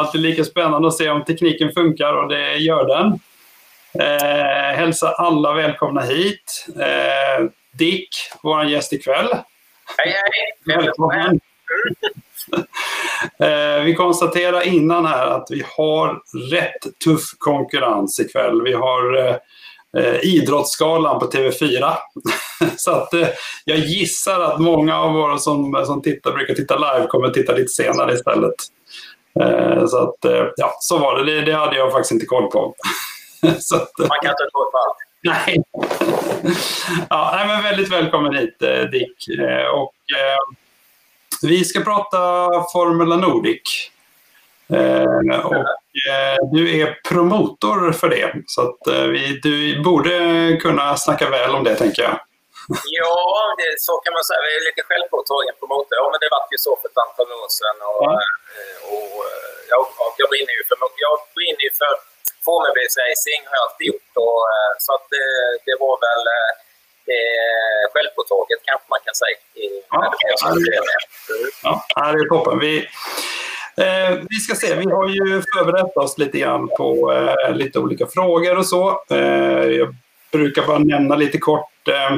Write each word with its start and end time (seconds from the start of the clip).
alltid 0.00 0.20
lika 0.20 0.44
spännande 0.44 0.88
att 0.88 0.96
se 0.96 1.10
om 1.10 1.24
tekniken 1.24 1.72
funkar 1.72 2.12
och 2.12 2.28
det 2.28 2.56
gör 2.56 2.86
den. 2.86 3.20
Eh, 3.98 4.76
hälsa 4.76 5.08
alla 5.08 5.52
välkomna 5.52 6.00
hit. 6.00 6.66
Eh, 6.76 7.46
Dick, 7.72 8.08
vår 8.42 8.64
gäst 8.64 8.92
ikväll. 8.92 9.28
Hej, 9.96 10.14
hej! 10.14 10.76
Välkommen! 10.76 11.40
eh, 13.38 13.84
vi 13.84 13.94
konstaterar 13.94 14.66
innan 14.66 15.06
här 15.06 15.26
att 15.26 15.46
vi 15.50 15.64
har 15.76 16.22
rätt 16.50 16.98
tuff 17.04 17.22
konkurrens 17.38 18.20
ikväll. 18.20 18.62
Vi 18.62 18.72
har 18.72 19.18
eh, 19.18 19.36
eh, 19.96 20.24
Idrottsgalan 20.24 21.20
på 21.20 21.26
TV4. 21.26 21.94
så 22.76 22.90
att 22.90 23.14
eh, 23.14 23.28
jag 23.64 23.78
gissar 23.78 24.40
att 24.40 24.60
många 24.60 24.98
av 24.98 25.12
våra 25.12 25.38
som, 25.38 25.84
som 25.86 26.02
tittar, 26.02 26.32
brukar 26.32 26.54
titta 26.54 26.76
live 26.76 27.06
kommer 27.06 27.28
titta 27.28 27.52
lite 27.52 27.68
senare 27.68 28.14
istället. 28.14 28.54
Eh, 29.40 29.86
så 29.86 29.96
att, 29.96 30.24
eh, 30.24 30.46
ja, 30.56 30.76
så 30.80 30.98
var 30.98 31.18
det. 31.18 31.34
det. 31.34 31.40
det. 31.40 31.52
hade 31.52 31.76
jag 31.76 31.92
faktiskt 31.92 32.12
inte 32.12 32.26
koll 32.26 32.50
på. 32.50 32.74
så 33.58 33.76
att, 33.76 34.00
eh, 34.00 34.08
Man 34.08 34.18
kan 34.22 34.30
inte 34.30 34.48
koll 34.52 34.70
på 34.70 34.78
allt. 34.78 34.96
Nej. 35.22 35.62
ja, 37.10 37.32
nej, 37.36 37.46
men 37.46 37.62
väldigt 37.62 37.92
välkommen 37.92 38.34
hit 38.36 38.58
Dick. 38.92 39.26
och, 39.74 39.94
vi 41.42 41.64
ska 41.64 41.80
prata 41.80 42.18
Formula 42.72 43.16
Nordic. 43.16 43.90
Och 45.44 45.64
du 46.52 46.80
är 46.80 46.98
promotor 47.08 47.92
för 47.92 48.08
det, 48.08 48.32
så 48.46 48.62
att 48.62 49.08
vi, 49.08 49.40
du 49.42 49.82
borde 49.82 50.56
kunna 50.62 50.96
snacka 50.96 51.30
väl 51.30 51.54
om 51.54 51.64
det, 51.64 51.74
tänker 51.74 52.02
jag. 52.02 52.20
Ja, 53.00 53.18
det, 53.58 53.70
så 53.88 53.92
kan 54.02 54.12
man 54.16 54.24
säga. 54.28 54.40
Vi 54.46 54.50
är 54.58 54.68
lite 54.68 54.82
självpåtagen 54.88 55.54
promotor. 55.60 55.94
Ja, 56.00 56.06
men 56.12 56.20
det 56.22 56.30
var 56.34 56.42
ju 56.54 56.60
så 56.66 56.72
för 56.80 56.88
ett 56.90 57.02
antal 57.06 57.28
år 57.40 57.50
sedan. 57.58 57.76
Och, 57.90 58.04
ja. 58.08 58.16
och, 58.92 59.14
jag, 59.72 59.82
jag 60.20 60.28
brinner 60.32 60.54
ju 60.58 60.62
för, 60.68 60.76
jag 61.06 61.16
brinner 61.38 61.62
ju 61.68 61.72
för 61.82 61.92
formelbilsracing, 62.46 63.40
har 63.48 63.54
jag 63.58 63.64
alltid 63.66 63.86
gjort. 63.90 64.12
Och, 64.24 64.40
så 64.84 64.90
att 64.96 65.06
det, 65.14 65.26
det 65.66 65.76
var 65.84 65.94
väl 66.06 66.22
eh, 67.14 67.82
självpåtaget, 67.92 68.60
kanske 68.68 68.86
man 68.94 69.02
kan 69.06 69.16
säga. 69.22 69.38
I, 69.62 69.66
ja, 69.94 70.00
ja, 71.94 72.02
det 72.12 72.20
är 72.24 72.28
toppen. 72.34 72.58
Vi, 72.66 72.74
Eh, 73.76 74.18
vi 74.30 74.36
ska 74.36 74.54
se, 74.54 74.74
vi 74.74 74.90
har 74.90 75.08
ju 75.08 75.42
förberett 75.54 75.96
oss 75.96 76.18
lite 76.18 76.38
grann 76.38 76.68
på 76.68 77.12
eh, 77.12 77.54
lite 77.54 77.78
olika 77.78 78.06
frågor 78.06 78.58
och 78.58 78.66
så. 78.66 79.04
Eh, 79.10 79.64
jag 79.80 79.94
brukar 80.32 80.66
bara 80.66 80.78
nämna 80.78 81.16
lite 81.16 81.38
kort. 81.38 81.88
Eh, 81.88 82.16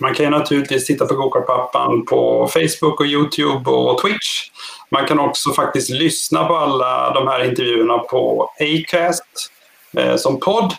man 0.00 0.14
kan 0.14 0.24
ju 0.24 0.30
naturligtvis 0.30 0.86
titta 0.86 1.06
på 1.06 1.14
Gokartpappan 1.14 2.04
på 2.04 2.48
Facebook 2.52 3.00
och 3.00 3.06
Youtube 3.06 3.70
och 3.70 4.02
Twitch. 4.02 4.50
Man 4.90 5.06
kan 5.06 5.18
också 5.18 5.52
faktiskt 5.52 5.90
lyssna 5.90 6.44
på 6.44 6.56
alla 6.56 7.14
de 7.14 7.26
här 7.28 7.44
intervjuerna 7.44 7.98
på 7.98 8.50
Acast 8.60 9.50
eh, 9.96 10.16
som 10.16 10.40
podd. 10.40 10.74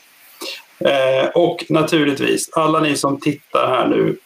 Eh, 0.80 1.30
och 1.36 1.66
naturligtvis, 1.70 2.50
alla 2.54 2.80
ni 2.80 2.96
som 2.96 3.20
tittar 3.20 3.68
här 3.68 3.88
nu 3.88 4.18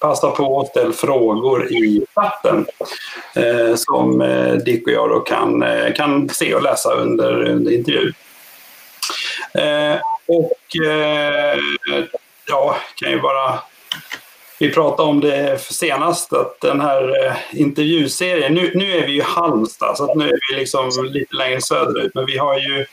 passa 0.00 0.30
på 0.30 0.60
att 0.60 0.68
ställa 0.68 0.92
frågor 0.92 1.72
i 1.72 2.06
chatten 2.14 2.66
eh, 3.34 3.74
som 3.74 4.20
eh, 4.20 4.52
Dick 4.54 4.86
och 4.86 4.92
jag 4.92 5.10
då 5.10 5.20
kan, 5.20 5.62
eh, 5.62 5.92
kan 5.94 6.28
se 6.28 6.54
och 6.54 6.62
läsa 6.62 6.92
under, 6.94 7.42
under 7.44 7.72
intervjun. 7.72 8.14
Eh, 9.54 10.00
och 10.26 10.86
eh, 10.86 11.58
ja, 12.46 12.76
kan 12.94 13.10
ju 13.10 13.20
bara... 13.20 13.58
Vi 14.58 14.70
pratade 14.70 15.08
om 15.08 15.20
det 15.20 15.60
senast, 15.60 16.32
att 16.32 16.60
den 16.60 16.80
här 16.80 17.26
eh, 17.26 17.60
intervjuserien, 17.60 18.54
nu, 18.54 18.72
nu 18.74 18.92
är 18.92 19.06
vi 19.06 19.12
ju 19.12 19.22
Halmstad, 19.22 19.96
så 19.96 20.10
att 20.10 20.16
nu 20.16 20.28
är 20.28 20.38
vi 20.50 20.58
liksom 20.58 20.90
lite 21.04 21.36
längre 21.36 21.60
söderut, 21.60 22.12
men 22.14 22.26
vi 22.26 22.38
har 22.38 22.58
ju 22.58 22.86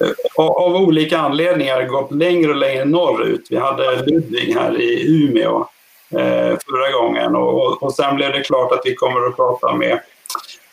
eh, 0.00 0.10
av 0.36 0.76
olika 0.76 1.18
anledningar 1.18 1.82
gått 1.82 2.12
längre 2.12 2.50
och 2.50 2.56
längre 2.56 2.84
norrut. 2.84 3.46
Vi 3.50 3.56
hade 3.56 4.06
Ludvig 4.06 4.54
här 4.54 4.80
i 4.80 5.24
Umeå 5.24 5.68
eh, 6.10 6.58
förra 6.66 6.92
gången 6.92 7.36
och, 7.36 7.82
och 7.82 7.94
sen 7.94 8.16
blev 8.16 8.32
det 8.32 8.42
klart 8.42 8.72
att 8.72 8.82
vi 8.84 8.94
kommer 8.94 9.28
att 9.28 9.36
prata 9.36 9.74
med 9.74 10.00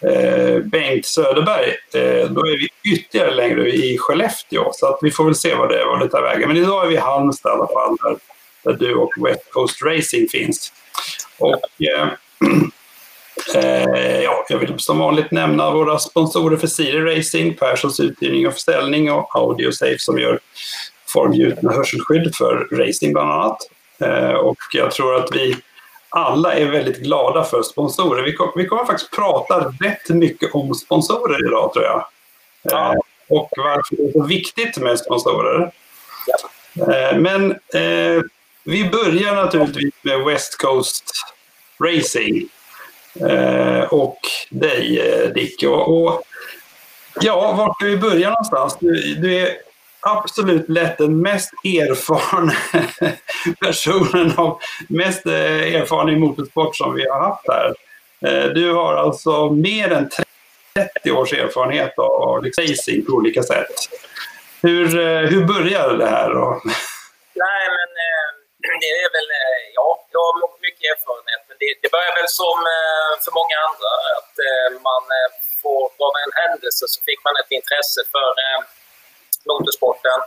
eh, 0.01 0.59
Bengt 0.59 1.05
Söderberg. 1.05 1.69
Eh, 1.93 2.29
då 2.29 2.41
är 2.41 2.57
vi 2.57 2.93
ytterligare 2.93 3.35
längre 3.35 3.69
i 3.69 3.97
Skellefteå 3.97 4.69
så 4.73 4.87
att 4.87 4.99
vi 5.01 5.11
får 5.11 5.25
väl 5.25 5.35
se 5.35 5.55
vad 5.55 5.69
det, 5.69 5.85
vad 5.85 5.99
det 5.99 6.09
tar 6.09 6.21
vägen. 6.21 6.47
Men 6.47 6.57
idag 6.57 6.83
är 6.83 6.87
vi 6.89 6.95
i 6.95 6.97
Halmstad 6.97 7.49
i 7.49 7.53
alla 7.53 7.67
fall 7.67 8.19
där, 8.63 8.73
du 8.73 8.95
och 8.95 9.11
West 9.25 9.51
Coast 9.51 9.81
Racing 9.81 10.29
finns. 10.29 10.73
Och, 11.37 11.81
eh, 11.81 12.07
Eh, 13.55 14.21
ja, 14.21 14.45
jag 14.49 14.57
vill 14.57 14.73
som 14.77 14.99
vanligt 14.99 15.31
nämna 15.31 15.71
våra 15.71 15.99
sponsorer 15.99 16.57
för 16.57 16.67
Siri 16.67 17.17
Racing, 17.17 17.57
Perssons 17.57 17.99
uthyrning 17.99 18.47
och 18.47 18.53
försäljning 18.53 19.11
och 19.11 19.35
Audiosafe 19.35 19.99
som 19.99 20.19
gör 20.19 20.39
formgjut 21.07 21.61
med 21.61 21.75
hörselskydd 21.75 22.35
för 22.35 22.67
racing 22.71 23.13
bland 23.13 23.31
annat. 23.31 23.57
Eh, 24.01 24.33
och 24.33 24.57
jag 24.73 24.91
tror 24.91 25.15
att 25.15 25.35
vi 25.35 25.57
alla 26.09 26.53
är 26.53 26.65
väldigt 26.65 26.97
glada 26.97 27.43
för 27.43 27.63
sponsorer. 27.63 28.23
Vi, 28.23 28.33
kom, 28.33 28.51
vi 28.55 28.65
kommer 28.65 28.85
faktiskt 28.85 29.15
prata 29.15 29.73
rätt 29.79 30.09
mycket 30.09 30.55
om 30.55 30.73
sponsorer 30.73 31.47
idag 31.47 31.73
tror 31.73 31.85
jag. 31.85 32.05
Ja. 32.61 32.93
Eh, 32.93 32.99
och 33.29 33.49
varför 33.57 33.95
det 33.95 34.03
är 34.03 34.11
så 34.11 34.23
viktigt 34.23 34.77
med 34.77 34.99
sponsorer. 34.99 35.71
Eh, 36.75 37.17
men 37.17 37.51
eh, 37.51 38.21
vi 38.69 38.89
börjar 38.89 39.35
naturligtvis 39.35 39.93
med 40.01 40.19
West 40.25 40.57
Coast 40.57 41.11
Racing. 41.83 42.49
Eh, 43.29 43.83
och 43.83 44.19
dig 44.49 44.99
eh, 44.99 45.29
Dick. 45.29 45.63
Och, 45.63 46.03
och, 46.03 46.23
ja, 47.21 47.53
vart 47.57 47.75
ska 47.75 47.85
vi 47.85 47.97
börja 47.97 48.29
någonstans? 48.29 48.77
Du, 48.79 49.15
du 49.15 49.39
är 49.39 49.57
absolut 49.99 50.69
lätt 50.69 50.97
den 50.97 51.21
mest 51.21 51.53
erfarna 51.63 52.53
personen 53.61 54.33
av 54.37 54.59
mest 54.87 55.25
eh, 55.25 55.75
erfaren 55.75 56.09
i 56.09 56.19
motorsport 56.19 56.75
som 56.75 56.95
vi 56.95 57.07
har 57.09 57.19
haft 57.19 57.47
här. 57.47 57.73
Eh, 58.25 58.49
du 58.49 58.73
har 58.73 58.95
alltså 58.95 59.49
mer 59.49 59.91
än 59.91 60.09
30 60.93 61.11
års 61.11 61.33
erfarenhet 61.33 61.99
av 61.99 62.43
racing 62.43 63.05
på 63.05 63.13
olika 63.13 63.43
sätt. 63.43 63.67
Hur, 64.61 64.99
eh, 64.99 65.29
hur 65.29 65.45
började 65.45 65.97
det 65.97 66.09
här? 66.09 66.29
Då? 66.29 66.61
Nej, 67.35 67.67
men 67.69 67.89
det 68.83 68.91
är 69.05 69.11
väl, 69.17 69.29
ja, 69.77 69.87
jag 70.13 70.21
har 70.25 70.35
mycket 70.67 70.85
erfarenhet, 70.91 71.41
men 71.47 71.57
det, 71.61 71.69
det 71.81 71.89
börjar 71.95 72.13
väl 72.19 72.31
som 72.41 72.57
för 73.23 73.33
många 73.39 73.57
andra, 73.67 73.91
att 74.19 74.35
man 74.89 75.03
får, 75.61 75.83
av 76.07 76.15
en 76.23 76.33
händelse 76.41 76.83
så 76.93 76.99
fick 77.07 77.19
man 77.25 77.35
ett 77.41 77.51
intresse 77.59 78.01
för 78.13 78.29
motorsporten. 79.49 80.19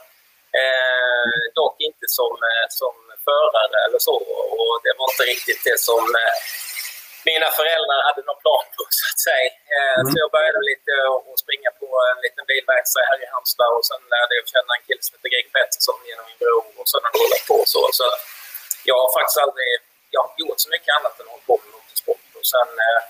Eh, 0.60 1.32
dock 1.61 1.76
inte 1.88 2.06
som, 2.19 2.34
eh, 2.50 2.66
som 2.81 2.94
förare 3.28 3.78
eller 3.87 4.00
så. 4.08 4.16
Och 4.58 4.75
det 4.84 4.94
var 4.99 5.06
inte 5.12 5.25
riktigt 5.34 5.61
det 5.69 5.78
som 5.88 6.02
eh, 6.22 6.34
mina 7.31 7.49
föräldrar 7.58 8.00
hade 8.08 8.22
någon 8.28 8.43
plan 8.44 8.66
på, 8.76 8.82
så 8.99 9.05
att 9.11 9.20
säga. 9.28 9.50
Eh, 9.76 9.99
mm. 10.00 10.08
Så 10.11 10.14
jag 10.25 10.31
började 10.37 10.61
lite 10.72 10.93
att 11.31 11.38
springa 11.44 11.70
på 11.81 11.87
en 12.11 12.19
liten 12.26 12.44
bilverkstad 12.50 13.05
här 13.11 13.19
i 13.25 13.26
Halmstad 13.32 13.72
och 13.78 13.87
sen 13.90 14.02
lärde 14.14 14.32
jag 14.38 14.44
känna 14.55 14.72
en 14.76 14.84
kille 14.88 15.02
som 15.05 15.12
heter 15.14 15.31
Greg 15.34 15.49
Pettersson 15.55 15.99
genom 16.08 16.25
min 16.31 16.40
bror 16.43 16.64
och 16.81 16.88
sen 16.90 17.00
har 17.05 17.11
det 17.12 17.19
rullat 17.22 17.44
på 17.50 17.56
så. 17.75 17.82
så. 17.99 18.08
Jag 18.90 18.99
har 19.02 19.11
faktiskt 19.19 19.38
aldrig 19.44 19.70
ja, 20.17 20.23
gjort 20.40 20.58
så 20.64 20.69
mycket 20.75 20.93
annat 20.99 21.14
än 21.19 21.26
att 21.26 21.32
hålla 21.32 21.49
på 21.50 21.55
med 21.62 21.70
motorsport. 21.76 22.25
Och 22.40 22.46
sen, 22.55 22.70
eh, 22.87 23.00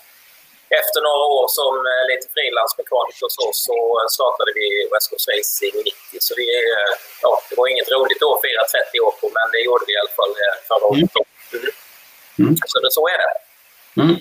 efter 0.80 0.98
några 1.08 1.24
år 1.38 1.46
som 1.58 1.72
eh, 1.90 2.02
lite 2.10 2.26
frilansmekaniker 2.34 3.28
så, 3.36 3.44
så 3.66 3.76
startade 4.16 4.50
vi 4.58 4.66
West 4.92 5.08
Coast 5.10 5.28
Racing 5.32 5.74
90. 5.84 6.26
Så 6.26 6.32
vi, 6.40 6.46
eh, 6.74 6.92
ja, 7.24 7.32
det 7.48 7.54
var 7.58 7.66
inget 7.72 7.90
roligt 7.96 8.22
år 8.26 8.34
att 8.36 8.44
fira 8.46 8.64
30 8.64 9.00
år 9.06 9.14
på, 9.20 9.26
men 9.36 9.46
det 9.52 9.60
gjorde 9.66 9.84
vi 9.88 9.92
i 9.96 10.00
alla 10.02 10.16
fall 10.20 10.34
eh, 10.44 10.56
förra 10.68 10.84
året. 10.90 11.10
Mm. 11.52 11.72
Mm. 12.42 12.54
Så 12.70 12.76
det, 12.82 12.90
så 12.98 13.04
är 13.14 13.18
det. 13.22 13.32
Mm. 14.02 14.16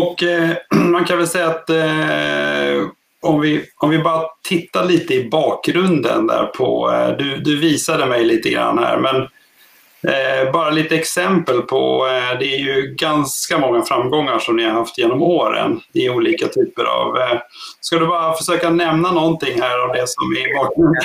Och 0.00 0.16
eh, 0.22 0.50
man 0.94 1.04
kan 1.04 1.18
väl 1.18 1.28
säga 1.28 1.46
att 1.46 1.70
eh, 1.70 2.88
om, 3.22 3.40
vi, 3.40 3.70
om 3.76 3.90
vi 3.90 3.98
bara 3.98 4.22
tittar 4.48 4.84
lite 4.84 5.14
i 5.14 5.28
bakgrunden 5.28 6.26
där 6.26 6.46
på, 6.46 6.90
eh, 6.92 7.16
du, 7.16 7.36
du 7.36 7.60
visade 7.60 8.06
mig 8.06 8.24
lite 8.24 8.48
grann 8.50 8.78
här, 8.78 8.96
men 8.96 9.28
Eh, 10.12 10.50
bara 10.56 10.70
lite 10.70 10.94
exempel 10.94 11.58
på, 11.62 11.82
eh, 12.06 12.32
det 12.40 12.48
är 12.56 12.62
ju 12.70 12.76
ganska 13.06 13.54
många 13.64 13.80
framgångar 13.90 14.38
som 14.38 14.56
ni 14.56 14.64
har 14.68 14.76
haft 14.82 14.98
genom 14.98 15.20
åren 15.22 15.70
i 16.00 16.02
olika 16.16 16.46
typer 16.48 16.84
av... 16.84 17.08
Eh, 17.22 17.38
ska 17.86 17.92
du 18.02 18.06
bara 18.06 18.34
försöka 18.40 18.68
nämna 18.84 19.08
någonting 19.20 19.54
här 19.64 19.78
av 19.84 19.90
det 19.96 20.06
som 20.14 20.24
är 20.38 20.44
i 20.50 20.54
bakgrunden? 20.58 21.04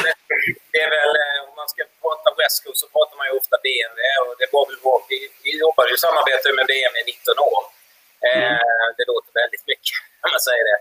Det 0.73 0.81
är 0.87 0.91
väl, 0.97 1.13
om 1.47 1.55
man 1.61 1.69
ska 1.73 1.81
prata 2.03 2.27
West 2.41 2.57
Coast 2.63 2.79
så 2.83 2.87
pratar 2.95 3.15
man 3.19 3.27
ju 3.29 3.33
ofta 3.41 3.55
BMW 3.67 4.01
och 4.25 4.35
det 4.41 4.49
var 4.55 4.63
väl 4.69 4.79
vår, 4.87 4.99
vi, 5.11 5.19
vi 5.45 5.51
jobbade 5.65 5.89
ju 5.93 5.97
samarbete 6.07 6.45
med 6.57 6.65
BMW 6.71 6.95
i 7.01 7.05
19 7.11 7.47
år. 7.51 7.61
Mm. 8.33 8.57
Det 8.97 9.05
låter 9.11 9.31
väldigt 9.41 9.65
mycket, 9.71 9.95
om 10.23 10.29
man 10.35 10.43
säger 10.49 10.65
det. 10.69 10.79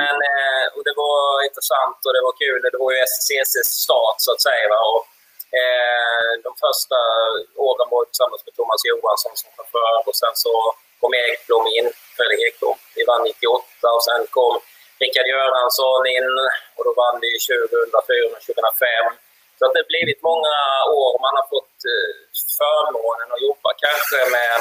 Men, 0.00 0.16
och 0.74 0.82
det 0.88 0.94
var 1.04 1.20
intressant 1.48 1.98
och 2.06 2.12
det 2.16 2.22
var 2.26 2.34
kul. 2.42 2.60
Det 2.74 2.80
var 2.84 2.90
ju 2.94 2.98
SCCs 3.12 3.68
start 3.84 4.18
så 4.26 4.30
att 4.34 4.42
säga. 4.48 4.76
Och 4.92 5.02
Eh, 5.56 6.30
de 6.46 6.50
första 6.64 6.98
åren 7.68 7.88
var 7.94 8.02
tillsammans 8.04 8.42
med 8.46 8.54
Thomas 8.58 8.82
Johansson 8.90 9.34
som 9.40 9.50
chaufför 9.56 9.96
och 10.08 10.16
sen 10.22 10.34
så 10.44 10.54
kom 11.00 11.12
Ekblom 11.14 11.66
in, 11.76 11.86
Fredrik 12.16 12.40
Ekblom. 12.46 12.76
Vi 12.96 13.02
vann 13.10 13.22
98 13.22 13.86
och 13.96 14.04
sen 14.08 14.22
kom 14.36 14.54
Rickard 15.00 15.28
Göransson 15.34 16.02
in 16.16 16.30
och 16.76 16.84
då 16.86 16.92
vann 17.02 17.16
vi 17.24 17.30
2004 17.38 18.36
och 18.36 18.42
2005. 18.46 19.06
Så 19.56 19.60
det 19.72 19.80
har 19.82 19.92
blivit 19.94 20.20
många 20.30 20.58
år 21.00 21.12
man 21.26 21.34
har 21.38 21.46
fått 21.54 21.76
eh, 21.92 22.12
förmånen 22.60 23.28
att 23.34 23.44
jobba 23.48 23.70
kanske 23.84 24.18
med 24.36 24.58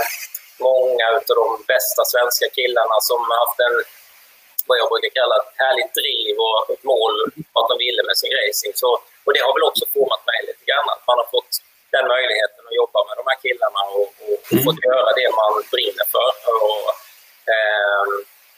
många 0.68 1.06
av 1.30 1.36
de 1.42 1.48
bästa 1.74 2.02
svenska 2.14 2.48
killarna 2.58 2.98
som 3.10 3.20
har 3.30 3.38
haft 3.44 3.60
en, 3.68 3.76
vad 4.68 4.78
jag 4.82 4.88
brukar 4.92 5.12
kalla 5.20 5.36
ett 5.40 5.52
härligt 5.64 5.94
driv 6.02 6.36
och 6.48 6.60
ett 6.74 6.84
mål 6.94 7.14
vad 7.56 7.66
de 7.70 7.76
ville 7.86 8.02
med 8.10 8.18
sin 8.22 8.34
racing. 8.42 8.74
Så, 8.84 8.90
och 9.28 9.34
det 9.36 9.42
har 9.46 9.54
väl 9.58 9.70
också 9.70 9.86
format 9.96 10.24
mig 10.30 10.40
lite 10.50 10.64
grann. 10.70 10.88
Att 10.94 11.04
man 11.10 11.18
har 11.22 11.30
fått 11.36 11.52
den 11.96 12.06
möjligheten 12.16 12.62
att 12.70 12.80
jobba 12.82 13.00
med 13.08 13.16
de 13.20 13.26
här 13.32 13.40
killarna 13.46 13.82
och, 14.00 14.10
och, 14.26 14.38
och 14.52 14.60
fått 14.68 14.80
göra 14.90 15.10
det 15.20 15.30
man 15.42 15.52
brinner 15.74 16.08
för. 16.16 16.32
Och, 16.68 16.86
eh, 17.54 18.04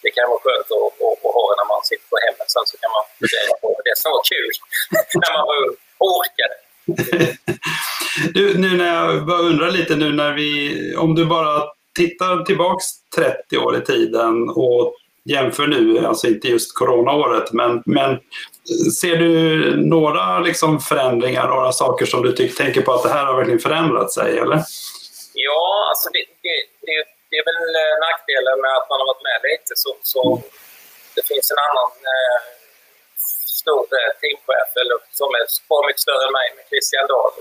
det 0.04 0.12
kan 0.16 0.26
vara 0.32 0.42
skönt 0.46 0.70
att, 0.76 0.94
att, 1.06 1.20
att 1.26 1.36
ha 1.38 1.46
när 1.60 1.68
man 1.74 1.82
sitter 1.90 2.08
på 2.14 2.18
hemmet. 2.26 2.48
Sen 2.56 2.66
så 2.72 2.76
kan 2.82 2.92
man 2.98 3.04
fundera 3.20 3.54
på 3.62 3.68
det 3.88 4.10
var 4.16 4.24
kul 4.34 4.52
när 5.22 5.32
man 5.36 5.46
var 5.50 5.58
ung 5.64 5.76
och 6.02 6.10
orkade. 6.20 6.56
Du, 8.34 8.58
nu 8.58 8.78
när 8.78 8.96
jag 8.96 9.26
bara 9.26 9.38
undrar 9.38 9.72
lite 9.72 9.96
nu 9.96 10.14
när 10.14 10.34
vi, 10.34 10.96
om 10.96 11.16
du 11.16 11.26
bara 11.26 11.64
tittar 11.96 12.46
tillbaks 12.46 12.86
30 13.16 13.58
år 13.58 13.78
i 13.78 13.82
tiden 13.82 14.50
och 14.50 14.96
jämför 15.26 15.68
nu, 15.68 16.06
alltså 16.06 16.28
inte 16.28 16.48
just 16.48 16.76
coronaåret, 16.76 17.52
men, 17.54 17.84
men 17.86 18.20
ser 19.02 19.16
du 19.16 19.32
några 19.96 20.40
liksom 20.40 20.80
förändringar, 20.80 21.48
några 21.48 21.72
saker 21.72 22.06
som 22.06 22.22
du 22.24 22.32
tycker, 22.32 22.56
tänker 22.64 22.82
på 22.82 22.92
att 22.94 23.04
det 23.04 23.10
här 23.10 23.26
har 23.26 23.36
verkligen 23.36 23.60
förändrat 23.68 24.14
sig, 24.14 24.38
eller? 24.38 24.60
Ja, 25.34 25.66
alltså 25.90 26.08
det, 26.16 26.24
det, 26.46 26.58
det, 26.88 26.98
det 27.30 27.36
är 27.42 27.46
väl 27.50 27.64
nackdelen 28.08 28.58
med 28.66 28.74
att 28.78 28.90
man 28.90 29.00
har 29.00 29.08
varit 29.12 29.28
med 29.30 29.40
lite, 29.52 29.74
så, 29.84 29.90
så 30.12 30.22
det 31.16 31.24
finns 31.32 31.48
en 31.54 31.62
annan 31.68 31.92
eh, 32.16 32.38
stor 33.62 33.84
eh, 34.00 34.12
teamchef 34.22 34.70
eller, 34.82 34.98
som 35.20 35.30
är 35.40 35.44
bra 35.70 35.80
mycket 35.88 36.06
större 36.08 36.24
än 36.28 36.36
mig, 36.40 36.48
med 36.58 36.66
Christian 36.72 37.08
Dahl. 37.12 37.34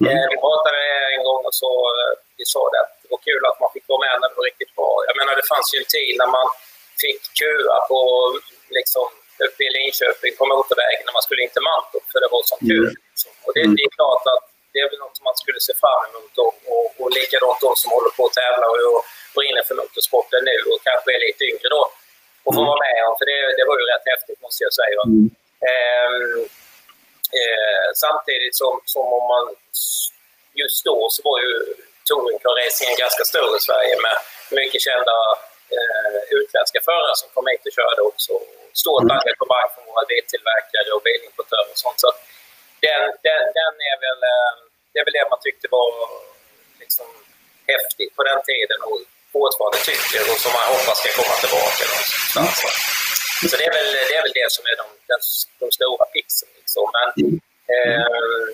Mm. 0.00 0.08
Eh, 0.10 0.26
vi 0.32 0.36
pratade 0.46 0.80
en 1.14 1.22
gång 1.28 1.42
och 1.48 1.56
så 1.62 1.72
eh, 1.98 2.12
vi 2.38 2.44
sa 2.54 2.62
det 2.72 2.80
att 2.84 2.92
det 3.02 3.08
var 3.14 3.20
kul 3.28 3.42
att 3.46 3.60
man 3.62 3.70
fick 3.74 3.86
vara 3.92 4.02
med 4.06 4.14
när 4.18 4.28
det 4.30 4.38
var 4.40 4.48
riktigt 4.50 4.74
bra. 4.78 4.90
Jag 5.08 5.16
menar, 5.18 5.32
det 5.40 5.48
fanns 5.52 5.68
ju 5.74 5.78
en 5.82 5.92
tid 5.96 6.12
när 6.20 6.30
man 6.38 6.48
fick 7.04 7.22
köa 7.40 7.76
på 7.90 8.00
liksom, 8.78 9.06
uppe 9.46 9.60
i 9.66 9.70
Linköping 9.76 10.32
på 10.38 10.44
motorvägen 10.52 11.04
när 11.06 11.16
man 11.18 11.24
skulle 11.26 11.42
in 11.44 11.54
till 11.54 11.68
Mantorp 11.68 12.06
för 12.12 12.20
det 12.22 12.30
var 12.34 12.42
så 12.50 12.56
kul. 12.70 12.88
Mm. 12.90 13.02
Liksom. 13.08 13.32
Och 13.44 13.52
det, 13.54 13.62
det, 13.76 13.82
är 13.88 13.92
klart 13.98 14.24
att 14.32 14.44
det 14.72 14.78
är 14.82 14.88
väl 14.90 15.02
något 15.04 15.18
man 15.28 15.36
skulle 15.42 15.60
se 15.68 15.74
fram 15.82 16.02
emot 16.08 16.34
och, 16.44 16.54
och, 16.72 16.86
och 17.00 17.10
likadant 17.18 17.60
de 17.66 17.70
som 17.82 17.90
håller 17.96 18.12
på 18.16 18.22
att 18.26 18.38
tävla 18.42 18.66
och, 18.72 18.78
och 18.94 19.02
brinner 19.36 19.62
för 19.68 19.74
motorsporten 19.82 20.40
nu 20.50 20.56
och 20.70 20.78
kanske 20.88 21.08
är 21.16 21.20
lite 21.26 21.44
yngre 21.52 21.68
då 21.76 21.82
och 22.44 22.52
få 22.56 22.60
mm. 22.62 22.70
vara 22.70 22.84
med 22.86 22.98
om. 23.08 23.14
För 23.18 23.26
det, 23.30 23.40
det 23.58 23.64
var 23.68 23.76
ju 23.80 23.84
rätt 23.92 24.06
häftigt 24.12 24.40
måste 24.46 24.60
jag 24.66 24.74
säga. 24.80 25.00
Mm. 25.10 25.24
Ehm, 25.70 26.38
eh, 27.40 27.86
samtidigt 28.04 28.56
som, 28.62 28.72
som 28.94 29.04
om 29.18 29.24
man 29.34 29.44
just 30.62 30.80
då 30.88 30.98
så 31.14 31.20
var 31.28 31.38
ju 31.44 31.52
touringcar-racingen 32.08 32.96
ganska 33.04 33.24
stor 33.32 33.50
i 33.58 33.60
Sverige 33.68 33.94
med 34.06 34.16
mycket 34.60 34.80
kända 34.88 35.16
eh, 35.76 36.18
utländska 36.38 36.80
förare 36.88 37.16
som 37.20 37.28
kom 37.34 37.46
hit 37.50 37.66
och 37.68 37.76
körde 37.78 38.00
också. 38.10 38.32
Stort 38.82 39.04
mm. 39.04 39.16
engagemang 39.16 39.68
från 39.72 39.84
våra 39.90 40.04
biltillverkare 40.10 40.88
och 40.96 41.02
bilimportörer 41.08 41.70
och 41.72 41.82
sånt. 41.84 42.00
Så 42.04 42.08
den, 42.86 43.02
den, 43.26 43.42
den 43.58 43.74
är 43.90 43.96
väl, 44.04 44.20
eh, 44.32 44.52
det 44.90 44.98
är 45.00 45.04
väl 45.06 45.16
det 45.18 45.26
man 45.32 45.40
tyckte 45.46 45.66
var 45.76 45.90
liksom 46.82 47.08
häftigt 47.72 48.12
på 48.16 48.22
den 48.30 48.40
tiden 48.50 48.78
och 48.88 48.98
fortfarande 49.32 49.77
tycker 49.88 50.22
och 50.30 50.38
som 50.44 50.52
man 50.58 50.66
hoppas 50.74 50.96
ska 51.00 51.08
komma 51.20 51.34
tillbaka 51.44 51.82
någonstans. 51.92 52.56
Så 53.50 53.54
det 53.58 53.66
är 53.70 53.74
väl 53.78 53.88
det, 54.08 54.14
är 54.18 54.22
väl 54.26 54.36
det 54.40 54.48
som 54.56 54.64
är 54.70 54.76
de, 54.82 54.86
de, 55.10 55.16
de 55.62 55.66
stora 55.78 56.04
fixen. 56.14 56.48
Liksom. 56.58 56.84
Men 56.96 57.08
eh, 57.74 58.46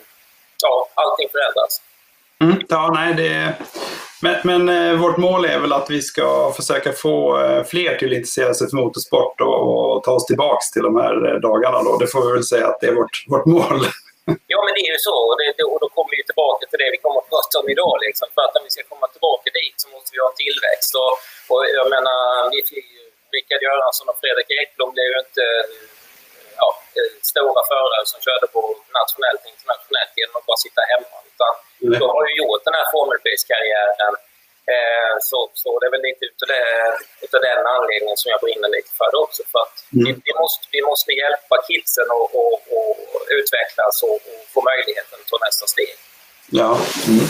ja, 0.65 0.75
allting 1.03 1.29
förändras. 1.35 1.73
Mm, 2.43 2.57
ja, 2.75 2.83
nej, 2.99 3.11
det, 3.21 3.33
men, 4.25 4.37
men 4.51 4.63
eh, 4.77 4.95
vårt 5.05 5.19
mål 5.27 5.43
är 5.55 5.59
väl 5.65 5.73
att 5.79 5.91
vi 5.91 6.01
ska 6.03 6.27
försöka 6.59 6.91
få 6.93 7.17
eh, 7.45 7.63
fler 7.73 7.93
till 7.97 8.11
att 8.13 8.19
intressera 8.21 8.55
sig 8.55 8.65
för 8.71 8.77
motorsport 8.77 9.37
och, 9.41 9.59
och, 9.71 10.03
ta 10.05 10.13
oss 10.19 10.27
tillbaks 10.27 10.65
till 10.71 10.85
de 10.89 10.95
här 11.03 11.15
eh, 11.29 11.37
dagarna. 11.49 11.79
Då. 11.87 11.93
Det 12.03 12.09
får 12.15 12.23
vi 12.27 12.33
väl 12.33 12.51
säga 12.53 12.67
att 12.71 12.81
det 12.81 12.87
är 12.93 12.97
vårt, 13.01 13.17
vårt 13.33 13.47
mål. 13.55 13.79
Ja, 14.53 14.59
men 14.65 14.73
det 14.77 14.83
är 14.89 14.93
ju 14.97 15.01
så. 15.09 15.17
Och, 15.29 15.37
det, 15.41 15.49
och 15.73 15.81
då 15.85 15.89
kommer 15.97 16.13
vi 16.17 16.23
tillbaka 16.31 16.63
till 16.67 16.81
det 16.83 16.91
vi 16.95 17.01
kommer 17.05 17.21
att 17.23 17.31
prata 17.35 17.55
om 17.63 17.69
idag. 17.75 17.95
Liksom. 18.07 18.27
För 18.35 18.43
att 18.45 18.57
om 18.59 18.65
vi 18.67 18.73
ska 18.75 18.83
komma 18.93 19.07
tillbaka 19.15 19.49
dit 19.59 19.77
så 19.83 19.87
måste 19.95 20.11
vi 20.15 20.19
ha 20.27 20.33
tillväxt. 20.43 20.93
Och, 21.03 21.13
och 21.51 21.63
jag 21.79 21.87
menar, 21.95 22.19
vi 22.55 22.61
fick 22.71 22.89
ju 22.97 23.05
Rickard 23.35 23.63
Göransson 23.67 24.11
och 24.11 24.19
Fredrik 24.23 24.51
Ekblom 24.61 24.91
blev 24.95 25.09
ju 25.13 25.19
inte 25.27 25.45
ja, 26.61 26.69
stora 27.33 27.63
förare 27.73 28.05
som 28.13 28.19
körde 28.27 28.47
på 28.55 28.61
nationellt 29.01 29.41
och 29.45 29.53
internationellt 29.57 30.13
genom 30.21 30.35
att 30.39 30.49
bara 30.51 30.65
sitta 30.67 30.83
hemma. 30.93 31.17
Utan 31.31 31.53
mm. 31.85 31.99
de 32.03 32.07
har 32.17 32.25
ju 32.29 32.35
gjort 32.41 32.63
den 32.69 32.79
här 32.79 32.87
Formel 32.95 33.19
karriären 33.51 34.15
Eh, 34.75 35.15
så, 35.21 35.51
så 35.55 35.79
det 35.79 35.87
är 35.87 35.91
väl 35.91 36.03
lite 36.09 36.25
utav, 36.25 36.49
det, 36.49 36.65
utav 37.25 37.41
den 37.41 37.67
anledningen 37.77 38.17
som 38.17 38.31
jag 38.31 38.41
brinner 38.41 38.69
lite 38.69 38.91
för 38.99 39.11
det 39.13 39.19
också. 39.27 39.43
För 39.53 39.59
att 39.59 39.77
mm. 39.95 40.05
vi, 40.07 40.13
vi, 40.29 40.33
måste, 40.41 40.65
vi 40.71 40.83
måste 40.83 41.13
hjälpa 41.13 41.57
kidsen 41.69 42.05
att 42.05 42.35
och, 42.43 42.57
och 42.77 42.95
utvecklas 43.39 44.03
och, 44.03 44.19
och, 44.31 44.41
få 44.55 44.63
möjligheten 44.71 45.19
att 45.21 45.29
ta 45.31 45.39
nästa 45.47 45.67
steg. 45.67 45.95
Ja, 46.61 46.71
mm. 47.09 47.27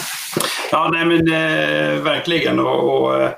ja 0.71 0.91
nej, 0.95 1.05
men 1.05 1.21
eh, 1.43 2.03
verkligen. 2.03 2.59
Och, 2.59 2.81
och 2.95 3.15
eh, 3.25 3.31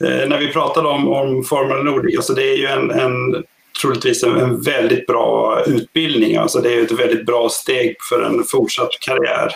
när 0.00 0.38
vi 0.38 0.52
pratade 0.52 0.88
om, 0.88 1.08
om 1.08 1.44
Formula 1.44 1.82
Nordic, 1.82 2.16
alltså 2.16 2.34
det 2.34 2.44
är 2.52 2.56
ju 2.56 2.66
en, 2.66 2.90
en 2.90 3.44
troligtvis 3.80 4.22
en, 4.22 4.36
en, 4.36 4.60
väldigt 4.60 5.06
bra 5.06 5.62
utbildning. 5.66 6.36
Alltså 6.36 6.60
det 6.60 6.74
är 6.74 6.82
ett 6.82 6.92
väldigt 6.92 7.26
bra 7.26 7.48
steg 7.48 7.96
för 8.08 8.22
en 8.22 8.44
fortsatt 8.44 8.90
karriär. 9.00 9.52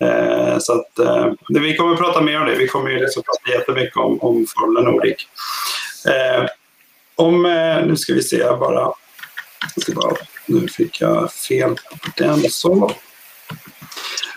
Eh, 0.00 0.58
så 0.58 0.72
att, 0.72 0.98
eh, 0.98 1.32
vi 1.48 1.76
kommer 1.76 1.92
att 1.92 1.98
prata 1.98 2.20
mer 2.20 2.40
om 2.40 2.46
det. 2.46 2.54
Vi 2.54 2.68
kommer 2.68 2.90
ju 2.90 2.98
liksom 2.98 3.22
prata 3.22 3.58
jättemycket 3.58 3.96
om, 3.96 4.20
om 4.20 4.46
Formula 4.56 4.90
Nordic. 4.90 5.16
Eh, 6.06 6.44
om, 7.16 7.46
eh, 7.46 7.86
nu 7.86 7.96
ska 7.96 8.14
vi 8.14 8.22
se 8.22 8.36
jag 8.36 8.58
bara. 8.58 8.92
Ska 9.76 9.92
bara. 9.92 10.16
Nu 10.46 10.68
fick 10.68 11.00
jag 11.00 11.32
fel 11.32 11.74
på 11.74 12.10
den. 12.16 12.50
Så. 12.50 12.90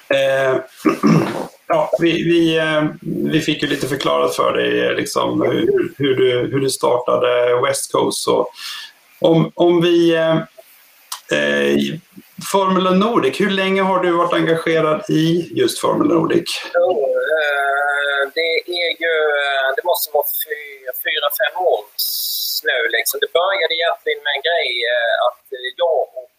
Eh, 0.09 0.55
ja, 1.67 1.91
vi, 1.99 2.23
vi, 2.23 2.57
eh, 2.57 2.83
vi 3.31 3.41
fick 3.41 3.61
ju 3.61 3.67
lite 3.67 3.87
förklarat 3.87 4.35
för 4.35 4.53
dig 4.53 4.95
liksom, 4.95 5.41
hur, 5.41 5.93
hur, 5.97 6.15
du, 6.15 6.31
hur 6.51 6.59
du 6.59 6.69
startade 6.69 7.61
West 7.61 7.91
Coast. 7.91 8.23
Så 8.23 8.47
om, 9.19 9.51
om 9.55 9.81
vi 9.81 10.17
Formula 12.51 12.91
Nordic, 12.91 13.41
hur 13.41 13.49
länge 13.49 13.81
har 13.81 14.03
du 14.03 14.11
varit 14.11 14.33
engagerad 14.33 15.09
i 15.09 15.49
just 15.55 15.79
Formula 15.79 16.13
Nordic? 16.13 16.61
Eh, 16.65 18.31
det 18.33 18.71
är 18.71 18.91
ju, 19.01 19.15
det 19.75 19.83
måste 19.83 20.11
vara 20.13 20.25
fyra, 21.03 21.27
fem 21.41 21.61
år 21.61 21.85
nu. 22.69 22.77
Liksom. 22.95 23.17
Det 23.23 23.31
började 23.41 23.73
egentligen 23.79 24.21
med 24.25 24.33
en 24.37 24.45
grej 24.49 24.69
eh, 24.93 25.15
att 25.27 25.43
jag 25.83 26.01
och 26.19 26.33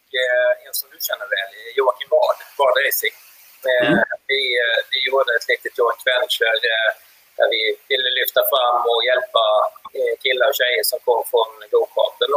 en 0.67 0.75
som 0.81 0.89
du 0.93 0.99
känner 1.09 1.29
väl, 1.37 1.51
Joakim 1.77 2.09
Bard, 2.15 2.39
Bard 2.59 2.75
Racing, 2.85 3.17
mm. 3.65 3.99
vi, 4.31 4.41
vi 4.93 4.99
gjorde 5.07 5.31
ett 5.39 5.49
litet 5.53 5.79
joint 5.79 6.03
venture 6.13 6.57
där 6.67 7.49
vi 7.55 7.63
ville 7.91 8.11
lyfta 8.21 8.43
fram 8.53 8.79
och 8.93 9.01
hjälpa 9.09 9.45
killar 10.23 10.49
och 10.51 10.59
tjejer 10.61 10.85
som 10.91 10.99
kom 11.07 11.23
från 11.31 11.51
go-karten 11.73 12.33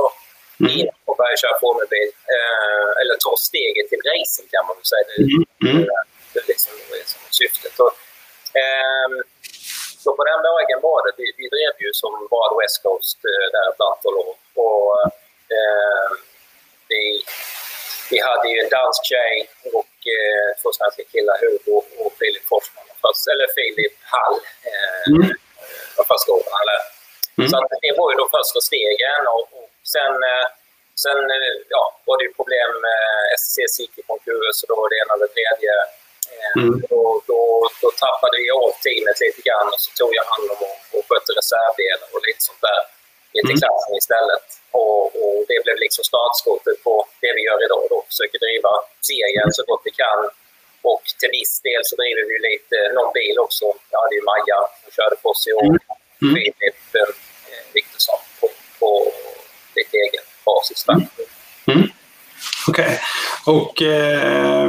mm. 0.70 0.88
och 1.08 1.16
börja 1.18 1.38
köra 1.44 1.60
formelbil. 1.66 2.10
Eh, 2.36 2.90
eller 3.00 3.16
ta 3.26 3.34
steget 3.48 3.88
till 3.90 4.04
racing 4.12 4.48
kan 4.54 4.64
man 4.68 4.76
väl 4.80 4.90
säga. 4.94 5.06
Det, 5.10 5.18
mm. 5.24 5.44
Mm. 5.68 5.84
det 6.32 6.40
är 6.44 6.48
liksom 6.54 6.74
det 6.92 7.08
som 7.14 7.22
syftet. 7.42 7.76
Och, 7.86 7.94
eh, 8.62 9.10
så 10.04 10.10
på 10.18 10.24
den 10.32 10.42
vägen 10.48 10.80
var 10.88 11.00
det. 11.06 11.14
Vi, 11.22 11.28
vi 11.40 11.46
drev 11.56 11.74
ju 11.86 11.90
som 12.02 12.14
Wild 12.32 12.54
West 12.60 12.78
Coast 12.84 13.20
eh, 13.32 13.48
där 13.54 13.66
ett 13.72 13.84
antal 13.90 14.16
år. 14.26 14.36
Och, 14.64 14.88
eh, 15.58 16.08
vi, 16.92 17.04
vi 18.12 18.18
hade 18.28 18.48
ju 18.52 18.58
en 18.64 18.70
dansk 18.78 19.02
tjej 19.12 19.36
och 19.80 19.96
eh, 20.18 20.48
två 20.60 20.70
svenska 20.78 21.04
killar, 21.12 21.38
Hugo 21.44 21.78
och 22.02 22.12
Filip 22.20 22.46
Forsman. 22.52 22.86
Fast, 23.02 23.28
eller 23.32 23.48
Filip 23.58 23.96
Hall 24.14 24.38
eh, 24.72 25.04
mm. 25.12 25.30
var 25.98 26.06
första 26.14 26.32
åren. 26.38 26.54
Eller. 26.64 26.80
Mm. 27.38 27.50
Så 27.50 27.56
att 27.58 27.72
det 27.86 27.94
var 28.00 28.08
ju 28.12 28.18
de 28.24 28.28
första 28.38 28.60
stegen. 28.70 29.22
Och, 29.36 29.46
och 29.58 29.72
Sen, 29.96 30.14
eh, 30.32 30.48
sen 31.04 31.20
eh, 31.38 31.56
ja, 31.76 31.84
var 32.08 32.16
det 32.18 32.26
ju 32.28 32.34
problem 32.40 32.72
med 32.88 33.04
SC 33.42 33.56
City-konkurs 33.78 34.58
och 34.62 34.70
då 34.72 34.76
var 34.82 34.88
det 34.90 34.98
ena 35.02 35.14
och 35.16 35.22
det 35.24 35.32
tredje. 35.38 35.74
Eh, 36.34 36.54
mm. 36.64 36.76
Då, 36.92 37.02
då, 37.32 37.42
då, 37.82 37.90
tappade 38.04 38.36
vi 38.42 38.48
av 38.64 38.72
teamet 38.86 39.18
lite 39.26 39.42
grann 39.48 39.68
och 39.74 39.82
så 39.86 39.90
tog 40.00 40.12
jag 40.20 40.28
hand 40.34 40.48
om 40.54 40.60
och, 40.68 40.80
och 40.96 41.04
skötte 41.08 41.32
reservdelar 41.40 42.08
och 42.14 42.24
lite 42.28 42.44
sånt 42.48 42.64
där 42.68 42.82
till 43.32 43.46
mm. 43.46 43.60
klassen 43.62 43.94
istället. 44.02 44.46
Och, 44.82 45.04
och, 45.22 45.38
det 45.50 45.60
blev 45.66 45.78
liksom 45.86 46.04
startskottet 46.12 46.78
på 46.86 46.94
det 47.24 47.32
vi 47.38 47.42
gör 47.48 47.60
idag. 47.68 47.84
Då. 47.92 47.98
Försöker 48.12 48.40
driva 48.46 48.74
serien 49.10 49.50
så 49.58 49.62
gott 49.70 49.84
vi 49.90 49.94
kan 50.04 50.22
och 50.92 51.04
till 51.20 51.32
viss 51.40 51.56
del 51.68 51.82
så 51.90 51.96
driver 52.02 52.24
vi 52.32 52.38
lite, 52.50 52.78
någon 52.98 53.12
bil 53.20 53.31
också. 53.46 53.66
Ja, 53.94 54.00
det 54.10 54.16
är 54.20 54.24
Maja 54.30 54.60
som 54.82 54.92
körde 54.98 55.16
på 55.24 55.30
i 55.50 55.54
år. 55.54 55.78
Mm. 56.22 56.36
Filip 56.36 56.80
eh, 57.00 57.14
Viktorsson 57.74 58.20
på, 58.40 58.48
på 58.80 58.90
lite 59.76 59.98
egen 59.98 60.24
basis. 60.46 60.86
Mm. 60.88 61.02
mm. 61.68 61.90
Okej. 62.70 62.86
Okay. 62.86 62.98
Och 63.58 63.82
eh, 63.82 64.68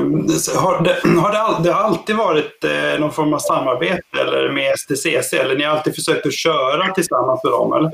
har, 0.64 0.74
det, 0.86 0.94
har 1.24 1.32
det, 1.32 1.40
all, 1.46 1.62
det, 1.62 1.70
har 1.72 1.82
alltid 1.90 2.16
varit 2.16 2.64
eh, 2.64 2.94
någon 3.00 3.12
form 3.18 3.32
av 3.34 3.38
samarbete 3.38 4.16
eller 4.22 4.50
med 4.58 4.78
STCC? 4.80 5.32
Eller 5.42 5.54
ni 5.56 5.64
har 5.64 5.72
alltid 5.76 5.94
försökt 5.94 6.26
att 6.26 6.42
köra 6.46 6.94
tillsammans 6.94 7.40
med 7.44 7.52
dem? 7.52 7.72
Eller? 7.76 7.90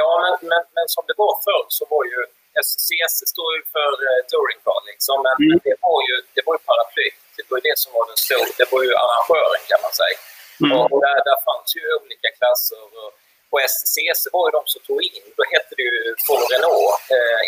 Ja, 0.00 0.10
men, 0.22 0.34
men, 0.52 0.62
men 0.76 0.86
som 0.94 1.04
det 1.10 1.16
var 1.24 1.34
förr 1.46 1.64
så 1.78 1.84
var 1.94 2.04
ju 2.12 2.18
STCC 2.66 3.16
står 3.34 3.50
ju 3.56 3.62
för 3.76 3.92
eh, 4.06 4.20
Touring 4.30 4.60
Car 4.64 4.80
liksom, 4.90 5.16
men 5.26 5.36
mm. 5.44 5.58
det 5.66 5.76
var 5.86 5.98
ju, 6.08 6.14
det 6.34 6.42
var 6.46 6.54
ju 6.56 6.60
paraplyt. 6.70 7.18
Det 7.36 7.44
var 7.48 7.56
ju 7.58 7.64
det 7.70 7.78
som 7.82 7.90
var 7.96 8.04
den 8.12 8.20
stora, 8.26 8.50
det 8.60 8.68
var 8.74 8.82
ju 8.86 8.92
arrangören 9.02 9.62
kan 9.70 9.80
man 9.86 9.94
säga. 10.02 10.18
Mm. 10.64 10.72
Och 10.92 11.00
där, 11.06 11.18
där 11.28 11.38
fanns 11.48 11.68
ju 11.78 11.84
olika 12.02 12.30
klasser. 12.38 12.80
Och, 13.02 13.10
STCC 13.74 14.22
var 14.34 14.42
ju 14.48 14.52
de 14.58 14.62
som 14.72 14.80
tog 14.88 15.00
in, 15.16 15.26
då 15.38 15.42
hette 15.54 15.72
det 15.78 15.84
ju 15.90 15.96
Ford 16.26 16.44
Renault 16.52 17.00
eh, 17.16 17.40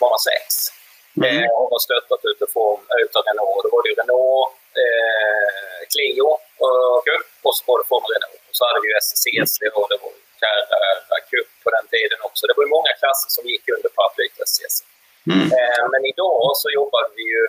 1,6. 0.00 0.72
Mm. 1.18 1.28
Eh, 1.32 1.50
och 1.58 1.66
har 1.72 1.82
stöttat 1.88 2.22
utifrån, 2.32 2.78
utav 3.04 3.22
Renault. 3.28 3.60
Då 3.64 3.68
var 3.74 3.80
det 3.82 3.90
ju 3.92 3.96
Renault, 4.02 4.48
eh, 4.82 5.78
Clio 5.92 6.28
och 6.64 6.96
Cup 7.06 7.28
och 7.46 7.54
så 7.56 7.62
var 7.68 7.76
det 7.80 7.86
Formel 7.92 8.10
Renault. 8.14 8.42
Och 8.48 8.56
så 8.58 8.62
hade 8.68 8.80
vi 8.82 8.88
ju 8.90 8.94
SCC 9.06 9.56
och 9.78 9.88
det 9.90 9.98
var 10.02 10.12
Carrera 10.42 11.18
Cup 11.30 11.50
på 11.64 11.68
den 11.76 11.86
tiden 11.94 12.18
också. 12.28 12.42
Det 12.46 12.54
var 12.56 12.64
ju 12.66 12.72
många 12.76 12.92
klasser 13.00 13.30
som 13.36 13.42
gick 13.52 13.64
under 13.76 13.90
paraplyet 13.96 14.36
SCC. 14.50 14.78
Mm. 15.34 15.46
Eh, 15.58 15.82
men 15.92 16.02
idag 16.12 16.42
så 16.62 16.68
jobbade 16.78 17.08
vi 17.18 17.24
ju 17.34 17.44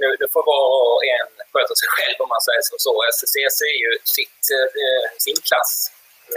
nu, 0.00 0.06
nu 0.20 0.26
får 0.34 0.42
var 0.52 0.66
och 0.92 1.02
en 1.16 1.30
sköta 1.52 1.74
sig 1.80 1.88
själv 1.96 2.16
om 2.24 2.30
man 2.34 2.42
säger 2.46 2.62
så. 2.68 2.74
så. 2.86 2.92
SCC 3.14 3.34
är 3.74 3.80
ju 3.86 3.92
sitt, 4.16 4.42
eh, 4.56 5.06
sin 5.26 5.38
klass, 5.48 5.72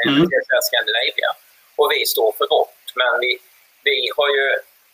mm. 0.07 0.63
Scandinavia. 0.67 1.29
Och 1.79 1.87
vi 1.93 1.99
står 2.13 2.29
för 2.37 2.47
vårt. 2.53 2.83
Men 2.99 3.11
vi, 3.23 3.31
vi 3.87 3.97
har 4.17 4.29
ju 4.37 4.45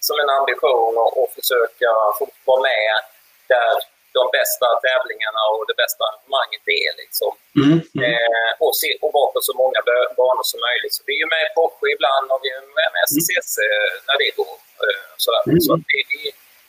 som 0.07 0.15
en 0.23 0.31
ambition 0.39 0.95
att 1.21 1.31
försöka 1.37 1.89
få 2.17 2.23
vara 2.49 2.61
med 2.71 2.95
där 3.53 3.73
de 4.17 4.23
bästa 4.37 4.67
tävlingarna 4.85 5.41
och 5.53 5.63
det 5.69 5.77
bästa 5.83 6.01
arrangemanget 6.05 6.65
är. 6.83 6.91
Liksom. 7.01 7.31
Mm, 7.61 7.77
mm. 7.95 8.03
Eh, 8.07 8.51
och, 8.63 8.73
se, 8.79 8.89
och 9.03 9.11
vara 9.17 9.29
på 9.33 9.39
så 9.49 9.53
många 9.61 9.79
banor 10.19 10.45
som 10.51 10.59
möjligt. 10.67 10.93
Så 10.97 11.01
vi 11.09 11.15
är 11.23 11.27
med 11.35 11.43
i 11.47 11.53
Porsche 11.57 11.87
ibland 11.95 12.27
och 12.33 12.41
vi 12.43 12.49
är 12.57 12.61
med 12.79 12.89
med 12.95 13.03
SCC 13.11 13.55
mm. 13.57 13.93
när 14.07 14.17
det 14.21 14.31
går. 14.39 14.55
Eh, 14.85 15.03
sådär. 15.23 15.43
Mm. 15.51 15.61
Så 15.65 15.71
vi, 15.89 15.99
vi, 16.11 16.21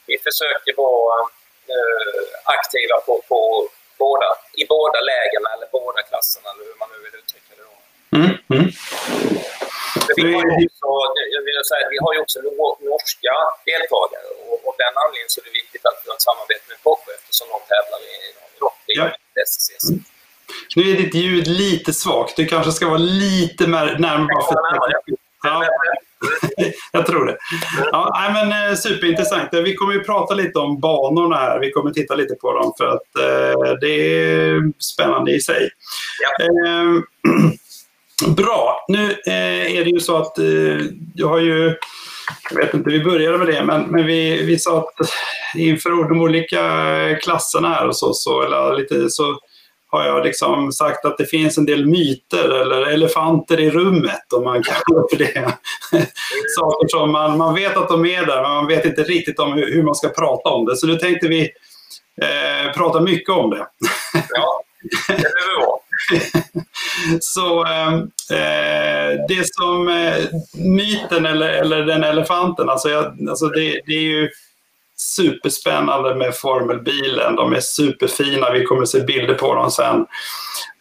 vi 0.09 0.15
försöker 0.27 0.73
vara 0.85 1.17
eh, 1.73 2.23
aktiva 2.55 2.97
på, 3.07 3.13
på 3.29 3.39
båda, 4.03 4.29
i 4.61 4.63
båda 4.75 4.99
lägena 5.11 5.49
eller 5.55 5.67
båda 5.77 6.01
klasserna, 6.09 6.47
eller 6.51 6.65
hur 6.69 6.77
man 6.81 6.89
nu 6.93 6.97
vill 7.05 7.15
uttrycka 7.21 7.51
det. 7.57 7.65
Då. 7.69 7.77
Mm, 8.15 8.31
mm. 8.53 8.67
Vi 10.17 10.23
har, 10.33 10.43
också, 10.65 10.89
jag 11.35 11.41
vill 11.47 11.57
säga, 11.71 11.85
vi 11.93 11.99
har 12.03 12.11
ju 12.15 12.19
också 12.25 12.37
norska 12.91 13.33
deltagare 13.69 14.27
och 14.49 14.59
av 14.69 14.75
den 14.83 14.93
anledningen 15.03 15.31
så 15.33 15.37
är 15.41 15.45
det 15.49 15.55
viktigt 15.61 15.83
att 15.89 15.97
vi 16.01 16.05
har 16.09 16.17
ett 16.19 16.27
samarbete 16.29 16.65
med 16.71 16.79
Porsche 16.85 17.11
eftersom 17.17 17.47
de 17.53 17.59
tävlar 17.71 17.99
i 18.13 18.17
Rocky 18.63 18.93
ja. 18.99 19.05
SCC. 19.51 19.85
Nu 20.75 20.81
är 20.91 20.95
ditt 21.03 21.15
ljud 21.15 21.47
lite 21.47 21.91
svagt. 21.93 22.35
Du 22.35 22.45
kanske 22.45 22.71
ska 22.71 22.83
vara 22.87 23.07
lite 23.29 23.63
närmare. 24.07 24.41
För... 24.47 24.55
Ja, 25.43 25.65
jag 26.91 27.05
tror 27.05 27.25
det. 27.25 27.37
Ja, 27.91 28.31
men, 28.33 28.69
eh, 28.69 28.75
superintressant. 28.75 29.49
Vi 29.51 29.75
kommer 29.75 29.93
ju 29.93 30.03
prata 30.03 30.33
lite 30.33 30.59
om 30.59 30.79
banorna 30.79 31.35
här. 31.35 31.59
Vi 31.59 31.71
kommer 31.71 31.91
titta 31.91 32.15
lite 32.15 32.35
på 32.35 32.53
dem 32.53 32.73
för 32.77 32.87
att 32.87 33.15
eh, 33.19 33.73
det 33.81 33.87
är 33.87 34.61
spännande 34.79 35.31
i 35.31 35.39
sig. 35.39 35.69
Ja. 36.21 36.45
Eh, 36.45 36.83
Bra. 38.23 38.85
Nu 38.87 39.11
eh, 39.27 39.75
är 39.77 39.83
det 39.83 39.89
ju 39.89 39.99
så 39.99 40.17
att 40.17 40.39
eh, 40.39 40.79
jag 41.15 41.27
har 41.27 41.39
ju, 41.39 41.75
jag 42.49 42.57
vet 42.57 42.73
inte, 42.73 42.89
vi 42.89 43.03
började 43.03 43.37
med 43.37 43.47
det, 43.47 43.63
men, 43.63 43.81
men 43.81 44.05
vi, 44.05 44.43
vi 44.45 44.59
sa 44.59 44.77
att 44.77 45.09
inför 45.55 46.09
de 46.09 46.21
olika 46.21 46.61
klasserna 47.21 47.69
här 47.69 47.87
och 47.87 47.95
så, 47.95 48.13
så, 48.13 48.41
eller 48.41 48.77
lite, 48.77 49.09
så 49.09 49.39
har 49.87 50.05
jag 50.05 50.25
liksom 50.25 50.71
sagt 50.71 51.05
att 51.05 51.17
det 51.17 51.25
finns 51.25 51.57
en 51.57 51.65
del 51.65 51.85
myter 51.85 52.61
eller 52.61 52.81
elefanter 52.81 53.59
i 53.59 53.71
rummet 53.71 54.33
om 54.33 54.43
man 54.43 54.63
kallar 54.63 55.09
för 55.09 55.17
det. 55.17 55.57
Saker 56.57 56.87
som 56.87 57.11
man, 57.11 57.37
man 57.37 57.55
vet 57.55 57.77
att 57.77 57.89
de 57.89 58.05
är 58.05 58.25
där 58.25 58.41
men 58.41 58.51
man 58.51 58.67
vet 58.67 58.85
inte 58.85 59.03
riktigt 59.03 59.39
om 59.39 59.53
hur, 59.53 59.73
hur 59.73 59.83
man 59.83 59.95
ska 59.95 60.09
prata 60.09 60.49
om 60.49 60.65
det. 60.65 60.77
Så 60.77 60.87
nu 60.87 60.95
tänkte 60.95 61.27
vi 61.27 61.41
eh, 62.21 62.73
prata 62.73 63.01
mycket 63.01 63.29
om 63.29 63.49
det. 63.49 63.67
Ja, 64.29 64.61
det 65.07 65.13
är 65.13 65.59
bra. 65.59 65.81
Så 67.21 67.65
ehm, 67.65 67.99
eh, 68.31 69.25
det 69.27 69.53
som 69.53 69.87
eh, 69.87 70.25
myten 70.53 71.25
eller, 71.25 71.49
eller 71.49 71.85
den 71.85 72.03
elefanten, 72.03 72.69
alltså, 72.69 72.89
jag, 72.89 73.29
alltså 73.29 73.47
det, 73.47 73.81
det, 73.85 73.93
är 73.93 74.01
ju 74.01 74.29
superspännande 74.97 76.15
med 76.15 76.35
formelbilen. 76.35 77.35
De 77.35 77.53
är 77.53 77.59
superfina, 77.59 78.51
vi 78.51 78.63
kommer 78.63 78.85
se 78.85 78.99
bilder 78.99 79.33
på 79.33 79.55
dem 79.55 79.71
sen. 79.71 80.05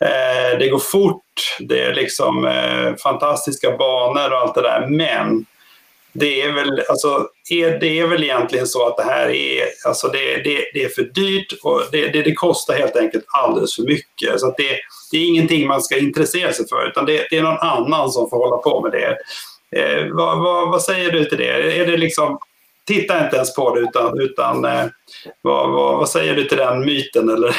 Eh, 0.01 0.59
det 0.59 0.69
går 0.69 0.79
fort, 0.79 1.57
det 1.61 1.81
är 1.81 1.95
liksom 1.95 2.47
eh, 2.47 2.97
fantastiska 3.03 3.77
banor 3.77 4.33
och 4.33 4.39
allt 4.39 4.55
det 4.55 4.63
där, 4.63 4.87
men 4.89 5.47
det 6.15 6.43
är 6.43 6.53
väl, 6.53 6.83
alltså, 6.89 7.29
är, 7.51 7.79
det 7.81 7.99
är 7.99 8.07
väl 8.07 8.23
egentligen 8.23 8.67
så 8.67 8.87
att 8.87 8.97
det 8.97 9.03
här 9.03 9.29
är, 9.29 9.65
alltså 9.87 10.09
det, 10.09 10.37
det, 10.37 10.65
det 10.75 10.85
är 10.85 10.89
för 10.89 11.03
dyrt 11.03 11.53
och 11.63 11.83
det, 11.93 12.09
det, 12.09 12.23
det, 12.23 12.35
kostar 12.35 12.75
helt 12.75 12.97
enkelt 12.97 13.25
alldeles 13.29 13.75
för 13.75 13.83
mycket. 13.83 14.41
Så 14.41 14.55
det, 14.57 14.79
det 15.15 15.19
är 15.19 15.29
ingenting 15.29 15.69
man 15.69 15.83
ska 15.83 15.95
intressera 15.99 16.53
sig 16.53 16.69
för 16.69 16.89
utan 16.89 17.07
det, 17.07 17.27
det 17.31 17.37
är 17.39 17.43
någon 17.43 17.67
annan 17.75 18.11
som 18.11 18.31
får 18.31 18.39
hålla 18.45 18.57
på 18.57 18.81
med 18.85 18.93
det. 18.99 19.11
Eh, 19.79 20.03
vad, 20.19 20.33
vad, 20.45 20.71
vad, 20.73 20.83
säger 20.83 21.11
du 21.17 21.25
till 21.25 21.39
det? 21.39 21.53
Är 21.81 21.87
det 21.87 21.97
liksom, 21.97 22.39
titta 22.91 23.25
inte 23.25 23.37
ens 23.37 23.55
på 23.55 23.75
det 23.75 23.81
utan, 23.81 24.21
utan 24.27 24.65
eh, 24.65 24.87
vad, 25.43 25.71
vad, 26.01 26.09
säger 26.17 26.35
du 26.35 26.45
till 26.45 26.59
den 26.67 26.77
myten? 26.89 27.27
Eller? 27.35 27.49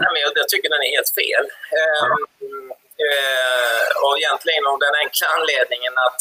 Nej, 0.00 0.10
men 0.12 0.20
jag, 0.24 0.32
jag 0.42 0.48
tycker 0.48 0.68
den 0.74 0.82
är 0.88 0.92
helt 0.96 1.12
fel. 1.20 1.44
Eh, 1.78 2.06
eh, 3.06 3.88
och 4.04 4.14
egentligen 4.20 4.64
av 4.72 4.78
den 4.86 4.94
enkla 5.02 5.26
anledningen 5.36 5.94
att 6.06 6.20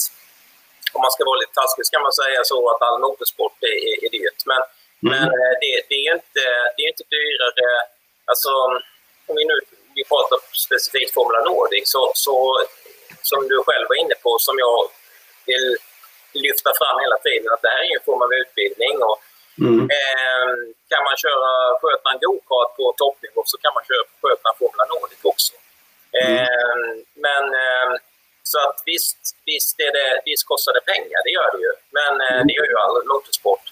om 0.96 1.02
man 1.06 1.12
ska 1.12 1.22
vara 1.30 1.42
lite 1.42 1.58
taskig 1.60 1.86
så 1.86 1.92
kan 1.96 2.06
man 2.08 2.16
säga 2.22 2.40
så 2.52 2.60
att 2.72 2.82
all 2.88 3.00
motorsport 3.06 3.58
är, 3.72 3.78
är, 3.90 3.96
är 4.06 4.10
dyrt. 4.18 4.42
Men, 4.52 4.62
mm. 4.64 5.10
men 5.12 5.26
eh, 5.40 5.54
det, 5.62 5.74
det, 5.90 6.00
är 6.06 6.10
inte, 6.18 6.44
det 6.76 6.82
är 6.86 6.90
inte 6.94 7.08
dyrare. 7.18 7.70
Alltså, 8.32 8.52
om 9.30 9.36
vi 9.40 9.46
nu 9.52 9.58
vi 10.00 10.04
pratar 10.12 10.38
specifikt 10.66 11.14
Formula 11.18 11.42
Nordic, 11.50 11.86
så, 11.96 12.02
så 12.26 12.36
som 13.30 13.40
du 13.52 13.56
själv 13.68 13.86
var 13.92 13.98
inne 14.04 14.18
på, 14.26 14.32
som 14.48 14.56
jag 14.66 14.78
vill 15.50 15.68
lyfta 16.46 16.72
fram 16.80 16.98
hela 17.06 17.18
tiden, 17.28 17.48
att 17.54 17.64
det 17.66 17.74
här 17.76 17.84
är 17.88 17.96
en 18.00 18.08
form 18.10 18.22
av 18.26 18.32
utbildning. 18.42 18.96
Och, 19.08 19.18
mm. 19.66 19.80
eh, 19.98 20.50
kan 20.92 21.04
man 21.08 21.16
köra, 21.24 21.52
sköta 21.82 22.08
en 22.14 22.22
go-kart 22.26 22.72
på 22.78 22.86
toppnivå 23.02 23.42
så 23.52 23.58
kan 23.64 23.74
man 23.78 23.84
köra, 23.90 24.04
sköta 24.24 24.46
en 24.50 24.60
Formula 24.62 24.86
Nordic 24.94 25.22
också. 25.32 25.54
Mm. 26.22 26.34
Eh, 26.38 26.78
men 27.26 27.44
eh, 27.64 27.90
så 28.52 28.58
att 28.66 28.78
visst, 28.92 29.22
visst, 29.52 29.76
är 29.88 29.92
det, 29.98 30.10
visst 30.30 30.46
kostar 30.52 30.74
det 30.78 30.84
pengar, 30.94 31.20
det 31.26 31.34
gör 31.38 31.50
det 31.56 31.62
ju. 31.68 31.74
Men 31.98 32.14
eh, 32.26 32.36
mm. 32.36 32.48
det 32.48 32.54
gör 32.58 32.68
ju 32.72 32.78
all 32.84 32.98
motorsport. 33.14 33.66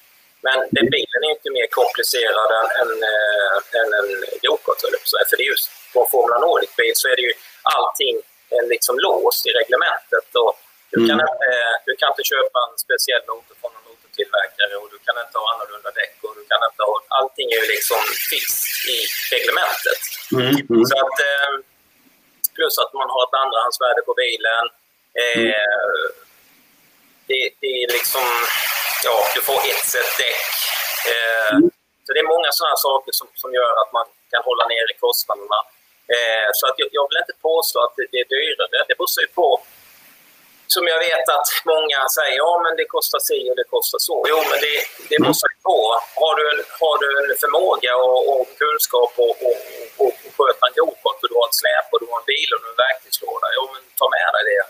Men 0.48 0.58
den 0.76 0.86
mm. 0.88 0.96
bilen 0.96 1.22
är 1.28 1.32
inte 1.38 1.50
mer 1.58 1.68
komplicerad 1.80 2.50
än, 2.60 2.68
än, 2.82 2.92
äh, 3.14 3.58
än 3.80 3.90
en 4.00 4.10
go-kart, 4.44 4.80
För 5.30 5.38
det 5.38 5.44
är 5.46 5.52
just 5.56 5.68
på 5.94 5.98
en 6.04 6.10
Formula 6.14 6.38
Nordic-bil 6.46 6.96
så 7.02 7.06
är 7.12 7.16
det 7.20 7.26
ju 7.30 7.34
allting 7.76 8.16
liksom 8.74 8.96
låst 9.06 9.42
i 9.50 9.52
reglementet. 9.60 10.28
Och 10.42 10.54
du, 10.92 10.98
kan 11.08 11.18
mm. 11.20 11.28
inte, 11.32 11.50
du 11.88 11.94
kan 12.00 12.10
inte 12.14 12.26
köpa 12.34 12.58
en 12.68 12.78
speciell 12.86 13.24
motor 13.32 13.56
från 13.62 13.74
en 13.78 13.84
motortillverkare 13.90 14.74
och 14.82 14.88
du 14.94 14.98
kan 15.06 15.16
inte 15.24 15.38
ha 15.42 15.46
annorlunda 15.54 15.92
däck. 16.00 16.16
Och 16.26 16.34
du 16.40 16.44
kan 16.52 16.62
inte 16.70 16.82
ha, 16.88 16.94
allting 17.20 17.48
är 17.54 17.60
ju 17.64 17.68
liksom 17.76 18.02
fixt 18.32 18.68
i 18.96 18.98
reglementet. 19.34 20.02
Mm. 20.38 20.54
Mm. 20.72 20.86
Så 20.90 20.96
att, 21.06 21.18
eh, 21.32 21.54
plus 22.58 22.76
att 22.84 22.94
man 23.02 23.10
har 23.14 23.24
ett 23.28 23.38
andrahandsvärde 23.44 24.02
på 24.10 24.14
bilen. 24.24 24.66
Eh, 25.22 25.42
mm. 25.42 25.54
det, 27.30 27.42
det, 27.62 27.74
är 27.84 27.88
liksom, 27.98 28.28
ja, 29.04 29.18
du 29.36 29.42
får 29.42 29.60
ett 29.72 29.86
set 29.94 30.12
däck. 30.22 30.48
Eh, 31.12 31.56
mm. 31.56 31.70
Så 32.06 32.10
det 32.14 32.20
är 32.26 32.34
många 32.36 32.50
sådana 32.52 32.78
saker 32.88 33.12
som, 33.20 33.28
som 33.42 33.50
gör 33.60 33.74
att 33.82 33.92
man 33.98 34.06
kan 34.32 34.42
hålla 34.50 34.66
nere 34.74 34.92
kostnaderna. 35.06 35.60
Eh, 36.16 36.50
så 36.58 36.64
att 36.68 36.76
jag, 36.82 36.90
jag, 36.98 37.06
vill 37.10 37.22
inte 37.24 37.38
påstå 37.50 37.78
att 37.86 37.94
det, 37.98 38.06
det 38.12 38.20
är 38.24 38.28
dyrare. 38.36 38.78
Det 38.88 38.96
beror 38.98 39.22
ju 39.26 39.30
på, 39.40 39.48
som 40.76 40.84
jag 40.94 41.00
vet 41.08 41.26
att 41.38 41.50
många 41.74 42.00
säger, 42.18 42.38
ja 42.46 42.52
men 42.64 42.74
det 42.80 42.86
kostar 42.96 43.20
si 43.30 43.40
och 43.52 43.58
det 43.60 43.68
kostar 43.76 44.00
så. 44.10 44.18
Jo, 44.32 44.38
men 44.50 44.58
det, 44.66 44.76
det 45.10 45.18
beror 45.22 45.40
ju 45.54 45.60
på. 45.70 45.80
Har 46.22 46.34
du 46.38 46.44
en, 46.52 46.62
har 46.82 46.96
du 47.04 47.08
en 47.20 47.38
förmåga 47.44 47.92
och, 48.06 48.22
och 48.32 48.46
kunskap 48.64 49.14
och, 49.26 49.36
och, 49.48 49.58
och, 50.04 50.14
och 50.26 50.32
sköta 50.38 50.64
en 50.68 50.76
gokart 50.80 51.20
och 51.24 51.30
du 51.32 51.36
har 51.40 51.48
ett 51.52 51.62
släp 51.62 51.88
och 51.94 52.00
du 52.02 52.06
har 52.12 52.20
en 52.22 52.30
bil 52.34 52.50
och 52.54 52.60
du 52.62 52.66
har 52.70 52.76
en 52.76 52.84
verktygslåda, 52.88 53.48
jo 53.58 53.64
men 53.74 53.82
ta 54.00 54.06
med 54.16 54.30
dig 54.36 54.44
det. 54.52 54.64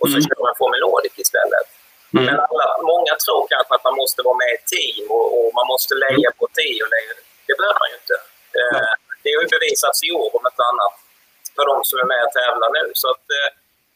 Och 0.00 0.08
så 0.10 0.16
mm. 0.18 0.24
kör 0.26 0.40
man 0.46 0.54
Formel 0.60 0.80
Nordic 0.86 1.14
istället. 1.24 1.68
Mm. 2.16 2.24
Men 2.28 2.38
alla, 2.50 2.66
många 2.92 3.12
tror 3.24 3.42
kanske 3.52 3.72
att 3.76 3.86
man 3.88 3.96
måste 4.02 4.20
vara 4.28 4.38
med 4.42 4.50
i 4.52 4.56
ett 4.58 4.68
team 4.74 5.04
och, 5.16 5.26
och 5.36 5.48
man 5.58 5.66
måste 5.72 5.92
leja 6.04 6.30
på 6.38 6.42
ett 6.46 6.56
team. 6.60 6.86
Det 7.48 7.54
behöver 7.58 7.80
man 7.82 7.90
ju 7.92 7.96
inte. 8.02 8.16
Eh, 8.60 8.90
det 9.22 9.30
har 9.34 9.42
ju 9.44 9.50
bevisats 9.56 9.98
i 10.08 10.10
år 10.20 10.30
om 10.38 10.44
ett 10.50 10.60
annat 10.70 10.94
för 11.56 11.64
de 11.70 11.76
som 11.88 11.96
är 12.02 12.08
med 12.12 12.22
och 12.26 12.34
tävlar 12.40 12.70
nu. 12.78 12.84
Så 13.02 13.06
att, 13.14 13.24
eh, 13.36 13.48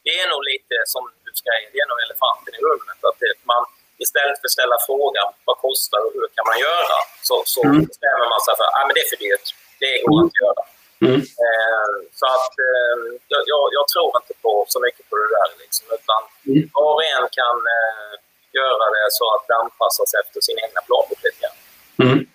det 0.05 0.15
är 0.23 0.27
nog 0.33 0.43
lite 0.53 0.75
som 0.95 1.03
du 1.27 1.33
säger, 1.47 1.67
det 1.73 1.79
är 1.85 1.89
nog 1.93 2.01
elefanten 2.07 2.53
i 2.59 2.61
rummet. 2.69 2.99
Att 3.09 3.19
det, 3.23 3.33
man, 3.53 3.63
istället 4.05 4.37
för 4.41 4.47
att 4.49 4.57
ställa 4.59 4.77
frågan 4.89 5.29
vad 5.49 5.57
kostar 5.67 6.01
och 6.07 6.13
hur 6.17 6.29
kan 6.37 6.47
man 6.51 6.59
göra, 6.69 6.97
så, 7.29 7.37
så 7.55 7.61
mm. 7.65 7.85
bestämmer 7.91 8.27
man 8.33 8.41
sig 8.47 8.55
för 8.59 8.67
att 8.69 8.77
ah, 8.79 8.85
det 8.97 9.03
är 9.05 9.11
för 9.13 9.21
dyrt. 9.27 9.47
Det 9.83 9.93
går 10.05 10.19
mm. 10.19 10.27
att 10.29 10.39
göra. 10.45 10.63
Mm. 11.07 11.21
Eh, 11.45 11.91
så 12.19 12.25
att 12.35 12.53
eh, 12.69 12.97
jag, 13.33 13.43
jag, 13.79 13.87
tror 13.93 14.11
inte 14.21 14.35
på 14.43 14.53
så 14.69 14.79
mycket 14.87 15.05
på 15.11 15.15
det 15.17 15.31
där. 15.37 15.49
Liksom, 15.63 15.87
utan 15.99 16.21
mm. 16.51 16.71
var 16.75 16.93
och 16.95 17.05
en 17.15 17.27
kan 17.39 17.57
eh, 17.77 18.13
göra 18.61 18.85
det 18.97 19.07
så 19.19 19.25
att 19.35 19.45
det 19.49 19.57
anpassas 19.65 20.11
efter 20.21 20.41
sin 20.47 20.59
egna 20.65 20.81
plånbok 20.87 21.21
lite 21.27 21.41
grann. 21.43 21.59
Mm. 22.05 22.27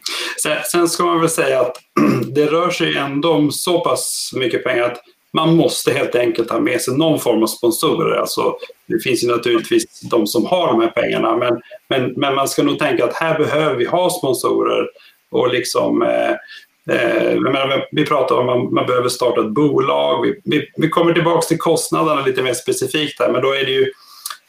Sen, 0.43 0.57
sen, 0.71 0.89
ska 0.89 1.03
man 1.03 1.21
väl 1.21 1.29
säga 1.29 1.61
att 1.61 1.75
det 2.35 2.45
rör 2.45 2.69
sig 2.69 2.97
ändå 2.97 3.29
om 3.33 3.51
så 3.51 3.79
pass 3.79 4.31
mycket 4.33 4.63
pengar 4.63 4.83
att 4.83 5.01
man 5.33 5.55
måste 5.55 5.91
helt 5.91 6.15
enkelt 6.15 6.49
ha 6.49 6.59
med 6.59 6.81
sig 6.81 6.97
någon 6.97 7.19
form 7.19 7.43
av 7.43 7.47
sponsorer. 7.47 8.15
Alltså, 8.15 8.57
det 8.85 8.99
finns 9.03 9.23
ju 9.23 9.27
naturligtvis 9.27 10.01
de 10.01 10.27
som 10.27 10.45
har 10.45 10.67
de 10.67 10.81
här 10.81 10.91
pengarna 10.91 11.37
men, 11.37 11.61
men, 11.87 12.13
men 12.17 12.35
man 12.35 12.47
ska 12.47 12.63
nog 12.63 12.79
tänka 12.79 13.05
att 13.05 13.15
här 13.15 13.37
behöver 13.37 13.75
vi 13.75 13.85
ha 13.85 14.09
sponsorer 14.09 14.87
och 15.31 15.53
liksom 15.53 16.01
eh, 16.01 16.35
menar, 16.85 17.87
vi 17.91 18.05
pratar 18.05 18.35
om 18.35 18.49
att 18.49 18.71
man, 18.71 18.85
behöver 18.85 19.09
starta 19.09 19.41
ett 19.41 19.53
bolag. 19.53 20.21
Vi, 20.21 20.41
vi, 20.43 20.69
vi 20.77 20.89
kommer 20.89 21.13
tillbaka 21.13 21.41
till 21.41 21.57
kostnaderna 21.57 22.25
lite 22.25 22.41
mer 22.41 22.53
specifikt 22.53 23.19
här 23.19 23.31
men 23.31 23.41
då 23.41 23.51
är 23.51 23.65
det 23.65 23.71
ju 23.71 23.91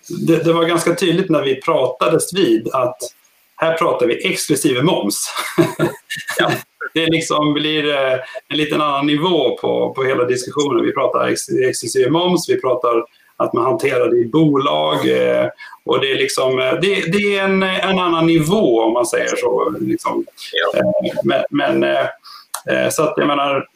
det, 0.09 0.45
det 0.45 0.53
var 0.53 0.65
ganska 0.65 0.95
tydligt 0.95 1.31
när 1.31 1.43
vi 1.43 1.61
pratades 1.61 2.35
vid 2.35 2.69
att 2.73 2.99
här 3.57 3.75
pratar 3.75 4.07
vi 4.07 4.27
exklusive 4.27 4.83
moms. 4.83 5.31
Ja. 6.39 6.51
det 6.95 7.07
liksom 7.07 7.55
blir 7.55 7.95
eh, 7.95 8.19
en 8.49 8.57
liten 8.57 8.81
annan 8.81 9.07
nivå 9.07 9.59
på, 9.59 9.95
på 9.95 10.05
hela 10.05 10.25
diskussionen. 10.25 10.85
Vi 10.85 10.93
pratar 10.93 11.29
ex, 11.29 11.49
exklusive 11.49 12.11
moms, 12.11 12.49
vi 12.49 12.61
pratar 12.61 13.05
att 13.37 13.53
man 13.53 13.65
hanterar 13.65 14.11
det 14.11 14.17
i 14.17 14.29
bolag. 14.29 15.09
Eh, 15.09 15.49
och 15.85 16.01
det 16.01 16.13
är, 16.13 16.17
liksom, 16.17 16.59
eh, 16.59 16.73
det, 16.73 17.13
det 17.13 17.37
är 17.37 17.45
en, 17.45 17.63
en 17.63 17.99
annan 17.99 18.27
nivå 18.27 18.83
om 18.83 18.93
man 18.93 19.07
säger 19.07 19.37
så. 19.37 19.75
Liksom. 19.81 20.25
Ja. 20.53 20.83
Men, 21.23 21.45
men, 21.81 21.97
så 22.93 23.03
att 23.03 23.15
jag 23.17 23.27
menar, 23.27 23.69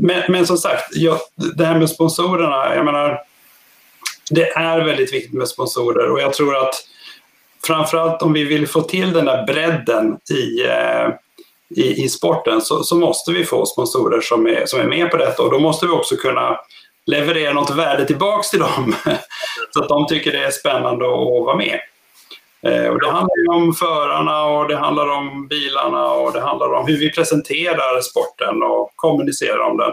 men, 0.00 0.22
men 0.28 0.46
som 0.46 0.56
sagt, 0.56 0.96
jag, 0.96 1.18
det 1.56 1.64
här 1.64 1.78
med 1.78 1.90
sponsorerna, 1.90 2.74
jag 2.74 2.84
menar, 2.84 3.20
det 4.30 4.50
är 4.50 4.84
väldigt 4.84 5.12
viktigt 5.12 5.32
med 5.32 5.48
sponsorer 5.48 6.10
och 6.10 6.20
jag 6.20 6.32
tror 6.32 6.56
att 6.56 6.74
framförallt 7.66 8.22
om 8.22 8.32
vi 8.32 8.44
vill 8.44 8.66
få 8.66 8.80
till 8.80 9.12
den 9.12 9.24
där 9.24 9.46
bredden 9.46 10.18
i, 10.30 10.66
eh, 10.66 11.08
i, 11.76 12.04
i 12.04 12.08
sporten 12.08 12.60
så, 12.60 12.82
så, 12.82 12.96
måste 12.96 13.32
vi 13.32 13.44
få 13.44 13.66
sponsorer 13.66 14.20
som 14.20 14.46
är, 14.46 14.66
som 14.66 14.80
är 14.80 14.84
med 14.84 15.10
på 15.10 15.16
detta 15.16 15.42
och 15.42 15.50
då 15.50 15.58
måste 15.58 15.86
vi 15.86 15.92
också 15.92 16.16
kunna 16.16 16.60
leverera 17.06 17.52
något 17.52 17.70
värde 17.70 18.04
tillbaks 18.06 18.50
till 18.50 18.58
dem 18.58 18.94
så 19.70 19.82
att 19.82 19.88
de 19.88 20.06
tycker 20.06 20.32
det 20.32 20.44
är 20.44 20.50
spännande 20.50 21.04
att 21.04 21.44
vara 21.46 21.56
med. 21.56 21.80
Eh, 22.62 22.86
och 22.92 23.00
det 23.00 23.10
handlar 23.10 23.54
om 23.56 23.74
förarna 23.74 24.44
och 24.44 24.68
det 24.68 24.76
handlar 24.76 25.08
om 25.08 25.48
bilarna 25.48 26.10
och 26.10 26.32
det 26.32 26.40
handlar 26.40 26.72
om 26.72 26.86
hur 26.86 26.98
vi 26.98 27.12
presenterar 27.12 28.00
sporten 28.00 28.62
och 28.62 28.92
kommunicerar 28.96 29.58
om 29.58 29.76
den. 29.76 29.92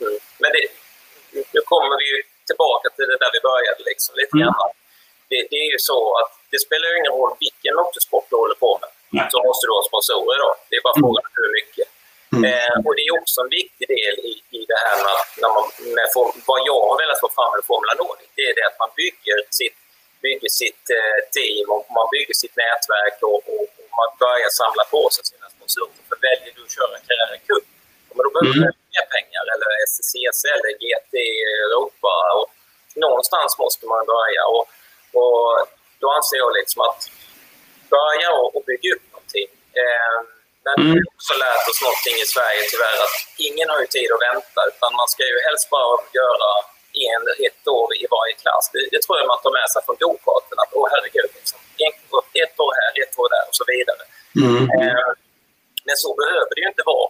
Mm. 0.00 0.18
Men 0.40 0.50
det, 0.54 0.64
nu 1.54 1.60
kommer 1.64 1.96
vi 2.04 2.10
tillbaka 2.46 2.88
till 2.96 3.08
det 3.12 3.18
där 3.24 3.30
vi 3.36 3.40
började 3.50 3.82
liksom, 3.90 4.14
lite 4.20 4.36
mm. 4.36 4.44
grann 4.44 4.72
det, 5.30 5.40
det, 5.50 5.58
är 5.64 5.70
ju 5.74 5.80
så 5.90 5.98
att 6.20 6.32
det 6.52 6.58
spelar 6.66 6.86
ingen 6.98 7.14
roll 7.18 7.32
vilken 7.46 7.74
motorsport 7.80 8.26
du 8.30 8.36
håller 8.42 8.58
på 8.64 8.70
med. 8.82 8.90
Nej. 9.16 9.26
Så 9.32 9.36
måste 9.48 9.64
du 9.66 9.72
ha 9.78 9.82
sponsorer 9.90 10.38
då. 10.44 10.50
Det 10.68 10.74
är 10.78 10.82
bara 10.86 10.96
mm. 10.96 11.02
frågan 11.04 11.24
om 11.28 11.34
hur 11.42 11.52
mycket. 11.58 11.88
Mm. 12.32 12.44
Eh, 12.50 12.76
och 12.86 12.94
det 12.96 13.04
är 13.08 13.12
också 13.20 13.38
en 13.44 13.52
viktig 13.60 13.86
del 13.96 14.14
i, 14.30 14.32
i 14.58 14.60
det 14.70 14.80
här 14.84 14.96
med, 15.04 15.16
när 15.42 15.50
man, 15.56 15.64
med 15.96 16.08
vad 16.50 16.60
jag 16.70 16.80
har 16.88 16.96
velat 17.02 17.20
få 17.24 17.28
fram 17.36 17.50
med 17.56 17.62
Formula 17.70 17.94
Nordic. 18.02 18.28
Det 18.38 18.44
är 18.50 18.54
det 18.58 18.66
att 18.70 18.78
man 18.84 18.92
bygger 19.02 19.38
sitt, 19.60 19.78
bygger 20.26 20.50
sitt 20.62 20.84
eh, 20.98 21.18
team 21.36 21.66
och 21.74 21.84
man 21.98 22.06
bygger 22.14 22.36
sitt 22.42 22.56
nätverk 22.62 23.16
och, 23.30 23.40
och, 23.52 23.66
och, 23.78 23.86
man 24.00 24.10
börjar 24.24 24.50
samla 24.62 24.84
på 24.94 25.02
sig 25.14 25.22
sina 25.32 25.46
sponsorer. 25.54 26.02
För 26.08 26.16
väljer 26.28 26.50
du 26.56 26.60
att 26.66 26.76
köra 26.78 26.96
Carrera 27.06 27.38
Cup, 27.48 27.66
men 28.14 28.22
då 28.26 28.30
behöver 28.34 28.56
mm. 28.58 28.66
du 28.66 28.70
mer 28.94 29.06
pengar. 29.16 29.44
Eller 29.52 29.68
SCCS 29.90 30.40
eller 30.54 30.70
GT 30.82 31.14
Europa. 31.64 32.14
Och 32.38 32.48
någonstans 33.06 33.50
måste 33.62 33.82
man 33.92 34.02
börja. 34.14 34.42
Och, 34.54 34.64
och 35.20 35.42
då 36.02 36.06
anser 36.16 36.36
jag 36.44 36.50
liksom 36.60 36.80
att 36.88 37.00
börja 37.96 38.28
och 38.54 38.62
bygga 38.70 38.88
upp 38.94 39.06
någonting. 39.12 39.48
Eh, 39.82 40.18
men 40.68 40.76
mm. 40.80 40.94
vi 40.94 40.98
har 41.04 41.10
också 41.16 41.34
lärt 41.46 41.64
oss 41.70 41.80
någonting 41.86 42.16
i 42.24 42.26
Sverige 42.34 42.62
tyvärr 42.72 42.98
att 43.06 43.16
ingen 43.48 43.68
har 43.72 43.78
ju 43.84 43.88
tid 43.96 44.08
att 44.14 44.24
vänta 44.30 44.60
utan 44.70 44.90
man 45.00 45.08
ska 45.14 45.22
ju 45.32 45.38
helst 45.48 45.66
bara 45.76 45.94
göra 46.20 46.50
en, 47.10 47.24
ett 47.46 47.64
år 47.78 47.88
i 48.02 48.04
varje 48.16 48.34
klass. 48.42 48.64
Det, 48.72 48.80
det 48.92 49.00
tror 49.02 49.14
jag 49.18 49.26
man 49.34 49.42
tar 49.44 49.54
med 49.60 49.68
sig 49.72 49.80
från 49.86 49.98
gokarten. 50.04 50.56
Att 50.62 50.72
åh 50.78 50.86
herregud, 50.92 51.30
liksom, 51.38 51.58
ett 52.42 52.54
år 52.64 52.72
här, 52.80 52.90
ett 53.02 53.14
år 53.20 53.28
där 53.34 53.44
och 53.50 53.56
så 53.60 53.64
vidare. 53.72 54.02
Mm. 54.42 54.62
Eh, 54.74 55.10
men 55.86 55.96
så 56.04 56.10
behöver 56.20 56.52
det 56.54 56.60
ju 56.64 56.68
inte 56.74 56.86
vara. 56.92 57.08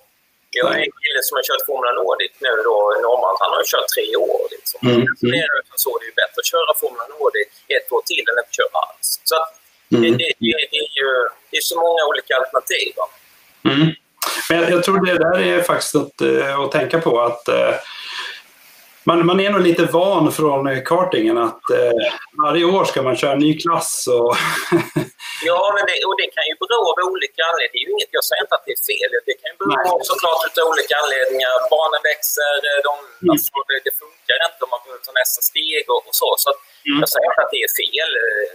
Jag 0.57 0.65
har 0.69 0.75
en 0.87 0.93
kille 1.03 1.21
som 1.27 1.35
har 1.39 1.45
kört 1.49 1.65
Formula 1.71 1.93
Nordic 2.01 2.33
nu 2.47 2.53
då, 2.69 2.77
norrman. 3.05 3.37
Han 3.43 3.51
har 3.55 3.61
ju 3.65 3.69
kört 3.75 3.89
tre 3.97 4.07
år. 4.17 4.43
Liksom. 4.55 4.79
Mm. 4.89 4.95
Mm. 4.95 5.31
Det, 5.33 5.39
är, 5.47 5.51
så 5.85 5.91
det 6.01 6.07
är 6.13 6.17
bättre 6.23 6.39
att 6.43 6.53
köra 6.55 6.71
Formula 6.83 7.07
Nordic 7.17 7.51
ett 7.77 7.89
år 7.95 8.03
till 8.11 8.25
än 8.31 8.39
att 8.43 8.53
köra 8.59 8.77
alls. 8.87 9.09
Så 9.29 9.35
att, 9.41 9.51
mm. 9.95 10.03
det, 10.03 10.11
det, 10.21 10.29
det, 10.73 10.79
är 10.87 10.93
ju 11.01 11.11
det 11.51 11.57
är 11.63 11.67
så 11.73 11.77
många 11.85 12.03
olika 12.11 12.33
alternativ. 12.41 12.93
Mm. 13.65 13.95
Men 14.49 14.61
jag, 14.61 14.71
jag, 14.71 14.85
tror 14.85 15.07
det 15.07 15.19
där 15.19 15.39
är 15.41 15.63
faktiskt 15.63 15.95
att, 15.95 16.21
eh, 16.21 16.61
att 16.61 16.73
tänka 16.73 17.01
på 17.01 17.21
att 17.21 17.49
uh, 17.49 17.75
man, 19.05 19.27
man 19.27 19.41
är 19.41 19.51
nog 19.51 19.61
lite 19.61 19.85
van 19.85 20.33
från 20.33 20.85
kartingen 20.85 21.39
att 21.39 21.63
uh, 21.73 21.93
varje 22.45 22.65
år 22.65 22.85
ska 22.85 23.03
man 23.03 23.17
köra 23.17 23.33
en 23.33 23.39
ny 23.39 23.59
klass. 23.59 24.09
Och 24.17 24.37
Ja, 25.51 25.61
men 25.77 25.83
det, 25.89 25.97
och 26.09 26.17
det 26.21 26.29
kan 26.37 26.45
ju 26.51 26.55
bero 26.63 26.81
av 26.91 26.97
olika 27.13 27.41
anledningar. 27.51 27.73
Det 27.75 27.81
är 27.83 27.89
inget, 27.95 28.13
jag 28.19 28.25
säger 28.29 28.43
inte 28.45 28.57
att 28.59 28.67
det 28.69 28.75
är 28.79 28.83
fel. 28.91 29.11
Det 29.29 29.37
kan 29.41 29.49
ju 29.53 29.57
bero 29.61 29.75
av 29.95 30.01
såklart 30.11 30.53
av 30.61 30.67
olika 30.73 30.95
anledningar. 31.03 31.53
Barnen 31.75 32.03
växer, 32.11 32.57
eh, 32.69 32.79
de, 32.89 32.95
mm. 32.99 33.31
alltså, 33.33 33.55
det, 33.69 33.79
det, 33.87 33.95
funkar 34.03 34.37
inte 34.49 34.61
om 34.65 34.71
man 34.75 34.83
behöver 34.85 35.03
ta 35.07 35.13
nästa 35.23 35.41
steg 35.51 35.85
och, 35.95 36.03
och 36.09 36.17
så. 36.21 36.29
Så 36.45 36.49
mm. 36.55 36.99
jag 37.03 37.09
säger 37.13 37.27
inte 37.31 37.43
att 37.45 37.55
det 37.57 37.63
är 37.69 37.73
fel. 37.83 38.11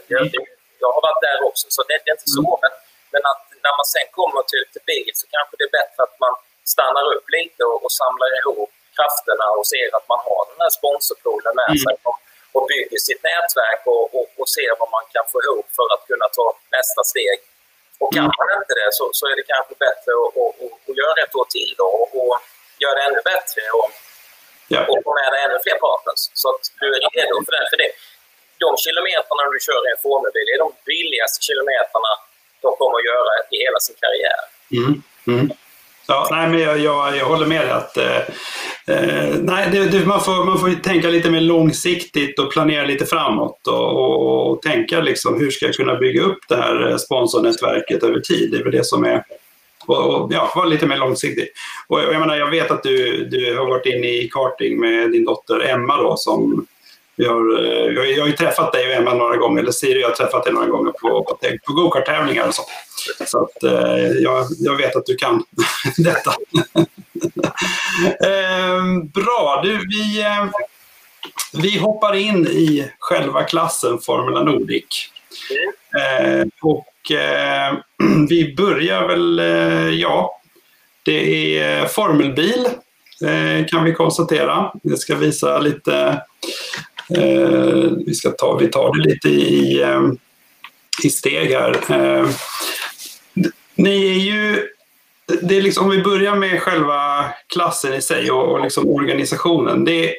Det, 0.07 0.15
mm. 0.15 0.45
jag 0.83 0.89
har 0.95 1.01
varit 1.07 1.21
där 1.27 1.39
också, 1.49 1.65
så 1.75 1.79
det, 1.87 1.95
det 2.03 2.09
är 2.11 2.15
inte 2.19 2.31
så. 2.37 2.45
Mm. 2.51 2.61
Men, 2.63 2.73
men 3.13 3.23
att 3.31 3.45
när 3.65 3.73
man 3.79 3.87
sen 3.95 4.07
kommer 4.19 4.41
till, 4.51 4.65
till 4.73 4.85
bil 4.91 5.09
så 5.19 5.25
kanske 5.35 5.53
det 5.59 5.65
är 5.69 5.75
bättre 5.79 5.99
att 6.07 6.15
man 6.25 6.33
stannar 6.73 7.05
upp 7.15 7.27
lite 7.37 7.61
och, 7.69 7.77
och 7.85 7.93
samlar 8.01 8.29
ihop 8.39 8.71
krafterna 8.97 9.47
och 9.57 9.67
ser 9.73 9.87
att 9.97 10.07
man 10.13 10.21
har 10.27 10.41
den 10.51 10.59
här 10.63 10.73
sponsorpoolen 10.79 11.53
med 11.59 11.69
mm. 11.73 11.83
sig 11.85 11.95
och 12.55 12.65
bygger 12.71 12.99
sitt 13.09 13.21
nätverk 13.31 13.81
och, 13.93 14.05
och, 14.17 14.27
och 14.39 14.49
ser 14.55 14.71
vad 14.81 14.89
man 14.95 15.05
kan 15.15 15.25
få 15.31 15.37
ihop 15.45 15.67
för 15.77 15.87
att 15.93 16.03
kunna 16.11 16.27
ta 16.37 16.45
nästa 16.77 17.01
steg. 17.11 17.37
Och 18.01 18.09
kan 18.15 18.25
mm. 18.27 18.37
man 18.39 18.49
inte 18.59 18.73
det 18.79 18.89
så, 18.99 19.05
så 19.19 19.23
är 19.31 19.35
det 19.39 19.45
kanske 19.53 19.73
bättre 19.85 20.11
att, 20.21 20.31
att, 20.43 20.53
att 20.89 20.97
göra 21.01 21.17
ett 21.23 21.35
år 21.39 21.47
till 21.57 21.71
då, 21.81 21.89
och, 21.99 22.09
och 22.19 22.33
göra 22.83 22.95
det 22.97 23.03
ännu 23.09 23.21
bättre 23.33 23.63
och, 23.79 23.89
ja. 24.73 24.79
och 24.91 24.97
få 25.05 25.11
med 25.19 25.29
dig 25.33 25.39
ännu 25.45 25.57
fler 25.65 25.77
partners 25.87 26.21
så 26.41 26.45
att 26.51 26.63
du 26.81 26.87
är 26.95 27.01
redo 27.17 27.35
för 27.45 27.53
det. 27.57 27.65
För 27.71 27.79
det 27.83 27.91
de 28.63 28.69
kilometrarna 28.85 29.43
du 29.53 29.59
kör 29.67 29.81
i 29.87 29.89
en 29.93 30.01
formelbil 30.07 30.47
är 30.53 30.59
de 30.65 30.69
billigaste 30.91 31.39
kilometrarna 31.47 32.11
de 32.63 32.71
kommer 32.79 32.97
att 32.99 33.09
göra 33.13 33.31
i 33.51 33.55
hela 33.63 33.79
sin 33.79 33.95
karriär. 34.03 34.41
Mm. 34.77 35.01
Mm. 35.27 35.49
Ja, 36.07 36.27
nej, 36.31 36.49
men 36.49 36.59
jag, 36.59 36.79
jag, 36.79 37.17
jag 37.17 37.25
håller 37.25 37.45
med 37.45 37.61
dig 37.61 37.71
att 37.71 37.97
eh, 37.97 38.17
eh, 38.87 39.35
nej, 39.39 39.69
det, 39.71 39.85
det, 39.85 40.05
man, 40.05 40.21
får, 40.21 40.45
man 40.45 40.59
får 40.59 40.69
tänka 40.83 41.09
lite 41.09 41.29
mer 41.29 41.41
långsiktigt 41.41 42.39
och 42.39 42.51
planera 42.51 42.85
lite 42.85 43.05
framåt 43.05 43.67
och, 43.67 43.89
och, 43.89 44.51
och, 44.51 44.61
tänka 44.61 45.01
liksom 45.01 45.39
hur 45.39 45.51
ska 45.51 45.65
jag 45.65 45.75
kunna 45.75 45.95
bygga 45.95 46.21
upp 46.21 46.39
det 46.49 46.55
här 46.55 46.89
eh, 46.89 46.97
sponsornätverket 46.97 48.03
över 48.03 48.19
tid. 48.19 48.51
Det 48.51 48.57
är 48.57 48.63
väl 48.63 48.71
det 48.71 48.85
som 48.85 49.05
är 49.05 49.23
och, 49.87 50.13
och 50.13 50.33
ja, 50.33 50.51
vara 50.55 50.65
lite 50.65 50.85
mer 50.85 50.97
långsiktig. 50.97 51.47
Och 51.87 51.99
jag, 51.99 52.19
menar, 52.19 52.35
jag 52.35 52.49
vet 52.49 52.71
att 52.71 52.83
du, 52.83 53.25
du 53.25 53.57
har 53.57 53.65
varit 53.65 53.85
inne 53.85 54.07
i 54.07 54.29
karting 54.33 54.79
med 54.79 55.11
din 55.11 55.25
dotter 55.25 55.59
Emma 55.59 55.97
då, 55.97 56.17
som 56.17 56.65
Eh, 57.17 57.23
vi 57.23 57.25
har, 57.97 58.05
jag, 58.05 58.21
har 58.21 58.27
ju 58.27 58.35
träffat 58.35 58.73
dig 58.73 58.87
och 58.87 58.93
Emma 58.93 59.13
några 59.13 59.37
gånger, 59.37 59.61
eller 59.61 59.71
Siri 59.71 60.03
har 60.03 60.11
träffat 60.11 60.43
dig 60.43 60.53
några 60.53 60.67
gånger 60.67 60.91
på, 60.91 61.23
på, 61.23 61.37
på 61.67 61.73
gokarttävlingar 61.73 62.47
och 62.47 62.55
så. 62.55 62.63
Så 63.25 63.43
att, 63.43 63.63
eh, 63.63 64.07
jag, 64.07 64.45
jag 64.59 64.75
vet 64.75 64.95
att 64.95 65.05
du 65.05 65.15
kan 65.15 65.43
detta. 65.97 66.31
eh, 68.23 68.83
bra, 69.13 69.61
du, 69.63 69.77
vi, 69.77 70.21
eh, 70.21 70.45
vi 71.53 71.77
hoppar 71.77 72.15
in 72.15 72.47
i 72.47 72.91
själva 72.99 73.43
klassen 73.43 73.99
Formula 73.99 74.43
Nordic. 74.43 75.09
Eh, 75.99 76.45
och 76.61 77.11
eh, 77.11 77.77
vi 78.29 78.55
börjar 78.55 79.07
väl, 79.07 79.39
eh, 79.39 79.89
ja, 79.89 80.41
det 81.03 81.57
är 81.59 81.85
formelbil 81.85 82.67
eh, 83.25 83.65
kan 83.65 83.83
vi 83.83 83.93
konstatera. 83.93 84.71
Jag 84.83 84.99
ska 84.99 85.15
visa 85.15 85.59
lite 85.59 86.21
vi 88.05 88.13
ska 88.13 88.31
ta, 88.31 88.57
vi 88.57 88.67
tar 88.67 88.93
det 88.93 89.09
lite 89.09 89.29
i, 89.29 89.85
i 91.03 91.09
steg 91.09 91.51
här. 91.51 91.91
Eh, 91.91 92.29
ni 93.75 94.11
är 94.11 94.19
ju 94.19 94.67
det 95.25 95.57
är 95.57 95.61
liksom, 95.61 95.85
om 95.85 95.91
vi 95.91 96.01
börjar 96.01 96.35
med 96.35 96.61
själva 96.61 97.25
klassen 97.47 97.93
i 97.93 98.01
sig 98.01 98.31
och, 98.31 98.51
och 98.51 98.61
liksom 98.61 98.89
organisationen. 98.89 99.85
Det 99.85 100.09
är, 100.09 100.15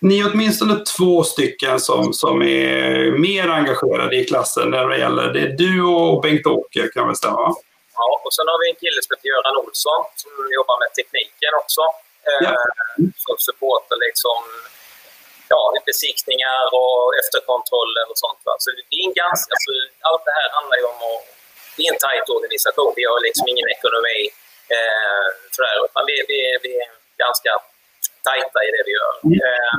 ni 0.00 0.20
är 0.20 0.30
åtminstone 0.32 0.84
två 0.96 1.24
stycken 1.24 1.80
som, 1.80 2.12
som 2.12 2.42
är 2.42 3.10
mer 3.18 3.48
engagerade 3.48 4.16
i 4.16 4.24
klassen 4.24 4.70
när 4.70 4.88
det 4.88 4.98
gäller. 4.98 5.32
Det 5.32 5.40
är 5.40 5.52
du 5.64 5.82
och 5.82 6.22
Bengt-Åke 6.22 6.88
kan 6.94 7.06
väl 7.06 7.16
stämma? 7.16 7.54
Ja, 7.94 8.20
och 8.24 8.34
sen 8.34 8.46
har 8.50 8.58
vi 8.62 8.66
en 8.70 8.80
kille 8.84 9.00
som 9.02 9.10
heter 9.14 9.28
Göran 9.32 9.56
Olsson 9.62 10.00
som 10.22 10.32
jobbar 10.58 10.76
med 10.82 10.90
tekniken 10.98 11.52
också. 11.62 11.82
Ja. 12.40 12.50
Eh, 12.50 12.94
som 13.24 13.36
supportar 13.46 13.98
liksom 14.06 14.38
ja, 15.54 15.62
besiktningar 15.90 16.62
och 16.80 17.00
efterkontroller 17.20 18.04
och 18.10 18.18
sånt. 18.24 18.40
Va? 18.46 18.54
Så 18.62 18.66
det 18.90 18.96
är 19.00 19.04
en 19.08 19.18
ganska, 19.24 19.50
alltså, 19.56 19.72
allt 20.08 20.24
det 20.28 20.34
här 20.40 20.48
handlar 20.56 20.76
ju 20.80 20.86
om 20.94 21.00
att... 21.10 21.22
Det 21.76 21.82
är 21.86 21.92
en 21.94 22.04
tajt 22.06 22.28
organisation. 22.38 22.92
Vi 23.00 23.04
har 23.10 23.18
liksom 23.28 23.46
ingen 23.52 23.68
ekonomi. 23.76 24.20
Eh, 24.76 25.26
sådär, 25.54 25.76
utan 25.86 26.02
vi, 26.10 26.16
vi, 26.30 26.38
vi 26.64 26.72
är 26.84 26.88
ganska 27.24 27.52
tajta 28.26 28.58
i 28.66 28.70
det 28.74 28.82
vi 28.88 28.92
gör. 28.98 29.14
Eh, 29.46 29.78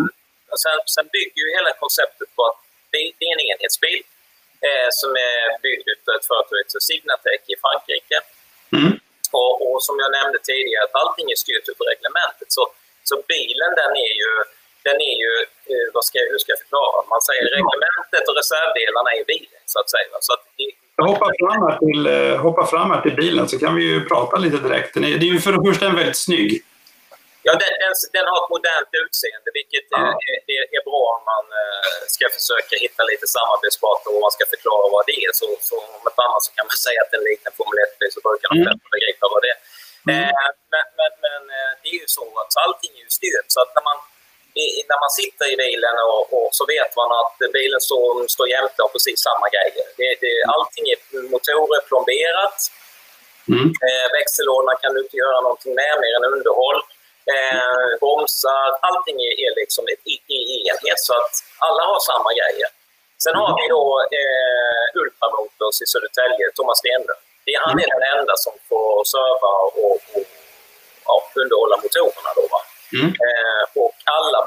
och 0.52 0.60
sen, 0.64 0.78
sen 0.96 1.08
bygger 1.16 1.42
ju 1.44 1.50
hela 1.58 1.72
konceptet 1.84 2.30
på 2.36 2.42
att 2.50 2.60
det, 2.92 3.02
det 3.18 3.26
är 3.30 3.34
en 3.38 3.46
enhetsbil 3.52 4.02
eh, 4.68 4.90
som 5.00 5.12
är 5.30 5.42
byggd 5.64 5.88
av 6.10 6.16
ett 6.18 6.30
företag 6.32 6.64
som 6.74 6.82
Signatec 6.90 7.42
i 7.54 7.56
Frankrike. 7.64 8.18
Mm. 8.78 8.94
Och, 9.40 9.54
och, 9.66 9.78
som 9.88 9.96
jag 10.04 10.12
nämnde 10.18 10.40
tidigare, 10.52 10.84
att 10.86 11.00
allting 11.02 11.28
är 11.32 11.40
styrt 11.46 11.68
av 11.72 11.86
reglementet. 11.92 12.50
Så, 12.58 12.64
så 13.10 13.16
bilen 13.32 13.72
den 13.82 13.94
är 14.08 14.14
ju, 14.22 14.32
den 14.90 14.98
är 15.12 15.18
ju 15.26 15.34
eh, 15.72 15.88
vad 15.96 16.04
ska, 16.08 16.18
hur 16.32 16.40
ska 16.42 16.50
jag 16.56 16.62
förklara? 16.66 16.98
Man 17.14 17.22
säger 17.28 17.44
reglementet 17.58 18.24
och 18.30 18.36
reservdelarna 18.42 19.10
är 19.20 19.24
bilen 19.34 19.62
så 19.74 19.78
att 19.82 19.90
säga. 19.96 20.14
Så 20.28 20.32
att 20.36 20.44
det, 20.58 20.70
jag 21.00 21.06
hoppar 21.12 21.32
fram, 21.42 21.60
här 21.66 21.76
till, 21.86 22.02
eh, 22.16 22.46
hoppar 22.48 22.66
fram 22.74 22.88
här 22.94 23.02
till 23.06 23.16
bilen 23.24 23.46
så 23.52 23.56
kan 23.64 23.74
vi 23.78 23.84
ju 23.92 23.98
prata 24.12 24.36
lite 24.46 24.60
direkt. 24.68 24.92
Det 25.20 25.26
är 25.28 25.34
ju 25.36 25.40
för 25.46 25.52
det 25.56 25.62
första 25.68 25.84
en 25.90 26.00
väldigt 26.02 26.22
snygg. 26.28 26.52
Ja, 27.48 27.52
den, 27.64 27.74
den, 27.84 27.94
den, 28.16 28.26
har 28.32 28.38
ett 28.44 28.54
modernt 28.58 28.92
utseende, 29.04 29.50
vilket 29.60 29.88
ja. 29.96 30.02
är, 30.30 30.38
är, 30.56 30.64
är, 30.76 30.82
bra 30.90 31.04
om 31.18 31.24
man 31.34 31.46
ska 32.16 32.24
försöka 32.38 32.74
hitta 32.86 33.02
lite 33.12 33.26
samarbetspartner 33.38 34.10
och 34.16 34.22
man 34.28 34.34
ska 34.38 34.44
förklara 34.56 34.86
vad 34.96 35.04
det 35.10 35.18
är. 35.26 35.32
Så, 35.40 35.48
så 35.70 35.76
om 35.98 36.04
ett 36.10 36.20
annat 36.26 36.42
så 36.46 36.52
kan 36.58 36.66
man 36.70 36.80
säga 36.88 37.00
att 37.02 37.10
det 37.12 37.18
är 37.18 37.24
en 37.24 37.30
liten 37.34 37.52
Formel 37.58 37.80
1-bil 37.86 38.12
så 38.16 38.20
brukar 38.28 38.48
de 38.52 38.58
mm. 38.58 38.92
begripa 38.96 39.26
vad 39.34 39.42
det 39.46 39.52
är. 39.56 39.60
Mm. 40.12 40.30
Men, 40.74 40.88
men, 41.00 41.12
men 41.26 41.42
det 41.82 41.88
är 41.94 42.00
ju 42.06 42.10
så 42.18 42.26
att 42.42 42.52
allting 42.66 42.94
är 43.00 43.04
ju 43.08 43.12
styrt. 43.20 43.48
Så 43.56 43.60
att 43.64 43.72
när 43.76 43.84
man, 43.90 43.98
i, 44.64 44.68
när 44.90 45.00
man 45.04 45.12
sitter 45.20 45.46
i 45.54 45.56
bilen 45.66 45.96
och, 46.14 46.24
och, 46.38 46.50
så 46.58 46.64
vet 46.74 46.92
man 47.00 47.10
att 47.22 47.36
bilen 47.58 47.82
står, 47.88 48.28
står 48.36 48.48
jämte 48.56 48.80
och 48.86 48.94
precis 48.96 49.20
samma 49.28 49.48
grejer. 49.56 49.86
Det, 50.00 50.10
det, 50.24 50.34
allting 50.56 50.86
är 50.94 50.98
motorer 51.34 51.82
plomberat. 51.90 52.60
Mm. 53.54 53.70
växellådorna 54.18 54.74
kan 54.82 54.94
du 54.94 55.00
inte 55.06 55.18
göra 55.24 55.40
någonting 55.42 55.74
med 55.82 55.94
mer 56.04 56.14
än 56.18 56.34
underhåll 56.36 56.80
eh, 57.34 57.90
bromsar, 58.02 58.70
allting 58.88 59.18
är, 59.28 59.34
är 59.46 59.52
liksom 59.62 59.84
i, 60.14 60.16
i 60.38 60.40
enhet 60.68 61.00
så 61.08 61.14
att 61.22 61.34
alla 61.68 61.84
har 61.92 62.00
samma 62.12 62.32
grejer. 62.40 62.70
Sen 63.24 63.36
har 63.42 63.52
vi 63.60 63.66
då 63.78 63.84
eh, 64.20 65.00
Ultramotors 65.02 65.78
i 65.84 65.88
Södertälje, 65.94 66.46
Thomas 66.56 66.80
Stenlund. 66.82 67.24
Han 67.66 67.80
är 67.84 67.90
den 67.96 68.06
enda 68.16 68.36
som 68.46 68.54
får 68.70 69.04
serva 69.14 69.54
och, 69.66 69.96
och 70.16 70.28
ja, 71.06 71.16
underhålla 71.42 71.76
motorerna. 71.84 72.30
Då, 72.36 72.44
va? 72.54 72.62
Mm. 72.94 73.12
Eh, 73.28 73.64
och 73.82 73.96
alla 74.18 74.40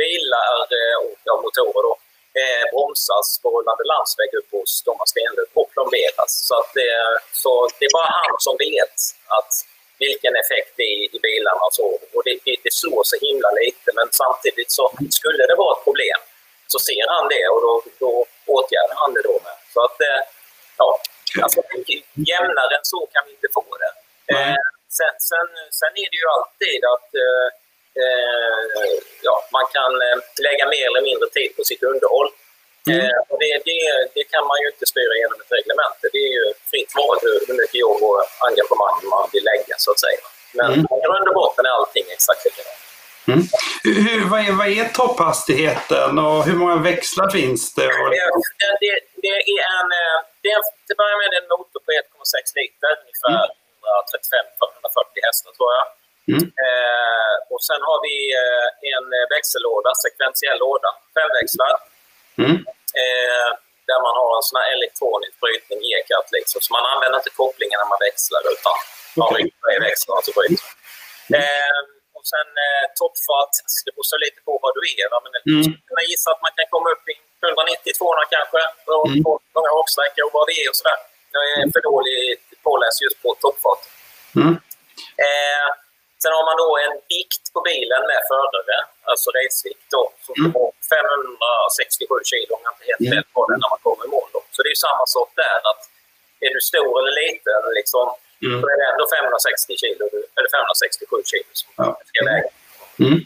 bilar 0.00 0.56
eh, 0.78 0.96
och 1.04 1.16
ja, 1.28 1.34
motorer 1.44 1.82
då, 1.88 1.94
eh, 2.40 2.64
bromsas 2.72 3.26
på 3.42 3.46
rullande 3.54 3.84
landsväg 3.92 4.30
upp 4.38 4.50
hos 4.56 4.70
Thomas 4.86 5.08
Stenlund 5.12 5.50
och 5.60 5.68
plomberas. 5.74 6.30
Så, 6.48 6.52
att, 6.60 6.72
eh, 6.86 7.14
så 7.42 7.50
det 7.78 7.84
är 7.88 7.94
bara 8.00 8.12
han 8.22 8.34
som 8.46 8.56
vet 8.68 8.96
att 9.38 9.52
vilken 10.06 10.34
effekt 10.42 10.72
det 10.78 10.86
är 10.94 10.98
i 11.16 11.18
bilarna 11.28 11.62
och 11.68 11.74
så. 11.80 11.88
Och 12.14 12.22
det, 12.26 12.34
det, 12.44 12.56
det 12.66 12.74
slår 12.82 13.02
så 13.10 13.16
himla 13.26 13.50
lite, 13.60 13.88
men 13.98 14.08
samtidigt 14.22 14.70
så 14.78 14.84
skulle 15.18 15.42
det 15.50 15.56
vara 15.64 15.74
ett 15.76 15.84
problem 15.88 16.20
så 16.72 16.78
ser 16.88 17.06
han 17.14 17.24
det 17.34 17.44
och 17.52 17.60
då, 17.66 17.72
då 18.04 18.10
åtgärdar 18.54 18.96
han 19.02 19.14
det 19.14 19.22
då 19.30 19.36
med. 19.46 19.56
Så 19.74 19.78
att, 19.86 19.98
eh, 20.08 20.20
ja, 20.80 20.88
alltså, 21.42 21.60
jämnare 22.30 22.72
än 22.78 22.86
så 22.94 23.00
kan 23.12 23.22
vi 23.26 23.32
inte 23.36 23.50
få 23.58 23.64
det. 23.82 23.92
Eh, 24.32 24.62
sen, 24.98 25.14
sen, 25.30 25.48
sen 25.80 25.92
är 26.02 26.08
det 26.12 26.18
ju 26.22 26.28
alltid 26.36 26.80
att 26.94 27.08
eh 27.24 27.48
ja, 29.26 29.34
man 29.56 29.66
kan 29.76 29.92
eh, 30.06 30.18
lägga 30.46 30.64
mer 30.74 30.86
eller 30.90 31.04
mindre 31.10 31.28
tid 31.36 31.50
på 31.56 31.62
sitt 31.70 31.82
underhåll. 31.92 32.28
Mm. 32.90 33.00
Eh, 33.00 33.18
och 33.30 33.38
det, 33.42 33.52
det, 33.68 33.80
det, 34.16 34.24
kan 34.32 34.44
man 34.50 34.56
ju 34.62 34.66
inte 34.72 34.86
styra 34.92 35.14
genom 35.22 35.38
ett 35.42 35.52
reglement. 35.58 35.96
Det 36.14 36.22
är 36.28 36.32
ju 36.38 36.44
fritt 36.70 36.92
val 36.98 37.16
hur, 37.24 37.38
hur 37.46 37.56
mycket 37.62 37.80
jobb 37.86 38.00
och 38.08 38.20
engagemang 38.48 38.98
man 39.14 39.24
vill 39.34 39.44
lägga, 39.52 39.74
så 39.84 39.90
att 39.92 40.00
säga. 40.06 40.22
Men 40.58 40.70
mm. 40.72 40.84
i 40.94 40.98
grund 41.04 41.26
och 41.30 41.36
botten 41.40 41.64
är 41.68 41.74
allting 41.78 42.06
exakt 42.16 42.42
likadant. 42.46 42.82
Mm. 43.30 43.42
Hur, 44.06 44.20
vad, 44.32 44.40
är, 44.46 44.52
vad 44.60 44.68
är 44.78 44.84
topphastigheten 44.98 46.10
och 46.26 46.38
hur 46.48 46.56
många 46.62 46.76
växlar 46.90 47.28
finns 47.38 47.62
det? 47.78 47.90
Det, 48.14 48.24
det, 48.82 48.92
det 49.24 49.34
är 49.54 49.60
en, 49.76 49.88
eh, 50.00 50.16
det 50.42 50.50
är, 50.56 50.60
till 50.84 50.94
att 50.94 51.02
börja 51.02 51.16
med 51.22 51.30
en 51.38 51.46
motor 51.54 51.80
på 51.86 51.90
1,6 51.90 52.58
liter, 52.60 52.92
ungefär 53.04 53.38
mm. 53.38 53.58
135-140 55.14 55.26
hästar 55.26 55.50
tror 55.58 55.70
jag. 55.76 55.86
Mm. 56.32 56.44
Eh, 56.66 57.17
och 57.58 57.64
sen 57.70 57.82
har 57.88 57.98
vi 58.08 58.16
eh, 58.42 58.66
en 58.94 59.06
växellåda, 59.34 59.90
sekventiell 60.04 60.58
låda, 60.66 60.90
femväxlad. 61.16 61.78
Mm. 62.42 62.56
Eh, 63.02 63.48
där 63.88 64.00
man 64.06 64.14
har 64.20 64.30
en 64.38 64.46
sån 64.48 64.58
här 64.60 64.70
elektronisk 64.76 65.34
brytning, 65.42 65.80
e-cut 65.92 66.28
liksom. 66.36 66.58
Så 66.64 66.68
man 66.76 66.84
använder 66.92 67.16
inte 67.20 67.34
kopplingen 67.40 67.78
när 67.82 67.90
man 67.92 68.02
växlar 68.08 68.42
utan 68.54 68.76
man 69.20 69.32
i 69.76 69.78
växlarna 69.88 70.18
och 70.20 70.26
så 70.28 70.32
bryter 70.36 70.68
eh, 71.40 71.80
Och 72.16 72.26
sen 72.32 72.48
eh, 72.66 72.84
toppfart, 73.00 73.52
det 73.84 73.92
beror 73.94 74.08
så 74.12 74.18
lite 74.24 74.38
på 74.48 74.52
vad 74.64 74.72
du 74.76 74.82
är. 75.00 75.06
Va? 75.12 75.18
Men 75.24 75.32
mm. 75.54 75.70
jag 75.96 76.04
gissar 76.10 76.30
att 76.34 76.42
man 76.46 76.54
kan 76.58 76.66
komma 76.74 76.88
upp 76.94 77.04
i 77.12 77.14
190-200 77.94 78.34
kanske. 78.34 78.60
Och 78.98 79.10
mm. 79.10 79.24
på 79.26 79.32
långa 79.56 79.70
åksträckor 79.80 80.22
och 80.26 80.34
vad 80.38 80.46
vi 80.50 80.54
är 80.64 80.68
och 80.72 80.78
sådär. 80.80 80.98
Jag 81.36 81.44
är 81.52 81.58
för 81.74 81.82
dålig 81.90 82.16
påläst 82.66 82.98
just 83.04 83.18
på 83.22 83.28
toppfart. 83.42 83.82
Mm. 84.40 84.54
Eh, 85.26 85.68
Sen 86.22 86.32
har 86.36 86.44
man 86.50 86.58
då 86.64 86.70
en 86.86 86.94
vikt 87.12 87.44
på 87.54 87.60
bilen 87.70 88.02
med 88.10 88.20
förare, 88.32 88.76
alltså 89.10 89.26
racevikt 89.38 89.86
då, 89.96 90.02
som 90.26 90.34
mm. 90.40 90.52
567 90.94 92.30
kilo 92.32 92.50
om 92.56 92.62
jag 92.66 92.72
inte 92.74 92.84
helt 92.90 93.04
fel 93.12 93.26
på 93.34 93.40
den 93.48 93.58
när 93.62 93.70
man 93.74 93.82
kommer 93.86 94.02
i 94.08 94.10
mål. 94.16 94.28
Då. 94.34 94.40
Så 94.54 94.58
det 94.62 94.68
är 94.72 94.76
ju 94.76 94.82
samma 94.88 95.06
sak 95.16 95.30
där, 95.42 95.58
att 95.70 95.82
är 96.44 96.50
du 96.56 96.60
stor 96.70 96.92
eller 96.98 97.14
liten 97.22 97.60
liksom, 97.88 98.06
mm. 98.46 98.60
så 98.60 98.66
är 98.72 98.76
det 98.80 98.86
ändå 98.92 99.04
560 99.16 99.76
kilo, 99.82 100.04
eller 100.36 100.50
567 100.56 101.16
kilo 101.32 101.50
som 101.60 101.68
ja. 101.76 101.88
ska 102.10 102.18
väga. 102.32 102.50
Mm. 103.04 103.18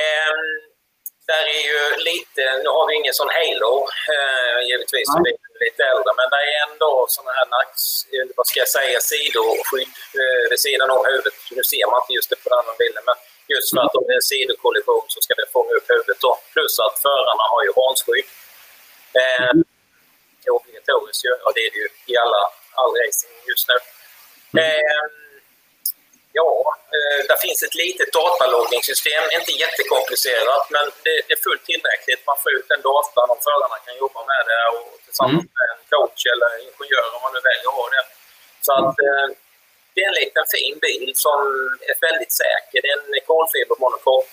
Um, 0.00 0.40
där 1.30 1.44
är 1.58 1.62
ju 1.72 1.80
lite, 2.10 2.42
nu 2.62 2.68
har 2.76 2.84
vi 2.88 2.92
ingen 3.00 3.16
sån 3.20 3.32
halo 3.38 3.74
eh, 4.14 4.58
givetvis, 4.68 5.06
så 5.12 5.16
vi 5.24 5.30
är 5.34 5.64
lite 5.66 5.82
äldre, 5.92 6.10
men 6.20 6.28
det 6.34 6.42
är 6.46 6.56
ändå 6.66 6.92
sådana 7.14 7.32
här 7.38 7.46
nacks, 7.56 7.84
vad 8.38 8.46
ska 8.48 8.56
jag 8.64 8.72
säga, 8.78 8.98
sidoskydd 9.10 9.94
eh, 10.20 10.44
vid 10.50 10.60
sidan 10.66 10.88
om 10.96 11.02
huvudet. 11.10 11.36
Nu 11.58 11.62
ser 11.72 11.84
man 11.90 12.00
inte 12.02 12.12
just 12.18 12.30
det 12.30 12.38
på 12.42 12.48
den 12.50 12.58
andra 12.60 12.74
bilden, 12.82 13.02
men 13.08 13.18
just 13.54 13.68
för 13.72 13.80
att 13.84 13.96
om 13.98 14.04
det 14.06 14.12
är 14.16 14.20
en 14.22 14.32
sidokollision 14.34 15.04
så 15.12 15.18
ska 15.24 15.32
det 15.40 15.48
fånga 15.56 15.72
upp 15.78 15.88
huvudet 15.94 16.20
då. 16.26 16.32
Plus 16.54 16.74
att 16.86 16.96
förarna 17.06 17.44
har 17.52 17.62
ju 17.66 17.70
varnskydd. 17.80 18.28
Eh, 19.20 19.52
det 20.40 20.46
är 20.50 20.54
obligatoriskt 20.58 21.24
ju, 21.26 21.32
och 21.46 21.52
det 21.56 21.62
är 21.66 21.70
det 21.74 21.80
ju 21.84 21.88
i 22.12 22.14
alla, 22.22 22.42
all 22.80 22.92
racing 23.02 23.34
just 23.50 23.66
nu. 23.70 23.76
Eh, 24.62 25.06
Ja, 26.40 26.52
eh, 26.96 27.20
det 27.28 27.38
finns 27.46 27.60
ett 27.66 27.76
litet 27.84 28.10
dataloggningssystem, 28.12 29.24
inte 29.38 29.52
jättekomplicerat, 30.16 30.64
men 30.74 30.84
det, 31.04 31.14
det, 31.26 31.32
är 31.36 31.42
fullt 31.46 31.64
tillräckligt. 31.70 32.22
Man 32.30 32.38
får 32.42 32.52
ut 32.56 32.68
den 32.72 32.82
datan 32.90 33.26
och 33.32 33.40
förarna 33.48 33.76
kan 33.86 33.96
jobba 34.04 34.20
med 34.32 34.42
det 34.50 34.62
och 34.74 34.88
tillsammans 35.06 35.46
mm. 35.46 35.56
med 35.58 35.68
en 35.74 35.82
coach 35.92 36.20
eller 36.32 36.48
ingenjör 36.64 37.08
om 37.16 37.22
man 37.26 37.32
nu 37.36 37.40
väljer 37.50 37.68
att 37.70 37.78
ha 37.80 37.86
det. 37.94 38.04
Så 38.66 38.70
att, 38.78 38.96
eh, 39.06 39.26
det 39.94 40.00
är 40.04 40.08
en 40.12 40.20
liten 40.22 40.44
fin 40.54 40.76
bil 40.86 41.10
som 41.26 41.38
är 41.90 41.96
väldigt 42.08 42.34
säker. 42.44 42.76
Det 42.82 42.88
är 42.92 42.98
en 42.98 43.20
kolfibermonokock. 43.30 44.32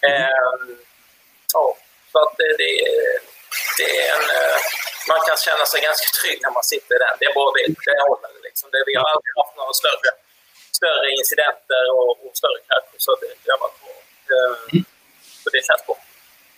Mm. 0.00 0.22
Eh, 0.22 0.56
ja, 1.54 1.64
så 2.12 2.16
att 2.22 2.34
det, 2.38 2.50
det, 2.62 2.70
det, 3.78 3.88
är 4.02 4.08
en... 4.16 4.26
Eh, 4.38 4.58
man 5.10 5.20
kan 5.28 5.36
känna 5.46 5.64
sig 5.70 5.80
ganska 5.88 6.08
trygg 6.18 6.38
när 6.44 6.54
man 6.58 6.66
sitter 6.72 6.94
i 6.96 7.02
den. 7.04 7.14
Det 7.18 7.24
är 7.26 7.32
en 7.32 7.38
bra 7.40 7.48
bil. 7.58 7.70
Det 7.86 8.02
håller 8.10 8.30
liksom. 8.48 8.66
Det, 8.72 8.80
vi 8.90 8.94
har 9.00 9.06
aldrig 9.12 9.32
haft 9.40 9.56
några 9.56 9.74
större 9.82 10.10
större 10.78 11.08
incidenter 11.20 11.84
och, 11.98 12.10
och 12.24 12.34
större 12.40 12.60
krascher. 12.66 12.98
Så 13.06 13.10
det, 13.20 13.30
det 13.42 13.50
har 13.54 13.60
varit 13.64 13.78
bra. 13.82 13.94
Mm. 14.72 14.84
Det 15.62 15.66
känns 15.66 15.86
bra. 15.86 15.96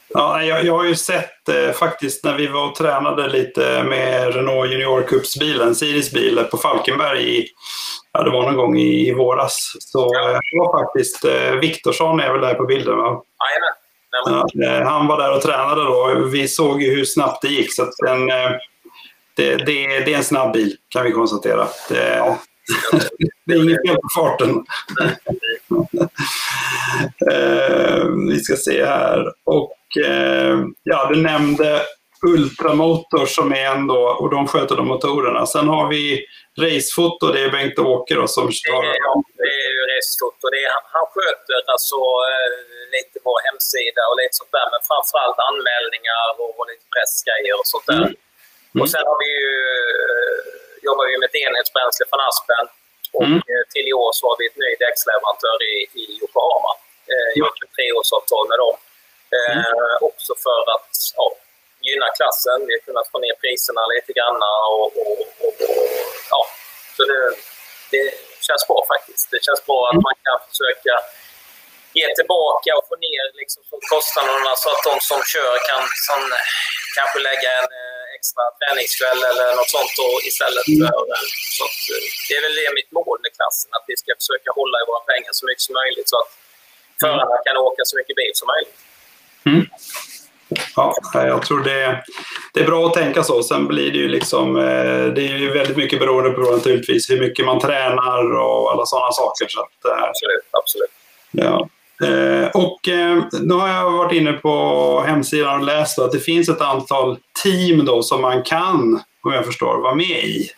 Ja, 0.09 0.43
jag, 0.43 0.65
jag 0.65 0.77
har 0.77 0.85
ju 0.85 0.95
sett 0.95 1.49
eh, 1.49 1.73
faktiskt 1.73 2.25
när 2.25 2.37
vi 2.37 2.47
var 2.47 2.69
och 2.69 2.75
tränade 2.75 3.29
lite 3.29 3.83
med 3.83 4.35
Renault 4.35 4.73
Junior 4.73 5.03
Cups-bilen, 5.03 5.75
Siris 5.75 6.13
bil, 6.13 6.45
på 6.51 6.57
Falkenberg 6.57 7.39
i, 7.39 7.49
ja, 8.13 8.23
det 8.23 8.31
var 8.31 8.43
någon 8.43 8.57
gång 8.57 8.79
i, 8.79 9.09
i 9.09 9.15
våras. 9.15 9.73
Så 9.81 10.11
ja. 10.13 10.31
eh, 10.31 10.39
var 10.59 10.85
faktiskt, 10.85 11.25
eh, 11.25 11.51
Viktorsson 11.51 12.21
är 12.21 12.33
väl 12.33 12.41
där 12.41 12.55
på 12.55 12.65
bilden 12.65 12.97
va? 12.97 13.23
Jajamän. 13.45 13.75
Ja, 14.27 14.47
eh, 14.65 14.87
han 14.87 15.07
var 15.07 15.19
där 15.19 15.37
och 15.37 15.43
tränade 15.43 15.85
då. 15.85 16.29
Vi 16.33 16.49
såg 16.49 16.83
ju 16.83 16.97
hur 16.97 17.05
snabbt 17.05 17.43
det 17.43 17.49
gick. 17.49 17.75
Så 17.75 17.91
den, 18.07 18.31
eh, 18.31 18.51
det, 19.37 19.57
det, 19.57 19.65
det, 20.01 20.13
är 20.13 20.17
en 20.17 20.25
snabb 20.25 20.53
bil 20.53 20.77
kan 20.89 21.05
vi 21.05 21.13
konstatera. 21.13 21.69
Det, 21.89 22.37
det 23.47 23.53
är 23.53 23.63
inget 23.63 23.89
fel 23.89 23.97
på 23.97 24.09
farten. 24.15 24.65
Ska 28.45 28.57
se 28.57 28.85
här. 28.85 29.33
Och 29.45 29.79
eh, 30.07 30.57
ja, 30.83 30.99
du 31.13 31.17
nämnde 31.23 31.71
Ultramotor 32.33 33.27
som 33.37 33.47
är 33.53 33.67
en 33.75 33.87
då, 33.93 34.03
och 34.21 34.31
de 34.37 34.41
sköter 34.53 34.75
de 34.81 34.87
motorerna. 34.95 35.43
Sen 35.55 35.69
har 35.75 35.85
vi 35.95 36.05
Racefoto, 36.63 37.25
det 37.35 37.41
är 37.47 37.51
Bengt-Åke 37.57 38.13
då 38.21 38.27
som 38.37 38.47
står... 38.61 38.85
Ja, 39.05 39.13
det 39.43 39.53
är 39.65 39.71
ju 39.77 39.83
Racefoto. 39.93 40.45
Det 40.55 40.61
är, 40.67 40.71
han 40.97 41.07
sköter 41.15 41.59
alltså 41.75 41.99
eh, 42.31 42.57
lite 42.97 43.17
på 43.27 43.33
hemsida 43.47 44.03
och 44.11 44.17
lite 44.21 44.35
sånt 44.41 44.55
där, 44.59 44.67
men 44.73 44.83
framförallt 44.91 45.39
anmälningar 45.51 46.27
och, 46.43 46.53
och 46.59 46.67
lite 46.71 46.87
pressgrejer 46.95 47.55
och 47.61 47.69
sånt 47.73 47.87
där. 47.93 48.05
Mm. 48.07 48.23
Mm. 48.75 48.81
Och 48.83 48.89
sen 48.95 49.05
har 49.11 49.19
vi 49.25 49.31
ju, 49.43 49.53
eh, 50.11 50.41
jobbar 50.87 51.05
vi 51.09 51.15
med 51.21 51.29
ett 51.31 51.41
enhetsbränsle 51.47 52.05
från 52.11 52.23
Aspen 52.29 52.67
och 53.17 53.29
mm. 53.31 53.41
Eh, 53.51 53.65
till 53.73 53.87
i 53.93 53.95
år 54.05 54.11
så 54.19 54.23
har 54.29 54.37
vi 54.41 54.45
ett 54.51 54.61
ny 54.65 54.73
däcksleverantör 54.85 55.59
i, 55.73 55.75
i 56.03 56.05
Yokohama. 56.19 56.73
Eh, 57.13 57.31
jag 57.39 57.45
har 57.47 57.53
ett 57.65 57.75
treårsavtal 57.77 58.45
med 58.51 58.59
dem. 58.65 58.77
Eh, 59.37 59.57
mm. 59.57 60.09
Också 60.09 60.33
för 60.45 60.61
att 60.75 60.93
ja, 61.19 61.27
gynna 61.87 62.09
klassen. 62.19 62.59
Vi 62.67 62.73
har 62.77 62.83
kunnat 62.89 63.09
få 63.13 63.19
ner 63.25 63.35
priserna 63.43 63.83
lite 63.95 64.13
grann. 64.19 64.39
Och, 64.73 64.89
och, 65.11 65.21
och, 65.45 65.55
och, 65.69 65.87
ja. 66.33 66.41
Så 66.97 67.03
det, 67.11 67.21
det 67.93 68.05
känns 68.47 68.65
bra 68.71 68.79
faktiskt. 68.93 69.25
Det 69.35 69.41
känns 69.47 69.63
bra 69.69 69.81
att 69.91 70.01
man 70.09 70.17
kan 70.27 70.39
försöka 70.51 70.95
ge 71.99 72.07
tillbaka 72.19 72.71
och 72.79 72.87
få 72.91 72.97
ner 73.09 73.25
liksom, 73.41 73.63
kostnaderna 73.93 74.53
så 74.63 74.69
att 74.73 74.83
de 74.91 74.95
som 75.11 75.21
kör 75.33 75.55
kan 75.69 75.83
som, 76.09 76.21
kanske 76.97 77.19
lägga 77.29 77.51
en 77.61 77.71
eh, 77.83 78.05
extra 78.17 78.45
träningskväll 78.59 79.21
eller 79.31 79.47
något 79.59 79.73
sånt 79.77 79.93
då, 80.03 80.09
istället. 80.31 80.67
Mm. 80.69 80.81
För, 80.83 81.05
så 81.57 81.63
att, 81.69 81.81
eh, 81.93 82.05
det 82.27 82.35
är 82.39 82.43
väl 82.47 82.57
det 82.61 82.79
mitt 82.81 82.93
mål 82.99 83.19
med 83.25 83.33
klassen, 83.39 83.71
att 83.77 83.87
vi 83.91 83.95
ska 84.01 84.11
försöka 84.23 84.51
hålla 84.59 84.77
i 84.83 84.85
våra 84.91 85.03
pengar 85.11 85.33
så 85.39 85.45
mycket 85.49 85.65
som 85.69 85.75
möjligt 85.83 86.09
så 86.13 86.17
att 86.23 86.31
förarna 87.05 87.37
kan 87.47 87.57
åka 87.57 87.83
så 87.85 87.97
mycket 87.97 88.17
bil 88.17 88.31
som 88.35 88.49
möjligt. 88.53 88.79
Mm. 89.47 89.67
Ja, 90.77 90.95
jag 91.13 91.43
tror 91.43 91.61
det, 91.61 92.05
det 92.53 92.61
är 92.61 92.67
bra 92.67 92.87
att 92.87 92.95
tänka 92.95 93.23
så. 93.23 93.43
Sen 93.43 93.67
blir 93.67 93.93
det 93.93 93.99
ju 93.99 94.09
liksom, 94.09 94.57
eh, 94.57 95.05
det 95.15 95.29
är 95.29 95.39
ju 95.39 95.51
väldigt 95.51 95.77
mycket 95.77 95.99
beroende 95.99 96.31
på 96.31 96.41
naturligtvis 96.41 97.11
hur 97.11 97.21
mycket 97.21 97.47
man 97.47 97.61
tränar 97.61 98.37
och 98.37 98.73
alla 98.73 98.87
sådana 98.87 99.13
saker. 99.13 99.47
Så 99.49 99.61
att, 99.61 99.93
eh, 99.93 100.05
absolut, 100.05 100.45
absolut. 100.51 100.91
Ja. 101.31 101.69
Eh, 102.07 102.49
och 102.49 102.81
nu 103.41 103.55
har 103.55 103.69
jag 103.69 103.91
varit 103.91 104.13
inne 104.13 104.33
på 104.33 105.05
hemsidan 105.07 105.61
och 105.61 105.67
läst 105.67 105.99
att 105.99 106.13
det 106.13 106.21
finns 106.21 106.49
ett 106.49 106.61
antal 106.61 107.19
team 107.43 107.85
då 107.85 108.03
som 108.03 108.21
man 108.21 108.43
kan, 108.43 109.01
om 109.23 109.33
jag 109.33 109.47
förstår, 109.47 109.79
vara 109.79 109.95
med 109.95 110.25
i. 110.25 110.51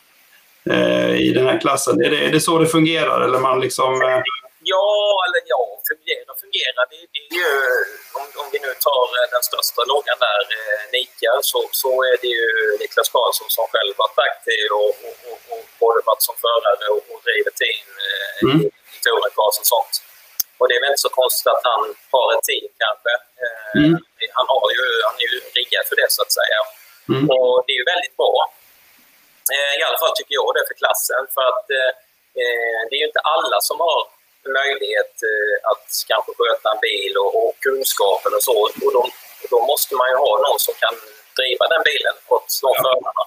I 1.18 1.32
den 1.34 1.46
här 1.46 1.60
klassen. 1.60 2.00
Är 2.04 2.10
det, 2.10 2.24
är 2.24 2.32
det 2.32 2.40
så 2.40 2.58
det 2.58 2.66
fungerar? 2.66 3.20
Eller 3.20 3.38
man 3.38 3.60
liksom, 3.60 4.00
Ja, 4.72 4.88
eller 5.26 5.40
ja, 5.52 5.62
fungera 5.90 6.30
fungerar. 6.42 6.84
Det, 6.92 7.00
det 7.12 7.20
är 7.26 7.32
ju, 7.40 7.50
om, 8.18 8.26
om 8.42 8.46
vi 8.52 8.58
nu 8.66 8.72
tar 8.88 9.06
eh, 9.18 9.26
den 9.34 9.44
största 9.50 9.82
loggan 9.92 10.18
där, 10.28 10.42
eh, 10.58 10.82
Nika, 10.94 11.32
så, 11.50 11.60
så 11.82 11.90
är 12.10 12.16
det 12.22 12.30
ju 12.38 12.46
Niklas 12.80 13.08
Karlsson 13.14 13.50
som 13.56 13.66
själv 13.72 13.92
varit 14.02 14.18
aktiv 14.28 14.66
och, 14.82 14.94
och, 15.06 15.16
och, 15.30 15.40
och 15.52 15.62
både 15.82 15.98
varit 16.10 16.24
som 16.28 16.36
förare 16.46 16.84
och, 16.94 17.02
och 17.12 17.20
driver 17.26 17.52
team 17.62 17.88
eh, 18.06 18.36
mm. 18.44 18.60
i 18.94 18.98
Touren 19.04 19.32
och 19.48 19.66
sånt. 19.74 19.94
Och 20.58 20.66
det 20.68 20.74
är 20.76 20.80
väl 20.82 20.92
inte 20.92 21.06
så 21.08 21.14
konstigt 21.20 21.48
att 21.54 21.64
han 21.72 21.82
har 22.14 22.26
ett 22.34 22.44
team 22.50 22.68
kanske. 22.84 23.12
Eh, 23.42 23.74
mm. 23.80 23.94
Han, 24.38 24.46
har 24.54 24.66
ju, 24.76 24.84
han 25.08 25.16
är 25.22 25.28
ju 25.34 25.38
riggad 25.58 25.84
för 25.88 25.96
det 26.00 26.08
så 26.16 26.20
att 26.24 26.34
säga. 26.40 26.60
Mm. 27.12 27.24
Och 27.34 27.52
det 27.64 27.72
är 27.74 27.78
ju 27.82 27.86
väldigt 27.94 28.16
bra. 28.20 28.36
Eh, 29.54 29.72
I 29.80 29.82
alla 29.86 30.00
fall 30.02 30.14
tycker 30.16 30.34
jag 30.40 30.48
det 30.56 30.64
för 30.70 30.76
klassen. 30.82 31.22
För 31.34 31.44
att 31.52 31.66
eh, 31.78 31.92
eh 32.42 32.80
det 32.88 32.94
är 32.96 33.02
ju 33.02 33.08
inte 33.12 33.24
alla 33.34 33.58
som 33.68 33.78
har 33.86 34.00
möjlighet 34.60 35.12
eh, 35.30 35.54
att 35.70 35.86
kanske 36.10 36.30
sköta 36.38 36.66
en 36.74 36.80
bil 36.88 37.12
och, 37.22 37.30
och 37.40 37.52
kunskapen 37.66 38.32
och 38.36 38.44
så. 38.48 38.56
Och 38.84 38.92
då, 38.96 39.02
då, 39.52 39.58
måste 39.70 39.92
man 40.00 40.08
ju 40.12 40.16
ha 40.26 40.32
någon 40.46 40.60
som 40.66 40.74
kan 40.82 40.94
driva 41.38 41.64
den 41.72 41.82
bilen 41.90 42.16
åt 42.34 42.48
de 42.62 42.70
ja. 42.74 42.82
förarna. 42.84 43.22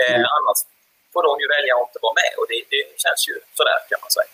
Eh, 0.00 0.16
mm. 0.18 0.26
Annars 0.36 0.58
får 1.12 1.22
de 1.28 1.32
ju 1.42 1.46
välja 1.56 1.72
att 1.74 1.86
inte 1.88 2.00
vara 2.06 2.16
med 2.22 2.32
och 2.38 2.46
det, 2.50 2.58
det 2.72 2.82
känns 3.04 3.22
ju 3.28 3.34
sådär 3.58 3.78
kan 3.90 4.00
man 4.04 4.12
säga. 4.18 4.32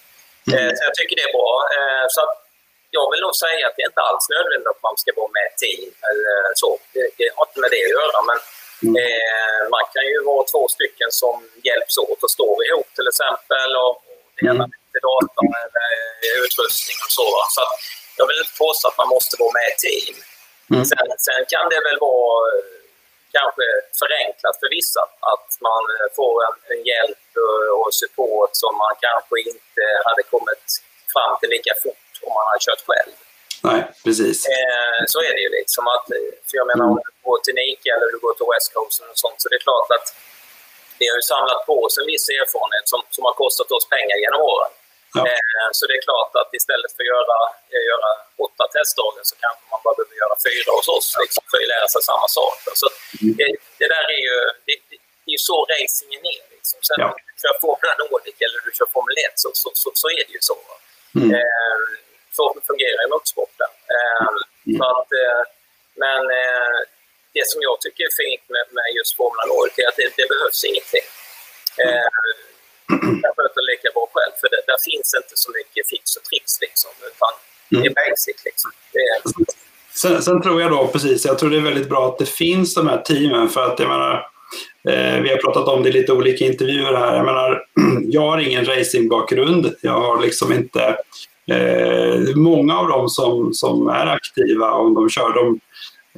Mm. 0.48 0.59
Eh, 0.59 0.70
så 0.77 0.81
jag 0.88 0.94
tycker 0.98 1.14
det 1.18 1.27
är 1.31 1.35
bra. 1.38 1.53
Eh, 1.77 2.07
så 2.14 2.20
jag 2.96 3.07
vill 3.12 3.22
nog 3.27 3.37
säga 3.44 3.62
att 3.66 3.74
det 3.77 3.83
är 3.85 3.90
inte 3.92 4.07
alls 4.09 4.24
nödvändigt 4.35 4.72
att 4.72 4.83
man 4.88 4.96
ska 5.01 5.09
vara 5.20 5.33
med 5.37 5.44
ett 5.48 5.59
team 5.64 5.90
eller 6.11 6.33
så. 6.62 6.70
Det, 6.94 7.05
det 7.18 7.29
har 7.35 7.44
inte 7.48 7.61
med 7.64 7.70
det 7.74 7.83
att 7.87 7.96
göra. 7.98 8.18
Men 8.31 8.38
mm. 8.88 9.70
man 9.74 9.85
kan 9.94 10.05
ju 10.12 10.18
vara 10.31 10.44
två 10.53 10.62
stycken 10.74 11.11
som 11.22 11.37
hjälps 11.68 11.94
åt 12.07 12.20
och 12.27 12.33
står 12.37 12.57
ihop 12.66 12.88
till 12.96 13.09
exempel. 13.12 13.70
Och, 13.85 13.94
det 14.40 14.46
mm 14.46 14.70
till 14.92 15.05
datorn 15.09 15.53
eller 15.64 15.90
utrustning 16.44 16.98
och 17.07 17.12
så. 17.18 17.29
Så 17.55 17.61
att 17.64 17.74
jag 18.18 18.27
vill 18.29 18.40
inte 18.42 18.57
påstå 18.64 18.85
att 18.88 19.01
man 19.03 19.11
måste 19.16 19.35
vara 19.42 19.53
med 19.59 19.66
i 19.74 19.77
team. 19.85 20.16
Mm. 20.78 20.90
Sen, 20.92 21.08
sen, 21.26 21.42
kan 21.52 21.66
det 21.72 21.80
väl 21.88 21.98
vara 22.08 22.34
eh, 22.50 22.78
kanske 23.36 23.64
förenklat 24.02 24.56
för 24.60 24.68
vissa 24.78 25.02
att 25.32 25.48
man 25.68 25.82
eh, 25.94 26.08
får 26.18 26.34
en, 26.46 26.56
en 26.72 26.80
hjälp 26.90 27.26
och 27.80 27.90
support 28.02 28.52
som 28.62 28.72
man 28.84 28.94
kanske 29.06 29.36
inte 29.50 29.82
hade 30.06 30.22
kommit 30.32 30.66
fram 31.14 31.32
till 31.40 31.50
lika 31.56 31.72
fort 31.82 32.12
om 32.24 32.32
man 32.36 32.44
hade 32.48 32.62
kört 32.66 32.84
själv. 32.90 33.14
Nej, 33.68 33.80
precis. 34.04 34.36
Eh, 34.56 35.00
så 35.12 35.18
är 35.28 35.32
det 35.36 35.42
ju 35.46 35.50
liksom. 35.60 35.82
Att, 35.94 36.06
för 36.48 36.54
jag 36.60 36.66
menar, 36.70 36.84
om 36.90 36.98
du 37.04 37.10
går 37.26 37.38
till 37.44 37.56
Nike 37.62 37.88
eller 37.94 38.06
du 38.14 38.18
går 38.24 38.34
till 38.38 38.48
West 38.52 38.68
Coast 38.74 38.96
och 39.12 39.18
sånt, 39.24 39.38
så 39.42 39.46
det 39.48 39.56
är 39.60 39.64
klart 39.68 39.90
att 39.96 40.06
vi 41.00 41.04
har 41.10 41.16
ju 41.20 41.26
samlat 41.34 41.60
på 41.68 41.74
oss 41.84 41.94
en 42.00 42.08
viss 42.12 42.26
erfarenhet 42.40 42.86
som, 42.92 43.00
som 43.14 43.22
har 43.28 43.34
kostat 43.42 43.70
oss 43.76 43.86
pengar 43.94 44.16
genom 44.24 44.40
åren. 44.54 44.72
Ja. 45.16 45.22
Eh, 45.30 45.66
så 45.76 45.82
det 45.88 45.94
är 45.98 46.02
klart 46.08 46.32
att 46.40 46.50
istället 46.58 46.90
för 46.96 47.02
att 47.04 47.12
göra, 47.14 47.38
eh, 47.74 47.84
göra 47.92 48.10
åtta 48.46 48.64
testdagar 48.74 49.22
så 49.30 49.34
kanske 49.44 49.62
man 49.72 49.80
bara 49.84 49.94
behöver 49.98 50.16
göra 50.22 50.36
fyra 50.48 50.67
hos 50.78 50.88
oss 50.96 51.08
liksom, 51.22 51.42
för 51.50 51.56
att 51.62 51.72
lära 51.74 51.88
sig 51.92 52.02
samma 52.10 52.28
sak. 52.38 52.56
Så 52.80 52.86
mm. 53.22 53.34
det, 53.38 53.48
det 53.80 53.88
där 53.94 54.06
är 54.16 54.22
ju 54.28 54.36
det, 54.66 54.76
det 55.24 55.32
är 55.36 55.40
så 55.50 55.58
racingen 55.72 56.22
är. 56.36 56.44
Liksom. 56.54 56.78
Sen 56.88 56.98
ja. 57.00 57.06
om 57.08 57.14
du 57.28 57.32
kör 57.42 57.54
Formula 57.64 57.94
Nordic 58.02 58.36
eller 58.44 58.58
du 58.66 58.70
kör 58.78 58.88
Formel 58.96 59.16
1 59.26 59.32
så, 59.42 59.48
så, 59.62 59.68
så, 59.82 59.88
så 60.00 60.06
är 60.18 60.22
det 60.26 60.32
ju 60.38 60.42
så. 60.50 60.58
Mm. 61.18 61.28
Eh, 61.36 61.78
så 62.36 62.42
fungerar 62.70 63.00
ju 63.04 63.08
motorsporten. 63.14 63.70
Eh, 63.94 64.28
mm. 64.68 64.80
att, 64.92 65.10
eh, 65.22 65.42
men 66.04 66.20
eh, 66.42 66.78
det 67.36 67.44
som 67.50 67.58
jag 67.68 67.76
tycker 67.80 68.02
är 68.10 68.14
fint 68.22 68.44
med, 68.54 68.66
med 68.76 68.86
just 68.98 69.12
Formula 69.20 69.44
Nordic 69.52 69.74
är 69.82 69.88
att 69.90 69.98
det, 70.00 70.08
det 70.20 70.26
behövs 70.32 70.60
ingenting. 70.70 71.06
Mm 71.84 72.08
jag 73.22 73.32
sköter 73.36 73.62
lika 73.72 73.88
bra 73.96 74.06
själv. 74.14 74.34
För 74.40 74.48
det, 74.52 74.60
där 74.70 74.80
finns 74.90 75.08
inte 75.20 75.34
så 75.44 75.48
mycket 75.58 75.82
fix 75.92 76.04
och 76.16 76.24
tricks 76.28 76.54
liksom. 76.66 76.92
Utan 77.10 77.32
mm. 77.70 77.78
det 77.82 77.86
är 77.88 77.94
basic 78.00 78.38
liksom. 78.48 78.70
Det 78.94 79.04
är... 79.12 79.18
Sen, 80.02 80.22
sen, 80.22 80.42
tror 80.42 80.61
jag 80.61 80.70
då, 80.70 80.87
precis, 80.87 81.26
jag 81.26 81.38
tror 81.38 81.50
det 81.50 81.56
är 81.56 81.61
väldigt 81.61 81.88
bra 81.88 82.08
att 82.08 82.18
det 82.18 82.28
finns 82.28 82.74
de 82.74 82.88
här 82.88 82.98
teamen 82.98 83.48
för 83.48 83.64
att 83.64 83.78
jag 83.78 83.88
menar, 83.88 84.14
eh, 84.88 85.20
vi 85.22 85.28
har 85.28 85.37
pratat 85.37 85.68
om 85.68 85.82
det 85.82 85.88
i 85.88 85.92
lite 85.92 86.12
olika 86.12 86.44
intervjuer 86.44 86.94
här. 86.94 87.16
Jag 87.16 87.24
menar, 87.24 87.62
jag 88.02 88.20
har 88.20 88.38
ingen 88.38 88.64
racingbakgrund. 88.64 89.74
Jag 89.82 90.00
har 90.00 90.22
liksom 90.22 90.52
inte 90.52 90.96
eh, 91.50 92.37
många 92.37 92.78
av 92.78 92.88
dem 92.88 93.08
som, 93.08 93.54
som 93.54 93.88
är 93.88 94.06
aktiva, 94.06 94.70
om 94.70 94.94
de 94.94 95.11
kör, 95.11 95.34
de, 95.34 95.61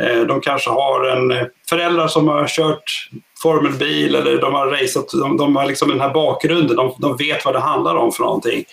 eh, 0.04 0.26
de 0.26 0.40
kanske 0.40 0.70
har 0.70 1.04
en 1.08 1.48
föräldrar 1.68 2.08
som 2.08 2.28
har 2.28 2.46
kört 2.48 3.08
formelbil 3.42 4.14
eller 4.14 4.40
de 4.40 4.54
har 4.54 4.66
racat, 4.66 5.10
de, 5.12 5.36
de 5.36 5.56
har 5.56 5.66
liksom 5.66 5.88
den 5.88 6.00
här 6.00 6.14
bakgrunden, 6.14 6.76
de, 6.76 6.94
de 6.98 7.16
vet 7.16 7.44
vad 7.44 7.54
det 7.54 7.60
handlar 7.60 7.94
om 7.96 8.12
för 8.12 8.22
någonting. 8.22 8.64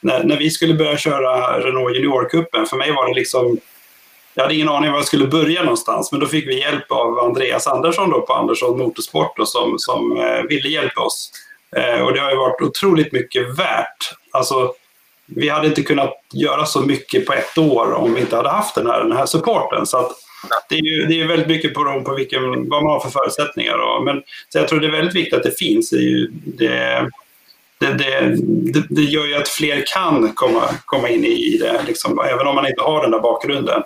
När, 0.00 0.24
när 0.24 0.36
vi 0.36 0.50
skulle 0.50 0.74
börja 0.74 0.96
köra 0.96 1.60
Renault 1.60 1.96
Juniorcupen, 1.96 2.66
för 2.66 2.76
mig 2.76 2.92
var 2.92 3.08
det 3.08 3.14
liksom 3.14 3.58
jag 4.40 4.44
hade 4.44 4.54
ingen 4.54 4.68
aning 4.68 4.90
var 4.90 4.98
jag 4.98 5.06
skulle 5.06 5.26
börja 5.26 5.62
någonstans, 5.62 6.12
men 6.12 6.20
då 6.20 6.26
fick 6.26 6.46
vi 6.46 6.60
hjälp 6.60 6.92
av 6.92 7.18
Andreas 7.18 7.66
Andersson 7.66 8.10
då 8.10 8.20
på 8.20 8.32
Andersson 8.32 8.78
Motorsport 8.78 9.36
då, 9.36 9.46
som, 9.46 9.78
som 9.78 10.16
eh, 10.16 10.42
ville 10.48 10.68
hjälpa 10.68 11.00
oss. 11.00 11.32
Eh, 11.76 12.00
och 12.00 12.12
det 12.12 12.20
har 12.20 12.30
ju 12.30 12.36
varit 12.36 12.62
otroligt 12.62 13.12
mycket 13.12 13.58
värt. 13.58 14.14
Alltså, 14.30 14.74
vi 15.26 15.48
hade 15.48 15.66
inte 15.66 15.82
kunnat 15.82 16.14
göra 16.32 16.66
så 16.66 16.80
mycket 16.80 17.26
på 17.26 17.32
ett 17.32 17.58
år 17.58 17.92
om 17.92 18.14
vi 18.14 18.20
inte 18.20 18.36
hade 18.36 18.48
haft 18.48 18.74
den 18.74 18.86
här, 18.86 19.04
den 19.04 19.16
här 19.16 19.26
supporten. 19.26 19.86
Så 19.86 19.98
att, 19.98 20.12
det 20.68 20.74
är 20.74 20.84
ju 20.84 21.06
det 21.06 21.20
är 21.20 21.26
väldigt 21.26 21.48
mycket 21.48 21.74
på, 21.74 22.02
på 22.04 22.14
vilken, 22.14 22.68
vad 22.68 22.82
man 22.82 22.92
har 22.92 23.00
för 23.00 23.10
förutsättningar. 23.10 23.78
Då. 23.78 24.02
men, 24.04 24.22
så 24.48 24.58
jag 24.58 24.68
tror 24.68 24.80
det 24.80 24.86
är 24.86 24.92
väldigt 24.92 25.16
viktigt 25.16 25.34
att 25.34 25.42
det 25.42 25.58
finns. 25.58 25.90
Det, 25.90 25.96
ju, 25.96 26.30
det, 26.44 27.10
det, 27.78 27.94
det, 28.72 28.84
det, 28.90 29.02
gör 29.02 29.26
ju 29.26 29.34
att 29.34 29.48
fler 29.48 29.84
kan 29.94 30.32
komma, 30.34 30.62
komma 30.84 31.08
in 31.08 31.24
i 31.24 31.58
det, 31.60 31.80
liksom, 31.86 32.20
även 32.20 32.46
om 32.46 32.54
man 32.54 32.66
inte 32.66 32.82
har 32.82 33.02
den 33.02 33.10
där 33.10 33.20
bakgrunden. 33.20 33.82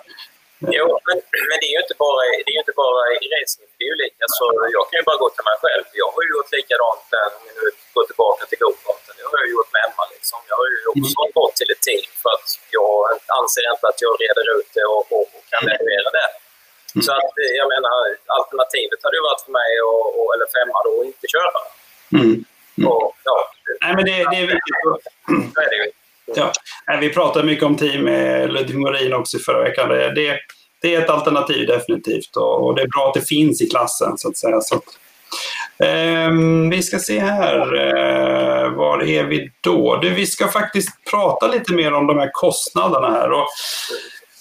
Jo, 0.59 0.87
men, 1.07 1.17
men 1.49 1.57
det 1.61 1.67
är 1.69 1.75
ju 1.77 1.81
inte 1.85 1.97
bara, 2.05 2.21
det 2.45 2.51
är 2.55 2.59
inte 2.63 2.77
bara 2.83 3.01
i 3.23 3.25
racing. 3.35 3.67
Det 3.77 3.83
är 3.85 3.89
ju 3.93 3.97
lika, 4.05 4.23
så 4.37 4.43
jag 4.77 4.83
kan 4.87 4.97
ju 4.99 5.05
bara 5.09 5.19
gå 5.23 5.29
till 5.35 5.47
mig 5.49 5.57
själv. 5.63 5.85
Jag 6.01 6.09
har 6.13 6.21
ju 6.25 6.29
gjort 6.35 6.51
likadant, 6.57 7.07
om 7.37 7.41
vi 7.47 7.51
nu 7.59 7.65
går 7.95 8.05
tillbaka 8.11 8.41
till 8.49 8.61
gokarten. 8.65 9.13
Det 9.17 9.25
har 9.31 9.37
jag 9.43 9.49
gjort 9.55 9.71
med 9.75 9.81
Emma. 9.87 10.03
Liksom. 10.15 10.39
Jag 10.49 10.57
har 10.61 10.67
ju 10.73 10.79
också 10.93 11.19
mm. 11.21 11.35
gått 11.39 11.55
till 11.59 11.71
ett 11.75 11.83
team 11.87 12.09
för 12.21 12.31
att 12.37 12.49
jag 12.77 12.95
anser 13.39 13.63
inte 13.73 13.85
att 13.91 13.99
jag 14.05 14.13
reder 14.23 14.45
ut 14.57 14.69
det 14.77 14.85
och, 14.95 15.05
och, 15.15 15.27
och 15.35 15.43
kan 15.51 15.61
leverera 15.69 16.09
det. 16.19 16.29
Mm. 16.95 17.01
Så 17.05 17.11
att, 17.19 17.33
jag 17.61 17.67
menar, 17.73 17.97
alternativet 18.39 18.99
hade 19.03 19.17
ju 19.19 19.23
varit 19.29 19.43
för 19.45 19.53
mig, 19.61 19.71
och, 19.89 20.05
och, 20.19 20.27
eller 20.33 20.47
femma 20.57 20.77
då, 20.85 20.91
att 20.99 21.09
inte 21.11 21.27
köra. 21.35 21.59
Mm. 22.17 22.35
Mm. 22.77 22.85
Och, 22.91 23.05
ja. 23.29 23.37
Nej, 23.81 23.93
men 23.95 24.05
men 24.05 24.05
det, 24.09 24.15
det 24.31 24.37
är 24.43 24.47
viktigt. 24.53 24.75
Ja. 26.25 26.51
Vi 26.99 27.04
pratade 27.15 27.45
mycket 27.45 27.63
om 27.65 27.77
team 27.77 28.03
med 28.03 28.53
Ludvig 28.53 28.77
Morin 28.77 29.13
också 29.13 29.37
i 29.37 29.39
förra 29.39 29.63
veckan. 29.63 29.89
Det, 29.89 30.13
det, 30.13 30.39
det, 30.81 30.95
är 30.95 31.01
ett 31.01 31.09
alternativ 31.09 31.67
definitivt 31.67 32.35
och, 32.35 32.65
och, 32.65 32.75
det 32.75 32.81
är 32.81 32.87
bra 32.87 33.07
att 33.07 33.13
det 33.13 33.27
finns 33.27 33.61
i 33.61 33.69
klassen 33.69 34.17
så 34.17 34.29
att 34.29 34.37
säga. 34.37 34.61
Så 34.61 34.75
att, 34.75 34.83
eh, 35.79 36.31
vi 36.71 36.83
ska 36.83 36.99
se 36.99 37.19
här, 37.19 37.57
eh, 37.75 38.69
var 38.69 39.03
är 39.03 39.23
vi 39.23 39.51
då? 39.61 39.99
Du, 40.01 40.09
vi 40.09 40.25
ska 40.25 40.47
faktiskt 40.47 40.89
prata 41.11 41.47
lite 41.47 41.73
mer 41.73 41.93
om 41.93 42.07
de 42.07 42.17
här 42.19 42.29
kostnaderna 42.33 43.11
här. 43.11 43.31
Och 43.31 43.47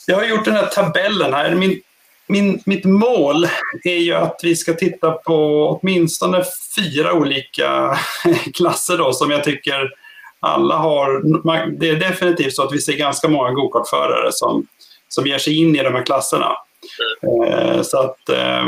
jag 0.07 0.17
har 0.17 0.25
gjort 0.25 0.45
den 0.45 0.55
här 0.55 0.67
tabellen 0.67 1.33
här. 1.33 1.55
Min, 1.55 1.81
min, 2.27 2.63
mitt 2.67 2.85
mål 2.85 3.49
är 3.85 3.99
ju 3.99 4.15
att 4.15 4.41
vi 4.43 4.57
ska 4.57 4.75
titta 4.75 5.11
på 5.11 5.69
åtminstone 5.69 6.45
fyra 6.77 7.13
olika 7.13 7.99
klasser 8.55 8.99
då, 8.99 9.13
som 9.13 9.31
jag 9.31 9.45
tycker 9.45 10.04
alla 10.45 10.77
har... 10.77 11.23
Det 11.79 11.89
är 11.89 11.97
definitivt 11.97 12.55
så 12.55 12.63
att 12.63 12.73
vi 12.73 12.79
ser 12.79 12.97
ganska 12.97 13.29
många 13.29 13.51
gokartförare 13.51 14.33
som, 14.33 14.67
som 15.09 15.27
ger 15.27 15.39
sig 15.39 15.59
in 15.59 15.77
i 15.77 15.83
de 15.83 15.95
här 15.95 16.07
klasserna. 16.07 16.53
Eh, 17.47 17.83
så 17.83 17.99
att 17.99 18.29
eh, 18.29 18.67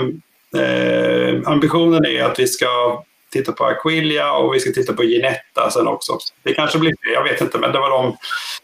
eh, 0.63 1.41
ambitionen 1.45 2.07
är 2.07 2.25
att 2.25 2.39
vi 2.39 2.47
ska 2.47 3.03
titta 3.33 3.53
på 3.53 3.65
Aquilia 3.65 4.33
och 4.33 4.55
vi 4.55 4.61
ska 4.61 4.73
titta 4.73 4.93
på 4.93 5.05
Ginetta 5.05 5.71
sen 5.71 5.87
också. 5.87 6.19
Det 6.43 6.55
kanske 6.55 6.79
blir 6.79 6.95
fler, 7.03 7.13
jag 7.13 7.25
vet 7.25 7.41
inte, 7.41 7.59
men 7.59 7.73
det 7.73 7.79
var 7.79 7.91
de 7.91 8.17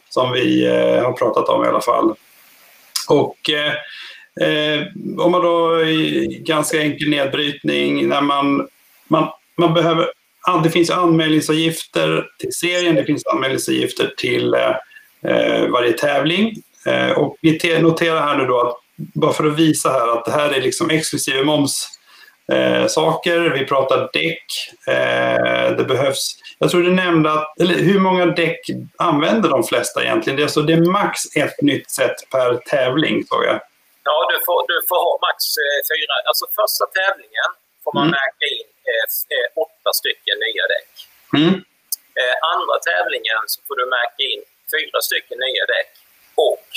som 0.08 0.32
vi 0.32 0.66
eh, 0.66 1.04
har 1.04 1.12
pratat 1.12 1.48
om 1.48 1.64
i 1.64 1.68
alla 1.68 1.80
fall. 1.80 2.14
Och 3.08 3.50
Eh, 4.40 4.48
eh 4.48 4.86
om 5.18 5.32
man 5.32 5.42
då 5.42 5.84
i 5.84 6.42
ganska 6.46 6.82
enkel 6.82 7.08
nedbrytning, 7.08 8.08
när 8.08 8.20
man, 8.20 8.68
man, 9.08 9.28
man 9.56 9.74
behöver, 9.74 10.10
det 10.62 10.70
finns 10.70 10.90
anmälningsavgifter 10.90 12.26
till 12.38 12.52
serien, 12.52 12.94
det 12.94 13.04
finns 13.04 13.26
anmälningsavgifter 13.26 14.14
till 14.16 14.54
eh, 14.54 15.66
varje 15.68 15.92
tävling. 15.92 16.54
Eh, 16.86 17.10
och 17.10 17.36
vi 17.40 17.78
noterar 17.80 18.20
här 18.20 18.36
nu 18.36 18.46
då 18.46 18.60
att, 18.60 18.76
bara 18.96 19.32
för 19.32 19.46
att 19.46 19.58
visa 19.58 19.88
här 19.90 20.18
att 20.18 20.24
det 20.24 20.32
här 20.32 20.50
är 20.50 20.62
liksom 20.62 20.90
exklusive 20.90 21.44
moms 21.44 21.88
eh, 22.52 22.86
saker. 22.86 23.40
Vi 23.40 23.66
pratar 23.66 24.10
däck. 24.12 24.46
Eh, 24.86 25.76
det 25.76 25.84
behövs, 25.84 26.36
jag 26.58 26.70
tror 26.70 26.82
du 26.82 26.90
nämnde 26.90 27.32
att, 27.32 27.60
eller 27.60 27.74
hur 27.74 28.00
många 28.00 28.26
däck 28.26 28.60
använder 28.98 29.48
de 29.48 29.64
flesta 29.64 30.02
egentligen? 30.04 30.36
Det 30.36 30.42
är, 30.42 30.44
alltså, 30.44 30.62
det 30.62 30.72
är 30.72 30.90
max 30.90 31.20
ett 31.36 31.62
nytt 31.62 31.90
set 31.90 32.16
per 32.30 32.56
tävling, 32.56 33.24
såg 33.28 33.44
jag. 33.44 33.60
Ja, 34.04 34.16
du 34.32 34.44
får, 34.46 34.60
du 34.68 34.76
får 34.88 35.00
ha 35.06 35.12
max 35.26 35.38
eh, 35.64 35.80
fyra. 35.92 36.14
Alltså 36.30 36.44
första 36.60 36.84
tävlingen 37.00 37.50
får 37.84 37.92
man 37.94 38.06
mm. 38.06 38.10
märka 38.10 38.44
in 38.56 38.71
åtta 39.64 39.90
stycken 40.00 40.36
nya 40.46 40.64
däck. 40.74 40.92
Mm. 41.38 41.54
Eh, 42.20 42.36
andra 42.54 42.76
tävlingen 42.90 43.42
så 43.52 43.58
får 43.66 43.76
du 43.80 43.84
märka 43.98 44.22
in 44.32 44.42
fyra 44.74 44.98
stycken 45.08 45.38
nya 45.46 45.64
däck 45.74 45.92
och 46.48 46.68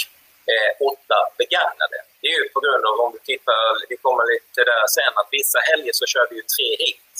eh, 0.51 0.71
åtta 0.89 1.17
begagnade. 1.41 1.97
Det 2.21 2.27
är 2.33 2.37
ju 2.39 2.45
på 2.55 2.59
grund 2.65 2.83
av, 2.89 2.95
om 3.05 3.11
du 3.15 3.19
tittar, 3.31 3.61
vi 3.91 3.97
kommer 4.05 4.23
lite 4.33 4.59
där 4.71 4.85
sen, 4.97 5.13
att 5.21 5.29
vissa 5.39 5.59
helger 5.69 5.93
så 5.99 6.05
kör 6.13 6.25
vi 6.29 6.35
ju 6.39 6.45
tre 6.55 6.69
hit. 6.85 7.15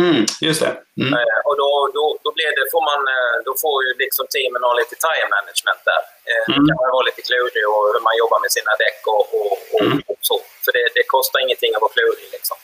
Mm, 0.00 0.22
just 0.46 0.60
det. 0.64 0.74
Mm. 1.02 1.12
Eh, 1.18 1.38
och 1.48 1.56
då, 1.62 1.70
då, 1.96 2.04
då, 2.24 2.30
blir 2.36 2.52
det, 2.58 2.64
får 2.74 2.84
man, 2.90 3.00
då 3.46 3.52
får 3.62 3.76
ju 3.86 3.90
liksom 4.04 4.24
teamen 4.34 4.62
ha 4.68 4.72
lite 4.80 4.96
time 5.08 5.28
management 5.36 5.82
där. 5.90 6.02
Eh, 6.30 6.44
mm. 6.48 6.66
Det 6.66 6.72
kan 6.78 6.94
vara 6.96 7.06
lite 7.08 7.22
klurig 7.28 7.64
och 7.72 7.84
hur 7.92 8.02
man 8.08 8.14
jobbar 8.22 8.38
med 8.44 8.52
sina 8.56 8.72
däck 8.84 9.00
och, 9.14 9.24
och, 9.38 9.56
och, 9.74 9.86
mm. 9.86 10.02
och 10.10 10.20
så. 10.30 10.36
För 10.64 10.70
det, 10.76 10.84
det, 10.96 11.04
kostar 11.16 11.38
ingenting 11.44 11.72
att 11.74 11.84
vara 11.86 11.94
klurig. 11.98 12.28
Liksom. 12.36 12.56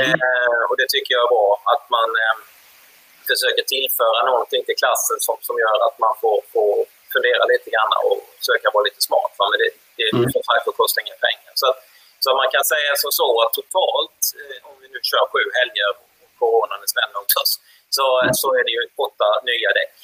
Mm. 0.00 0.20
Eh, 0.26 0.62
och 0.68 0.76
det 0.80 0.88
tycker 0.94 1.10
jag 1.16 1.24
är 1.26 1.32
bra, 1.36 1.48
att 1.72 1.84
man 1.96 2.08
eh, 2.22 2.36
försöker 3.30 3.64
tillföra 3.74 4.20
någonting 4.30 4.62
till 4.66 4.78
klassen 4.82 5.18
som, 5.26 5.36
som 5.46 5.54
gör 5.64 5.78
att 5.86 5.96
man 6.04 6.14
får, 6.22 6.38
får 6.52 6.72
fundera 7.14 7.42
lite 7.52 7.68
grann 7.74 7.90
och 8.06 8.16
försöka 8.40 8.66
vara 8.74 8.84
lite 8.88 9.00
smart. 9.08 9.32
Va? 9.38 9.44
Men 9.50 9.58
det, 9.62 9.70
det, 9.98 10.08
mm. 10.16 10.30
som 10.34 10.42
sagt, 10.48 10.62
det 10.66 10.72
kostar 10.82 11.00
inga 11.04 11.18
pengar. 11.26 11.52
Så, 11.62 11.68
så 12.24 12.28
man 12.40 12.48
kan 12.54 12.64
säga 12.74 12.92
som 13.02 13.12
så 13.20 13.28
att 13.42 13.52
totalt, 13.60 14.20
eh, 14.40 14.58
om 14.68 14.74
vi 14.82 14.86
nu 14.94 15.00
kör 15.10 15.24
sju 15.32 15.42
helger 15.58 15.90
coronan 16.38 16.82
är 16.84 16.90
snäll 16.94 17.12
mot 17.18 17.32
oss, 17.42 17.52
så, 17.96 18.06
mm. 18.20 18.34
så 18.40 18.48
är 18.58 18.62
det 18.66 18.72
ju 18.78 18.82
åtta 19.06 19.28
nya 19.50 19.70
däck. 19.78 19.96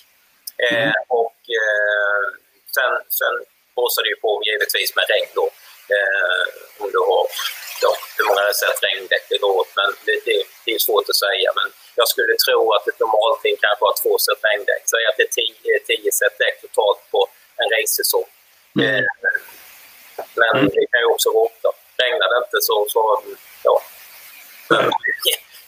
Eh, 0.65 0.89
mm. 0.89 0.95
och 1.23 1.39
eh, 1.61 2.23
sen, 2.77 2.93
sen 3.19 3.35
blåser 3.75 4.03
det 4.05 4.11
ju 4.15 4.19
på 4.25 4.31
givetvis 4.49 4.91
med 4.97 5.05
regn 5.13 5.31
då. 5.41 5.47
Eh, 5.99 6.45
om 6.83 6.89
du 6.95 7.01
har 7.11 7.23
ja, 7.85 7.93
hur 8.17 8.25
många 8.29 8.45
set 8.61 8.79
regndäck 8.87 9.25
det 9.33 9.39
går 9.45 9.53
åt, 9.61 9.73
men 9.81 9.89
det, 10.07 10.17
det, 10.27 10.37
det, 10.65 10.73
är 10.77 10.83
svårt 10.89 11.09
att 11.13 11.21
säga. 11.27 11.49
Men 11.59 11.69
jag 12.01 12.09
skulle 12.13 12.35
tro 12.45 12.61
att 12.77 12.89
ett 12.89 13.01
normalt 13.05 13.39
team 13.43 13.57
kanske 13.65 13.83
har 13.89 13.95
två 14.03 14.13
set 14.25 14.41
regndäck. 14.49 14.83
Säg 14.93 15.03
att 15.09 15.17
det 15.19 15.27
är 15.29 15.35
tio, 15.41 15.73
tio 15.91 16.11
set 16.21 16.37
däck 16.43 16.57
totalt 16.65 17.03
på 17.13 17.21
en 17.61 17.69
racesäsong. 17.75 18.29
Mm. 18.77 18.89
Eh, 18.89 19.05
men 20.41 20.51
mm. 20.57 20.69
det 20.75 20.87
kan 20.91 21.01
ju 21.05 21.09
också 21.15 21.29
vara 21.37 21.45
åtta. 21.51 21.69
Regnar 22.03 22.29
det 22.33 22.39
inte 22.45 22.61
så, 22.69 22.77
så 22.93 23.01
ja, 23.67 23.75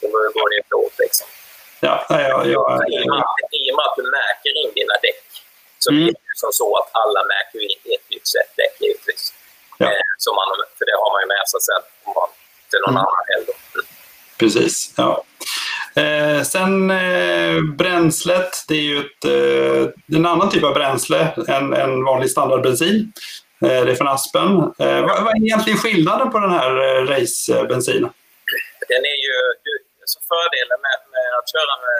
då 0.00 0.08
går 0.36 0.50
det 0.50 0.56
inte 0.62 0.74
åt. 0.74 0.96
Liksom. 0.98 1.26
Ja, 1.80 2.06
ja, 2.08 2.20
ja, 2.20 2.44
ja, 2.46 2.64
I, 2.94 2.96
och 3.04 3.10
med, 3.12 3.24
I 3.60 3.62
och 3.70 3.76
med 3.76 3.84
att 3.88 3.96
du 3.96 4.04
märker 4.20 4.52
in 4.62 4.70
dina 4.74 4.96
däck 5.02 5.24
så 5.78 5.90
mm. 5.90 6.02
blir 6.02 6.12
det 6.12 6.36
som 6.42 6.52
så 6.52 6.68
att 6.76 6.88
alla 6.92 7.20
märker 7.34 7.60
in 7.70 7.78
ett 7.94 8.10
nytt 8.10 8.28
set 8.28 8.50
däck 8.56 8.74
givetvis. 8.80 9.34
Ja. 9.78 9.86
Eh, 9.86 10.12
så 10.18 10.30
man, 10.38 10.46
för 10.78 10.84
det 10.88 10.96
har 11.02 11.10
man 11.14 11.20
ju 11.24 11.28
med 11.34 11.44
sig 11.50 11.60
sen 11.68 11.82
om 12.04 12.12
man, 12.18 12.28
till 12.70 12.80
någon 12.84 12.94
mm. 12.96 13.02
annan 13.06 13.24
helg. 13.32 13.46
Mm. 13.74 13.86
Precis, 14.38 14.94
ja. 14.96 15.24
Eh, 15.94 16.42
sen 16.42 16.90
eh, 16.90 17.56
bränslet, 17.78 18.64
det 18.68 18.74
är 18.74 18.86
ju 18.92 18.98
ett, 18.98 19.24
eh, 19.24 20.16
en 20.16 20.26
annan 20.26 20.50
typ 20.50 20.64
av 20.64 20.74
bränsle 20.74 21.20
än, 21.48 21.72
än 21.72 22.04
vanlig 22.04 22.30
standardbensin. 22.30 23.12
Eh, 23.64 23.84
det 23.84 23.90
är 23.92 23.94
från 23.94 24.14
Aspen. 24.16 24.50
Eh, 24.78 25.00
vad, 25.06 25.16
vad, 25.24 25.32
är 25.36 25.44
egentligen 25.44 25.78
skillnaden 25.78 26.30
på 26.30 26.38
den 26.38 26.50
här 26.50 26.70
eh, 26.86 27.00
racebensinen? 27.12 28.12
Den 28.92 29.02
är 29.12 29.18
ju, 29.26 29.34
alltså 30.02 30.18
fördelen 30.32 30.78
med, 30.86 30.98
med, 31.14 31.28
att 31.38 31.48
köra 31.54 31.74
med 31.84 31.98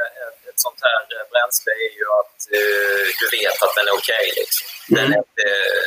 ett, 0.53 0.61
sånt 0.67 0.81
här 0.89 1.01
eh, 1.15 1.25
bränsle 1.33 1.73
är 1.87 1.93
ju 2.01 2.07
att 2.21 2.37
uh, 2.59 3.07
du 3.21 3.27
vet 3.37 3.59
att 3.65 3.75
den 3.79 3.87
är 3.91 3.95
okej. 4.01 4.27
Okay, 4.29 4.41
liksom. 4.41 4.67
mm. 4.99 5.11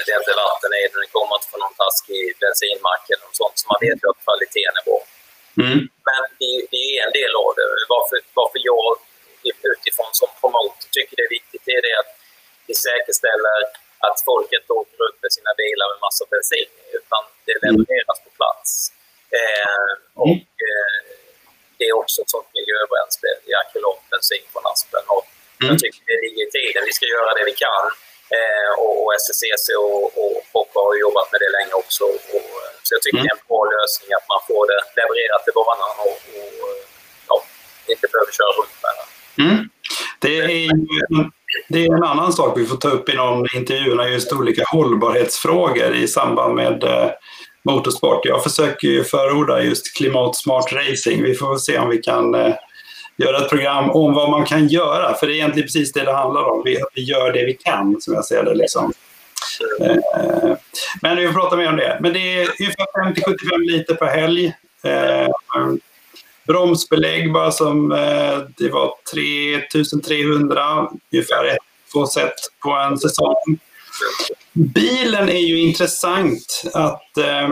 det 0.05 0.11
är 0.13 0.19
inte 0.21 0.35
vatten 0.45 0.71
i 0.79 0.81
den, 0.91 1.01
den 1.03 1.11
kommer 1.15 1.33
inte 1.37 1.49
från 1.51 1.61
någon 1.65 1.77
taskig 1.83 2.23
bensinmack 2.43 3.03
eller 3.11 3.25
något 3.27 3.39
sånt, 3.41 3.57
så 3.59 3.65
man 3.71 3.79
vet 3.85 3.97
ju 4.01 4.05
att 4.11 4.23
kvaliteten 4.25 4.75
är 4.79 4.85
bra. 4.89 5.01
Mm. 5.63 5.79
Men 6.07 6.21
det, 6.39 6.51
det, 6.73 6.83
är 6.95 6.99
en 7.07 7.13
del 7.21 7.33
av 7.45 7.51
det. 7.57 7.67
Varför, 7.95 8.17
varför 8.39 8.59
jag 8.71 8.91
utifrån 9.73 10.11
som 10.21 10.29
promotor 10.41 10.87
tycker 10.95 11.15
det 11.17 11.25
är 11.29 11.35
viktigt 11.39 11.65
är 11.75 11.81
det 11.87 11.93
att 12.01 12.11
vi 12.67 12.73
säkerställer 12.87 13.59
att 14.07 14.17
folk 14.29 14.49
inte 14.59 14.71
åker 14.79 14.97
runt 15.03 15.19
med 15.23 15.31
sina 15.37 15.51
bilar 15.61 15.87
med 15.93 15.99
massa 16.07 16.23
bensin, 16.31 16.71
utan 16.99 17.21
det 17.45 17.55
levereras 17.65 18.19
på 18.25 18.29
plats. 18.39 18.69
Eh, 19.39 19.91
och, 20.23 20.47
eh, 20.67 20.99
det 21.79 21.85
är 21.91 21.95
också 22.03 22.17
ett 22.21 22.31
sånt 22.35 22.49
miljöbränsle 22.57 23.29
i 23.47 23.51
akrylat 23.61 23.99
bensin 24.11 24.45
från 24.51 24.63
Aspen. 24.71 25.05
Och 25.15 25.25
mm. 25.27 25.67
Jag 25.69 25.77
tycker 25.81 26.01
det 26.11 26.19
ligger 26.25 26.41
i 26.47 26.51
tiden. 26.57 26.81
Vi 26.89 26.93
ska 26.97 27.05
göra 27.17 27.31
det 27.37 27.45
vi 27.51 27.55
kan. 27.65 27.85
Eh, 28.37 28.71
och, 28.83 28.95
och 29.01 29.09
SSCC 29.21 29.67
och, 29.85 30.03
och 30.21 30.35
Hoppa 30.53 30.79
har 30.85 30.95
jobbat 31.05 31.27
med 31.31 31.39
det 31.45 31.51
länge 31.57 31.73
också. 31.83 32.03
Och, 32.35 32.47
så 32.85 32.89
jag 32.95 33.01
tycker 33.01 33.17
mm. 33.17 33.25
det 33.25 33.31
är 33.33 33.37
en 33.39 33.47
bra 33.51 33.61
lösning 33.75 34.09
att 34.17 34.27
man 34.33 34.41
får 34.49 34.63
det 34.71 34.79
levererat 34.99 35.41
till 35.45 35.55
banan 35.61 35.93
och, 36.07 36.17
och 36.39 36.75
ja, 37.29 37.35
inte 37.93 38.05
behöver 38.11 38.31
köra 38.39 38.51
runt 38.59 38.77
med 38.85 38.93
det. 38.97 39.05
Mm. 39.45 39.59
Det 40.23 40.33
är, 40.37 40.71
det 41.67 41.79
är 41.85 41.93
en 41.97 42.03
annan 42.03 42.33
sak 42.33 42.59
vi 42.59 42.65
får 42.65 42.77
ta 42.77 42.89
upp 42.89 43.09
i 43.09 43.13
någon 43.13 43.45
intervju, 43.55 44.11
just 44.11 44.33
olika 44.33 44.63
hållbarhetsfrågor 44.67 45.95
i 45.95 46.07
samband 46.07 46.55
med 46.55 46.83
eh, 46.83 47.11
motorsport. 47.65 48.25
Jag 48.25 48.43
försöker 48.43 48.87
ju 48.87 49.03
förorda 49.03 49.63
just 49.63 49.97
klimatsmart 49.97 50.73
racing. 50.73 51.23
Vi 51.23 51.35
får 51.35 51.57
se 51.57 51.77
om 51.77 51.89
vi 51.89 51.97
kan 51.97 52.35
eh, 52.35 52.55
göra 53.17 53.37
ett 53.37 53.49
program 53.49 53.89
om 53.89 54.13
vad 54.13 54.29
man 54.29 54.45
kan 54.45 54.67
göra. 54.67 55.13
För 55.13 55.27
det 55.27 55.33
är 55.33 55.35
egentligen 55.35 55.67
precis 55.67 55.91
det 55.91 56.03
det 56.03 56.13
handlar 56.13 56.43
om. 56.43 56.61
Vi, 56.65 56.77
vi 56.93 57.01
gör 57.01 57.33
det 57.33 57.45
vi 57.45 57.53
kan, 57.53 58.01
som 58.01 58.13
jag 58.13 58.25
ser 58.25 58.43
det. 58.43 58.55
Liksom. 58.55 58.93
Eh, 59.81 60.57
men 61.01 61.17
vi 61.17 61.27
får 61.27 61.33
prata 61.33 61.55
mer 61.55 61.69
om 61.69 61.77
det. 61.77 61.97
Men 62.01 62.13
det 62.13 62.19
är 62.19 62.49
ungefär 62.59 62.85
50-75 63.13 63.59
liter 63.59 63.95
per 63.95 64.05
helg. 64.05 64.53
Eh, 64.83 65.27
bromsbelägg 66.47 67.33
bara 67.33 67.51
som 67.51 67.91
eh, 67.91 68.39
det 68.57 68.69
var 68.69 68.93
3300 69.13 70.89
ungefär 71.11 71.45
ett, 71.45 71.57
två 71.93 72.07
set 72.07 72.33
på 72.63 72.71
en 72.71 72.97
säsong. 72.97 73.59
Bilen 74.55 75.29
är 75.29 75.45
ju 75.51 75.59
intressant 75.59 76.63
att 76.73 77.17
eh, 77.17 77.49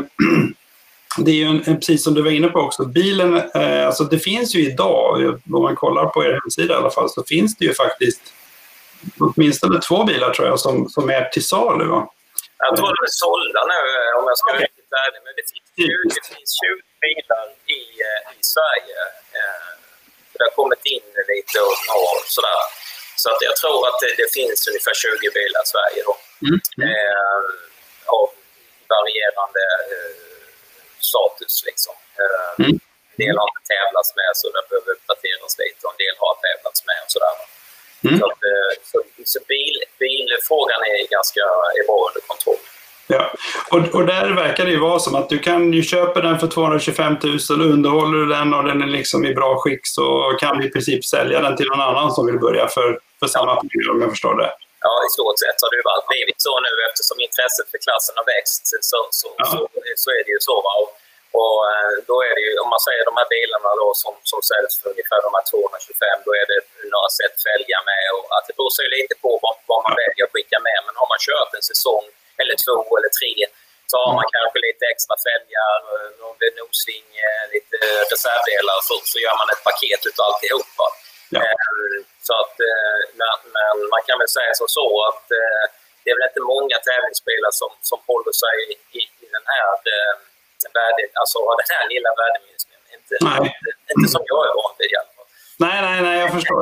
det 1.18 1.32
är 1.32 1.36
ju 1.36 1.46
en, 1.46 1.64
precis 1.64 2.04
som 2.04 2.14
du 2.14 2.22
var 2.22 2.32
inne 2.32 2.48
på 2.48 2.60
också, 2.60 2.86
bilen, 2.86 3.38
eh, 3.56 3.86
alltså 3.88 4.04
det 4.04 4.20
finns 4.20 4.56
ju 4.56 4.72
idag, 4.72 5.40
om 5.54 5.62
man 5.64 5.76
kollar 5.76 6.06
på 6.06 6.24
er 6.24 6.40
hemsida 6.42 6.74
i 6.74 6.78
alla 6.78 6.90
fall, 6.90 7.10
så 7.10 7.24
finns 7.24 7.58
det 7.58 7.66
ju 7.66 7.74
faktiskt 7.74 8.22
åtminstone 9.20 9.80
två 9.88 10.04
bilar 10.04 10.34
tror 10.34 10.48
jag 10.48 10.60
som, 10.60 10.90
som 10.90 11.10
är 11.10 11.24
till 11.34 11.46
salu. 11.46 11.86
Va? 11.86 12.02
Jag 12.58 12.76
tror 12.78 12.88
de 12.98 13.02
är 13.10 13.16
sålda 13.26 13.62
nu 13.74 13.82
om 14.20 14.26
jag 14.32 14.38
ska 14.38 14.48
vara 14.52 14.64
riktigt 14.68 14.94
ärlig, 15.04 15.22
men 15.26 15.34
det 15.40 15.46
finns 15.52 15.68
20, 15.76 15.86
det 16.18 16.26
finns 16.36 16.52
20 16.64 16.82
bilar 17.06 17.46
i, 17.78 17.82
eh, 18.10 18.22
i 18.40 18.42
Sverige. 18.54 19.00
Eh, 19.38 19.72
det 20.34 20.44
har 20.48 20.54
kommit 20.62 20.84
in 20.96 21.08
lite 21.32 21.58
och, 21.68 21.78
och 21.98 22.18
sådär. 22.36 22.64
Så 23.22 23.28
att 23.32 23.42
jag 23.48 23.56
tror 23.62 23.80
att 23.90 23.98
det, 24.04 24.12
det 24.22 24.30
finns 24.38 24.60
ungefär 24.70 24.96
20 25.06 25.28
bilar 25.40 25.62
i 25.66 25.70
Sverige 25.76 26.02
då. 26.10 26.14
Mm. 26.48 26.60
Eh, 26.90 27.42
av 28.18 28.28
varierande 28.94 29.66
eh, 29.94 30.14
status 31.10 31.54
liksom. 31.70 31.96
Eh, 32.22 32.52
mm. 32.64 32.76
En 33.12 33.20
del 33.24 33.36
har 33.40 33.48
inte 33.52 33.66
tävlats 33.74 34.10
med 34.20 34.32
så 34.40 34.46
den 34.58 34.66
behöver 34.70 34.90
uppdateras 34.96 35.52
lite 35.62 35.82
och 35.86 35.94
en 35.96 36.02
del 36.06 36.16
har 36.24 36.34
tävlats 36.46 36.80
med 36.90 37.00
och 37.06 37.12
sådär. 37.16 37.38
Mm. 38.06 38.16
Så, 38.20 38.24
att, 38.30 38.42
eh, 38.52 38.72
så, 38.90 38.98
så 39.32 39.40
bil, 39.52 39.76
bilfrågan 40.04 40.82
är 40.92 41.00
ganska 41.18 41.44
är 41.80 41.84
bra 41.90 42.00
under 42.10 42.24
kontroll. 42.32 42.64
Ja. 43.08 43.34
Och, 43.72 43.96
och 43.96 44.06
där 44.06 44.30
verkar 44.44 44.66
det 44.66 44.72
ju 44.72 44.80
vara 44.80 45.00
som 45.00 45.16
att 45.16 45.30
du 45.30 45.40
kan 45.40 45.74
ju 45.74 45.84
köpa 45.84 46.22
den 46.22 46.40
för 46.40 46.48
225 46.48 47.18
000, 47.24 47.62
underhåller 47.62 48.18
du 48.18 48.26
den 48.26 48.54
och 48.54 48.64
den 48.64 48.82
är 48.82 48.88
liksom 48.88 49.26
i 49.26 49.34
bra 49.34 49.60
skick 49.60 49.82
så 49.84 50.38
kan 50.40 50.58
du 50.58 50.68
i 50.68 50.70
princip 50.70 51.06
sälja 51.06 51.42
den 51.42 51.58
till 51.58 51.68
någon 51.68 51.82
annan 51.82 52.12
som 52.12 52.26
vill 52.26 52.40
börja 52.40 52.68
för, 52.68 53.00
för 53.20 53.28
samma 53.28 53.56
pris 53.56 53.90
om 53.92 54.02
jag 54.02 54.10
förstår 54.10 54.38
det. 54.38 54.52
Ja, 54.86 54.94
i 55.08 55.10
stort 55.18 55.38
sett 55.44 55.60
har 55.64 55.70
det 55.72 55.80
ju 55.82 55.86
blivit 56.12 56.40
så 56.48 56.54
nu 56.68 56.72
eftersom 56.88 57.18
intresset 57.28 57.68
för 57.72 57.80
klassen 57.86 58.16
har 58.20 58.28
växt 58.36 58.64
så, 58.92 59.00
så, 59.20 59.28
ja. 59.42 59.46
så, 59.52 59.60
så, 60.04 60.10
är 60.18 60.22
det 60.26 60.34
ju 60.38 60.42
så. 60.50 60.56
Va? 60.66 60.74
Och, 60.82 60.90
och 61.42 61.58
eh, 61.74 61.94
då 62.10 62.16
är 62.30 62.34
det 62.38 62.44
ju, 62.48 62.54
om 62.64 62.70
man 62.74 62.84
säger 62.88 63.04
de 63.10 63.16
här 63.20 63.30
bilarna 63.36 63.72
då 63.84 63.90
som, 64.04 64.14
som 64.32 64.40
säljs 64.50 64.74
för 64.80 64.88
ungefär 64.94 65.20
de 65.28 65.32
här 65.38 65.46
225, 65.52 66.28
då 66.28 66.32
är 66.42 66.46
det 66.52 66.60
några 66.94 67.10
set 67.18 67.36
fälgar 67.48 67.82
med. 67.92 68.06
Och 68.16 68.28
att 68.36 68.46
det 68.48 68.56
beror 68.58 68.74
sig 68.78 68.88
lite 68.98 69.16
på 69.24 69.32
vad, 69.44 69.56
vad 69.70 69.82
man 69.86 69.94
väljer 70.02 70.24
att 70.26 70.34
skicka 70.36 70.60
med. 70.68 70.80
Men 70.86 70.94
har 71.02 71.08
man 71.14 71.22
kört 71.28 71.52
en 71.58 71.66
säsong 71.72 72.06
eller 72.42 72.56
två 72.66 72.78
eller 72.98 73.12
tre 73.20 73.34
så 73.92 73.96
har 74.06 74.14
man 74.20 74.30
kanske 74.38 74.58
lite 74.68 74.84
extra 74.94 75.16
fälgar, 75.28 75.74
någon 76.22 76.38
nosving, 76.60 77.10
lite 77.56 77.78
reservdelar 78.12 78.78
så, 78.88 78.96
så 79.12 79.18
gör 79.24 79.36
man 79.42 79.48
ett 79.54 79.64
paket 79.70 80.02
utav 80.10 80.26
alltihopa. 80.30 80.86
Ja. 81.36 81.42
Eh, 82.24 82.28
så 82.28 82.34
att, 82.42 82.56
eh, 82.70 83.00
men, 83.22 83.38
men, 83.56 83.76
man 83.94 84.02
kan 84.08 84.18
väl 84.22 84.32
säga 84.38 84.54
som 84.60 84.68
så 84.80 84.88
att 85.10 85.26
eh, 85.42 85.64
det 86.04 86.10
är 86.12 86.16
väl 86.18 86.30
inte 86.30 86.44
många 86.54 86.78
tävlingsbilar 86.90 87.52
som, 87.62 87.72
som 87.90 88.00
håller 88.10 88.34
sig 88.44 88.56
i, 88.74 89.02
i 89.24 89.28
den 89.36 89.46
här 89.54 89.66
värde, 90.78 91.04
alltså 91.22 91.38
den 91.62 91.72
här 91.78 91.86
lilla 91.94 92.12
värdeminskningen. 92.22 92.84
Inte, 92.98 93.14
inte, 93.48 93.70
inte 93.94 94.08
som 94.16 94.24
jag 94.32 94.42
är 94.50 94.54
van 94.62 94.74
vid 94.80 94.92
i 94.96 94.98
alla 95.02 95.14
fall. 95.16 95.30
Nej, 95.66 95.78
nej, 95.88 95.98
nej, 96.08 96.18
jag 96.24 96.32
förstår. 96.38 96.62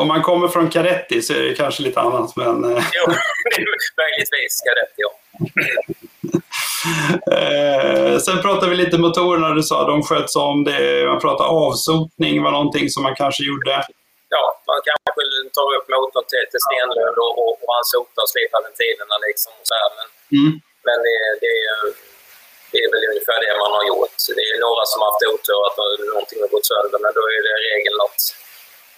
Om 0.00 0.06
man 0.08 0.22
kommer 0.22 0.48
från 0.48 0.70
Caretti 0.70 1.22
så 1.22 1.32
är 1.38 1.42
det 1.42 1.54
kanske 1.54 1.82
lite 1.82 2.00
annat, 2.00 2.36
men... 2.36 2.56
Jo, 2.98 3.04
möjligtvis 4.02 4.54
Caretti, 4.66 5.00
ja. 5.06 5.10
Eh, 7.32 8.18
sen 8.18 8.42
pratade 8.42 8.70
vi 8.70 8.76
lite 8.76 8.98
motorerna. 8.98 9.54
Du 9.54 9.62
sa 9.62 9.90
de 9.90 10.02
sköts 10.02 10.36
om. 10.36 10.64
Det, 10.64 11.06
man 11.06 11.20
pratade 11.20 11.48
avsotning 11.48 12.42
var 12.42 12.50
någonting 12.50 12.90
som 12.90 13.02
man 13.02 13.14
kanske 13.14 13.44
gjorde. 13.44 13.84
Ja, 14.34 14.44
man 14.70 14.80
kanske 14.88 15.10
tar 15.56 15.68
upp 15.76 15.86
motorn 15.94 16.26
till, 16.30 16.46
till 16.50 16.62
Stenlund 16.66 17.18
och, 17.24 17.32
och, 17.42 17.54
och 17.64 17.72
han 17.78 17.86
sotar 17.92 18.22
och 18.24 18.32
slipar 18.34 18.60
ventilerna 18.68 19.16
liksom. 19.28 19.52
Så 19.68 19.74
här. 19.80 19.90
Men, 19.98 20.08
mm. 20.38 20.52
men 20.86 20.98
det, 21.06 21.18
det, 21.44 21.54
det, 22.70 22.78
är 22.84 22.88
väl 22.92 23.04
ungefär 23.12 23.38
det 23.44 23.62
man 23.64 23.72
har 23.78 23.84
gjort. 23.90 24.16
Det 24.38 24.46
är 24.52 24.58
några 24.68 24.84
som 24.90 24.98
har 25.00 25.08
haft 25.10 25.26
otur 25.32 25.60
att 25.68 25.78
någonting 26.12 26.40
har 26.44 26.50
gått 26.54 26.68
sönder, 26.70 26.98
men 27.04 27.12
då 27.18 27.22
är 27.36 27.40
det 27.46 27.52
i 27.56 27.62
regel 27.70 27.94
något 28.02 28.22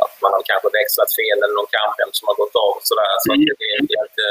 att 0.04 0.14
man 0.22 0.32
har 0.36 0.42
kanske 0.50 0.68
växlat 0.80 1.10
fel 1.18 1.38
eller 1.42 1.56
någon 1.58 1.74
kamprem 1.78 2.10
som 2.18 2.24
har 2.30 2.36
gått 2.42 2.56
av. 2.66 2.74
Så, 2.88 2.92
där. 3.00 3.16
så 3.24 3.30
mm. 3.32 3.40
det, 3.44 3.52
det, 3.60 3.68
är 3.74 3.78
inte, 3.84 4.26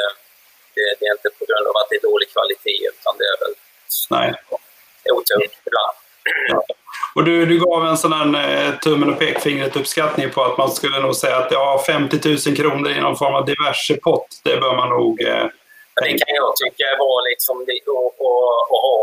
det, 0.75 0.85
det, 0.99 1.05
är 1.09 1.13
inte 1.17 1.29
på 1.39 1.43
grund 1.49 1.65
av 1.69 1.75
att 1.79 1.87
det 1.89 1.95
är 1.99 2.05
dålig 2.11 2.27
kvalitet, 2.35 2.81
utan 2.93 3.13
det 3.19 3.27
är 3.33 3.37
väl 3.43 3.53
Nej. 4.15 4.29
otur 5.17 5.45
ibland. 5.67 5.97
Ja. 6.53 6.59
Och 7.16 7.24
du, 7.24 7.45
du 7.45 7.55
gav 7.59 7.86
en 7.86 7.97
sån 7.97 8.13
här 8.13 8.28
eh, 8.43 8.72
tummen 8.84 9.09
och 9.13 9.20
pekfingret 9.20 9.76
uppskattning 9.76 10.28
på 10.36 10.39
att 10.43 10.57
man 10.57 10.72
skulle 10.72 10.99
nog 10.99 11.16
säga 11.16 11.38
att 11.38 11.51
ja, 11.51 11.84
50 11.88 12.20
000 12.47 12.57
kronor 12.59 12.89
i 12.91 12.99
någon 13.05 13.18
form 13.22 13.36
av 13.39 13.45
diverse 13.51 13.93
pott, 14.05 14.30
det 14.43 14.55
bör 14.63 14.76
man 14.82 14.89
nog 14.97 15.13
eh, 15.22 15.47
Det 16.05 16.13
kan 16.22 16.34
jag 16.41 16.49
tycka 16.61 16.88
vara 17.05 17.22
liksom 17.32 17.55
att 17.61 18.20
ha 18.86 18.97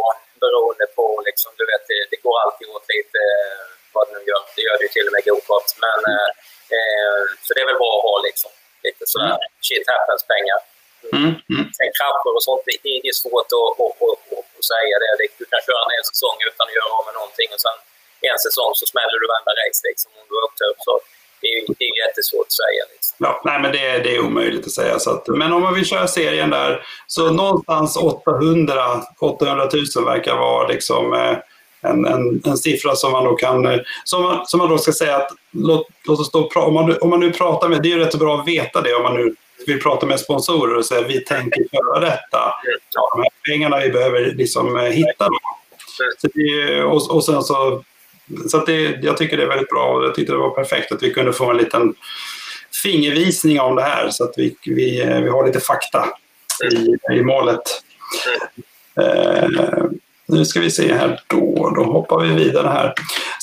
beroende 0.44 0.86
på, 0.96 1.04
liksom, 1.28 1.50
du 1.60 1.64
vet, 1.70 1.84
det, 1.90 2.00
det 2.12 2.18
går 2.24 2.36
alltid 2.44 2.66
åt 2.74 2.86
lite 2.94 3.20
eh, 3.36 3.64
vad 3.94 4.02
det 4.06 4.12
nu 4.16 4.22
gör. 4.30 4.42
Det 4.56 4.62
gör 4.66 4.76
det 4.78 4.86
ju 4.88 4.92
till 4.96 5.06
och 5.08 5.14
med 5.16 5.24
gokart. 5.28 5.68
Men, 5.84 5.98
eh, 6.12 6.30
eh, 6.76 7.20
så 7.44 7.48
det 7.54 7.60
är 7.64 7.68
väl 7.70 7.80
bra 7.82 7.92
att 7.96 8.06
ha 8.08 8.16
liksom, 8.28 8.50
lite 8.86 9.04
sådär 9.12 9.36
mm. 9.40 9.50
shit 9.66 9.86
happens-pengar. 9.92 10.58
Mm. 11.16 11.32
Mm. 11.52 11.66
Sen 11.76 11.90
krascher 11.98 12.32
och 12.38 12.44
sånt, 12.48 12.62
det, 12.66 12.76
det 12.84 13.08
är 13.12 13.16
svårt 13.22 13.48
att, 13.58 13.72
att, 13.84 13.96
att, 14.06 14.22
att, 14.58 14.66
säga 14.72 14.94
det. 15.02 15.10
Du 15.40 15.44
kan 15.52 15.60
köra 15.68 15.80
en 15.86 15.94
hel 15.96 16.06
säsong 16.12 16.36
utan 16.48 16.64
att 16.68 16.76
göra 16.78 16.90
av 16.98 17.04
med 17.08 17.14
någonting 17.20 17.50
och 17.54 17.62
sen 17.66 17.78
en 18.30 18.40
säsong 18.46 18.72
så 18.80 18.84
smäller 18.92 19.16
du 19.20 19.26
varenda 19.32 19.52
race 19.62 19.80
liksom, 19.90 20.08
om 20.18 20.24
du 20.28 20.34
har 20.38 20.44
otur. 20.50 20.74
Så 20.86 20.92
det 21.42 21.48
är, 21.56 21.60
det 21.78 21.84
är 21.90 21.94
jättesvårt 22.06 22.48
att 22.52 22.60
säga. 22.64 22.82
Liksom. 22.92 23.14
Ja, 23.26 23.32
nej, 23.48 23.58
men 23.62 23.70
det, 23.76 23.84
det 24.04 24.10
är 24.16 24.20
omöjligt 24.28 24.66
att 24.66 24.78
säga. 24.80 24.98
Så 24.98 25.10
att, 25.10 25.28
men 25.28 25.52
om 25.52 25.62
man 25.62 25.74
vill 25.74 25.90
köra 25.92 26.06
serien 26.08 26.50
där, 26.50 26.86
så 27.06 27.30
någonstans 27.30 27.96
800, 27.96 29.02
800 29.20 29.68
000 29.96 30.04
verkar 30.04 30.36
vara 30.36 30.68
liksom, 30.68 31.12
eh, 31.12 31.36
en, 31.90 32.06
en, 32.06 32.42
en 32.44 32.56
siffra 32.56 32.96
som 32.96 33.12
man 33.12 33.24
då 33.24 33.34
kan, 33.36 33.66
eh, 33.66 33.80
som 34.04 34.22
man, 34.22 34.46
som 34.46 34.58
man 34.58 34.68
då 34.68 34.78
ska 34.78 34.92
säga 34.92 35.16
att 35.16 35.30
låt, 35.50 35.86
låt 36.06 36.20
oss 36.20 36.30
då, 36.30 36.50
om 36.54 36.74
man, 36.74 36.98
om 37.00 37.10
man 37.10 37.20
nu 37.20 37.32
pratar 37.32 37.68
med, 37.68 37.82
det 37.82 37.88
är 37.88 37.96
ju 37.96 37.98
rätt 37.98 38.18
bra 38.18 38.40
att 38.40 38.48
veta 38.48 38.80
det 38.80 38.94
om 38.94 39.02
man 39.02 39.14
nu 39.14 39.34
vill 39.66 39.82
prata 39.82 40.06
med 40.06 40.20
sponsorer 40.20 40.76
och 40.76 40.84
säga 40.84 41.02
vi 41.08 41.24
tänker 41.24 41.60
göra 41.72 42.00
detta. 42.00 42.54
Ja, 42.94 43.10
de 43.14 43.22
här 43.22 43.30
pengarna 43.50 43.80
vi 43.80 43.90
behöver 43.90 44.20
liksom 44.20 44.76
eh, 44.76 44.82
hitta. 44.82 45.28
Så 46.18 46.28
det, 46.34 46.82
och, 46.82 47.10
och 47.10 47.24
sen 47.24 47.42
så, 47.42 47.82
så 48.48 48.56
att 48.56 48.66
det, 48.66 48.98
jag 49.02 49.16
tycker 49.16 49.36
det 49.36 49.42
är 49.42 49.48
väldigt 49.48 49.68
bra 49.68 49.84
och 49.84 50.04
jag 50.04 50.14
tyckte 50.14 50.32
det 50.32 50.38
var 50.38 50.50
perfekt 50.50 50.92
att 50.92 51.02
vi 51.02 51.12
kunde 51.12 51.32
få 51.32 51.50
en 51.50 51.56
liten 51.56 51.94
fingervisning 52.82 53.60
om 53.60 53.76
det 53.76 53.82
här 53.82 54.10
så 54.10 54.24
att 54.24 54.34
vi, 54.36 54.56
vi, 54.64 55.04
vi 55.22 55.28
har 55.28 55.46
lite 55.46 55.60
fakta 55.60 56.08
i, 56.72 57.14
i 57.16 57.22
målet. 57.22 57.62
Eh, 59.00 59.48
nu 60.26 60.44
ska 60.44 60.60
vi 60.60 60.70
se 60.70 60.94
här 60.94 61.20
då, 61.26 61.72
då 61.76 61.84
hoppar 61.84 62.20
vi 62.20 62.34
vidare 62.44 62.68
här. 62.68 62.94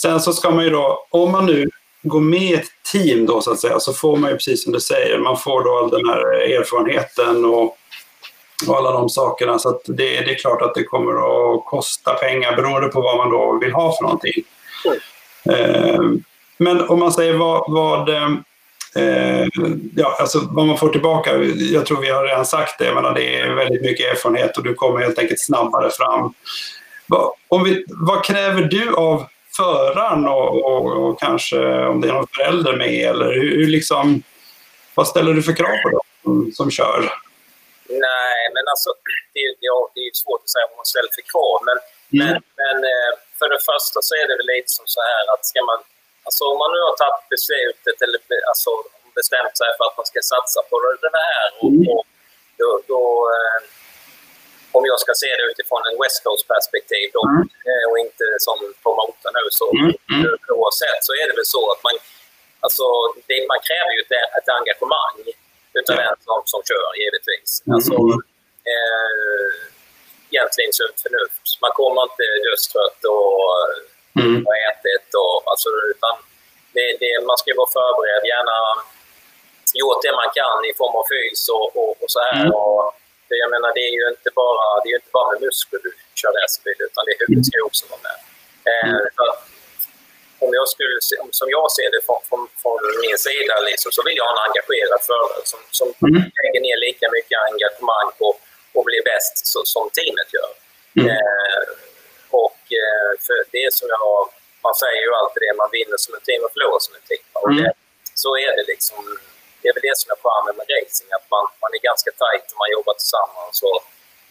Sen 0.01 0.19
så 0.19 0.33
ska 0.33 0.51
man 0.51 0.63
ju 0.63 0.69
då, 0.69 1.07
om 1.09 1.31
man 1.31 1.45
nu 1.45 1.69
går 2.03 2.19
med 2.19 2.41
i 2.41 2.53
ett 2.53 2.69
team 2.91 3.25
då 3.25 3.41
så 3.41 3.51
att 3.51 3.59
säga, 3.59 3.79
så 3.79 3.93
får 3.93 4.17
man 4.17 4.29
ju 4.29 4.35
precis 4.35 4.63
som 4.63 4.73
du 4.73 4.79
säger, 4.79 5.19
man 5.19 5.37
får 5.37 5.63
då 5.63 5.77
all 5.77 5.89
den 5.89 6.09
här 6.09 6.19
erfarenheten 6.59 7.45
och, 7.45 7.77
och 8.67 8.77
alla 8.77 8.91
de 8.91 9.09
sakerna. 9.09 9.59
Så 9.59 9.81
det, 9.85 9.93
det, 10.21 10.31
är 10.31 10.35
klart 10.35 10.61
att 10.61 10.75
det 10.75 10.83
kommer 10.83 11.11
att 11.11 11.65
kosta 11.65 12.13
pengar 12.13 12.55
beroende 12.55 12.87
på 12.87 13.01
vad 13.01 13.17
man 13.17 13.29
då 13.29 13.59
vill 13.61 13.71
ha 13.71 13.97
för 13.97 14.03
någonting. 14.03 14.43
Mm. 15.45 16.23
men 16.57 16.89
om 16.89 16.99
man 16.99 17.11
säger 17.11 17.33
vad, 17.33 17.71
vad 17.71 18.09
Eh, 18.95 19.47
ja, 19.95 20.17
alltså 20.19 20.39
vad 20.51 20.65
man 20.65 20.77
får 20.77 20.89
tillbaka, 20.89 21.37
jag 21.55 21.85
tror 21.85 22.01
vi 22.01 22.09
har 22.09 22.25
redan 22.25 22.45
sagt 22.45 22.79
det, 22.79 22.93
men 22.93 23.13
det 23.13 23.39
är 23.39 23.53
väldigt 23.53 23.81
mycket 23.81 24.11
erfarenhet 24.11 24.57
och 24.57 24.63
du 24.63 24.73
kommer 24.73 24.99
helt 24.99 25.19
enkelt 25.19 25.45
snabbare 25.45 25.89
fram. 25.89 26.33
Vad, 27.07 27.33
om 27.47 27.63
vi, 27.63 27.85
vad 27.87 28.25
kräver 28.25 28.61
du 28.61 28.93
av 28.93 29.25
föraren 29.57 30.27
och, 30.27 30.65
och, 30.65 30.85
och, 30.85 31.19
kanske 31.19 31.85
om 31.85 32.01
det 32.01 32.07
är 32.07 32.13
någon 32.13 32.27
förälder 32.35 32.73
med? 32.73 33.09
Eller 33.09 33.33
hur, 33.33 33.57
hur 33.57 33.67
liksom, 33.67 34.23
vad 34.95 35.07
ställer 35.07 35.33
du 35.33 35.43
för 35.43 35.53
krav 35.53 35.77
på 35.83 35.89
dem 35.89 36.01
som, 36.23 36.51
som 36.51 36.71
kör? 36.71 36.99
Nej, 37.89 38.41
men 38.53 38.63
alltså 38.73 38.89
det, 39.33 39.39
ja, 39.59 39.91
det 39.95 39.99
är 39.99 40.11
svårt 40.13 40.41
att 40.43 40.49
säga 40.49 40.65
vad 40.69 40.77
man 40.77 40.85
ställer 40.93 41.11
för 41.17 41.25
krav. 41.31 41.57
Men, 41.67 41.77
mm. 41.77 42.27
men, 42.27 42.41
men 42.61 42.77
eh, 42.83 43.11
för 43.39 43.47
det 43.53 43.61
första 43.71 43.97
så 44.07 44.13
är 44.21 44.25
det 44.29 44.35
väl 44.39 44.49
lite 44.55 44.71
som 44.77 44.87
så 44.95 45.01
här 45.09 45.23
att 45.33 45.43
ska 45.51 45.61
man 45.71 45.79
Alltså 46.27 46.43
om 46.51 46.57
man 46.63 46.71
nu 46.75 46.81
har 46.87 46.95
tagit 47.03 47.29
beslutet 47.35 47.97
eller 48.03 48.19
alltså, 48.51 48.71
bestämt 49.19 49.55
sig 49.59 49.69
för 49.77 49.85
att 49.87 49.97
man 49.99 50.09
ska 50.11 50.19
satsa 50.33 50.59
på 50.69 50.75
det 51.05 51.13
här 51.29 51.47
och, 51.61 51.71
mm. 51.75 51.87
och 51.93 52.03
då, 52.59 52.69
då 52.93 53.01
eh, 53.35 53.59
om 54.77 54.83
jag 54.91 54.99
ska 55.03 55.11
se 55.23 55.31
det 55.37 55.45
utifrån 55.51 55.81
en 55.89 55.97
West 56.01 56.19
Coast-perspektiv 56.23 57.07
mm. 57.27 57.43
Eh, 57.69 57.85
och 57.89 57.97
inte 58.05 58.25
som 58.45 58.57
promotor 58.83 59.31
nu 59.37 59.43
så 59.59 59.65
mm. 59.77 59.91
mm. 60.15 60.31
oavsett 60.57 61.01
så 61.07 61.11
är 61.21 61.25
det 61.29 61.35
väl 61.39 61.49
så 61.57 61.63
att 61.73 61.81
man, 61.87 61.95
alltså, 62.65 62.85
det, 63.27 63.37
man 63.51 63.61
kräver 63.67 63.91
ju 63.95 64.01
ett, 64.05 64.15
ett 64.37 64.49
engagemang 64.59 65.17
utav 65.79 65.95
ja. 65.99 66.03
den 66.07 66.17
som, 66.27 66.39
som 66.51 66.61
kör 66.69 66.89
givetvis. 67.01 67.49
Mm. 67.65 67.71
Alltså, 67.75 67.95
eh, 68.73 69.51
egentligen 70.31 70.71
sunt 70.79 70.97
förnuft. 71.05 71.45
Man 71.63 71.73
kommer 71.79 71.99
inte 72.07 72.25
dödstrött 72.45 73.01
och 73.15 73.33
mm. 74.21 74.45
har 74.47 74.57
ätit. 74.69 75.07
Och, 75.23 75.35
alltså, 75.51 75.69
utan 75.91 76.13
det, 76.75 76.85
det, 77.01 77.11
man 77.29 77.37
ska 77.41 77.49
vara 77.61 77.75
förberedd, 77.79 78.23
gärna 78.33 78.57
gjort 79.81 80.01
det 80.05 80.13
man 80.21 80.29
kan 80.39 80.59
i 80.71 80.73
form 80.79 80.95
av 80.99 81.05
fys 81.13 81.41
och, 81.55 81.67
och, 81.79 81.93
och 82.01 82.09
så 82.15 82.19
här. 82.27 82.41
Mm. 82.45 82.53
Och, 82.59 82.83
det, 83.27 83.37
jag 83.43 83.51
menar, 83.55 83.69
det 83.77 83.83
är 83.89 83.93
ju 83.99 84.05
inte 84.13 84.29
bara, 84.41 84.65
det 84.83 84.89
är 84.91 84.95
inte 85.01 85.13
bara 85.17 85.27
med 85.31 85.39
muskler 85.45 85.79
du 85.85 85.91
kör 86.19 86.31
racerbil, 86.37 86.79
utan 86.87 87.01
det 87.07 87.13
huvudet 87.19 87.45
ska 87.47 87.55
också 87.69 87.83
vara 87.91 88.03
med. 88.07 88.17
Eh, 88.69 88.89
mm. 88.89 89.01
om 90.45 90.51
jag 90.59 90.67
skulle, 90.73 90.95
som 91.39 91.47
jag 91.57 91.67
ser 91.77 91.89
det 91.95 92.01
från, 92.07 92.21
från, 92.29 92.41
från 92.61 92.79
min 93.03 93.17
sida, 93.27 93.53
liksom, 93.69 93.89
så 93.95 94.01
vill 94.05 94.17
jag 94.19 94.25
ha 94.29 94.33
en 94.35 94.45
engagerad 94.49 95.01
förare 95.09 95.43
som, 95.51 95.61
som 95.79 95.87
mm. 96.07 96.23
lägger 96.41 96.61
ner 96.67 96.77
lika 96.87 97.05
mycket 97.15 97.37
engagemang 97.49 98.09
på 98.19 98.27
att 98.79 98.89
bli 98.91 98.99
bäst 99.11 99.35
så, 99.51 99.59
som 99.73 99.85
teamet 99.97 100.29
gör. 100.37 100.51
Mm. 100.99 101.07
Eh, 101.15 101.63
och 102.43 102.61
eh, 102.83 103.11
för 103.25 103.39
det 103.57 103.69
som 103.77 103.87
jag, 103.95 104.15
man 104.65 104.75
säger 104.83 105.01
ju 105.07 105.11
alltid 105.21 105.41
det, 105.45 105.53
man 105.63 105.71
vinner 105.77 105.99
som 106.05 106.11
ett 106.15 106.25
team 106.27 106.41
och 106.45 106.53
förlorar 106.55 106.81
som 106.85 106.93
ett 106.97 107.07
team. 107.11 107.25
Och 107.41 107.51
mm. 107.51 107.63
det, 107.63 107.71
så 108.23 108.29
är 108.45 108.51
det 108.57 108.65
liksom 108.73 109.01
det 109.59 109.67
är 109.69 109.73
väl 109.75 109.87
det 109.89 109.97
som 110.01 110.07
är 110.13 110.17
charmen 110.23 110.55
med 110.59 110.67
racing, 110.75 111.09
att 111.17 111.27
man, 111.33 111.43
man 111.63 111.71
är 111.77 111.81
ganska 111.89 112.09
tajt 112.21 112.47
och 112.51 112.59
man 112.63 112.69
jobbar 112.77 112.95
tillsammans. 113.01 113.55
Och, 113.69 113.79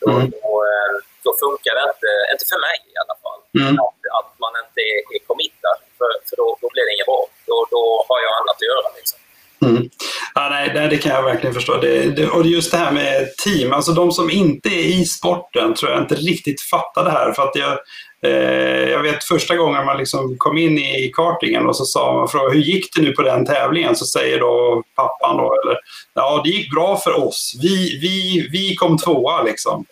då, 0.03 0.09
mm. 0.11 0.25
då, 0.35 0.51
eh, 0.71 0.95
då, 1.25 1.31
funkar 1.45 1.73
det 1.79 1.85
inte, 1.93 2.11
inte 2.33 2.45
för 2.53 2.61
mig 2.69 2.79
i 2.95 2.97
alla 3.03 3.17
fall, 3.25 3.41
mm. 3.61 3.75
att, 3.85 4.01
att, 4.19 4.31
man 4.45 4.53
inte 4.65 4.81
är 5.17 5.21
committad. 5.31 5.79
För, 5.99 6.11
för 6.29 6.35
då, 6.41 6.47
då 6.63 6.67
blir 6.73 6.85
det 6.87 6.93
inget 6.97 7.11
bra. 7.13 7.23
Då, 7.51 7.57
då 7.75 7.83
har 8.09 8.19
jag 8.27 8.33
annat 8.41 8.57
att 8.63 8.71
göra. 8.73 8.89
Liksom. 8.99 9.19
Mm. 9.63 9.89
Ja, 10.35 10.49
nej, 10.51 10.89
det 10.91 10.97
kan 10.97 11.13
jag 11.13 11.23
verkligen 11.23 11.55
förstå. 11.55 11.77
Det, 11.77 12.17
det, 12.17 12.29
och 12.29 12.47
just 12.47 12.71
det 12.71 12.79
här 12.79 12.93
med 12.93 13.37
team, 13.45 13.73
alltså 13.73 13.93
de 13.93 14.13
som 14.13 14.31
inte 14.31 14.69
är 14.69 15.01
i 15.01 15.05
sporten 15.05 15.75
tror 15.75 15.93
jag 15.93 16.01
inte 16.01 16.15
riktigt 16.15 16.61
fattar 16.61 17.05
det 17.05 17.11
här. 17.11 17.33
För 17.33 17.43
att 17.43 17.57
jag, 17.57 17.79
eh, 18.23 18.91
jag 18.91 19.03
vet 19.03 19.25
första 19.25 19.57
gången 19.57 19.87
man 19.87 19.99
liksom 19.99 20.37
kom 20.39 20.59
in 20.59 20.79
i 20.79 21.13
kartingen 21.15 21.67
och 21.67 21.77
så 21.77 21.85
sa 21.85 22.13
man 22.13 22.29
frågade, 22.29 22.55
hur 22.55 22.65
gick 22.65 22.97
det 22.97 23.03
nu 23.03 23.13
på 23.13 23.23
den 23.23 23.47
tävlingen? 23.47 23.97
Så 23.97 24.07
säger 24.07 24.41
då 24.41 24.83
pappan 24.97 25.37
då, 25.37 25.61
eller 25.63 25.79
ja 26.15 26.41
det 26.45 26.51
gick 26.51 26.71
bra 26.75 26.97
för 26.97 27.27
oss. 27.27 27.53
Vi, 27.63 27.99
vi, 28.03 28.49
vi 28.53 28.75
kom 28.75 28.99
tvåa 28.99 29.43
liksom. 29.43 29.85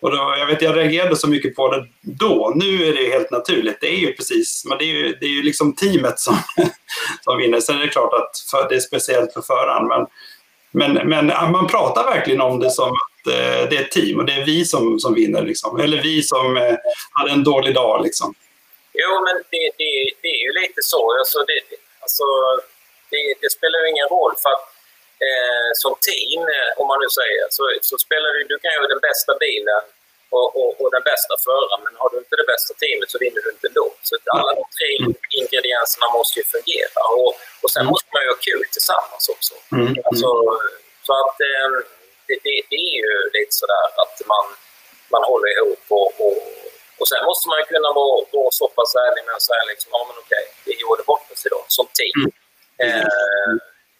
Och 0.00 0.10
då, 0.10 0.34
jag 0.38 0.46
vet, 0.46 0.62
jag 0.62 0.76
reagerade 0.76 1.16
så 1.16 1.28
mycket 1.28 1.56
på 1.56 1.68
det 1.68 1.86
då. 2.00 2.52
Nu 2.54 2.86
är 2.88 2.94
det 2.94 3.10
helt 3.10 3.30
naturligt. 3.30 3.80
Det 3.80 3.86
är 3.86 3.98
ju 3.98 4.12
precis, 4.12 4.64
men 4.64 4.78
det 4.78 4.84
är 4.84 4.94
ju, 4.94 5.16
det 5.20 5.26
är 5.26 5.30
ju 5.30 5.42
liksom 5.42 5.76
teamet 5.76 6.18
som, 6.18 6.36
som 7.24 7.38
vinner. 7.38 7.60
Sen 7.60 7.76
är 7.76 7.80
det 7.80 7.88
klart 7.88 8.14
att 8.14 8.38
för, 8.50 8.68
det 8.68 8.74
är 8.74 8.80
speciellt 8.80 9.32
för 9.32 9.42
föraren. 9.42 9.88
Men, 9.88 10.06
men, 10.70 11.08
men 11.08 11.26
man 11.52 11.66
pratar 11.66 12.04
verkligen 12.04 12.40
om 12.40 12.60
det 12.60 12.70
som 12.70 12.88
att 12.88 13.26
eh, 13.26 13.68
det 13.70 13.76
är 13.76 13.82
ett 13.82 13.90
team 13.90 14.18
och 14.18 14.26
det 14.26 14.32
är 14.32 14.44
vi 14.44 14.64
som, 14.64 15.00
som 15.00 15.14
vinner. 15.14 15.42
Liksom. 15.42 15.80
Eller 15.80 16.02
vi 16.02 16.22
som 16.22 16.56
eh, 16.56 16.76
hade 17.12 17.30
en 17.30 17.44
dålig 17.44 17.74
dag. 17.74 18.04
Liksom. 18.04 18.34
Jo, 18.92 19.24
men 19.24 19.34
det, 19.50 19.70
det, 19.78 20.10
det 20.22 20.28
är 20.28 20.42
ju 20.46 20.52
lite 20.60 20.80
så. 20.82 21.18
Alltså, 21.18 21.38
det, 21.38 21.76
alltså, 22.00 22.24
det, 23.10 23.34
det 23.40 23.50
spelar 23.50 23.78
ju 23.78 23.88
ingen 23.90 24.08
roll. 24.08 24.34
för 24.42 24.50
att 24.50 24.69
eh, 25.26 25.70
som 25.82 25.92
team, 26.08 26.40
eh, 26.56 26.70
om 26.80 26.86
man 26.90 26.98
nu 27.04 27.08
säger, 27.20 27.44
så, 27.56 27.62
så 27.88 27.94
spelar 28.04 28.28
du, 28.34 28.38
du 28.52 28.56
kan 28.62 28.72
ju 28.74 28.80
den 28.94 29.02
bästa 29.08 29.32
bilen 29.44 29.84
och, 30.36 30.48
och, 30.60 30.70
och, 30.80 30.90
den 30.96 31.04
bästa 31.10 31.34
föraren, 31.46 31.80
men 31.84 31.94
har 32.00 32.08
du 32.12 32.16
inte 32.24 32.36
det 32.40 32.48
bästa 32.52 32.72
teamet 32.82 33.08
så 33.12 33.18
vinner 33.24 33.40
du 33.44 33.50
inte 33.56 33.70
då. 33.80 33.86
Så 34.08 34.12
alla 34.38 34.52
de 34.60 34.64
tre 34.78 34.90
mm. 35.00 35.14
ingredienserna 35.40 36.06
måste 36.18 36.34
ju 36.40 36.44
fungera. 36.54 37.02
Och, 37.20 37.32
och 37.62 37.70
sen 37.74 37.84
mm. 37.84 37.90
måste 37.92 38.08
man 38.14 38.22
ju 38.24 38.28
ha 38.34 38.38
kul 38.48 38.64
tillsammans 38.76 39.24
också. 39.34 39.54
Mm. 39.78 39.92
Alltså, 40.08 40.28
så 41.06 41.12
att 41.22 41.36
eh, 41.50 41.68
det, 42.26 42.36
det, 42.46 42.56
det, 42.70 42.80
är 42.90 42.94
ju 43.04 43.12
lite 43.36 43.54
sådär 43.60 43.86
att 44.02 44.16
man, 44.32 44.46
man 45.14 45.22
håller 45.30 45.48
ihop 45.56 45.84
och, 45.98 46.10
och, 46.26 46.38
och 47.00 47.08
sen 47.10 47.22
måste 47.28 47.44
man 47.50 47.58
ju 47.60 47.64
kunna 47.72 47.90
vara, 48.00 48.16
vara 48.36 48.50
så 48.60 48.66
pass 48.76 48.90
ärlig 49.06 49.22
med 49.26 49.34
att 49.38 49.48
säga 49.50 49.64
liksom, 49.72 49.88
ja 49.96 50.00
men 50.08 50.16
okej, 50.22 50.44
vi 50.66 50.72
gjorde 50.82 51.02
bort 51.10 51.26
oss 51.32 51.46
idag 51.48 51.64
som 51.78 51.86
team. 51.98 52.18
Mm. 52.22 52.32
Eh, 52.84 53.52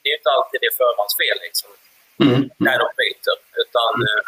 det 0.03 0.09
är 0.13 0.17
inte 0.21 0.33
alltid 0.37 0.59
det 0.65 0.73
förarens 0.81 1.15
fel 1.23 1.39
liksom, 1.47 1.71
mm. 2.25 2.41
när 2.67 2.77
de 2.83 2.89
byter. 3.01 3.37
Utan, 3.63 3.93
mm. 4.09 4.21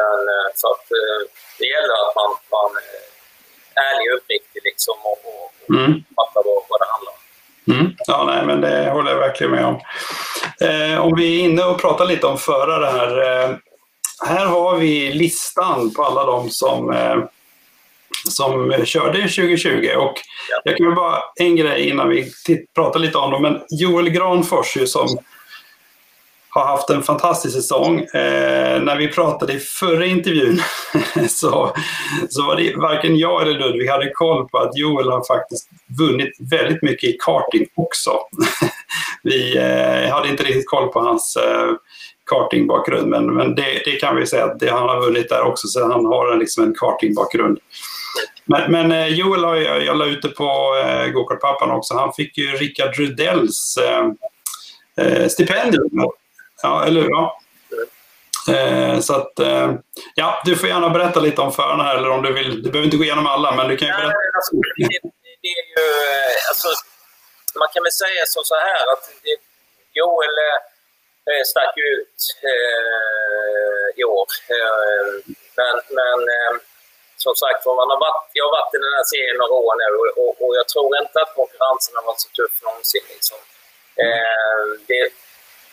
men, 0.00 0.18
eh, 0.34 0.48
så 0.60 0.66
att, 0.72 0.86
eh, 1.00 1.20
det 1.58 1.68
gäller 1.74 1.96
att 2.04 2.14
man, 2.20 2.30
man 2.56 2.70
är 2.90 3.02
ärlig 3.88 4.06
och 4.12 4.16
uppriktig 4.18 4.60
liksom, 4.70 4.96
och, 5.10 5.20
och, 5.30 5.48
mm. 5.76 5.92
fattar 6.16 6.42
vad, 6.48 6.60
vad 6.70 6.78
det 6.82 6.90
handlar 6.94 7.12
om. 7.16 7.22
Mm. 7.72 7.86
Ja, 8.06 8.18
nej, 8.30 8.46
men 8.48 8.60
det 8.60 8.90
håller 8.90 9.10
jag 9.10 9.18
verkligen 9.18 9.52
med 9.52 9.64
om. 9.64 9.80
Eh, 10.60 11.00
om 11.06 11.16
vi 11.16 11.40
är 11.40 11.44
inne 11.44 11.64
och 11.64 11.80
pratar 11.80 12.06
lite 12.06 12.26
om 12.26 12.38
förare 12.38 12.86
här. 12.98 13.12
Eh, 13.22 13.56
här 14.26 14.46
har 14.46 14.76
vi 14.76 15.12
listan 15.12 15.94
på 15.94 16.04
alla 16.04 16.24
de 16.24 16.50
som 16.50 16.90
eh, 16.90 17.16
som 18.26 18.72
körde 18.84 19.18
2020. 19.18 19.88
Och 19.96 20.14
jag 20.64 20.76
kan 20.76 20.94
bara 20.94 21.18
en 21.40 21.56
grej 21.56 21.88
innan 21.88 22.08
vi 22.08 22.32
pratar 22.74 23.00
lite 23.00 23.18
om 23.18 23.30
dem. 23.30 23.42
Men 23.42 23.60
Joel 23.70 24.10
Granfors 24.10 24.76
ju 24.76 24.86
som 24.86 25.18
har 26.56 26.66
haft 26.66 26.90
en 26.90 27.02
fantastisk 27.02 27.54
säsong. 27.54 27.98
Eh, 27.98 28.82
när 28.82 28.96
vi 28.96 29.08
pratade 29.08 29.52
i 29.52 29.58
förra 29.58 30.06
intervjun 30.06 30.62
så, 31.28 31.72
så 32.28 32.42
var 32.42 32.56
det 32.56 32.76
varken 32.76 33.16
jag 33.16 33.42
eller 33.42 33.58
Ludvig 33.58 33.88
hade 33.88 34.10
koll 34.10 34.48
på 34.48 34.58
att 34.58 34.76
Joel 34.76 35.10
har 35.10 35.24
faktiskt 35.26 35.68
vunnit 35.98 36.36
väldigt 36.50 36.82
mycket 36.82 37.10
i 37.10 37.16
karting 37.20 37.66
också. 37.74 38.10
vi 39.22 39.56
eh, 39.56 40.12
hade 40.12 40.28
inte 40.28 40.42
riktigt 40.42 40.68
koll 40.68 40.88
på 40.88 41.00
hans 41.00 41.36
eh, 41.36 41.72
kartingbakgrund 42.30 43.08
men, 43.08 43.34
men 43.34 43.54
det, 43.54 43.82
det, 43.84 44.00
kan 44.00 44.16
vi 44.16 44.26
säga 44.26 44.44
att 44.44 44.60
det, 44.60 44.70
han 44.70 44.88
har 44.88 45.00
vunnit 45.00 45.28
där 45.28 45.42
också 45.42 45.68
så 45.68 45.92
han 45.92 46.06
har 46.06 46.32
en, 46.32 46.38
liksom 46.38 46.64
en 46.64 46.74
kartingbakgrund. 46.74 47.58
Men, 48.44 48.72
men 48.72 48.92
eh, 48.92 49.06
Joel 49.06 49.44
har 49.44 49.56
jag, 49.56 49.84
jag 49.84 49.96
la 49.96 50.06
ut 50.06 50.22
det 50.22 50.28
på 50.28 50.76
eh, 50.84 51.06
Gokartpappan 51.06 51.70
också. 51.70 51.94
Han 51.94 52.12
fick 52.12 52.38
ju 52.38 52.46
Rickard 52.46 52.96
Rudells 52.96 53.76
eh, 53.76 54.06
eh, 55.06 55.28
stipendium. 55.28 56.10
Ja, 56.62 56.84
eller 56.84 57.08
ja. 57.08 57.40
Eh, 58.48 59.00
så 59.00 59.14
att, 59.14 59.38
eh, 59.38 59.74
ja, 60.14 60.42
du 60.44 60.56
får 60.56 60.68
gärna 60.68 60.90
berätta 60.90 61.20
lite 61.20 61.40
om 61.40 61.52
förarna 61.52 61.82
här, 61.82 61.96
eller 61.96 62.10
om 62.10 62.22
du 62.22 62.32
vill. 62.32 62.62
Du 62.62 62.70
behöver 62.70 62.84
inte 62.84 62.96
gå 62.96 63.04
igenom 63.04 63.26
alla, 63.26 63.56
men 63.56 63.68
du 63.68 63.76
kan 63.76 63.88
ju 63.88 63.94
berätta. 63.94 64.08
Nej, 64.08 64.30
alltså, 64.34 64.56
det, 64.76 64.88
det, 65.42 65.48
är 65.48 65.64
ju, 65.72 65.82
eh, 65.86 66.50
alltså, 66.50 66.68
man 67.58 67.68
kan 67.74 67.82
väl 67.82 67.92
säga 67.92 68.22
så, 68.26 68.40
så 68.44 68.54
här 68.54 68.92
att 68.92 69.04
det, 69.22 69.36
Joel 69.98 70.36
eh, 71.30 71.42
stack 71.50 71.74
ut 71.76 72.18
eh, 72.52 74.00
i 74.00 74.04
år. 74.04 74.28
Men, 75.58 75.74
men 75.98 76.20
som 77.26 77.36
sagt 77.42 77.60
man 77.80 77.92
har 77.94 78.00
varit, 78.08 78.24
jag 78.38 78.44
har 78.46 78.54
varit 78.58 78.74
i 78.76 78.78
den 78.86 78.96
här 78.98 79.06
serien 79.12 79.36
några 79.42 79.56
år 79.66 79.74
nu 79.82 79.88
och, 80.00 80.08
och, 80.22 80.34
och 80.42 80.52
jag 80.60 80.66
tror 80.72 80.90
inte 81.02 81.16
att 81.22 81.36
konkurrensen 81.40 81.94
har 81.98 82.04
varit 82.10 82.24
så 82.24 82.30
tuff 82.38 82.56
någonsin. 82.66 83.06
Liksom. 83.14 83.38
Eh, 84.04 84.62
det, 84.88 85.02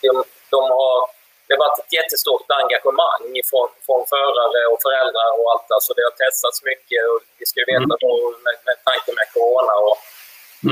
de, 0.03 0.11
de 0.55 0.61
har, 0.77 0.97
det 1.45 1.51
har 1.55 1.61
varit 1.65 1.79
ett 1.83 1.93
jättestort 1.99 2.47
engagemang 2.61 3.25
från, 3.49 3.67
från 3.87 4.01
förare 4.13 4.61
och 4.71 4.79
föräldrar 4.85 5.29
och 5.39 5.47
allt. 5.51 5.69
Alltså 5.75 5.91
det 5.97 6.03
har 6.07 6.15
testats 6.21 6.59
mycket 6.71 7.01
och 7.09 7.19
vi 7.39 7.45
ska 7.49 7.57
ju 7.63 7.67
veta 7.73 7.89
mm. 7.93 8.01
då 8.05 8.13
med, 8.45 8.57
med 8.67 8.77
tanke 8.89 9.09
med 9.19 9.27
corona. 9.35 9.73
Och, 9.87 9.97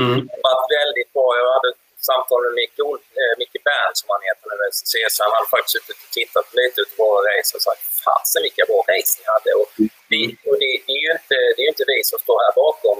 mm. 0.00 0.16
Det 0.26 0.34
har 0.36 0.42
varit 0.50 0.70
väldigt 0.78 1.10
bra. 1.14 1.28
Jag 1.40 1.48
hade 1.56 1.70
samtal 2.08 2.40
med 2.46 2.54
Micke, 2.60 2.82
äh, 3.22 3.34
Micke 3.40 3.60
Bern 3.66 3.92
som 4.00 4.08
han 4.14 4.22
heter 4.28 4.46
nu, 4.50 4.68
CC. 4.90 5.16
Han 5.26 5.34
hade 5.36 5.50
faktiskt 5.54 5.74
suttit 5.76 5.98
och 6.04 6.12
tittat 6.20 6.46
lite 6.60 6.76
ut 6.82 6.92
på 6.96 7.02
våra 7.10 7.20
race 7.30 7.50
och 7.56 7.62
sagt 7.68 7.84
fasen 8.04 8.40
vilka 8.46 8.64
bra 8.70 8.80
race 8.92 9.12
ni 9.18 9.24
hade. 9.34 9.50
Och 9.60 9.70
vi, 10.12 10.20
och 10.48 10.56
det, 10.62 10.70
det, 10.86 10.94
är 10.98 11.02
ju 11.06 11.12
inte, 11.18 11.36
det 11.56 11.60
är 11.64 11.68
inte 11.72 11.86
vi 11.92 11.98
som 12.10 12.18
står 12.24 12.38
här 12.44 12.54
bakom 12.64 12.98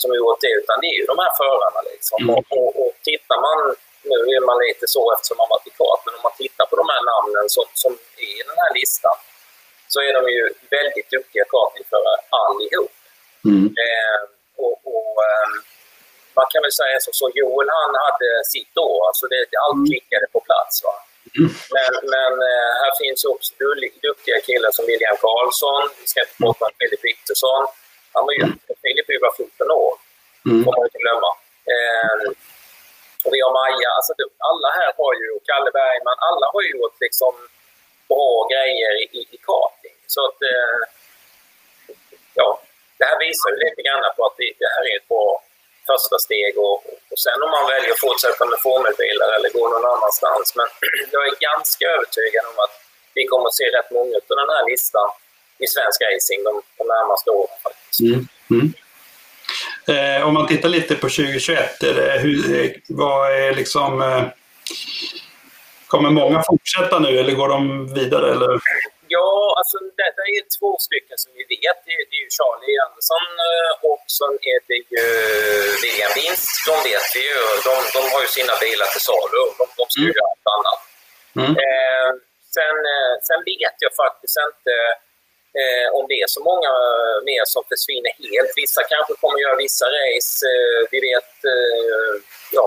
som 0.00 0.08
har 0.10 0.18
gjort 0.22 0.40
det, 0.46 0.52
utan 0.60 0.76
det 0.82 0.88
är 0.92 0.98
ju 1.00 1.06
de 1.12 1.18
här 1.24 1.32
förarna. 1.42 1.80
Liksom. 1.92 2.18
Mm. 2.22 2.30
Och, 2.34 2.44
och, 2.58 2.70
och 2.82 2.92
tittar 3.08 3.38
man, 3.46 3.58
nu 4.10 4.18
är 4.36 4.42
man 4.50 4.58
lite 4.66 4.84
så 4.94 5.02
eftersom 5.12 5.36
man 5.40 5.52
varit 5.54 5.70
i 5.70 5.74
kart, 5.80 6.00
men 6.04 6.14
om 6.18 6.22
man 6.28 6.36
tittar 6.42 6.64
på 6.70 6.76
de 6.82 6.86
här 6.94 7.02
namnen 7.12 7.46
som, 7.56 7.66
som 7.82 7.92
är 8.26 8.32
i 8.40 8.42
den 8.50 8.58
här 8.62 8.72
listan 8.80 9.16
så 9.92 9.98
är 10.06 10.12
de 10.18 10.22
ju 10.36 10.42
väldigt 10.76 11.08
duktiga 11.16 11.44
kartingförare 11.54 12.18
allihop. 12.42 12.94
Mm. 13.50 13.66
Eh, 13.84 14.20
och, 14.64 14.76
och 14.94 15.14
eh, 15.28 15.48
man 16.38 16.43
kan 16.54 16.62
väl 16.66 16.78
säga 16.82 16.96
så, 17.04 17.10
så 17.20 17.26
Joel 17.38 17.68
han 17.78 17.92
hade 18.06 18.30
sitt 18.54 18.74
år, 18.88 18.98
alltså 19.08 19.24
det, 19.32 19.40
allt 19.64 19.80
mm. 19.80 19.88
klickade 19.90 20.26
på 20.34 20.40
plats. 20.48 20.74
Va? 20.86 20.94
Men, 21.76 21.92
men 22.14 22.32
eh, 22.50 22.70
här 22.82 22.92
finns 23.02 23.20
också 23.32 23.50
duktiga 24.08 24.38
killar 24.48 24.70
som 24.76 24.84
William 24.90 25.16
Karlsson, 25.24 25.82
vi 26.00 26.06
ska 26.10 26.18
inte 26.26 26.38
prata 26.42 26.60
om 26.68 26.72
Filip 26.78 27.04
Wittesson. 27.08 27.62
Han 28.14 28.22
var 28.26 28.32
ju, 28.38 28.44
Filip 28.82 29.08
var 29.24 29.32
14 29.36 29.70
år, 29.84 29.92
mm. 30.46 30.64
får 30.64 30.72
man 30.76 30.86
inte 30.88 31.02
glömma. 31.04 31.30
Eh, 31.74 32.16
och 33.24 33.32
vi 33.34 33.40
har 33.44 33.52
Maja, 33.58 33.90
alltså 33.98 34.12
alla 34.50 34.68
här 34.78 34.90
har 35.00 35.12
ju, 35.22 35.28
Kalle 35.48 35.70
Bergman, 35.78 36.18
alla 36.28 36.46
har 36.54 36.62
ju 36.66 36.70
gjort 36.76 36.96
liksom 37.06 37.32
bra 38.12 38.32
grejer 38.52 38.92
i, 39.02 39.20
i 39.34 39.38
karting. 39.48 39.98
Så 40.14 40.20
att, 40.26 40.38
eh, 40.52 40.78
ja, 42.40 42.48
det 42.98 43.04
här 43.10 43.18
visar 43.26 43.48
ju 43.52 43.56
lite 43.66 43.82
grann 43.86 44.02
på 44.16 44.22
att 44.26 44.36
det, 44.40 44.48
det 44.62 44.70
här 44.74 44.84
är 44.90 44.96
ett 45.00 45.08
första 45.94 46.16
steg 46.26 46.52
och, 46.66 46.76
och 47.12 47.20
sen 47.24 47.38
om 47.44 47.50
man 47.56 47.64
väljer 47.72 47.92
att 47.94 48.04
fortsätta 48.06 48.42
med 48.50 48.58
formelbilar 48.66 49.30
eller 49.36 49.50
gå 49.58 49.64
någon 49.74 49.86
annanstans. 49.94 50.46
Men 50.58 50.68
jag 51.14 51.22
är 51.28 51.34
ganska 51.50 51.84
övertygad 51.94 52.44
om 52.52 52.58
att 52.64 52.74
vi 53.16 53.22
kommer 53.30 53.46
att 53.48 53.58
se 53.60 53.66
rätt 53.76 53.90
många 53.98 54.16
av 54.30 54.36
den 54.42 54.52
här 54.56 54.64
listan 54.70 55.08
i 55.64 55.66
svensk 55.74 55.98
racing 56.08 56.40
de, 56.48 56.52
de 56.78 56.84
närmaste 56.94 57.28
åren. 57.40 57.56
Faktiskt. 57.66 58.00
Mm. 58.00 58.20
Mm. 58.54 58.68
Eh, 59.92 60.26
om 60.26 60.34
man 60.34 60.46
tittar 60.46 60.68
lite 60.68 60.94
på 60.94 61.08
2021, 61.08 61.82
är 61.82 61.94
det, 61.94 62.18
hur, 62.24 62.38
eh, 62.60 62.70
vad 62.88 63.32
är 63.32 63.54
liksom... 63.54 64.02
Eh, 64.02 64.24
kommer 65.86 66.10
många 66.10 66.42
fortsätta 66.50 66.98
nu 66.98 67.18
eller 67.20 67.34
går 67.40 67.48
de 67.48 67.94
vidare? 67.94 68.26
Eller? 68.34 68.60
Ja, 69.08 69.54
alltså 69.58 69.76
det, 69.98 70.08
det 70.18 70.28
är 70.38 70.44
två 70.58 70.70
stycken 70.86 71.16
som 71.22 71.30
vi 71.38 71.44
vet. 71.56 71.78
Det, 71.86 71.96
det 72.10 72.16
är 72.18 72.22
ju 72.26 72.30
Charlie 72.38 72.76
Andersson 72.86 73.26
eh, 73.48 73.72
och 73.90 74.04
sen 74.18 74.34
är 74.52 74.60
det 74.68 74.80
ju 74.94 75.04
William 75.82 76.12
Winst. 76.18 76.48
De 76.68 76.74
vet 76.90 77.08
vi 77.16 77.22
ju. 77.30 77.40
De, 77.66 77.74
de 77.96 78.00
har 78.12 78.20
ju 78.24 78.28
sina 78.38 78.54
bilar 78.64 78.88
till 78.94 79.04
salu. 79.10 79.42
Ska 79.94 80.00
ju 80.00 80.12
mm. 80.12 80.18
göra 80.18 80.28
allt 80.32 80.48
annat. 80.56 80.80
Mm. 81.40 81.52
Eh, 81.64 82.10
sen, 82.56 82.76
eh, 82.94 83.12
sen 83.28 83.40
vet 83.52 83.76
jag 83.84 83.92
faktiskt 84.02 84.36
inte 84.48 84.74
eh, 85.60 85.88
om 85.98 86.04
det 86.10 86.18
är 86.24 86.30
så 86.36 86.40
många 86.50 86.72
mer 87.30 87.44
som 87.54 87.62
försvinner 87.72 88.12
helt. 88.24 88.52
Vissa 88.62 88.82
kanske 88.92 89.12
kommer 89.22 89.38
göra 89.44 89.56
vissa 89.66 89.86
race. 90.00 90.32
Eh, 90.52 90.80
vi 90.92 90.98
vet, 91.08 91.32
eh, 91.52 92.12
ja, 92.58 92.66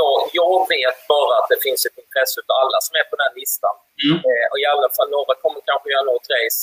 jag, 0.00 0.14
jag 0.40 0.56
vet 0.74 0.98
bara 1.14 1.34
att 1.38 1.48
det 1.52 1.60
finns 1.66 1.82
ett 1.86 1.98
intresse 2.04 2.38
av 2.46 2.56
alla 2.62 2.78
som 2.86 2.94
är 3.00 3.06
på 3.10 3.16
den 3.22 3.32
listan. 3.40 3.76
Mm. 4.06 4.18
Eh, 4.28 4.46
och 4.50 4.58
i 4.62 4.66
alla 4.72 4.90
fall 4.96 5.10
några 5.16 5.34
kommer 5.42 5.60
kanske 5.70 5.86
göra 5.94 6.06
något 6.12 6.26
race. 6.36 6.62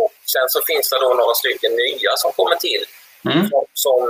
Och 0.00 0.14
sen 0.34 0.48
så 0.54 0.58
finns 0.70 0.86
det 0.90 0.98
då 1.04 1.10
några 1.20 1.34
stycken 1.42 1.72
nya 1.84 2.12
som 2.22 2.30
kommer 2.38 2.56
till. 2.68 2.84
Mm. 3.30 3.42
Som, 3.50 3.64
som, 3.84 4.00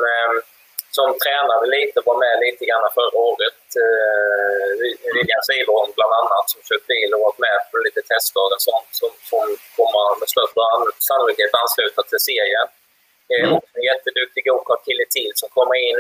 som 0.97 1.09
tränade 1.25 1.67
lite, 1.77 1.99
var 2.09 2.17
med 2.25 2.37
lite 2.47 2.63
grann 2.69 2.95
förra 2.99 3.19
året. 3.31 3.61
Eh, 3.85 4.71
William 5.15 5.43
Siverholm 5.49 5.91
bland 5.99 6.15
annat 6.21 6.47
som 6.53 6.61
kört 6.69 6.87
bil 6.93 7.11
och 7.15 7.25
varit 7.27 7.45
med 7.47 7.59
på 7.69 7.75
lite 7.87 8.01
testdagar 8.11 8.57
och 8.59 8.67
sånt. 8.71 8.91
Som, 9.01 9.13
som 9.31 9.47
kommer 9.77 10.19
med 10.21 10.29
största 10.35 10.63
sannolikhet 11.31 11.55
ansluta 11.63 12.03
till 12.03 12.21
serien. 12.31 12.67
Eh, 13.33 13.49
Mm. 13.49 13.61
en 13.79 13.83
jätteduktig 13.91 14.43
go-kart-kille 14.49 15.05
till 15.17 15.33
som 15.35 15.49
kommer 15.57 15.77
in. 15.89 15.99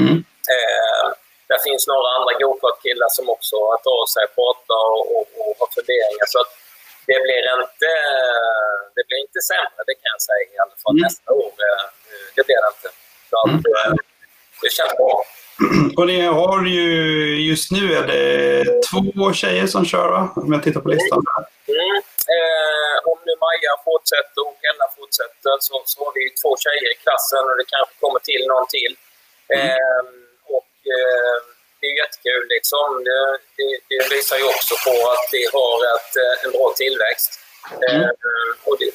Mm. 0.00 0.16
Eh, 0.54 1.06
där 1.50 1.58
finns 1.68 1.86
några 1.92 2.08
andra 2.16 2.32
go-kart-killar 2.42 3.08
som 3.18 3.24
också 3.34 3.52
har 3.60 3.66
hört 3.72 3.86
av 3.98 4.06
sig, 4.14 4.24
pratar 4.38 4.82
och, 4.96 5.04
och, 5.16 5.26
och 5.40 5.52
har 5.60 5.68
funderingar. 5.76 6.26
Så 6.34 6.38
att 6.42 6.50
det 7.10 7.18
blir 7.26 7.44
inte, 7.60 7.90
det 8.96 9.02
blir 9.08 9.20
inte 9.26 9.40
sämre, 9.50 9.80
det 9.88 9.94
kan 10.00 10.10
jag 10.16 10.22
säga 10.30 10.44
i 10.56 10.58
alla 10.64 10.76
fall 10.82 10.94
Mm. 10.96 11.02
nästa 11.06 11.30
år. 11.42 11.52
Eh, 11.66 11.84
det 12.36 12.42
blir 12.46 12.58
det 12.64 12.70
inte. 12.74 12.88
Så 13.30 13.36
att, 13.44 13.62
eh, 13.74 13.92
det 14.62 14.70
känns 14.78 14.94
bra. 15.00 15.14
Och 15.98 16.06
ni 16.06 16.20
har 16.40 16.64
ju, 16.66 16.86
just 17.50 17.70
nu 17.76 17.84
är 17.98 18.02
det 18.12 18.24
två 18.90 19.32
tjejer 19.32 19.66
som 19.66 19.82
kör 19.92 20.08
va? 20.16 20.22
Om 20.36 20.52
jag 20.52 20.62
tittar 20.62 20.80
på 20.80 20.88
listan. 20.88 21.22
Mm. 21.68 21.96
Eh, 22.36 22.96
om 23.10 23.18
nu 23.26 23.32
Maja 23.44 23.72
fortsätter 23.88 24.40
och 24.48 24.58
Ella 24.70 24.86
fortsätter 24.98 25.49
så, 25.66 25.74
så 25.92 25.96
har 26.04 26.12
vi 26.18 26.24
två 26.40 26.50
tjejer 26.64 26.88
i 26.94 26.96
klassen 27.04 27.42
och 27.50 27.56
det 27.60 27.66
kanske 27.74 27.94
kommer 28.02 28.20
till 28.30 28.42
någon 28.52 28.66
till. 28.76 28.92
Eh, 29.56 30.02
och 30.56 30.72
eh, 30.96 31.36
det 31.80 31.86
är 31.92 31.94
jättekul 32.02 32.44
liksom. 32.56 32.86
Det, 33.08 33.20
det, 33.58 33.68
det 33.90 34.00
visar 34.14 34.36
ju 34.42 34.46
också 34.54 34.74
på 34.86 34.94
att 35.14 35.26
vi 35.36 35.42
har 35.56 35.76
ett, 35.94 36.12
eh, 36.24 36.34
en 36.44 36.50
bra 36.56 36.66
tillväxt. 36.82 37.30
Eh, 37.86 38.08
och 38.66 38.76
det, 38.80 38.88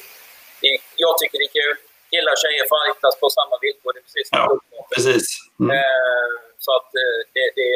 jag 1.04 1.12
tycker 1.18 1.36
det 1.40 1.48
är 1.50 1.56
kul. 1.62 1.74
Killar 2.10 2.32
och 2.36 2.42
tjejer 2.44 2.64
fightas 2.74 3.14
på 3.22 3.26
samma 3.38 3.56
villkor. 3.64 3.90
Det 3.94 4.00
är 4.02 4.06
precis 4.08 4.28
som 4.28 4.38
Ja. 4.38 4.86
Precis. 4.94 5.26
Mm. 5.60 5.70
Eh, 5.76 6.28
så 6.64 6.70
att 6.78 6.90
eh, 7.02 7.18
det, 7.34 7.46
det, 7.58 7.70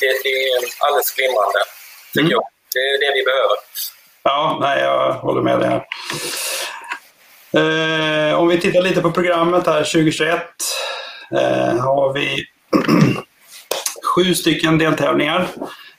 det, 0.00 0.10
det 0.24 0.34
är 0.50 0.58
alldeles 0.84 1.10
glimrande, 1.16 1.60
tycker 2.14 2.20
Mm. 2.20 2.36
jag. 2.36 2.44
Det 2.74 2.80
är 2.94 2.98
det 3.04 3.10
vi 3.18 3.22
behöver. 3.30 3.56
Ja, 4.22 4.58
nej, 4.60 4.78
jag 4.82 5.12
håller 5.12 5.42
med 5.42 5.58
dig. 5.60 5.70
Eh, 7.52 8.40
om 8.40 8.48
vi 8.48 8.60
tittar 8.60 8.82
lite 8.82 9.00
på 9.00 9.10
programmet 9.10 9.66
här 9.66 9.84
2021 9.84 10.42
eh, 11.40 11.76
har 11.88 12.12
vi 12.12 12.26
sju 14.14 14.34
stycken 14.34 14.78
deltävlingar. 14.78 15.40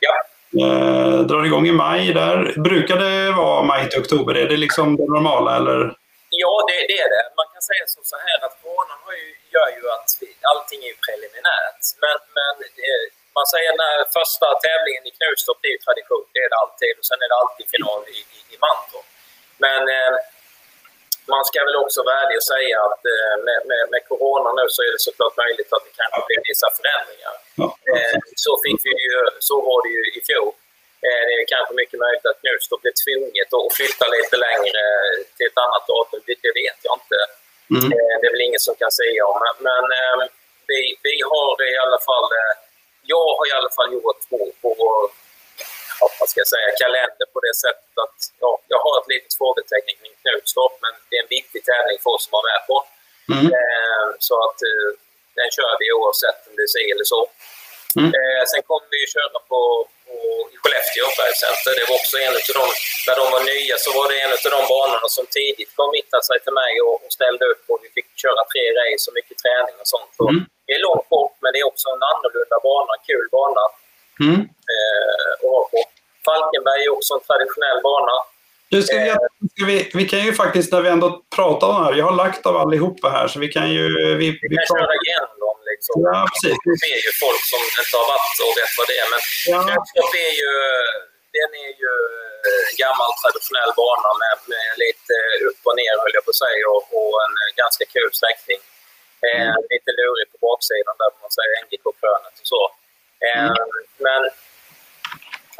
Ja. 0.05 0.15
Eh, 0.63 1.19
drar 1.29 1.43
igång 1.45 1.65
i 1.67 1.75
maj 1.85 2.13
där. 2.21 2.37
Brukar 2.67 2.97
det 3.05 3.31
vara 3.31 3.63
maj 3.71 3.89
till 3.89 4.01
oktober? 4.03 4.33
Är 4.43 4.47
det 4.51 4.57
liksom 4.65 4.85
det 4.99 5.07
normala 5.15 5.51
eller? 5.59 5.79
Ja, 6.43 6.53
det, 6.69 6.77
det 6.89 6.97
är 7.05 7.09
det. 7.15 7.25
Man 7.39 7.47
kan 7.53 7.61
säga 7.69 7.85
som 7.95 8.03
så 8.11 8.17
här 8.27 8.39
att 8.45 8.55
coronan 8.61 8.99
har 9.07 9.15
ju, 9.21 9.29
gör 9.55 9.69
ju 9.77 9.83
att 9.95 10.09
vi, 10.21 10.27
allting 10.51 10.79
är 10.89 10.95
preliminärt. 11.07 11.83
Men, 12.03 12.17
men 12.37 12.55
eh, 12.89 13.05
man 13.37 13.45
säger 13.53 13.71
när 13.83 13.95
första 14.17 14.47
tävlingen 14.65 15.03
i 15.09 15.11
Knutstorp, 15.17 15.59
det 15.61 15.69
är 15.71 15.75
ju 15.77 15.81
tradition. 15.87 16.25
Det 16.35 16.41
är 16.45 16.49
det 16.53 16.59
alltid. 16.63 16.91
Och 16.99 17.07
sen 17.09 17.19
är 17.25 17.29
det 17.31 17.39
alltid 17.43 17.65
final 17.75 18.01
i, 18.17 18.19
i, 18.37 18.39
i 18.53 18.55
Mantorp. 18.63 19.09
Men 19.65 19.81
eh, 19.97 20.15
man 21.35 21.43
ska 21.49 21.59
väl 21.69 21.81
också 21.83 21.99
vara 22.07 22.17
ärlig 22.21 22.37
och 22.41 22.49
säga 22.55 22.77
att 22.87 23.01
eh, 23.13 23.35
med, 23.47 23.59
med, 23.69 23.83
med 23.93 24.01
corona 24.09 24.49
nu 24.59 24.65
så 24.75 24.79
är 24.87 24.91
det 24.95 25.01
såklart 25.07 25.35
möjligt 25.43 25.71
att 25.75 25.85
det 25.87 25.93
kanske 26.01 26.19
blir 26.27 26.41
vissa 26.49 26.67
förändringar. 26.77 27.35
Ja. 27.59 27.67
Eh, 27.91 28.17
så, 28.45 28.51
fick 28.63 28.79
vi 28.87 28.93
ju, 29.07 29.17
så 29.47 29.55
var 29.67 29.79
det 29.85 29.91
ju 29.97 30.03
i 30.17 30.19
fjol. 30.27 30.53
Eh, 31.05 31.21
det 31.27 31.33
är 31.41 31.45
kanske 31.55 31.73
mycket 31.81 31.99
möjligt 32.03 32.25
att 32.29 32.41
Knutstorp 32.41 32.81
blir 32.83 32.95
tvunget 33.03 33.49
att 33.57 33.73
flytta 33.77 34.05
lite 34.17 34.35
längre 34.47 34.81
till 35.35 35.47
ett 35.51 35.61
annat 35.65 35.83
datum. 35.91 36.19
Det, 36.45 36.53
vet 36.61 36.79
jag 36.87 36.95
inte. 36.99 37.19
Mm. 37.75 37.89
Det 38.21 38.25
är 38.27 38.33
väl 38.35 38.47
ingen 38.47 38.63
som 38.67 38.75
kan 38.81 38.91
säga 39.01 39.21
om. 39.31 39.37
Men, 39.45 39.55
men 39.67 39.83
eh, 39.99 40.17
vi, 40.69 40.79
vi 41.07 41.15
har 41.31 41.53
i 41.73 41.77
alla 41.85 42.01
fall... 42.07 42.29
Jag 43.13 43.27
har 43.37 43.45
i 43.51 43.53
alla 43.59 43.71
fall 43.77 43.93
gjort 43.93 44.21
på, 44.29 44.39
på 44.61 44.71
vad 46.19 46.27
ska 46.29 46.37
jag 46.43 46.51
säga, 46.55 46.67
kalender 46.83 47.27
på 47.33 47.39
det 47.47 47.55
sättet 47.63 47.93
att 48.05 48.19
ja, 48.43 48.51
jag 48.73 48.79
har 48.85 48.93
ett 48.99 49.09
litet 49.13 49.33
frågetecken 49.39 49.95
kring 49.99 50.15
Knutstorp, 50.21 50.75
men 50.83 50.93
det 51.07 51.15
är 51.17 51.23
en 51.25 51.33
viktig 51.39 51.59
tävling 51.69 51.99
för 52.03 52.11
oss 52.15 52.23
som 52.25 52.33
var 52.37 52.45
med 52.51 52.61
på. 52.69 52.75
Mm. 53.35 53.45
Eh, 53.57 54.05
så 54.27 54.33
att 54.45 54.57
eh, 54.69 54.89
den 55.39 55.49
kör 55.55 55.73
vi 55.81 55.87
oavsett 55.97 56.39
om 56.47 56.53
det 56.57 56.65
är 56.67 56.73
si 56.75 56.83
eller 56.93 57.07
så. 57.13 57.21
Mm. 57.99 58.09
Eh, 58.17 58.41
sen 58.51 58.61
kommer 58.69 58.89
vi 58.95 59.01
köra 59.15 59.39
på, 59.51 59.61
på 60.07 60.15
i 60.53 60.55
Skellefteå 60.61 61.07
Bergcenter. 61.19 61.71
Det 61.79 61.85
var 61.89 61.97
också 62.01 62.15
en 62.25 62.33
av 62.39 62.43
de, 62.59 62.65
när 63.07 63.15
de 63.21 63.25
var 63.35 63.43
nya 63.53 63.75
så 63.85 63.89
var 63.97 64.05
det 64.11 64.17
en 64.25 64.33
av 64.35 64.51
de 64.57 64.61
banorna 64.73 65.07
som 65.17 65.25
tidigt 65.37 65.71
committade 65.81 66.23
sig 66.29 66.37
till 66.43 66.55
mig 66.61 66.73
och, 66.85 66.95
och 67.03 67.11
ställde 67.17 67.43
upp 67.51 67.63
och 67.71 67.79
vi 67.83 67.89
fick 67.97 68.07
köra 68.23 68.41
tre 68.51 68.63
race 68.79 69.03
och 69.07 69.15
mycket 69.19 69.37
träning 69.43 69.75
och 69.83 69.89
sånt. 69.95 70.13
Mm. 70.23 70.39
Det 70.65 70.73
är 70.77 70.81
långt 70.89 71.07
bort 71.13 71.35
men 71.41 71.49
det 71.53 71.59
är 71.63 71.67
också 71.73 71.87
en 71.95 72.03
annorlunda 72.13 72.57
bana, 72.67 72.91
en 72.97 73.05
kul 73.11 73.27
bana 73.37 73.63
Mm. 74.25 74.39
eh, 74.73 75.25
att 75.33 75.51
vara 75.55 75.67
på. 75.73 75.79
Falkenberg 76.25 76.81
är 76.85 76.91
också 76.97 77.11
en 77.13 77.23
traditionell 77.29 77.79
bana. 77.83 78.15
Du, 78.73 78.77
ska 78.83 78.95
vi, 79.05 79.09
ska 79.53 79.65
vi, 79.71 79.77
vi 79.99 80.05
kan 80.11 80.21
ju 80.27 80.33
faktiskt, 80.43 80.71
när 80.73 80.81
vi 80.85 80.89
ändå 80.89 81.09
pratar 81.37 81.67
om 81.67 81.75
det 81.77 81.85
här, 81.85 81.93
vi 81.99 82.01
har 82.07 82.15
lagt 82.23 82.45
av 82.49 82.55
allihopa 82.63 83.07
här, 83.17 83.27
så 83.31 83.35
vi 83.45 83.49
kan 83.55 83.67
ju... 83.77 83.83
Vi, 84.21 84.25
Vi 84.31 84.47
vi 84.51 84.55
kan 84.55 84.65
pratar, 84.67 84.79
köra 84.81 84.95
igenom. 85.05 85.55
Liksom. 85.71 85.95
Ja, 86.09 86.19
precis. 86.31 86.57
Det 86.67 86.77
ser 86.85 86.99
ju 87.07 87.11
folk 87.25 87.41
som 87.51 87.61
inte 87.67 87.95
har 88.01 88.07
varit 88.13 88.35
och 88.45 88.53
vet 88.59 88.73
vad 88.79 88.87
det 88.91 88.97
är. 89.03 89.07
Men 89.13 89.21
Ja. 89.53 89.59
Är 90.29 90.33
ju, 90.43 90.51
den 91.37 91.51
är 91.65 91.73
ju 91.83 91.93
eh, 92.47 92.67
gammal 92.83 93.11
traditionell 93.21 93.71
bana 93.81 94.09
med, 94.23 94.35
med 94.53 94.67
lite 94.83 95.13
upp 95.49 95.61
och 95.67 95.75
ner 95.81 95.93
höll 96.01 96.15
jag 96.17 96.25
på 96.27 96.33
att 96.35 96.43
säga 96.45 96.63
och, 96.75 96.85
och 96.97 97.15
en 97.25 97.35
eh, 97.43 97.49
ganska 97.63 97.83
kul 97.95 98.11
sträckning. 98.19 98.61
Eh, 99.27 99.55
lite 99.73 99.91
lurig 99.99 100.27
på 100.31 100.37
baksidan 100.45 100.95
där 101.01 101.11
man 101.23 101.31
säger 101.37 101.53
NGK-krönet 101.63 102.35
och 102.41 102.47
så. 102.53 102.61
Eh, 103.27 103.53
Men 103.97 104.21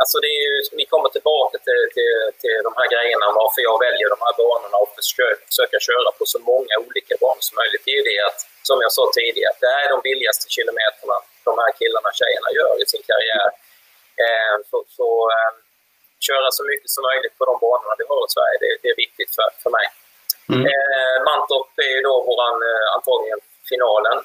Alltså 0.02 0.18
det 0.24 0.32
är 0.38 0.42
ju, 0.48 0.56
vi 0.82 0.86
kommer 0.94 1.10
tillbaka 1.18 1.56
till, 1.66 1.84
till, 1.96 2.16
till 2.42 2.60
de 2.68 2.72
här 2.80 2.88
grejerna 2.94 3.28
varför 3.42 3.62
jag 3.70 3.78
väljer 3.86 4.08
de 4.16 4.20
här 4.26 4.34
banorna 4.42 4.78
och 4.84 4.92
försöker, 5.00 5.46
försöker 5.52 5.80
köra 5.90 6.10
på 6.18 6.24
så 6.34 6.40
många 6.52 6.74
olika 6.86 7.16
banor 7.24 7.44
som 7.48 7.56
möjligt. 7.62 7.84
Det 7.86 7.92
är 7.96 8.00
ju 8.02 8.08
det 8.12 8.22
att, 8.30 8.40
som 8.70 8.78
jag 8.86 8.92
sa 8.98 9.04
tidigare, 9.20 9.54
det 9.64 9.72
här 9.74 9.82
är 9.86 9.92
de 9.96 10.00
billigaste 10.10 10.46
kilometerna 10.56 11.16
de 11.50 11.54
här 11.62 11.72
killarna 11.80 12.08
och 12.12 12.20
tjejerna 12.22 12.50
gör 12.60 12.74
i 12.84 12.86
sin 12.94 13.04
karriär. 13.10 13.50
Eh, 14.24 14.56
så 14.70 14.78
så 14.98 15.08
eh, 15.36 15.52
köra 16.28 16.48
så 16.58 16.64
mycket 16.72 16.90
som 16.96 17.04
möjligt 17.10 17.36
på 17.40 17.44
de 17.50 17.56
banorna 17.66 17.94
vi 18.00 18.06
har 18.12 18.22
i 18.28 18.32
Sverige, 18.36 18.58
det, 18.64 18.72
det 18.82 18.90
är 18.94 19.00
viktigt 19.06 19.32
för, 19.38 19.50
för 19.64 19.72
mig. 19.78 19.88
Mm. 20.54 20.64
Eh, 20.72 21.16
Mantorp 21.28 21.72
är 21.88 21.92
ju 21.96 22.02
då 22.10 22.16
våran, 22.30 22.58
eh, 22.70 22.86
antagligen 22.96 23.42
finalen. 23.72 24.18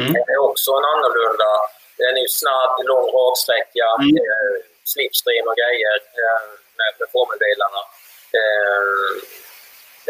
Mm. 0.00 0.12
Det 0.12 0.32
är 0.36 0.40
också 0.50 0.70
en 0.78 0.86
annorlunda. 0.94 1.50
Den 1.98 2.12
är 2.18 2.22
ju 2.26 2.32
snabb, 2.42 2.72
lång 2.90 3.06
raksträcka, 3.18 3.86
Mm. 4.00 4.16
eh, 4.24 4.54
slipstream 4.92 5.44
och 5.50 5.56
grejer 5.62 5.96
eh, 6.22 6.42
med, 6.78 6.92
med 6.98 7.08
formelbilarna. 7.14 7.82
Eh, 8.38 8.82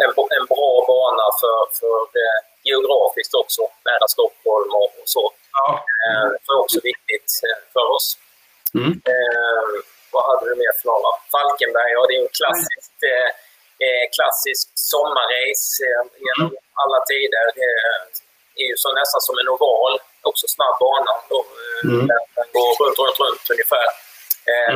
en, 0.05 0.11
en 0.39 0.47
bra 0.53 0.73
bana 0.93 1.27
för, 1.41 1.61
för 1.79 2.01
eh, 2.23 2.39
geografiskt 2.69 3.35
också, 3.43 3.63
nära 3.89 4.07
Stockholm 4.17 4.71
och, 4.81 4.91
och 5.01 5.09
så. 5.17 5.25
Ja. 5.59 5.67
Eh, 6.05 6.29
för 6.47 6.55
också 6.63 6.79
viktigt 6.91 7.31
eh, 7.49 7.59
för 7.75 7.87
oss. 7.97 8.09
Mm. 8.79 8.93
Eh, 9.13 9.67
vad 10.13 10.25
hade 10.29 10.45
du 10.51 10.55
mer 10.63 10.73
för 10.79 10.87
några? 10.91 11.11
Falkenberg, 11.35 11.91
ja 11.97 12.01
det 12.09 12.15
är 12.19 12.23
en 12.27 12.35
klassisk, 12.41 12.93
eh, 13.13 13.31
eh, 13.87 14.05
klassisk 14.17 14.67
sommarrace 14.91 15.71
eh, 15.89 16.03
genom 16.25 16.51
alla 16.83 17.01
tider. 17.13 17.47
Eh, 17.67 17.99
är 18.63 18.67
ju 18.73 18.77
så 18.85 18.91
nästan 19.01 19.21
som 19.27 19.37
en 19.41 19.49
oval, 19.55 19.95
också 20.31 20.47
snabb 20.57 20.77
bana. 20.85 21.13
Då, 21.31 21.39
eh, 21.61 21.83
Mm. 21.91 22.07
den, 22.37 22.47
går 22.55 22.69
runt, 22.85 22.99
runt, 23.03 23.19
runt 23.25 23.45
ungefär. 23.55 23.89
Eh, 24.53 24.75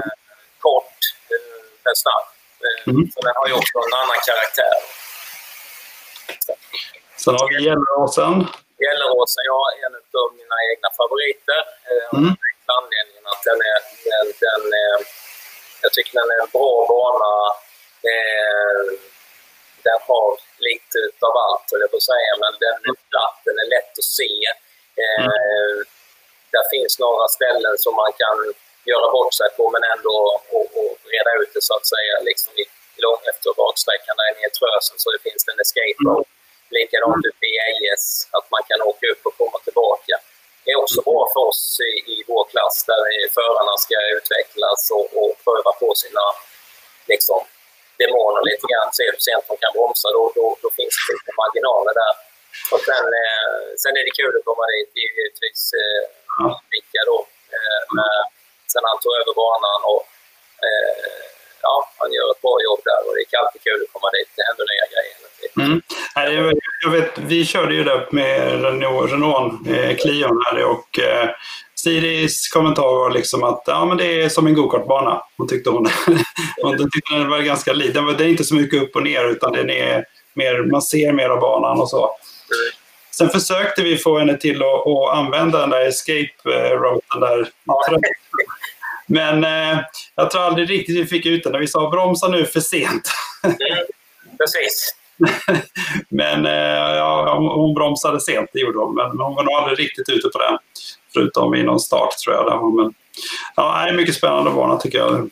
Kort, 0.64 1.00
eh, 1.32 1.60
men 1.84 1.94
snabb. 2.02 2.26
Eh, 2.66 2.78
Mm. 2.90 3.04
Så 3.12 3.18
den 3.26 3.34
har 3.40 3.46
ju 3.50 3.54
också 3.60 3.76
en 3.86 3.94
annan 4.02 4.20
karaktär. 4.28 4.76
Sen 7.22 7.34
har 7.38 7.46
vi 7.52 7.56
Gelleråsen. 7.66 8.34
Gelleråsen, 8.84 9.42
ja, 9.52 9.60
en 9.84 9.92
av 10.22 10.28
mina 10.40 10.56
egna 10.70 10.88
favoriter. 11.00 11.60
Eh, 11.90 12.08
Mm. 12.18 12.32
anledningen 12.78 13.24
att 13.32 13.42
den 13.50 13.58
är, 13.72 13.78
den, 14.10 14.26
den 14.46 14.62
är, 14.86 14.96
jag 15.82 15.90
tycker 15.94 16.12
den 16.20 16.30
är 16.34 16.40
en 16.44 16.50
bra 16.56 16.72
bana. 16.92 17.34
Eh, 18.12 18.78
den 19.86 19.98
har 20.08 20.28
lite 20.68 20.98
av 21.28 21.34
allt, 21.46 21.66
höll 21.72 21.80
jag 21.84 21.90
på 21.94 22.00
att 22.02 22.10
säga, 22.14 22.32
men 22.42 22.52
den 22.64 22.76
är 22.90 22.94
platt, 23.10 23.36
den 23.48 23.56
är 23.62 23.68
lätt 23.76 23.92
att 24.02 24.10
se. 24.20 24.32
Eh, 25.00 25.76
Där 26.54 26.66
finns 26.74 26.98
några 26.98 27.26
ställen 27.36 27.74
som 27.84 27.94
man 28.02 28.12
kan 28.22 28.36
göra 28.90 29.06
bort 29.16 29.34
sig 29.40 29.48
på, 29.56 29.64
men 29.74 29.82
ändå 29.94 30.16
och, 30.56 30.66
och 30.80 30.92
reda 31.14 31.32
ut 31.40 31.50
det 31.54 31.62
så 31.68 31.74
att 31.78 31.86
säga, 31.94 32.14
liksom 32.30 32.52
i 32.62 32.64
lång 33.04 33.20
efter 33.30 33.50
baksträckan 33.62 34.14
där 34.18 34.28
nere 34.34 34.48
i 34.50 34.54
Trösen 34.58 34.96
så 35.02 35.08
det 35.14 35.22
finns 35.26 35.42
det 35.44 35.52
en 35.52 35.60
escape 35.66 36.00
road. 36.08 36.26
Likadant 36.76 37.24
uppe 37.30 37.46
i 37.52 37.54
AS, 37.68 38.04
att 38.36 38.46
man 38.54 38.62
kan 38.68 38.80
åka 38.90 39.04
upp 39.12 39.22
och 39.28 39.36
komma 39.40 39.58
tillbaka. 39.66 40.14
Det 40.64 40.70
är 40.74 40.78
också 40.84 41.00
bra 41.08 41.22
bra 41.22 41.28
för 41.34 41.42
oss 41.50 41.62
i, 41.90 41.92
i 42.14 42.16
vår 42.30 42.44
klass 42.52 42.76
där 42.90 43.02
förarna 43.38 43.74
ska 43.84 43.96
utvecklas 44.16 44.80
och, 44.96 45.06
och 45.20 45.32
pröva 45.44 45.72
på 45.82 45.88
sina 46.02 46.24
liksom, 47.12 47.40
demoner 48.02 48.42
lite 48.50 48.64
grann. 48.70 48.88
Se 48.98 49.02
hur 49.10 49.20
sent 49.28 49.44
de 49.48 49.54
kan 49.62 49.72
bromsa. 49.76 50.06
Då, 50.16 50.22
då, 50.38 50.44
då 50.62 50.68
finns 50.78 50.94
det 51.02 51.12
lite 51.16 51.32
marginaler 51.42 51.94
där. 52.02 52.14
Och 52.72 52.82
sen, 52.88 53.06
eh, 53.22 53.54
sen 53.82 53.94
är 53.98 54.04
det 54.06 54.18
kul 54.20 54.34
att 54.38 54.48
komma 54.50 54.64
dit. 54.74 54.88
Det 54.94 55.02
är 55.06 55.10
givetvis 55.18 55.62
eh, 55.82 56.02
Micka 56.74 57.00
då. 57.10 57.18
Eh, 57.56 57.82
med, 57.96 58.16
sen 58.72 58.84
han 58.90 58.98
tog 59.02 59.12
över 59.20 59.34
banan 59.44 59.80
och 59.92 60.04
eh, 60.66 61.22
ja, 61.66 61.74
han 62.00 62.10
gör 62.16 62.28
ett 62.34 62.44
bra 62.46 62.56
jobb 62.68 62.82
där 62.90 63.00
och 63.06 63.12
det 63.14 63.22
är 63.24 63.40
alltid 63.42 63.62
kul 63.68 63.80
att 63.84 63.94
komma 63.96 64.08
dit. 64.16 64.30
Det 64.36 64.44
händer 64.48 64.66
nya 64.72 64.86
grejer 64.94 65.22
mm. 65.60 65.80
jag 66.82 66.90
vet, 66.90 67.18
Vi 67.18 67.44
körde 67.44 67.74
ju 67.74 67.84
där 67.84 68.08
med 68.10 68.62
Renault, 68.62 69.12
Renault 69.12 69.68
eh, 69.68 69.96
Clion 69.96 70.42
här 70.46 70.64
och 70.64 70.98
eh, 70.98 71.30
Siris 71.74 72.48
kommentar 72.48 72.82
var 72.82 73.10
liksom 73.10 73.42
att 73.42 73.62
ja, 73.66 73.84
men 73.84 73.96
det 73.96 74.22
är 74.22 74.28
som 74.28 74.46
en 74.46 74.54
gokartbana. 74.54 75.22
Hon 75.36 75.48
tyckte 75.48 75.70
hon. 75.70 75.86
hon 76.62 76.78
tyckte 76.78 77.14
den 77.14 77.30
var 77.30 77.38
ganska 77.38 77.72
liten. 77.72 78.06
Det 78.06 78.24
är 78.24 78.28
inte 78.28 78.44
så 78.44 78.54
mycket 78.54 78.82
upp 78.82 78.96
och 78.96 79.02
ner 79.02 79.24
utan 79.24 79.52
den 79.52 79.70
är 79.70 80.04
mer, 80.34 80.70
man 80.70 80.82
ser 80.82 81.12
mer 81.12 81.28
av 81.28 81.40
banan 81.40 81.80
och 81.80 81.88
så. 81.88 82.16
Sen 83.10 83.30
försökte 83.30 83.82
vi 83.82 83.98
få 83.98 84.18
henne 84.18 84.36
till 84.36 84.62
att, 84.62 84.86
att 84.86 85.14
använda 85.14 85.60
den 85.60 85.70
där 85.70 85.88
escape-routen 85.88 87.20
där. 87.20 87.48
Men 89.06 89.44
eh, 89.44 89.78
jag 90.14 90.30
tror 90.30 90.42
aldrig 90.42 90.70
riktigt 90.70 90.96
vi 90.96 91.06
fick 91.06 91.26
ut 91.26 91.44
den. 91.44 91.60
Vi 91.60 91.66
sa 91.66 91.90
bromsa 91.90 92.28
nu 92.28 92.46
för 92.46 92.60
sent. 92.60 93.10
Mm, 93.44 93.56
precis. 94.38 94.94
men 96.08 96.46
eh, 96.46 96.96
ja, 96.96 97.38
hon 97.38 97.74
bromsade 97.74 98.20
sent, 98.20 98.50
det 98.52 98.60
gjorde 98.60 98.78
hon. 98.78 98.94
Men 98.94 99.06
hon 99.06 99.34
var 99.34 99.44
nog 99.44 99.54
aldrig 99.54 99.78
riktigt 99.78 100.08
ute 100.08 100.28
på 100.28 100.38
den. 100.38 100.58
Förutom 101.12 101.54
i 101.54 101.62
någon 101.62 101.80
start 101.80 102.16
tror 102.24 102.36
jag. 102.36 102.74
Men, 102.74 102.94
ja, 103.56 103.82
det 103.84 103.90
är 103.90 103.94
mycket 103.94 104.14
spännande 104.14 104.50
bana 104.50 104.76
tycker 104.76 104.98
jag. 104.98 105.30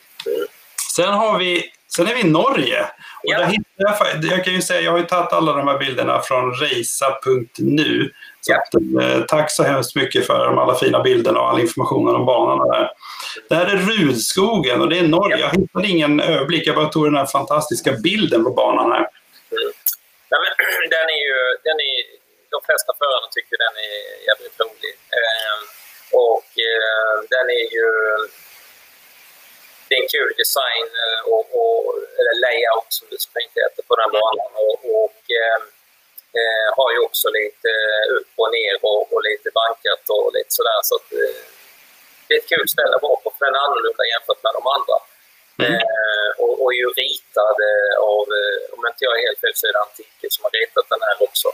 Sen, 0.95 1.13
har 1.13 1.39
vi, 1.39 1.63
sen 1.95 2.07
är 2.07 2.15
vi 2.15 2.21
i 2.21 2.23
Norge. 2.23 2.81
Och 2.83 2.89
ja. 3.21 3.51
jag, 3.77 4.23
jag, 4.23 4.45
kan 4.45 4.53
ju 4.53 4.61
säga, 4.61 4.81
jag 4.81 4.91
har 4.91 4.97
ju 4.97 5.05
tagit 5.05 5.33
alla 5.33 5.53
de 5.53 5.67
här 5.67 5.77
bilderna 5.77 6.21
från 6.21 6.53
reisa.nu. 6.53 8.11
Ja. 8.47 8.63
Eh, 9.01 9.21
tack 9.21 9.51
så 9.51 9.63
hemskt 9.63 9.95
mycket 9.95 10.27
för 10.27 10.45
de 10.45 10.57
alla 10.57 10.75
fina 10.75 11.03
bilderna 11.03 11.39
och 11.39 11.49
all 11.49 11.59
informationen 11.59 12.15
om 12.15 12.25
banan. 12.25 12.67
Där. 12.67 12.91
Det 13.49 13.55
här 13.55 13.65
är 13.65 13.77
Rudskogen 13.77 14.81
och 14.81 14.89
det 14.89 14.97
är 14.97 15.07
Norge. 15.07 15.37
Ja. 15.37 15.49
Jag 15.53 15.61
hittade 15.61 15.87
ingen 15.87 16.19
överblick, 16.19 16.67
jag 16.67 16.75
bara 16.75 16.89
tog 16.89 17.05
den 17.05 17.15
här 17.15 17.25
fantastiska 17.25 17.91
bilden 17.91 18.43
på 18.43 18.49
banan 18.49 18.91
här. 18.91 19.07
Mm. 19.51 19.71
Ja, 20.29 20.37
men, 20.43 20.51
den 20.95 21.07
är 21.15 21.21
ju, 21.27 21.37
den 21.67 21.77
är, 21.89 21.97
de 22.53 22.59
flesta 22.67 22.91
förarna 23.01 23.27
tycker 23.35 23.55
den 23.65 23.75
är 23.89 23.97
jävligt 24.29 24.57
rolig. 24.63 24.93
Eh, 25.19 25.57
och 26.27 26.49
eh, 26.69 27.13
den 27.33 27.45
är 27.59 27.67
ju 27.77 27.87
det 29.91 29.97
är 29.97 30.03
en 30.05 30.15
kul 30.17 30.31
design 30.43 30.87
eh, 31.03 31.21
och, 31.33 31.45
och 31.61 31.77
eller 32.19 32.35
layout 32.45 32.89
som 32.97 33.05
det 33.11 33.17
fint 33.35 33.53
heter 33.61 33.81
på 33.89 33.95
den 34.01 34.11
banan. 34.19 34.51
Och, 34.65 34.77
och 35.01 35.21
eh, 35.41 35.59
eh, 36.39 36.67
har 36.77 36.89
ju 36.95 36.99
också 37.07 37.27
lite 37.39 37.69
upp 38.17 38.31
och 38.41 38.51
ner 38.57 38.75
och, 38.89 39.01
och 39.13 39.21
lite 39.29 39.49
bankat 39.59 40.03
och 40.15 40.27
lite 40.37 40.51
sådär. 40.59 40.79
Så 40.89 40.93
att, 40.97 41.07
eh, 41.21 41.41
det 42.25 42.33
är 42.35 42.39
ett 42.43 42.53
kul 42.53 42.67
ställe 42.75 42.93
att 42.95 43.07
vara 43.09 43.21
på 43.23 43.29
för 43.35 43.45
den 43.45 43.55
är 43.57 43.63
annorlunda 43.67 44.03
jämfört 44.13 44.41
med 44.45 44.53
de 44.59 44.63
andra. 44.75 44.97
Mm. 45.63 45.73
Eh, 45.85 46.29
och, 46.43 46.53
och 46.61 46.69
är 46.73 46.79
ju 46.83 46.89
ritad 47.03 47.59
av, 48.13 48.25
om 48.75 48.81
inte 48.89 49.01
jag 49.07 49.13
är 49.17 49.21
helt 49.27 49.39
fel 49.43 49.55
så 49.55 49.63
är 49.67 49.73
det 49.75 49.81
Antike 49.87 50.27
som 50.35 50.41
har 50.45 50.53
ritat 50.59 50.85
den 50.93 51.01
här 51.07 51.15
också. 51.27 51.49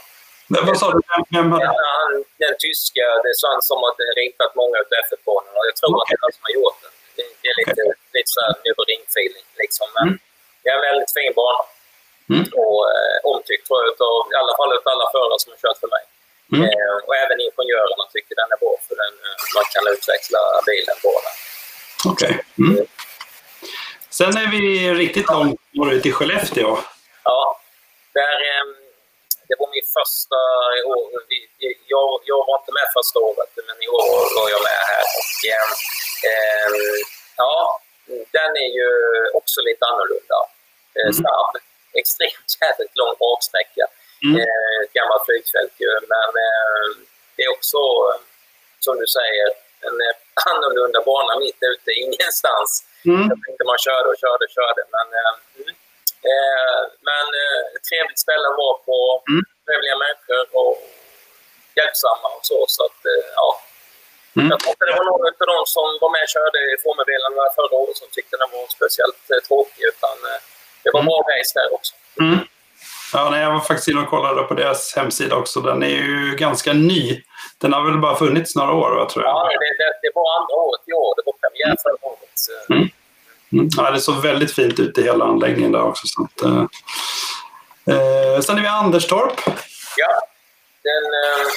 Men 0.52 0.60
vad 0.68 0.76
sa 0.80 0.86
du? 0.94 1.00
Vem 1.36 1.52
hade... 1.52 1.64
Den, 1.64 2.24
den 2.44 2.54
tyska, 2.64 3.06
det 3.26 3.34
känns 3.42 3.64
som 3.70 3.80
att 3.86 3.96
det 3.98 4.06
är 4.10 4.16
ritat 4.24 4.52
många 4.62 4.76
av 4.82 4.86
F1-banorna. 5.04 5.60
Jag 5.70 5.76
tror 5.78 5.90
okay. 5.90 6.00
att 6.00 6.08
det 6.08 6.16
är 6.18 6.22
han 6.24 6.32
som 6.36 6.44
har 6.48 6.54
gjort 6.58 6.78
den. 6.84 6.92
Det, 7.16 7.24
det 7.42 7.48
är 7.52 7.56
lite, 7.60 7.80
okay. 7.82 8.07
Lite 8.18 8.32
så 8.34 8.40
här 8.44 8.54
ring-feeling 8.90 9.46
liksom. 9.62 9.86
Men 9.96 10.06
mm. 10.08 10.18
det 10.60 10.68
är 10.70 10.76
en 10.78 10.86
väldigt 10.88 11.12
fin 11.18 11.32
bana. 11.40 11.62
Mm. 12.32 12.44
Och 12.62 12.78
eh, 12.94 13.16
omtyckt 13.30 13.64
tror 13.66 13.78
jag, 13.80 13.88
utav, 13.92 14.16
i 14.34 14.36
alla 14.42 14.54
fall 14.58 14.70
av 14.76 14.80
alla 14.94 15.08
förare 15.14 15.38
som 15.42 15.50
har 15.52 15.60
kört 15.64 15.80
för 15.82 15.90
mig. 15.96 16.04
Mm. 16.54 16.64
Eh, 16.68 16.96
och 17.06 17.14
även 17.22 17.36
ingenjörerna 17.46 18.04
tycker 18.14 18.34
den 18.40 18.48
är 18.54 18.60
bra 18.64 18.74
för 18.86 18.96
den, 19.02 19.14
eh, 19.26 19.36
man 19.56 19.66
kan 19.74 19.84
utveckla 19.94 20.40
bilen 20.70 20.96
på 21.04 21.12
den. 21.24 21.36
Okej. 22.12 22.34
Okay. 22.34 22.66
Mm. 22.66 22.86
Sen 24.18 24.32
är 24.42 24.48
vi 24.56 24.62
riktigt 25.04 25.28
långt 25.34 25.60
norrut 25.76 26.06
i 26.06 26.12
Skellefteå. 26.16 26.70
Ja, 27.28 27.40
där, 28.18 28.36
eh, 28.50 28.66
det 29.48 29.56
var 29.60 29.68
min 29.76 29.88
första 29.98 30.38
år. 30.92 31.06
Jag, 31.94 32.08
jag 32.30 32.40
var 32.48 32.56
inte 32.60 32.72
med 32.78 32.88
första 32.98 33.18
året, 33.28 33.52
men 33.68 33.76
i 33.86 33.88
år 33.98 34.08
var 34.38 34.48
jag 34.54 34.62
med 34.70 34.82
här. 34.92 35.04
Och, 35.18 35.34
eh, 36.32 36.68
ja, 37.36 37.80
den 38.36 38.50
är 38.64 38.70
ju 38.78 38.90
också 39.38 39.60
lite 39.60 39.84
annorlunda. 39.90 40.38
Mm. 40.94 41.12
Snabb 41.12 41.52
extremt 42.00 42.50
jävligt 42.60 42.96
lång 43.00 43.14
raksträcka. 43.22 43.84
Mm. 44.24 44.36
Eh, 44.42 44.80
gammalt 44.96 45.24
flygfält 45.26 45.74
ju, 45.82 45.92
men 46.14 46.30
eh, 46.46 46.86
det 47.36 47.42
är 47.46 47.50
också, 47.56 47.80
som 48.84 48.94
du 49.02 49.06
säger, 49.18 49.48
en 49.86 49.96
eh, 50.06 50.14
annorlunda 50.50 51.00
bana 51.10 51.32
mitt 51.44 51.60
ute 51.72 51.90
ingenstans. 52.04 52.70
Mm. 53.10 53.24
Jag 53.30 53.38
tänkte 53.44 53.62
man 53.72 53.84
körde 53.86 54.06
och 54.12 54.20
körde 54.24 54.42
och 54.48 54.54
körde, 54.58 54.82
men, 54.94 55.06
eh, 55.20 55.34
mm. 55.58 55.72
eh, 56.30 56.80
men 57.08 57.26
eh, 57.42 57.60
ett 57.74 57.84
trevligt 57.90 58.20
ställe 58.26 58.46
att 58.50 58.60
vara 58.64 58.78
på. 58.88 59.00
Mm. 59.30 59.42
Trevliga 59.66 59.96
människor 60.04 60.44
och 60.60 60.74
hjälpsamma 61.78 62.28
och 62.36 62.44
så. 62.50 62.58
så 62.74 62.80
att, 62.88 63.00
eh, 63.12 63.24
ja. 63.40 63.48
Mm. 64.38 64.48
Jag 64.52 64.58
tror 64.60 64.74
det 64.90 64.98
var 65.00 65.06
någon 65.12 65.26
av 65.42 65.48
de 65.54 65.58
som 65.76 65.86
var 66.02 66.10
med 66.16 66.22
och 66.26 66.32
körde 66.36 66.58
i 66.70 66.74
formelbilen 66.84 67.32
förra 67.58 67.74
året 67.82 67.96
som 68.02 68.08
tyckte 68.16 68.34
den 68.42 68.50
var 68.54 68.64
speciellt 68.78 69.22
tråkig. 69.48 69.82
Utan, 69.92 70.16
det 70.82 70.90
var 70.94 71.02
mm. 71.02 71.08
bra 71.08 71.18
race 71.32 71.52
där 71.58 71.68
också. 71.76 71.92
Mm. 72.24 72.38
Ja, 73.12 73.22
nej, 73.30 73.40
jag 73.42 73.52
var 73.52 73.60
faktiskt 73.60 73.88
inne 73.88 74.00
och 74.04 74.10
kollade 74.14 74.42
på 74.42 74.54
deras 74.54 74.80
hemsida 74.96 75.34
också. 75.36 75.60
Den 75.60 75.82
är 75.82 75.98
ju 76.10 76.36
ganska 76.44 76.72
ny. 76.72 77.22
Den 77.60 77.72
har 77.72 77.82
väl 77.88 77.98
bara 77.98 78.16
funnits 78.16 78.56
några 78.56 78.72
år, 78.72 78.90
va, 78.90 79.08
tror 79.10 79.24
jag. 79.24 79.32
Ja, 79.36 79.48
det, 79.62 79.72
det, 79.80 79.92
det 80.02 80.10
var 80.14 80.26
andra 80.40 80.54
året 80.66 80.82
i 80.86 80.92
år. 80.92 81.10
Det 81.16 81.22
var 81.26 81.34
premiär 81.42 81.66
mm. 81.66 81.76
förra 81.84 82.00
året. 82.10 82.18
Mm. 82.70 82.88
Mm. 83.52 83.68
Ja, 83.76 83.90
det 83.90 84.00
såg 84.00 84.22
väldigt 84.22 84.54
fint 84.54 84.80
ut 84.80 84.98
i 84.98 85.02
hela 85.02 85.24
anläggningen 85.24 85.72
där 85.72 85.82
också. 85.82 86.06
Så 86.06 86.22
att, 86.24 86.42
eh, 86.42 86.64
eh, 87.94 88.40
sen 88.40 88.58
är 88.58 88.62
vi 88.62 88.66
Anderstorp. 88.66 89.40
Ja, 89.96 90.20
den, 90.82 91.04
eh, 91.04 91.48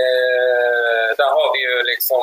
eh 0.00 0.76
där 1.18 1.30
har 1.38 1.48
vi 1.54 1.60
ju 1.68 1.74
liksom 1.92 2.22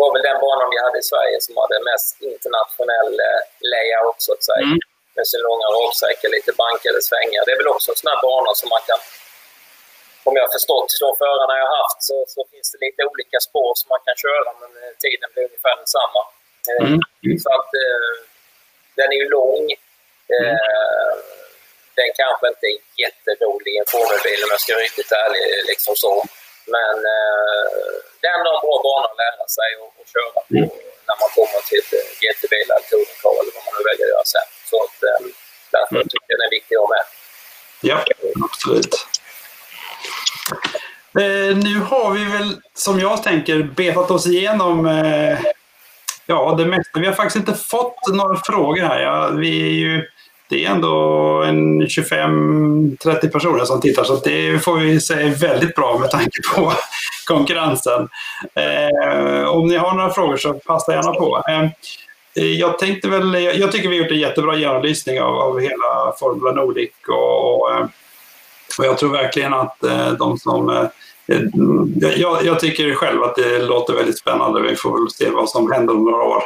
var 0.00 0.10
väl 0.14 0.28
den 0.28 0.38
banan 0.46 0.70
vi 0.72 0.78
hade 0.84 0.98
i 1.02 1.10
Sverige 1.12 1.36
som 1.46 1.54
hade 1.62 1.76
mest 1.90 2.08
internationell 2.34 3.12
eh, 3.28 3.40
layout 3.72 4.18
så 4.26 4.30
att 4.34 4.44
säga. 4.48 4.66
Mm. 4.70 4.80
Med 5.16 5.26
sin 5.30 5.42
långa 5.48 5.68
raksträcka, 5.78 6.26
lite 6.36 6.52
bankade 6.64 7.00
svängar. 7.08 7.40
Det 7.44 7.52
är 7.54 7.60
väl 7.62 7.74
också 7.76 7.88
en 7.92 8.00
sån 8.00 8.10
här 8.12 8.20
bana 8.26 8.50
som 8.60 8.68
man 8.74 8.82
kan, 8.88 9.00
om 10.26 10.32
jag 10.36 10.44
har 10.46 10.52
förstått 10.58 10.90
de 11.04 11.10
förarna 11.22 11.54
jag 11.60 11.68
har 11.72 11.78
haft, 11.82 12.00
så, 12.08 12.16
så 12.34 12.40
finns 12.52 12.68
det 12.72 12.80
lite 12.86 13.00
olika 13.12 13.38
spår 13.48 13.70
som 13.80 13.88
man 13.94 14.02
kan 14.06 14.16
köra 14.24 14.48
men 14.60 14.70
eh, 14.82 14.92
tiden 15.04 15.28
blir 15.32 15.44
ungefär 15.50 15.74
densamma. 15.82 16.22
Eh, 16.70 16.86
mm. 16.88 17.38
Så 17.42 17.48
att 17.56 17.70
den 18.98 19.08
är 19.14 19.18
ju 19.22 19.28
lång. 19.38 19.64
Mm. 20.38 20.56
Den 21.98 22.10
kanske 22.22 22.44
inte 22.52 22.66
är 22.72 22.76
jätterolig 23.04 23.72
en 23.80 23.88
formelbil 23.94 24.40
om 24.44 24.50
jag 24.54 24.60
ska 24.62 24.70
vara 24.76 24.88
riktigt 24.88 25.12
ärlig. 25.24 25.42
Liksom 25.70 25.94
så. 26.04 26.12
Men 26.76 26.94
eh, 27.14 27.68
det 28.18 28.26
är 28.30 28.34
ändå 28.38 28.50
en 28.56 28.62
bra 28.64 28.74
bana 28.86 29.06
att 29.10 29.20
lära 29.24 29.46
sig 29.58 29.70
och, 29.80 29.90
och 29.98 30.06
köra 30.14 30.28
på 30.34 30.40
mm. 30.50 30.68
när 31.08 31.16
man 31.22 31.30
kommer 31.36 31.60
till 31.68 31.82
ett 31.82 31.92
GT-bil 32.22 32.68
eller 32.74 32.86
touringcar 32.90 33.32
eller 33.40 33.52
vad 33.56 33.64
man 33.66 33.74
nu 33.76 33.82
väljer 33.90 34.06
att 34.06 34.14
göra 34.14 34.26
sen. 34.36 34.48
Så 34.70 34.76
att, 34.84 34.96
eh, 35.08 35.20
därför 35.74 35.96
mm. 35.98 36.08
tycker 36.10 36.26
jag 36.30 36.38
den 36.38 36.48
är 36.48 36.54
viktig 36.58 36.74
att 36.76 36.84
ha 36.84 36.90
med. 36.96 37.04
Ja, 37.90 37.96
absolut. 38.48 38.94
Eh, 41.22 41.50
nu 41.66 41.74
har 41.90 42.08
vi 42.16 42.24
väl, 42.36 42.50
som 42.74 43.00
jag 43.06 43.22
tänker, 43.22 43.56
betat 43.62 44.10
oss 44.10 44.26
igenom 44.26 44.86
eh, 44.86 45.38
ja, 46.26 46.54
det 46.58 46.66
mesta. 46.66 47.00
Vi 47.00 47.06
har 47.06 47.14
faktiskt 47.14 47.36
inte 47.36 47.54
fått 47.74 48.00
några 48.12 48.36
frågor 48.36 48.82
här. 48.82 49.00
Ja, 49.00 49.28
vi 49.28 49.62
är 49.62 49.72
ju 49.72 50.10
det 50.48 50.64
är 50.64 50.70
ändå 50.70 50.92
en 51.42 51.82
25-30 51.82 53.28
personer 53.28 53.64
som 53.64 53.80
tittar 53.80 54.04
så 54.04 54.16
det 54.16 54.64
får 54.64 54.76
vi 54.76 55.00
säga 55.00 55.26
är 55.26 55.34
väldigt 55.34 55.74
bra 55.74 55.98
med 55.98 56.10
tanke 56.10 56.38
på 56.54 56.72
konkurrensen. 57.26 58.08
Eh, 58.54 59.48
om 59.48 59.66
ni 59.68 59.76
har 59.76 59.94
några 59.94 60.10
frågor 60.10 60.36
så 60.36 60.52
passa 60.54 60.92
gärna 60.92 61.12
på. 61.12 61.42
Eh, 61.48 61.64
eh 62.36 62.52
jag, 62.52 62.78
tänkte 62.78 63.08
väl, 63.08 63.34
jag 63.34 63.72
tycker 63.72 63.88
vi 63.88 63.96
har 63.96 64.04
gjort 64.04 64.12
en 64.12 64.18
jättebra 64.18 64.56
genomlysning 64.56 65.20
av, 65.20 65.34
av 65.34 65.60
hela 65.60 66.12
Formula 66.20 66.52
Nordic 66.52 66.90
och, 67.08 67.60
och, 67.60 67.72
eh, 67.72 67.86
och 68.78 68.84
jag 68.84 68.98
tror 68.98 69.12
verkligen 69.12 69.54
att 69.54 69.84
eh, 69.84 70.12
de 70.12 70.38
som 70.38 70.70
eh, 70.70 70.86
eh, 71.26 71.42
jag, 72.16 72.44
jag, 72.44 72.60
tycker 72.60 72.94
själv 72.94 73.22
att 73.22 73.36
det 73.36 73.58
låter 73.58 73.94
väldigt 73.94 74.18
spännande. 74.18 74.60
Vi 74.60 74.76
får 74.76 74.92
väl 74.92 75.10
se 75.10 75.30
vad 75.30 75.48
som 75.48 75.72
händer 75.72 75.94
om 75.94 76.04
några 76.04 76.22
år. 76.22 76.42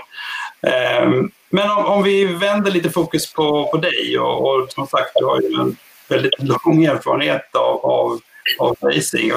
Men 1.55 1.70
om, 1.70 1.86
om, 1.86 2.03
vi 2.03 2.24
vänder 2.24 2.70
lite 2.70 2.90
fokus 2.90 3.32
på, 3.32 3.68
på 3.72 3.76
dig 3.76 4.18
och, 4.18 4.36
och 4.48 4.72
som 4.72 4.86
sagt, 4.86 5.11
du 5.14 5.24
har 5.24 5.40
ju 5.40 5.55
en 5.61 5.76
väldigt 6.09 6.38
lång 6.38 6.84
erfarenhet 6.84 7.55
av, 7.55 7.74
av, 7.96 8.20
av 8.59 8.76
racing. 8.82 9.32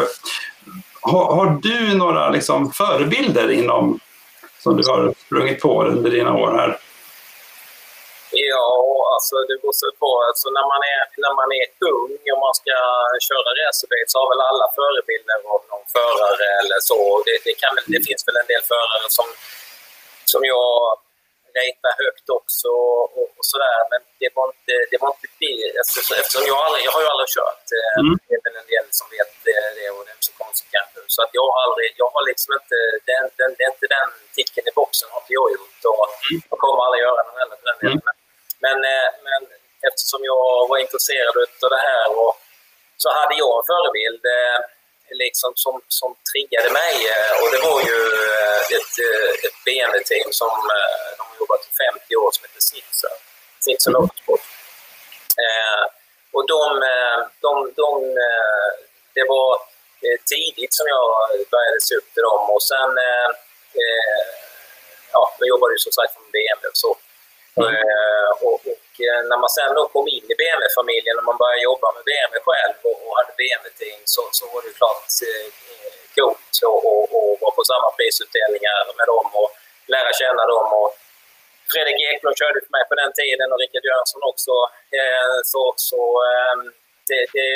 har, 1.01 1.25
har, 1.35 1.47
du 1.67 1.97
några 2.03 2.29
liksom, 2.29 2.71
förebilder 2.71 3.51
inom, 3.51 3.99
som 4.63 4.77
du 4.77 4.83
har 4.91 5.13
sprungit 5.25 5.61
på 5.61 5.83
under 5.83 6.11
dina 6.11 6.33
år 6.43 6.51
här? 6.59 6.71
Ja, 8.31 8.69
alltså 9.13 9.35
det 9.47 9.55
beror 9.61 9.75
så 9.81 9.89
på. 10.03 10.11
Alltså, 10.29 10.45
när, 10.57 10.65
man 10.73 10.81
är, 10.95 11.03
när 11.25 11.33
man 11.41 11.49
är 11.61 11.67
ung 11.95 12.21
och 12.33 12.41
man 12.45 12.55
ska 12.61 12.75
köra 13.27 13.49
racerbil 13.61 14.05
så 14.11 14.15
har 14.19 14.27
väl 14.33 14.47
alla 14.49 14.67
förebilder 14.79 15.39
av 15.53 15.61
någon 15.71 15.85
förare 15.97 16.47
eller 16.61 16.79
så. 16.89 16.99
Det, 17.25 17.37
det, 17.47 17.55
kan, 17.61 17.73
det 17.93 18.01
finns 18.07 18.21
väl 18.27 18.37
en 18.41 18.49
del 18.53 18.63
förare 18.73 19.07
som, 19.17 19.27
som 20.31 20.41
jag 20.53 20.71
ratea 21.57 21.91
högt 22.03 22.27
också 22.37 22.69
och, 23.19 23.29
och 23.37 23.45
sådär. 23.51 23.79
Men 23.91 24.01
det 24.21 24.29
var 24.37 24.45
inte 24.53 24.73
det. 24.89 24.97
Var 25.03 25.11
inte 25.15 25.29
det. 25.43 25.59
Alltså, 25.79 26.13
eftersom 26.19 26.43
jag, 26.51 26.57
aldrig, 26.65 26.81
jag 26.87 26.93
har 26.95 27.01
ju 27.05 27.09
aldrig 27.13 27.29
kört. 27.37 27.65
Eh, 27.77 27.99
mm. 28.03 28.13
Det 28.27 28.33
är 28.37 28.41
väl 28.45 28.57
en 28.61 28.69
del 28.73 28.87
som 28.99 29.07
vet 29.15 29.31
det 29.47 29.85
och 29.95 30.03
det 30.07 30.13
är 30.15 30.21
så 30.29 30.33
konstigt 30.43 30.71
kanske. 30.75 30.97
Så 31.15 31.19
att 31.23 31.31
jag 31.37 31.45
har 31.51 31.59
aldrig, 31.65 31.89
jag 32.01 32.09
har 32.15 32.23
liksom 32.31 32.49
inte, 32.59 32.77
den, 33.09 33.23
den, 33.39 33.49
det 33.57 33.63
är 33.67 33.71
inte 33.75 33.87
den 33.97 34.09
ticken 34.37 34.63
i 34.69 34.73
boxen 34.79 35.07
har 35.13 35.19
inte 35.23 35.33
jag 35.39 35.47
gjort 35.55 35.81
och 35.91 36.07
mm. 36.29 36.41
jag 36.51 36.57
kommer 36.63 36.79
aldrig 36.85 37.01
göra 37.07 37.21
den 37.27 37.37
heller 37.41 37.57
för 37.59 37.67
den 37.71 37.79
delen. 37.83 38.01
Mm. 38.05 38.15
Men, 38.65 38.77
eh, 38.93 39.09
men 39.27 39.41
eftersom 39.87 40.21
jag 40.31 40.45
var 40.71 40.77
intresserad 40.85 41.33
av 41.65 41.69
det 41.75 41.83
här 41.89 42.07
och 42.21 42.33
så 43.01 43.07
hade 43.19 43.35
jag 43.43 43.53
en 43.59 43.67
förebild 43.71 44.23
eh, 44.37 44.59
liksom 45.09 45.51
som, 45.55 45.81
som 45.87 46.15
triggade 46.31 46.69
mig. 46.81 46.95
Eh, 47.13 47.33
och 47.41 47.49
det 47.53 47.61
var 47.69 47.79
ju 47.89 47.99
eh, 48.35 48.61
ett, 48.77 48.93
eh, 49.07 49.45
ett 49.45 49.57
BMW-team 49.65 50.29
som 50.31 50.53
de 51.17 51.23
har 51.29 51.37
jobbat 51.39 51.61
i 51.69 51.71
50 51.99 52.15
år 52.15 52.29
som 52.31 52.41
heter. 52.43 52.61
Snitzer 53.59 53.91
mm. 53.91 54.01
Motorsport. 54.01 54.43
Eh, 55.43 55.83
och 56.35 56.47
de, 56.47 56.65
de, 57.45 57.51
de, 57.75 57.89
det 59.13 59.25
var 59.33 59.49
tidigt 60.33 60.73
som 60.73 60.85
jag 60.87 61.05
började 61.53 61.81
se 61.81 61.95
upp 61.95 62.13
till 62.13 62.23
dem 62.23 62.49
och 62.49 62.63
sen 62.63 62.91
eh, 63.07 63.29
ja, 65.13 65.35
jag 65.39 65.47
jobbade 65.47 65.73
ju 65.73 65.77
som 65.77 65.91
sagt 65.91 66.13
med 66.21 66.31
BMW 66.35 66.67
och 66.73 66.77
så. 66.83 66.91
Mm. 67.61 67.75
Eh, 67.75 68.29
och, 68.45 68.53
och, 68.53 68.79
när 69.29 69.37
man 69.43 69.51
sen 69.57 69.71
då 69.77 69.83
kom 69.95 70.07
in 70.15 70.25
i 70.33 70.35
BMW-familjen 70.41 71.17
och 71.19 71.27
man 71.29 71.41
började 71.41 71.67
jobba 71.69 71.87
med 71.95 72.03
BMW 72.09 72.35
själv 72.47 72.75
och, 72.87 72.97
och 73.05 73.13
hade 73.19 73.33
BMW-team 73.41 74.01
så, 74.15 74.21
så 74.37 74.43
var 74.53 74.61
det 74.65 74.73
klart 74.81 75.05
eh, 75.29 75.47
coolt 76.15 76.55
att 76.69 77.41
vara 77.41 77.55
på 77.59 77.63
samma 77.71 77.89
prisutdelningar 77.97 78.77
med 78.99 79.07
dem 79.13 79.27
och 79.41 79.49
lära 79.93 80.11
känna 80.21 80.43
dem. 80.53 80.67
Och 80.81 80.91
Fredrik 81.71 81.99
Ekblom 82.09 82.35
körde 82.41 82.59
för 82.65 82.73
mig 82.77 82.85
på 82.89 82.95
den 83.01 83.11
tiden 83.19 83.47
och 83.51 83.59
Rickard 83.61 83.85
Jönsson 83.89 84.21
också. 84.31 84.53
Eh, 84.99 85.35
så 85.51 85.63
så 85.89 86.01
eh, 86.29 86.55
det, 87.09 87.21
det, 87.35 87.49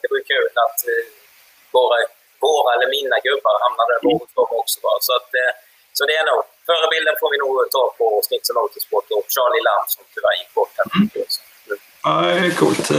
det 0.00 0.06
var 0.10 0.18
ju 0.20 0.26
kul 0.34 0.52
att 0.64 0.78
eh, 0.92 1.04
våra, 1.76 1.96
våra 2.44 2.68
eller 2.74 2.88
mina 2.98 3.18
gubbar 3.26 3.56
hamnade 3.64 3.90
där 3.94 4.02
hos 4.18 4.34
dem 4.38 4.50
också. 4.60 4.80
Så, 5.06 5.12
att, 5.18 5.30
eh, 5.40 5.52
så 5.96 6.02
det 6.08 6.16
är 6.20 6.24
nog 6.30 6.42
förebilden 6.70 7.14
får 7.20 7.28
vi 7.34 7.38
nog 7.44 7.54
ta 7.76 7.84
på 7.98 8.06
Snitzer 8.26 8.54
Motorsport 8.60 9.06
och 9.16 9.26
Charlie 9.34 9.62
Lam 9.68 9.84
som 9.94 10.02
tyvärr 10.14 10.36
gick 10.40 10.52
bort 10.58 10.72
här. 10.78 10.86
Mm. 10.96 11.08
Ja, 12.04 12.14
det 12.20 12.46
är 12.46 12.54
coolt. 12.62 12.90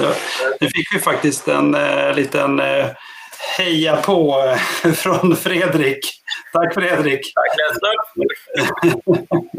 Nu 0.62 0.68
fick 0.76 0.88
vi 0.96 1.00
faktiskt 1.00 1.48
en 1.48 1.76
eh, 1.76 2.16
liten 2.16 2.60
eh, 2.60 2.88
heja 3.58 3.96
på 3.96 4.44
eh, 4.86 4.92
från 4.94 5.36
Fredrik. 5.36 6.00
Tack 6.54 6.74
Fredrik! 6.74 7.34
Tack 7.34 7.58
Lester! 7.58 7.94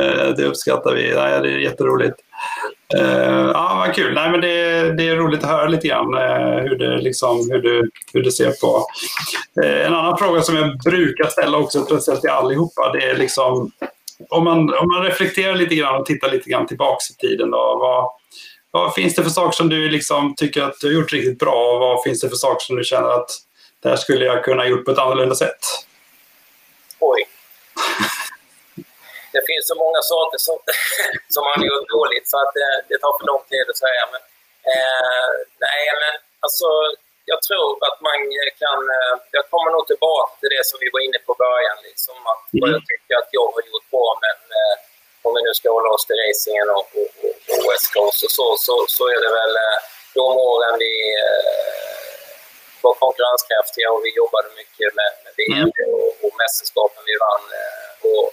Eh, 0.00 0.28
det 0.36 0.44
uppskattar 0.44 0.94
vi. 0.94 1.02
Det 1.02 1.20
är 1.20 1.44
jätteroligt. 1.44 2.16
Uh, 2.96 3.50
ja, 3.54 3.84
vad 3.86 3.94
kul. 3.94 4.14
Nej, 4.14 4.30
men 4.30 4.40
det, 4.40 4.92
det, 4.92 5.08
är 5.08 5.16
roligt 5.16 5.44
att 5.44 5.50
höra 5.50 5.68
lite 5.68 5.88
grann 5.88 6.14
hur, 6.62 6.78
det, 6.78 6.98
liksom, 6.98 7.50
hur, 7.50 7.62
du, 7.62 7.90
hur 8.12 8.22
du 8.22 8.30
ser 8.30 8.50
på... 8.50 8.86
En 9.64 9.94
annan 9.94 10.18
fråga 10.18 10.42
som 10.42 10.56
jag 10.56 10.78
brukar 10.78 11.24
ställa 11.24 11.58
också, 11.58 11.82
speciellt 11.82 12.20
till 12.20 12.30
allihopa, 12.30 12.92
det 12.92 13.10
är 13.10 13.16
liksom 13.16 13.70
om 14.30 14.44
man, 14.44 14.58
om 14.74 14.88
man 14.88 15.02
reflekterar 15.02 15.54
lite 15.54 15.74
grann 15.74 16.00
och 16.00 16.06
tittar 16.06 16.32
lite 16.32 16.50
grann 16.50 16.66
tillbaks 16.66 17.10
i 17.10 17.14
tiden. 17.14 17.50
Då, 17.50 17.78
vad, 17.80 18.10
vad 18.74 18.94
finns 18.94 19.14
det 19.14 19.22
för 19.22 19.30
saker 19.30 19.56
som 19.56 19.68
du 19.68 19.90
liksom 19.90 20.34
tycker 20.36 20.62
att 20.62 20.80
du 20.80 20.86
har 20.86 20.94
gjort 20.94 21.12
riktigt 21.12 21.38
bra 21.38 21.72
och 21.72 21.80
vad 21.80 22.02
finns 22.02 22.20
det 22.20 22.28
för 22.28 22.36
saker 22.36 22.64
som 22.64 22.76
du 22.76 22.84
känner 22.84 23.08
att 23.08 23.30
det 23.82 23.88
här 23.88 23.96
skulle 23.96 24.24
jag 24.24 24.44
kunna 24.44 24.66
gjort 24.66 24.84
på 24.84 24.90
ett 24.90 24.98
annorlunda 24.98 25.34
sätt? 25.34 25.60
Oj 26.98 27.28
det 29.34 29.42
finns 29.50 29.64
så 29.72 29.76
många 29.84 30.00
saker 30.14 30.38
som, 30.46 30.56
som 31.34 31.42
man 31.48 31.58
gjort 31.68 31.88
dåligt 31.96 32.26
så 32.32 32.36
att 32.42 32.52
det, 32.58 32.70
det 32.90 32.98
tar 33.02 33.12
för 33.18 33.26
lång 33.32 33.44
tid 33.52 33.66
att 33.72 33.82
säga. 33.86 34.02
Men, 34.12 34.22
eh, 34.72 35.30
nej, 35.66 35.82
men 36.00 36.12
alltså, 36.44 36.68
jag 37.32 37.40
tror 37.46 37.68
att 37.86 37.98
man 38.08 38.18
kan... 38.62 38.80
Eh, 38.96 39.14
jag 39.36 39.44
kommer 39.52 39.70
nog 39.76 39.84
tillbaka 39.92 40.32
till 40.40 40.52
det 40.56 40.64
som 40.70 40.76
vi 40.82 40.88
var 40.94 41.00
inne 41.06 41.18
på 41.26 41.30
i 41.36 41.42
början. 41.46 41.78
Liksom, 41.88 42.16
att 42.32 42.44
mm. 42.52 42.60
Vad 42.60 42.70
jag 42.76 42.82
tycker 42.90 43.14
att 43.20 43.30
jag 43.38 43.46
har 43.54 43.62
gjort 43.70 43.88
bra 43.94 44.08
med, 44.24 44.34
med 44.52 44.70
om 45.26 45.30
vi 45.36 45.40
nu 45.46 45.52
ska 45.58 45.66
hålla 45.78 45.90
oss 45.94 46.04
till 46.06 46.20
racingen 46.24 46.68
och, 46.78 46.88
och, 47.00 47.10
och 47.26 47.33
West 47.68 47.88
Coast 47.94 48.20
och 48.26 48.34
så, 48.38 48.46
så, 48.66 48.74
så 48.96 49.02
är 49.14 49.20
det 49.24 49.32
väl 49.40 49.54
eh, 49.64 49.78
de 50.20 50.28
åren 50.50 50.74
vi 50.84 50.94
eh, 51.24 51.54
var 52.84 52.94
konkurrenskraftiga 53.04 53.88
och 53.94 54.02
vi 54.06 54.10
jobbade 54.22 54.48
mycket 54.60 54.88
med, 54.98 55.10
med 55.24 55.32
VM 55.40 55.70
mm. 55.74 55.94
och, 55.94 56.10
och 56.24 56.32
mästerskapen 56.42 57.02
vi 57.10 57.16
vann. 57.26 57.46
Eh, 57.60 57.90
och, 58.10 58.26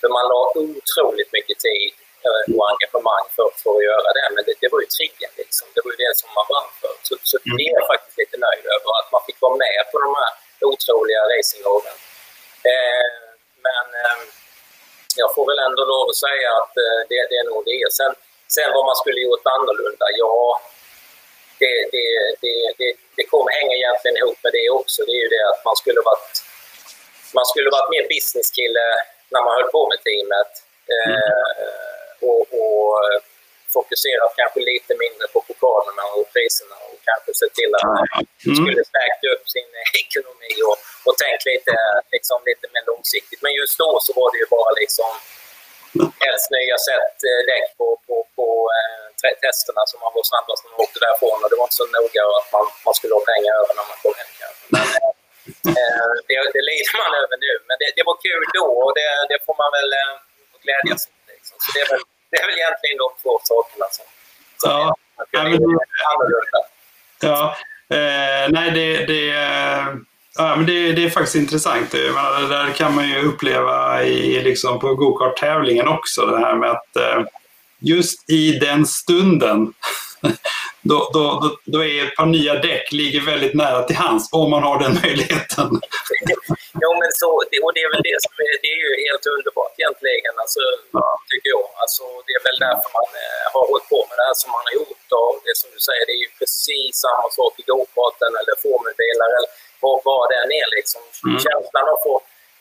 för 0.00 0.08
man 0.16 0.24
la 0.32 0.40
otroligt 0.64 1.32
mycket 1.36 1.58
tid 1.68 1.92
och 2.56 2.66
engagemang 2.72 3.26
för, 3.36 3.48
för 3.62 3.70
att 3.76 3.88
göra 3.90 4.10
det. 4.18 4.26
Men 4.34 4.42
det, 4.46 4.54
det 4.62 4.70
var 4.72 4.80
ju 4.84 4.88
triggen 4.96 5.32
liksom. 5.42 5.66
Det 5.74 5.80
var 5.84 5.90
ju 5.94 5.98
det 6.04 6.12
som 6.20 6.28
man 6.36 6.46
brann 6.50 6.70
för. 6.82 6.94
Så, 7.06 7.12
så 7.30 7.36
mm. 7.38 7.56
det 7.56 7.64
är 7.68 7.74
jag 7.78 7.86
faktiskt 7.92 8.18
lite 8.22 8.36
nöjd 8.46 8.64
över. 8.74 8.90
Att 9.00 9.10
man 9.14 9.22
fick 9.28 9.38
vara 9.46 9.56
med 9.66 9.80
på 9.90 9.96
de 10.04 10.10
här 10.20 10.32
otroliga 10.70 11.22
racingåren. 11.32 11.96
Eh, 12.72 13.08
men 13.66 13.84
eh, 14.02 14.18
jag 15.20 15.28
får 15.34 15.44
väl 15.50 15.64
ändå 15.68 15.82
lov 15.92 16.04
att 16.08 16.22
säga 16.26 16.48
att 16.60 16.74
eh, 16.84 17.00
det, 17.10 17.20
det 17.30 17.36
är 17.42 17.46
nog 17.52 17.62
det. 17.72 17.82
Sen, 18.00 18.12
sen 18.54 18.68
vad 18.76 18.84
man 18.90 18.96
skulle 19.02 19.20
gjort 19.20 19.46
annorlunda, 19.56 20.06
ja 20.22 20.60
det, 21.60 21.74
det, 21.94 22.08
det, 22.42 22.54
det, 22.78 22.90
det 23.16 23.24
kommer 23.32 23.50
hänga 23.58 23.74
egentligen 23.76 24.16
ihop 24.16 24.38
med 24.44 24.52
det 24.58 24.70
också. 24.78 24.98
Det 25.06 25.14
är 25.18 25.22
ju 25.24 25.30
det 25.36 25.44
att 25.52 25.64
man 25.68 25.76
skulle 25.76 26.00
varit 26.10 26.34
man 27.38 27.46
skulle 27.50 27.70
varit 27.70 27.90
mer 27.94 28.04
businesskille 28.12 28.86
när 29.32 29.42
man 29.46 29.54
höll 29.58 29.70
på 29.76 29.82
med 29.90 30.00
teamet. 30.08 30.52
Mm. 31.06 31.20
och, 32.28 32.44
och 32.60 32.88
fokuserat 33.76 34.32
kanske 34.40 34.60
lite 34.72 34.92
mindre 35.04 35.26
på 35.34 35.38
pokalerna 35.50 36.04
och 36.16 36.26
priserna 36.34 36.76
och 36.88 36.98
kanske 37.08 37.30
sett 37.40 37.54
till 37.60 37.72
att 37.78 37.88
man 37.96 38.06
mm. 38.46 38.56
skulle 38.60 38.82
stärkt 38.92 39.22
upp 39.32 39.44
sin 39.54 39.70
ekonomi 40.04 40.54
och, 40.68 40.76
och 41.06 41.14
tänkt 41.22 41.44
lite, 41.52 41.74
liksom, 42.14 42.38
lite 42.50 42.66
mer 42.72 42.84
långsiktigt. 42.90 43.40
Men 43.44 43.52
just 43.60 43.76
då 43.82 43.90
så 44.06 44.10
var 44.18 44.28
det 44.32 44.38
ju 44.42 44.48
bara 44.56 44.72
liksom 44.82 45.10
helst 46.24 46.48
nya 46.58 46.78
sätt 46.88 47.16
eh, 47.28 47.40
däck 47.50 47.66
på, 47.78 47.86
på, 48.06 48.16
på 48.36 48.46
eh, 48.78 49.04
testerna 49.44 49.82
som 49.90 49.98
man 50.04 50.12
var 50.16 50.24
snabbast 50.32 50.60
när 50.62 50.70
man 50.72 50.80
åkte 50.84 50.98
därifrån 51.04 51.38
och 51.42 51.50
det 51.50 51.58
var 51.60 51.66
inte 51.68 51.80
så 51.82 51.86
noga 51.98 52.22
att 52.38 52.48
man, 52.54 52.64
man 52.86 52.94
skulle 52.98 53.14
ha 53.18 53.22
pengar 53.32 53.54
över 53.60 53.72
när 53.78 53.86
man 53.90 53.98
kom 54.04 54.14
hem. 54.20 54.30
Men, 54.74 54.88
eh, 54.96 55.12
Eh, 55.48 56.12
det, 56.28 56.36
det 56.56 56.62
lider 56.70 56.96
man 57.04 57.12
över 57.22 57.36
nu, 57.46 57.52
men 57.68 57.76
det, 57.80 57.88
det 57.96 58.04
var 58.08 58.16
kul 58.26 58.44
då 58.58 58.66
och 58.84 58.92
det, 58.98 59.10
det 59.30 59.38
får 59.46 59.56
man 59.62 59.70
väl 59.76 59.90
eh, 60.00 60.14
glädjas 60.64 61.02
åt. 61.10 61.26
Liksom. 61.34 61.56
Så 61.62 61.68
det 61.74 61.80
är, 61.84 61.88
väl, 61.92 62.02
det 62.30 62.36
är 62.40 62.46
väl 62.48 62.58
egentligen 62.60 62.98
de 63.04 63.08
två 63.22 63.32
sakerna 63.50 63.86
som, 63.96 64.06
som 64.62 64.70
ja. 64.70 64.96
är, 65.32 65.46
är 66.00 66.04
annorlunda. 66.12 66.60
Ja, 67.28 67.42
eh, 67.96 68.44
nej 68.56 68.68
det, 68.78 68.88
det, 69.12 69.24
ja, 70.38 70.56
men 70.56 70.66
det, 70.66 70.92
det 70.92 71.04
är 71.04 71.10
faktiskt 71.10 71.36
intressant. 71.36 71.92
Menar, 71.92 72.40
det 72.40 72.48
där 72.48 72.70
kan 72.70 72.94
man 72.94 73.08
ju 73.08 73.22
uppleva 73.28 74.04
i, 74.04 74.42
liksom 74.42 74.80
på 74.80 74.94
gokart-tävlingen 74.94 75.88
också. 75.88 76.26
Det 76.26 76.38
här 76.38 76.54
med 76.54 76.70
att 76.70 76.96
eh, 76.96 77.24
just 77.80 78.30
i 78.30 78.44
den 78.52 78.86
stunden 78.86 79.72
då, 80.90 81.10
då, 81.14 81.24
då, 81.74 81.78
är 81.84 82.04
ett 82.06 82.16
par 82.16 82.26
nya 82.26 82.54
däck 82.68 82.86
ligger 82.92 83.20
väldigt 83.32 83.54
nära 83.62 83.80
till 83.82 84.00
hands 84.04 84.24
om 84.32 84.50
man 84.54 84.62
har 84.68 84.76
den 84.84 84.94
möjligheten. 85.02 85.68
jo, 86.82 86.90
men 87.00 87.10
så, 87.20 87.30
och 87.64 87.72
det 87.76 87.82
är 87.86 87.90
väl 87.94 88.06
det 88.10 88.18
som 88.24 88.32
är, 88.46 88.54
det 88.64 88.70
är 88.76 88.80
ju 88.86 88.92
helt 89.06 89.24
underbart 89.34 89.74
egentligen, 89.80 90.34
alltså, 90.42 90.60
ja. 90.98 91.08
tycker 91.30 91.50
jag. 91.56 91.66
Alltså, 91.82 92.04
det 92.26 92.32
är 92.38 92.42
väl 92.48 92.58
därför 92.66 92.88
man 92.98 93.10
eh, 93.24 93.44
har 93.54 93.64
hållit 93.70 93.88
på 93.94 94.00
med 94.08 94.16
det 94.18 94.26
här 94.28 94.38
som 94.42 94.50
man 94.56 94.64
har 94.68 94.74
gjort. 94.80 95.06
Och 95.18 95.34
det 95.46 95.56
som 95.60 95.68
du 95.74 95.80
säger, 95.88 96.04
det 96.08 96.14
är 96.18 96.22
ju 96.26 96.30
precis 96.40 96.92
samma 97.06 97.28
sak 97.38 97.52
i 97.60 97.64
gokarten 97.72 98.32
eller 98.40 98.54
formelbilar 98.64 99.30
eller 99.38 99.50
vad 99.80 100.24
det 100.30 100.38
än 100.44 100.52
är. 100.62 100.68
Liksom. 100.78 101.02
Mm. 101.26 101.38
Känslan 101.46 101.84
av 101.88 101.94
att 101.96 102.04
få 102.08 102.14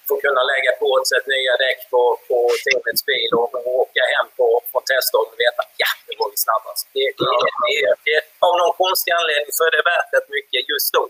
få 0.09 0.15
kunna 0.25 0.43
lägga 0.51 0.71
på 0.81 0.87
ett 0.99 1.09
sätt 1.13 1.25
nya 1.35 1.53
däck 1.65 1.79
på, 1.93 2.01
på 2.27 2.37
teamets 2.63 3.03
bil 3.09 3.29
och, 3.39 3.49
och 3.55 3.75
åka 3.83 4.03
hem 4.13 4.27
på, 4.39 4.47
från 4.69 4.83
testdagen 4.91 5.29
och 5.33 5.39
veta 5.45 5.59
att 5.65 5.73
ja, 5.83 5.91
nu 6.07 6.13
var 6.21 6.27
vi 6.33 6.37
snabbast. 6.47 6.83
Det, 6.95 7.07
det, 7.19 7.35
det, 7.67 7.79
det, 8.07 8.17
av 8.47 8.53
någon 8.61 8.75
konstig 8.83 9.11
anledning 9.19 9.51
så 9.57 9.61
är 9.67 9.71
det 9.75 9.83
värt 9.91 10.09
rätt 10.15 10.29
mycket 10.37 10.61
just 10.71 10.89
då. 10.97 11.03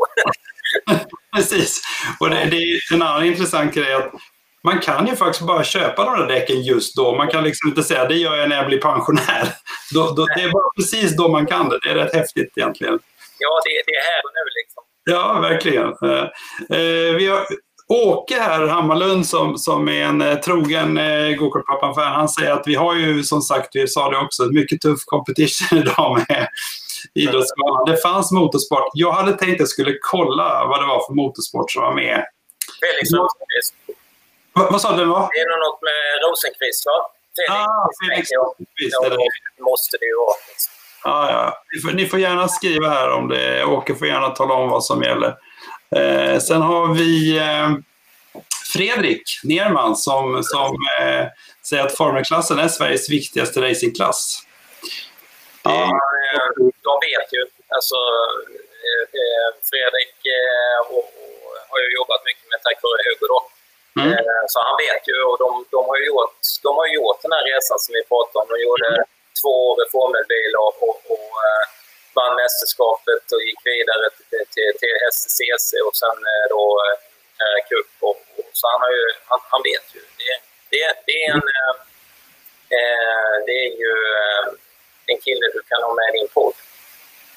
Precis. 1.36 1.72
Och 2.20 2.28
det, 2.32 2.40
det 2.54 2.60
är 2.64 2.94
en 2.96 3.06
annan 3.08 3.26
intressant 3.32 3.70
grej 3.78 3.94
att 4.00 4.10
man 4.70 4.78
kan 4.88 5.04
ju 5.10 5.16
faktiskt 5.24 5.48
bara 5.52 5.64
köpa 5.64 6.00
de 6.06 6.14
där 6.20 6.28
däcken 6.36 6.60
just 6.72 6.96
då. 7.00 7.06
Man 7.22 7.30
kan 7.34 7.44
liksom 7.44 7.70
inte 7.70 7.84
säga 7.84 8.06
det 8.06 8.20
gör 8.26 8.36
jag 8.36 8.50
när 8.50 8.58
jag 8.62 8.68
blir 8.68 8.82
pensionär. 8.92 9.46
Då, 9.94 10.02
då, 10.18 10.26
det 10.36 10.42
är 10.48 10.52
bara 10.58 10.70
precis 10.78 11.10
då 11.20 11.28
man 11.28 11.46
kan 11.46 11.70
det. 11.70 11.80
Det 11.84 11.90
är 11.90 11.96
rätt 11.96 12.14
häftigt 12.14 12.52
egentligen. 12.58 13.00
Ja, 13.44 13.52
det, 13.66 13.74
det 13.88 13.94
är 14.02 14.06
här 14.12 14.22
och 14.26 14.32
nu 14.38 14.44
liksom. 14.60 14.84
Ja, 15.10 15.40
verkligen. 15.40 15.94
Vi 17.18 17.28
har 17.28 17.48
Åke 17.90 18.36
här, 18.40 18.68
Hammarlund, 18.68 19.28
som, 19.28 19.58
som 19.58 19.88
är 19.90 20.04
en 20.04 20.22
eh, 20.22 20.36
trogen 20.36 20.98
eh, 20.98 21.36
gokartpappan-fan, 21.36 22.14
han 22.14 22.30
säger 22.30 22.52
att 22.52 22.68
vi 22.68 22.76
har 22.76 22.96
ju 22.96 23.24
som 23.24 23.42
sagt, 23.42 23.76
vi 23.76 23.88
sa 23.88 24.10
det 24.10 24.18
också, 24.18 24.44
mycket 24.44 24.82
tuff 24.82 25.00
competition 25.06 25.78
idag 25.78 26.26
med 26.30 26.48
Idrottsgalan. 27.14 27.86
Det 27.86 27.98
fanns 27.98 28.32
motorsport. 28.32 28.90
Jag 28.94 29.12
hade 29.12 29.34
tänkt 29.34 29.54
att 29.54 29.60
jag 29.60 29.68
skulle 29.68 29.98
kolla 30.02 30.66
vad 30.66 30.82
det 30.82 30.88
var 30.88 31.06
för 31.08 31.14
motorsport 31.14 31.72
som 31.72 31.82
var 31.82 31.94
med. 31.94 32.26
Felix 32.82 33.12
Rosenqvist. 33.14 33.74
Va, 34.54 34.68
vad 34.72 34.82
sa 34.82 34.98
du? 34.98 35.06
Va? 35.06 35.30
Det 35.34 35.40
är 35.40 35.50
något 35.68 35.82
med 35.90 36.02
Rosenqvist, 36.24 36.86
va? 36.86 36.98
Felix, 37.38 37.52
ah, 37.52 37.90
Felix 38.00 38.24
Rosenqvist. 38.38 38.96
Det 39.58 39.64
måste 39.64 39.98
det 40.02 40.06
ju 40.12 40.18
vara. 40.26 40.38
Ah, 41.04 41.30
ja. 41.32 41.64
Ni 41.74 41.82
får, 41.82 41.92
ni 41.98 42.06
får 42.06 42.20
gärna 42.20 42.48
skriva 42.48 42.90
här 42.90 43.12
om 43.12 43.28
det. 43.28 43.66
Åke 43.66 43.96
får 43.96 44.08
gärna 44.08 44.30
tala 44.30 44.54
om 44.54 44.70
vad 44.70 44.84
som 44.84 45.04
gäller. 45.04 45.36
Eh, 45.96 46.40
sen 46.40 46.62
har 46.62 46.94
vi 46.94 47.38
eh, 47.38 47.70
Fredrik 48.74 49.24
Nerman 49.44 49.96
som, 49.96 50.44
som 50.44 50.76
eh, 51.02 51.26
säger 51.70 51.84
att 51.86 51.98
formelklassen 51.98 52.60
är 52.60 52.68
Sveriges 52.68 53.10
viktigaste 53.10 53.62
racingklass. 53.62 54.44
Ja, 55.64 55.84
eh, 55.84 56.48
de 56.88 56.94
vet 57.08 57.30
ju. 57.36 57.42
Alltså, 57.76 58.00
eh, 58.88 59.04
eh, 59.22 59.50
Fredrik 59.70 60.16
och, 60.96 61.06
och, 61.22 61.54
har 61.70 61.80
ju 61.84 61.90
jobbat 62.00 62.22
mycket 62.30 62.46
med 62.52 62.60
Tack 62.64 62.80
vare 62.84 63.02
Hugo 63.08 63.26
då. 63.34 63.40
Mm. 64.02 64.14
Så 64.52 64.58
han 64.68 64.78
vet 64.86 65.04
ju 65.10 65.16
och 65.30 65.38
de, 65.44 65.50
de, 65.76 65.82
har 65.92 66.00
gjort, 66.10 66.40
de 66.66 66.72
har 66.82 66.88
gjort 66.98 67.20
den 67.26 67.34
här 67.36 67.44
resan 67.52 67.80
som 67.84 67.92
vi 67.98 68.04
pratade 68.12 68.40
om. 68.42 68.48
De 68.54 68.58
gjorde 68.66 68.88
mm 68.88 69.17
två 69.40 69.54
år 69.70 69.76
i 69.84 69.88
formelbil 69.96 70.52
och, 70.66 70.76
och, 70.88 70.98
och 71.14 71.32
eh, 71.48 71.66
vann 72.18 72.34
mästerskapet 72.42 73.24
och 73.34 73.42
gick 73.48 73.62
vidare 73.74 74.06
till, 74.16 74.46
till, 74.54 74.72
till 74.80 74.96
SCC 75.16 75.70
och 75.88 75.96
sen 76.02 76.18
eh, 76.32 76.46
då 76.56 76.64
eh, 77.44 77.60
Cup. 77.70 77.92
Och, 78.10 78.20
och, 78.38 78.50
så 78.60 78.64
han, 78.72 78.82
har 78.86 78.92
ju, 79.00 79.06
han, 79.30 79.40
han 79.52 79.62
vet 79.70 79.88
ju. 79.96 80.02
Det, 80.22 80.34
det, 80.72 80.86
det, 81.08 81.18
är 81.24 81.30
en, 81.36 81.48
eh, 81.58 81.74
eh 82.78 83.34
det 83.48 83.58
är 83.66 83.72
ju 83.84 83.94
eh, 84.24 84.46
en 85.12 85.20
kille 85.26 85.46
du 85.56 85.62
kan 85.70 85.82
ha 85.88 85.92
med 86.00 86.08
i 86.12 86.18
din 86.20 86.30
podd. 86.38 86.54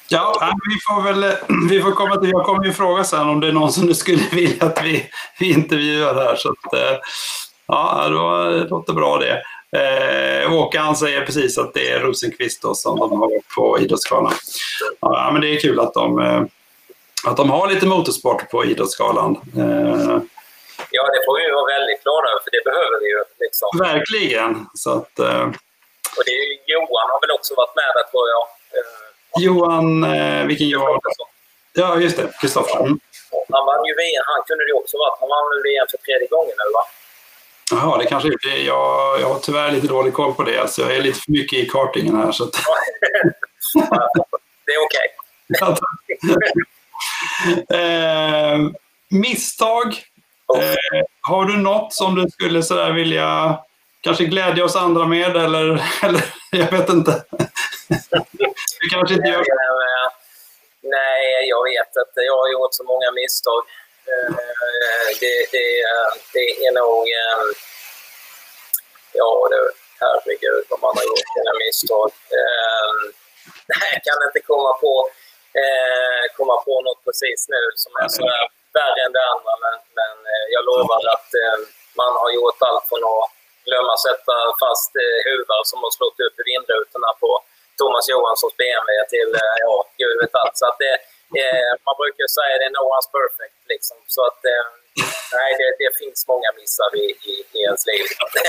Ja, 0.08 0.24
vi 0.70 0.76
får 0.86 1.00
väl 1.08 1.22
eh, 1.24 1.38
vi 1.70 1.82
får 1.82 1.92
komma 1.92 2.16
till, 2.16 2.30
jag 2.30 2.46
kommer 2.46 2.64
ju 2.64 2.72
fråga 2.72 3.04
sen 3.04 3.28
om 3.28 3.40
det 3.40 3.48
är 3.48 3.52
någon 3.52 3.72
som 3.72 3.86
du 3.86 3.94
skulle 3.94 4.22
vilja 4.32 4.66
att 4.66 4.82
vi, 4.84 5.10
vi 5.38 5.52
intervjuar 5.52 6.14
här. 6.14 6.36
Så 6.36 6.48
att, 6.48 7.00
ja, 7.66 8.08
då 8.08 8.50
låter 8.70 8.92
bra 8.92 9.18
det. 9.18 9.42
Eh, 9.76 10.52
Åke 10.52 10.78
han 10.78 10.96
säger 10.96 11.26
precis 11.26 11.58
att 11.58 11.74
det 11.74 11.90
är 11.90 12.00
Rosenqvist 12.00 12.62
då, 12.62 12.74
som 12.74 12.98
de 12.98 13.20
har 13.20 13.30
på 13.56 13.78
Idrottsgalan. 13.78 14.32
Ja, 15.00 15.30
men 15.32 15.40
det 15.42 15.48
är 15.48 15.60
kul 15.60 15.80
att 15.80 15.94
de, 15.94 16.18
eh, 16.18 16.42
att 17.26 17.36
de 17.36 17.50
har 17.50 17.68
lite 17.68 17.86
motorsport 17.86 18.50
på 18.50 18.64
Idrottsgalan. 18.64 19.30
Eh, 19.56 20.18
ja, 20.90 21.02
det 21.14 21.20
får 21.26 21.34
vi 21.38 21.50
vara 21.50 21.78
väldigt 21.78 22.02
glada 22.02 22.28
över, 22.30 22.40
för 22.44 22.50
det 22.56 22.64
behöver 22.70 23.00
vi 23.00 23.08
ju. 23.14 23.22
Liksom. 23.44 23.68
Verkligen. 23.78 24.66
Så 24.74 24.90
att, 24.90 25.18
eh, 25.18 25.46
Och 26.16 26.22
det 26.26 26.32
är, 26.40 26.46
Johan 26.72 27.06
har 27.12 27.20
väl 27.24 27.30
också 27.38 27.54
varit 27.54 27.74
med 27.80 27.90
där, 27.96 28.04
tror 28.10 28.26
jag. 28.34 28.44
Eh, 28.76 29.44
Johan, 29.44 29.88
eh, 30.14 30.46
vilken 30.50 30.68
Johan? 30.68 31.00
Ja, 31.72 31.88
just 32.04 32.16
det. 32.16 32.26
Kristoffer. 32.40 32.80
Mm. 32.80 33.00
Han 33.56 33.66
vann 33.70 33.84
ju 33.88 33.94
VM, 34.02 34.24
han 34.34 34.42
kunde 34.48 34.64
det 34.68 34.72
också 34.82 34.96
varit. 35.04 35.16
Han 35.20 35.28
vann 35.34 35.46
väl 35.52 35.62
VM 35.68 35.86
för 35.90 35.98
tredje 36.06 36.28
gången 36.34 36.56
nu, 36.62 36.66
va? 36.78 36.82
Jaha, 37.70 37.98
det 37.98 38.06
kanske 38.06 38.28
är 38.28 38.66
jag, 38.66 39.20
jag 39.20 39.28
har 39.28 39.38
tyvärr 39.38 39.72
lite 39.72 39.86
dålig 39.86 40.12
koll 40.14 40.34
på 40.34 40.42
det. 40.42 40.60
Alltså, 40.60 40.82
jag 40.82 40.96
är 40.96 41.02
lite 41.02 41.20
för 41.20 41.32
mycket 41.32 41.58
i 41.58 41.68
kartingen 41.68 42.16
här. 42.16 42.32
Så 42.32 42.44
att... 42.44 42.52
det 44.66 44.72
är 44.72 44.84
okej. 44.84 45.08
Eh, 47.68 48.58
misstag. 49.08 49.86
Eh, 50.56 51.04
har 51.20 51.44
du 51.44 51.56
något 51.56 51.94
som 51.94 52.14
du 52.14 52.30
skulle 52.30 52.62
sådär 52.62 52.92
vilja 52.92 53.58
kanske 54.00 54.24
glädja 54.24 54.64
oss 54.64 54.76
andra 54.76 55.06
med? 55.06 55.36
Eller, 55.36 55.82
eller 56.02 56.22
jag 56.50 56.70
vet 56.70 56.88
inte. 56.88 57.24
du 58.80 58.88
kanske 58.90 59.14
inte 59.14 59.28
gör 59.28 59.44
Nej, 60.82 61.48
jag 61.48 61.62
vet 61.70 61.96
att 62.02 62.12
jag 62.14 62.36
har 62.36 62.52
gjort 62.52 62.74
så 62.74 62.84
många 62.84 63.10
misstag. 63.14 63.62
Eh, 64.08 65.06
det, 65.20 65.36
det, 65.54 65.66
det 66.34 66.46
är 66.66 66.72
nog... 66.80 67.02
Ehm, 67.20 67.48
ja, 69.12 69.48
det, 69.50 69.60
herregud 70.00 70.64
vad 70.70 70.80
man 70.84 70.96
har 70.98 71.04
gjort 71.10 71.34
sina 71.36 71.52
misstag. 71.62 72.10
Ehm, 72.40 72.98
jag 73.92 74.02
kan 74.06 74.18
inte 74.28 74.40
komma 74.50 74.72
på, 74.84 74.92
eh, 75.62 76.22
komma 76.36 76.56
på 76.66 76.74
något 76.86 77.04
precis 77.06 77.40
nu 77.54 77.62
som 77.82 77.92
är 78.02 78.08
så 78.18 78.24
värre 78.78 79.00
än 79.06 79.16
det 79.16 79.24
andra, 79.34 79.52
men, 79.64 79.76
men 79.98 80.14
eh, 80.32 80.46
jag 80.54 80.62
lovar 80.70 81.02
att 81.14 81.30
ehm, 81.42 81.62
man 82.00 82.12
har 82.22 82.30
gjort 82.36 82.58
allt 82.68 82.86
från 82.88 83.04
att 83.12 83.28
glömma 83.68 83.94
sätta 84.06 84.34
fast 84.62 84.92
huvar 85.28 85.60
som 85.70 85.78
har 85.84 85.92
slått 85.98 86.20
upp 86.26 86.36
i 86.40 86.44
vindrutorna 86.52 87.10
på 87.22 87.30
Thomas 87.78 88.06
Johanssons 88.12 88.56
BMW 88.60 88.90
till, 89.12 89.30
ja, 89.64 89.74
gud 90.00 90.16
vet 90.20 90.34
allt. 90.42 90.56
Så 90.60 90.66
att 90.70 90.78
det, 90.84 90.94
Eh, 91.38 91.72
man 91.86 91.94
brukar 92.02 92.26
säga 92.38 92.54
det, 92.62 92.68
no 92.76 92.82
one's 92.94 93.08
perfect. 93.16 93.58
Liksom. 93.72 93.96
Så 94.14 94.20
att, 94.28 94.40
eh, 94.52 94.66
nej, 95.38 95.50
det, 95.58 95.68
det, 95.82 95.90
finns 96.00 96.20
många 96.32 96.48
missar 96.60 96.90
i, 97.04 97.06
i, 97.32 97.34
i 97.56 97.58
ens 97.68 97.82
liv. 97.90 98.04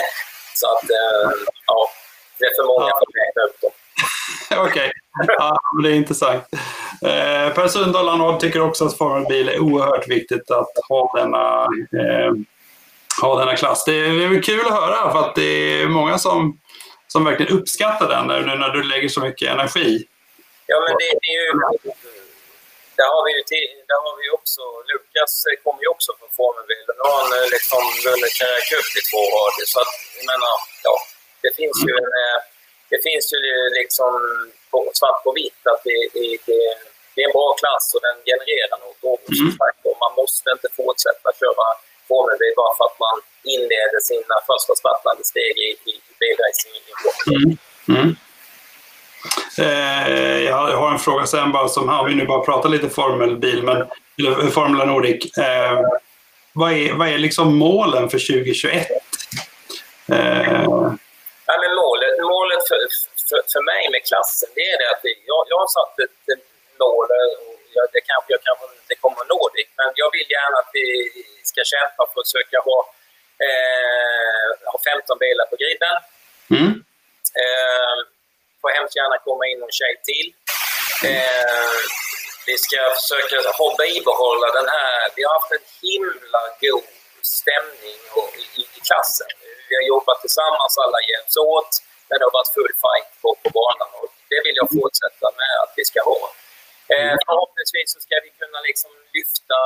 Så 0.60 0.66
att, 0.74 0.88
eh, 1.00 1.30
ja, 1.70 1.80
det 2.38 2.46
är 2.50 2.54
för 2.60 2.68
många 2.74 2.92
för 3.00 3.06
att 3.08 3.20
räkna 3.24 3.42
upp 3.48 3.58
dem. 3.64 3.74
Okej, 4.66 4.92
okay. 5.22 5.36
ja, 5.38 5.58
det 5.84 5.90
är 5.90 5.96
intressant. 6.04 6.44
Eh, 7.02 7.54
per 7.54 7.68
Sundahl 7.68 8.10
Arnold 8.10 8.40
tycker 8.40 8.62
också 8.62 8.86
att 8.86 8.98
formelbil 8.98 9.50
är 9.50 9.60
oerhört 9.60 10.08
viktigt 10.08 10.52
att 10.52 10.72
ha 10.90 11.12
denna, 11.16 11.64
eh, 12.02 12.34
ha 13.22 13.40
denna 13.40 13.56
klass. 13.56 13.86
Det 13.86 13.94
är, 13.94 14.30
det 14.30 14.38
är 14.38 14.42
kul 14.42 14.66
att 14.66 14.74
höra 14.74 15.12
för 15.12 15.20
att 15.20 15.36
det 15.36 15.82
är 15.82 15.88
många 15.88 16.18
som, 16.18 16.60
som 17.08 17.24
verkligen 17.26 17.58
uppskattar 17.58 18.10
den 18.10 18.28
nu 18.28 18.56
när 18.56 18.70
du 18.70 18.84
lägger 18.84 19.10
så 19.10 19.22
mycket 19.22 19.50
energi. 19.52 20.08
Ja, 20.66 20.80
men 20.88 20.98
det, 20.98 21.20
det 21.22 21.28
är 21.28 21.46
ju 21.46 21.54
där 23.02 23.10
har 23.16 23.24
vi 23.28 23.32
ju 23.38 23.44
där 23.92 24.00
har 24.06 24.16
vi 24.22 24.26
också, 24.40 24.64
Lukas 24.90 25.34
kommer 25.64 25.82
ju 25.86 25.90
också 25.96 26.10
från 26.18 26.32
Formelbil 26.40 26.86
och 26.90 26.96
nu 26.98 27.04
har 27.10 27.18
han 27.22 27.32
eh, 27.40 27.48
liksom 27.56 27.84
vunnit 28.06 28.36
cup 28.70 28.90
i 29.00 29.02
två 29.10 29.22
rader. 29.36 29.66
Så 29.74 29.78
att, 29.84 29.94
jag 30.18 30.26
menar, 30.32 30.56
ja, 30.88 30.96
det 31.44 31.52
finns 31.60 31.78
ju 31.88 31.92
en, 32.02 32.12
eh, 32.24 32.40
det 32.92 33.00
finns 33.08 33.26
ju 33.36 33.42
liksom 33.80 34.12
svart 35.00 35.20
på 35.26 35.32
vitt 35.42 35.64
att 35.72 35.82
det, 35.88 36.00
det, 36.16 36.26
det, 36.50 36.62
det 37.14 37.20
är 37.22 37.28
en 37.30 37.38
bra 37.40 37.50
klass 37.62 37.86
och 37.96 38.04
den 38.08 38.18
genererar 38.32 38.78
något. 38.86 39.02
Och, 39.12 39.24
mm. 39.38 39.52
och 39.88 39.98
man 40.04 40.14
måste 40.22 40.48
inte 40.56 40.70
fortsätta 40.80 41.28
köra 41.42 41.68
Formelbil 42.10 42.54
bara 42.62 42.74
för 42.78 42.86
att 42.90 43.00
man 43.08 43.18
inleder 43.56 44.00
sina 44.12 44.36
första 44.50 44.74
startande 44.82 45.24
steg 45.32 45.54
i, 45.68 45.70
i, 45.92 45.94
i 46.10 46.14
bilracing 46.22 46.74
i 46.90 46.94
mm. 47.36 47.50
mm. 47.94 48.10
Eh, 49.58 50.40
jag 50.40 50.78
har 50.78 50.92
en 50.92 51.00
fråga 51.00 51.26
sen 51.26 51.52
bara 51.52 51.68
som 51.68 51.90
har 51.90 52.08
vi 52.08 52.16
nu 52.16 52.26
bara 52.26 52.46
pratat 52.46 52.72
lite 52.72 52.90
formelbil, 52.90 53.64
men 53.64 53.88
eller 54.18 54.52
Formula 54.52 54.86
Nordic. 54.86 55.38
Eh, 55.38 55.82
vad 56.54 56.72
är, 56.72 56.94
vad 56.94 57.08
är 57.08 57.18
liksom 57.18 57.56
målen 57.58 58.10
för 58.10 58.20
2021? 58.20 58.88
Eh... 60.12 60.64
Ja, 61.46 61.56
men 61.64 61.72
målet 61.84 62.14
målet 62.34 62.62
för, 62.70 62.80
för, 63.30 63.42
för 63.54 63.62
mig 63.72 63.84
med 63.94 64.02
klassen, 64.10 64.50
det 64.58 64.66
är 64.74 64.78
det 64.82 64.90
att 64.96 65.04
jag, 65.32 65.42
jag 65.52 65.60
har 65.64 65.72
satt 65.78 65.96
ett 66.06 66.46
mål, 66.84 67.08
och 67.78 67.88
det 67.94 68.02
kanske 68.12 68.30
jag 68.36 68.42
kanske 68.48 68.66
inte 68.82 68.96
kommer 69.04 69.20
att 69.24 69.32
nå 69.36 69.42
dit, 69.58 69.72
men 69.80 69.90
jag 70.02 70.10
vill 70.16 70.30
gärna 70.38 70.58
att 70.64 70.72
vi 70.80 70.86
ska 71.52 71.62
kämpa 71.74 72.02
för 72.10 72.18
att 72.20 72.28
försöka 72.28 72.58
ha, 72.70 72.78
eh, 73.46 74.48
ha 74.72 74.78
15 74.92 75.18
bilar 75.24 75.46
på 75.52 75.58
griden. 75.62 75.96
Mm. 76.56 76.72
Eh, 77.42 77.98
får 78.62 78.70
hemskt 78.78 78.96
gärna 79.02 79.18
komma 79.28 79.44
in 79.52 79.60
en 79.66 79.76
tjej 79.80 79.96
till. 80.10 80.28
Eh, 81.10 81.80
vi 82.50 82.56
ska 82.66 82.80
försöka 83.00 83.36
ha, 83.60 83.68
bibehålla 83.84 84.48
den 84.60 84.68
här... 84.76 85.00
Vi 85.16 85.22
har 85.26 85.34
haft 85.40 85.52
en 85.58 85.66
himla 85.86 86.42
god 86.66 86.88
stämning 87.40 88.00
och, 88.18 88.30
i, 88.60 88.62
i, 88.78 88.80
klassen. 88.88 89.32
Vi 89.70 89.74
har 89.80 89.86
jobbat 89.94 90.20
tillsammans, 90.26 90.74
alla 90.84 91.00
hjälps 91.12 91.36
åt, 91.56 91.72
men 92.08 92.16
det 92.18 92.26
har 92.28 92.36
varit 92.40 92.54
full 92.58 92.74
fight 92.84 93.10
på, 93.22 93.30
på 93.44 93.50
banan 93.60 93.90
och 94.00 94.10
det 94.32 94.40
vill 94.46 94.58
jag 94.62 94.68
fortsätta 94.80 95.28
med 95.42 95.54
att 95.64 95.74
vi 95.80 95.84
ska 95.92 96.00
ha. 96.12 96.22
Eh, 96.94 97.16
förhoppningsvis 97.28 97.90
så 97.94 98.00
ska 98.06 98.16
vi 98.26 98.30
kunna 98.42 98.60
liksom 98.70 98.92
lyfta 99.18 99.60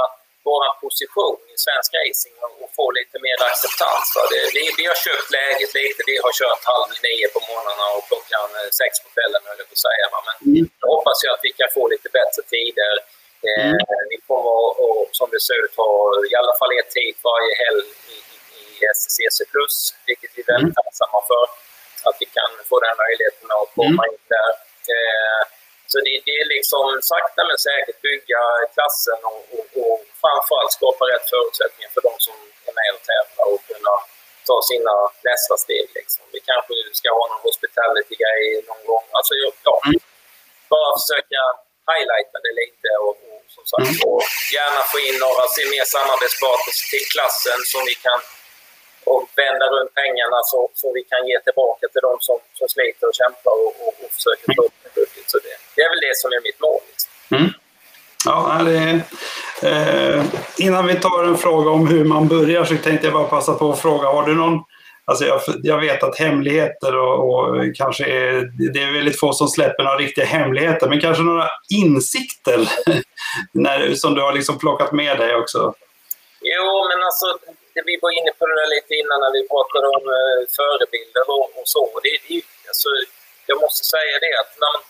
vår 0.48 0.64
position 0.84 1.40
i 1.54 1.56
svensk 1.66 1.90
racing 2.02 2.36
och 2.64 2.72
få 2.80 2.86
lite 3.00 3.18
mer 3.26 3.38
acceptans. 3.50 4.08
Det, 4.32 4.44
vi, 4.58 4.64
vi 4.80 4.86
har 4.92 5.00
köpt 5.08 5.30
läget 5.40 5.72
lite. 5.82 6.00
Vi 6.12 6.16
har 6.26 6.34
kört 6.42 6.64
halv 6.74 6.90
nio 7.08 7.28
på 7.36 7.40
morgnarna 7.50 7.86
och 7.96 8.04
klockan 8.10 8.50
eh, 8.60 8.70
sex 8.82 8.92
på 9.04 9.08
kvällen, 9.16 9.42
höll 9.48 9.60
jag 9.62 9.70
på 9.72 9.78
att 9.80 9.88
säga. 9.90 10.06
Men 10.14 10.36
mm. 10.50 10.64
jag 10.82 10.90
hoppas 10.96 11.18
ju 11.24 11.28
att 11.34 11.44
vi 11.48 11.52
kan 11.60 11.70
få 11.78 11.84
lite 11.94 12.08
bättre 12.20 12.42
tider. 12.54 12.96
Eh, 13.48 13.72
mm. 13.72 14.08
Vi 14.14 14.18
kommer 14.28 14.54
att, 14.60 14.74
som 15.20 15.28
det 15.34 15.42
ser 15.48 15.58
ut, 15.64 15.74
ha 15.84 15.92
i 16.32 16.36
alla 16.42 16.56
fall 16.60 16.72
ett 16.82 16.92
tid 16.98 17.16
varje 17.30 17.54
helg 17.64 17.88
i, 18.16 18.18
i, 18.36 18.58
i 18.60 18.64
SCC+, 18.98 19.18
vilket 20.10 20.32
vi 20.36 20.40
är 20.44 20.50
väldigt 20.54 20.74
mm. 20.74 20.80
tacksamma 20.80 21.20
för. 21.32 21.46
Att 22.08 22.18
vi 22.22 22.28
kan 22.38 22.52
få 22.70 22.76
den 22.86 22.96
möjligheten 23.04 23.48
att 23.60 23.70
komma 23.80 24.04
mm. 24.06 24.14
in 24.14 24.26
där. 24.36 24.52
Eh, 24.94 25.42
Så 25.88 25.98
det, 26.06 26.16
det, 26.28 26.36
är 26.42 26.48
liksom 26.58 26.86
sakta 27.12 27.42
men 27.50 27.58
säkert 27.70 28.00
bygga 28.08 28.42
klassen 28.74 29.20
och, 29.32 29.42
och, 29.54 29.55
och 29.55 29.55
framförallt 30.26 30.74
skapa 30.80 31.04
rätt 31.12 31.26
förutsättningar 31.34 31.90
för 31.96 32.02
de 32.08 32.14
som 32.26 32.36
är 32.70 32.74
med 32.80 32.90
och 32.96 33.04
tävlar 33.10 33.46
och 33.54 33.62
kunna 33.72 33.94
ta 34.50 34.58
sina 34.72 34.96
nästa 35.30 35.56
steg. 35.64 35.88
Liksom. 36.00 36.24
Vi 36.36 36.40
kanske 36.50 36.74
ska 37.00 37.08
ha 37.20 37.24
någon 37.32 37.44
hospitality-grej 37.48 38.44
någon 38.70 38.84
gång. 38.92 39.06
Alltså, 39.18 39.34
ja, 39.68 39.76
mm. 39.86 40.00
bara 40.74 40.90
försöka 41.00 41.42
highlighta 41.92 42.38
det 42.46 42.54
lite 42.62 42.90
och, 43.06 43.16
och 43.30 43.42
som 43.56 43.64
sagt, 43.72 43.92
mm. 43.92 44.10
och 44.12 44.24
gärna 44.58 44.82
få 44.92 44.98
in 45.08 45.18
några 45.26 45.46
mer 45.74 45.86
samarbetspartners 45.96 46.80
till 46.92 47.06
klassen 47.14 47.60
som 47.74 47.82
vi 47.90 47.96
kan 48.08 48.20
och 49.12 49.24
vända 49.36 49.66
runt 49.76 49.94
pengarna 50.02 50.40
så, 50.52 50.60
så 50.80 50.86
vi 50.98 51.04
kan 51.12 51.22
ge 51.30 51.38
tillbaka 51.48 51.86
till 51.92 52.04
de 52.10 52.14
som, 52.28 52.40
som 52.60 52.68
sliter 52.76 53.06
och 53.10 53.18
kämpar 53.22 53.54
och, 53.66 53.74
och, 53.84 53.94
och 54.04 54.12
försöker 54.18 54.46
få 54.56 54.62
upp 54.68 54.78
en 54.86 54.92
budget. 54.96 55.26
Så 55.32 55.38
det, 55.46 55.56
det 55.76 55.82
är 55.86 55.90
väl 55.94 56.04
det 56.08 56.16
som 56.22 56.30
är 56.38 56.42
mitt 56.48 56.60
mål. 56.66 56.82
Liksom. 56.90 57.12
Mm. 57.38 57.52
Ja, 58.26 58.62
det, 58.70 59.02
eh, 59.70 60.24
innan 60.66 60.88
vi 60.88 60.96
tar 60.96 61.24
en 61.24 61.38
fråga 61.38 61.72
om 61.72 61.88
hur 61.88 62.06
man 62.06 62.28
börjar 62.28 62.64
så 62.64 62.76
tänkte 62.76 63.08
jag 63.08 63.14
bara 63.14 63.28
passa 63.28 63.54
på 63.54 63.72
att 63.72 63.80
fråga, 63.80 64.08
har 64.08 64.26
du 64.26 64.36
någon 64.36 64.64
Alltså 65.08 65.26
jag, 65.26 65.42
jag 65.64 65.80
vet 65.80 66.04
att 66.04 66.20
hemligheter 66.20 66.98
och, 66.98 67.18
och, 67.30 67.76
kanske 67.76 68.06
är, 68.06 68.32
det 68.74 68.82
är 68.84 68.94
väldigt 68.94 69.20
få 69.20 69.34
som 69.34 69.48
släpper 69.48 69.84
några 69.84 69.98
riktiga 69.98 70.26
hemligheter, 70.26 70.90
men 70.90 71.02
kanske 71.02 71.24
några 71.24 71.50
insikter 71.70 72.60
när, 73.52 73.96
som 73.96 74.16
du 74.16 74.22
har 74.22 74.34
liksom 74.34 74.60
plockat 74.60 74.92
med 74.92 75.18
dig 75.18 75.36
också? 75.36 75.74
Jo, 76.42 76.68
men 76.90 77.00
alltså 77.08 77.26
vi 77.90 77.96
var 78.02 78.12
inne 78.20 78.32
på 78.40 78.44
det 78.50 78.56
där 78.62 78.70
lite 78.76 78.94
innan 79.02 79.20
när 79.24 79.34
vi 79.38 79.42
pratade 79.54 79.88
om 79.98 80.04
eh, 80.18 80.40
förebilder 80.58 81.26
och, 81.36 81.48
och 81.60 81.68
så. 81.76 81.84
Det, 82.04 82.14
det, 82.28 82.42
alltså, 82.72 82.90
jag 83.50 83.58
måste 83.64 83.84
säga 83.96 84.16
det 84.26 84.34
att 84.42 84.52
när 84.62 84.72
man 84.76 84.84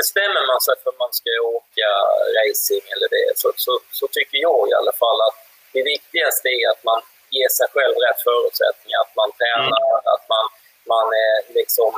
bestämmer 0.00 0.42
man 0.50 0.60
sig 0.66 0.74
för 0.80 0.88
att 0.90 1.02
man 1.04 1.12
ska 1.20 1.30
åka 1.58 1.90
racing 2.38 2.84
eller 2.94 3.08
det 3.16 3.26
så, 3.42 3.48
så, 3.64 3.72
så 3.98 4.04
tycker 4.16 4.38
jag 4.48 4.60
i 4.70 4.74
alla 4.80 4.94
fall 5.02 5.18
att 5.28 5.38
det 5.74 5.82
viktigaste 5.94 6.46
är 6.60 6.66
att 6.72 6.82
man 6.90 7.00
ger 7.36 7.50
sig 7.58 7.68
själv 7.74 7.94
rätt 8.04 8.20
förutsättningar. 8.28 8.98
Att 9.04 9.14
man 9.22 9.30
tränar, 9.38 9.88
mm. 9.94 10.12
att 10.14 10.24
man, 10.34 10.44
man 10.92 11.06
är 11.28 11.36
liksom... 11.58 11.92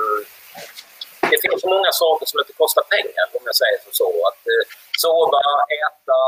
Det 1.32 1.38
finns 1.42 1.60
så 1.64 1.68
många 1.76 1.92
saker 2.04 2.24
som 2.30 2.36
inte 2.42 2.60
kostar 2.62 2.84
pengar 2.94 3.26
om 3.36 3.42
jag 3.50 3.56
säger 3.62 3.78
så. 4.02 4.10
Att 4.28 4.42
eh, 4.52 4.64
sova, 5.04 5.42
äta, 5.82 6.20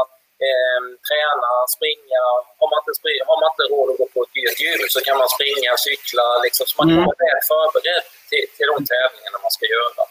eh, 0.47 0.81
träna, 1.09 1.53
springa. 1.77 2.23
Har 2.61 2.69
man, 2.73 2.79
inte 2.81 2.93
har 3.31 3.39
man 3.41 3.51
inte 3.53 3.67
råd 3.73 3.87
att 3.91 3.99
gå 4.01 4.07
på 4.15 4.21
ett 4.25 4.35
dyrt 4.39 4.59
gym 4.63 4.83
så 4.95 5.01
kan 5.07 5.17
man 5.23 5.29
springa, 5.37 5.71
cykla, 5.87 6.27
liksom, 6.45 6.65
så 6.69 6.75
man 6.81 6.89
mm. 6.91 6.99
vara 7.05 7.17
väl 7.25 7.41
förberedd 7.53 8.05
till, 8.31 8.47
till 8.57 8.69
de 8.73 8.77
tävlingarna 8.93 9.39
man 9.47 9.55
ska 9.57 9.67
göra. 9.77 10.03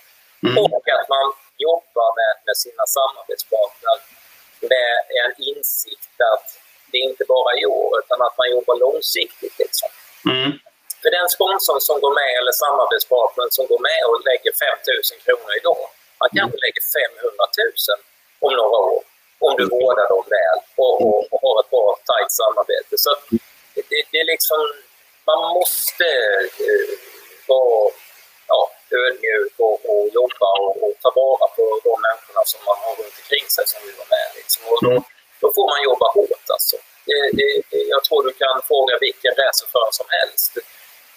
Mm. 0.46 0.56
Och 0.76 0.86
att 0.98 1.08
man 1.16 1.26
jobbar 1.68 2.10
med, 2.20 2.34
med 2.48 2.58
sina 2.66 2.86
samarbetspartner 2.98 3.98
med 4.72 4.94
en 5.22 5.34
insikt 5.52 6.18
att 6.34 6.48
det 6.90 6.98
är 7.02 7.06
inte 7.12 7.26
bara 7.36 7.52
i 7.62 7.66
år, 7.66 7.90
utan 8.02 8.18
att 8.26 8.36
man 8.38 8.48
jobbar 8.56 8.76
långsiktigt. 8.86 9.56
Liksom. 9.64 9.90
Mm. 10.34 10.52
För 11.02 11.10
den 11.20 11.30
sponsorn 11.36 11.82
som 11.90 11.98
går 12.04 12.14
med, 12.22 12.32
eller 12.40 12.54
samarbetspartnern 12.66 13.52
som 13.58 13.66
går 13.72 13.82
med 13.90 14.02
och 14.10 14.18
lägger 14.30 14.52
5 14.52 14.68
000 15.16 15.26
kronor 15.26 15.52
idag, 15.60 15.84
man 16.22 16.30
kanske 16.38 16.58
mm. 16.58 16.66
lägger 16.66 16.84
500 17.00 17.46
000 17.58 18.46
om 18.46 18.54
några 18.60 18.78
år 18.94 19.04
om 19.46 19.54
du 19.60 19.66
vårdar 19.76 20.08
dem 20.14 20.26
väl 20.38 20.58
och, 20.84 20.96
och, 21.06 21.20
och 21.32 21.40
har 21.46 21.56
ett 21.62 21.70
bra, 21.74 21.86
tajt 22.10 22.32
samarbete. 22.42 22.94
Så 23.04 23.10
det, 23.90 24.02
det 24.12 24.20
är 24.24 24.28
liksom, 24.34 24.62
man 25.30 25.40
måste 25.58 26.08
uh, 26.70 26.94
vara 27.52 27.92
ja, 28.52 28.60
ödmjuk 29.02 29.56
och, 29.68 29.80
jobba 30.20 30.50
och, 30.66 30.76
och, 30.84 30.94
ta 31.02 31.10
vara 31.24 31.46
på 31.58 31.64
de 31.88 31.94
människorna 32.06 32.42
som 32.52 32.60
man 32.70 32.78
har 32.84 32.94
runt 33.00 33.18
omkring 33.22 33.48
sig 33.56 33.66
som 33.72 33.80
vill 33.86 33.98
vara 34.02 34.12
med. 34.18 34.30
Liksom. 34.40 34.62
Och 34.72 34.80
då, 34.86 34.94
då 35.42 35.48
får 35.56 35.68
man 35.74 35.80
jobba 35.90 36.08
hårt 36.18 36.48
alltså. 36.56 36.78
Det, 37.08 37.18
det, 37.40 37.50
jag 37.94 38.02
tror 38.04 38.20
du 38.28 38.34
kan 38.44 38.58
fråga 38.70 38.94
vilken 39.08 39.34
racerförare 39.42 39.94
som 40.00 40.10
helst. 40.18 40.52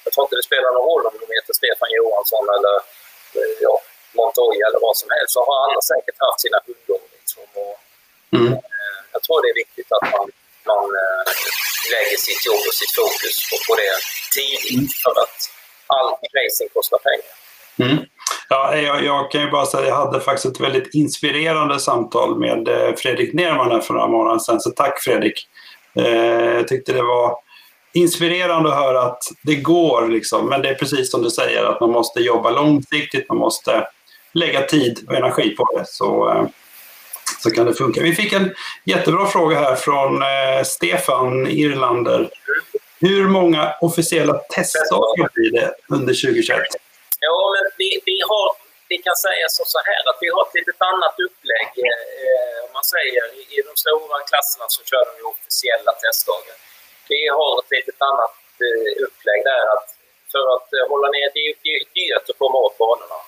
Jag 0.04 0.10
tror 0.12 0.24
inte 0.24 0.36
det 0.40 0.48
spelar 0.50 0.70
någon 0.72 0.88
roll 0.90 1.04
om 1.10 1.16
de 1.22 1.26
heter 1.36 1.52
Stefan 1.60 1.90
Johansson 1.98 2.44
eller 2.56 2.74
ja, 3.66 3.74
Montoya 4.16 4.64
eller 4.68 4.80
vad 4.88 4.96
som 5.00 5.08
helst, 5.16 5.32
så 5.36 5.40
har 5.48 5.56
alla 5.64 5.80
säkert 5.92 6.16
haft 6.26 6.40
sina 6.44 6.58
hundar. 6.66 7.00
Liksom. 7.16 7.44
Och, 7.62 7.76
Mm. 8.36 8.52
Eh, 8.52 8.98
jag 9.14 9.20
tror 9.22 9.36
det 9.42 9.50
är 9.54 9.60
viktigt 9.64 9.90
att 9.96 10.06
man, 10.14 10.26
man 10.70 10.84
eh, 11.02 11.22
lägger 11.94 12.18
sitt 12.28 12.42
jobb 12.48 12.62
och 12.68 12.76
sitt 12.80 12.94
fokus 13.00 13.36
på, 13.48 13.56
på 13.68 13.72
det 13.82 13.94
tidigt 14.36 14.82
mm. 14.84 15.00
för 15.02 15.14
att 15.24 15.38
leasing 16.54 16.68
kostar 16.74 16.98
pengar. 16.98 17.92
Mm. 17.92 18.04
Ja, 18.48 18.76
jag, 18.76 19.04
jag, 19.04 19.30
kan 19.30 19.40
ju 19.40 19.50
bara 19.50 19.66
säga 19.66 19.82
att 19.82 19.88
jag 19.88 19.96
hade 19.96 20.20
faktiskt 20.20 20.46
ett 20.46 20.60
väldigt 20.60 20.94
inspirerande 20.94 21.80
samtal 21.80 22.38
med 22.38 22.68
eh, 22.68 22.94
Fredrik 22.96 23.34
Nerman 23.34 23.70
här 23.70 23.80
för 23.80 23.94
några 23.94 24.08
månader 24.08 24.38
sedan. 24.38 24.60
Så 24.60 24.70
tack 24.70 25.00
Fredrik! 25.00 25.48
Eh, 25.94 26.54
jag 26.54 26.68
tyckte 26.68 26.92
det 26.92 27.02
var 27.02 27.36
inspirerande 27.92 28.68
att 28.68 28.78
höra 28.78 29.02
att 29.02 29.22
det 29.42 29.54
går, 29.54 30.08
liksom. 30.08 30.48
men 30.48 30.62
det 30.62 30.68
är 30.68 30.74
precis 30.74 31.10
som 31.10 31.22
du 31.22 31.30
säger 31.30 31.64
att 31.64 31.80
man 31.80 31.90
måste 31.90 32.20
jobba 32.20 32.50
långsiktigt, 32.50 33.28
man 33.28 33.38
måste 33.38 33.88
lägga 34.32 34.62
tid 34.62 35.04
och 35.08 35.14
energi 35.14 35.50
på 35.50 35.78
det. 35.78 35.84
Så 35.86 36.30
eh, 36.30 36.46
så 37.44 37.50
kan 37.50 37.66
det 37.66 37.74
funka. 37.74 38.02
Vi 38.02 38.14
fick 38.14 38.32
en 38.32 38.54
jättebra 38.84 39.26
fråga 39.26 39.60
här 39.60 39.74
från 39.74 40.22
eh, 40.22 40.64
Stefan 40.64 41.46
Irlander. 41.46 42.30
Hur 43.08 43.24
många 43.38 43.62
officiella 43.88 44.34
testdagar 44.56 45.28
blir 45.34 45.50
det 45.58 45.68
under 45.96 46.14
2021? 46.14 46.58
Ja, 47.26 47.38
men 47.54 47.64
vi, 47.80 47.88
vi, 48.08 48.18
har, 48.30 48.48
vi 48.92 48.96
kan 49.06 49.16
säga 49.26 49.46
så 49.72 49.80
här 49.90 50.02
att 50.10 50.18
vi 50.24 50.28
har 50.34 50.42
ett 50.46 50.56
litet 50.60 50.80
annat 50.90 51.16
upplägg. 51.26 51.70
Eh, 51.88 52.56
om 52.66 52.72
man 52.78 52.86
säger 52.94 53.22
i, 53.54 53.56
de 53.68 53.74
stora 53.84 54.18
klasserna 54.30 54.66
så 54.74 54.80
kör 54.90 55.04
de 55.08 55.14
officiella 55.34 55.92
testdagar. 56.04 56.56
Vi 57.12 57.22
har 57.38 57.52
ett 57.60 57.70
litet 57.76 58.00
annat 58.10 58.36
eh, 58.64 58.90
upplägg 59.06 59.40
där 59.52 59.64
att 59.74 59.88
för 60.32 60.44
att 60.56 60.68
eh, 60.76 60.84
hålla 60.92 61.08
ner, 61.16 61.28
det, 61.36 61.46
det 61.64 61.72
är 61.78 61.84
dyrt 61.98 62.26
att 62.30 62.40
komma 62.42 62.58
åt 62.66 62.76
banorna. 62.82 63.20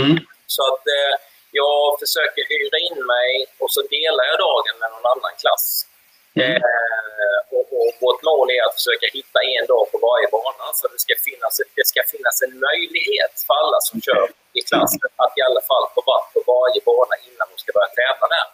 Mm. 0.00 0.16
Så 0.54 0.60
att 0.70 0.84
eh, 0.96 1.12
jag 1.60 1.80
försöker 2.02 2.42
hyra 2.52 2.78
in 2.88 2.98
mig 3.14 3.30
och 3.62 3.70
så 3.74 3.80
delar 3.96 4.24
jag 4.30 4.38
dagen 4.48 4.74
med 4.80 4.88
någon 4.94 5.06
annan 5.14 5.34
klass. 5.42 5.66
Mm. 6.40 6.56
Eh, 6.68 7.38
och, 7.56 7.66
och 7.80 7.92
vårt 8.04 8.20
mål 8.28 8.46
är 8.56 8.62
att 8.66 8.76
försöka 8.78 9.06
hitta 9.18 9.38
en 9.56 9.66
dag 9.72 9.84
på 9.92 9.96
varje 10.08 10.26
bana 10.34 10.66
så 10.78 10.84
det 10.92 11.00
ska 11.06 11.14
finnas, 11.28 11.54
det 11.78 11.86
ska 11.92 12.00
finnas 12.14 12.36
en 12.46 12.54
möjlighet 12.68 13.34
för 13.46 13.54
alla 13.60 13.78
som 13.88 13.96
kör 14.06 14.26
i 14.58 14.60
klassen 14.68 15.10
att 15.24 15.34
i 15.40 15.42
alla 15.48 15.62
fall 15.68 15.84
få 15.94 16.00
vara 16.10 16.24
på 16.34 16.40
varje 16.54 16.80
bana 16.90 17.14
innan 17.28 17.46
de 17.52 17.56
ska 17.62 17.70
börja 17.76 17.92
tävla 18.02 18.26
där. 18.36 18.46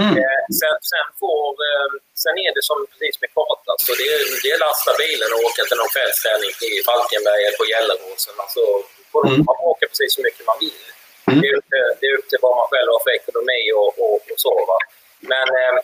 Mm. 0.00 0.12
Eh, 0.20 0.42
sen, 0.60 0.76
sen, 0.92 1.08
får, 1.20 1.46
eh, 1.68 1.90
sen 2.24 2.34
är 2.46 2.50
det 2.56 2.64
som 2.70 2.78
precis 2.90 3.16
med 3.22 3.30
karta, 3.38 3.72
så 3.84 3.92
det, 4.00 4.08
det 4.42 4.48
är 4.54 4.58
lasta 4.66 4.92
bilen 5.02 5.30
och 5.34 5.40
åka 5.48 5.62
till 5.68 5.78
någon 5.80 5.94
kvällsträning 5.96 6.52
i 6.68 6.70
Falkenberg 6.88 7.40
eller 7.46 7.58
på 7.62 7.66
Gelleråsen. 7.72 8.36
Alltså, 8.44 8.62
får 9.12 9.22
mm. 9.26 9.40
man 9.48 9.56
åka 9.70 9.84
precis 9.90 10.10
så 10.16 10.20
mycket 10.26 10.44
man 10.50 10.58
vill. 10.66 10.84
Mm. 11.28 11.38
Det, 11.40 11.46
är 11.50 11.54
upp, 11.58 11.70
det 12.00 12.06
är 12.10 12.14
upp 12.18 12.28
till 12.28 12.42
vad 12.46 12.54
man 12.60 12.68
själv 12.72 12.88
har 12.94 13.00
för 13.06 13.14
ekonomi 13.20 13.62
och, 13.80 13.92
och, 14.04 14.20
och 14.32 14.40
så. 14.46 14.54
Va? 14.70 14.78
Men 15.32 15.46
eh, 15.62 15.74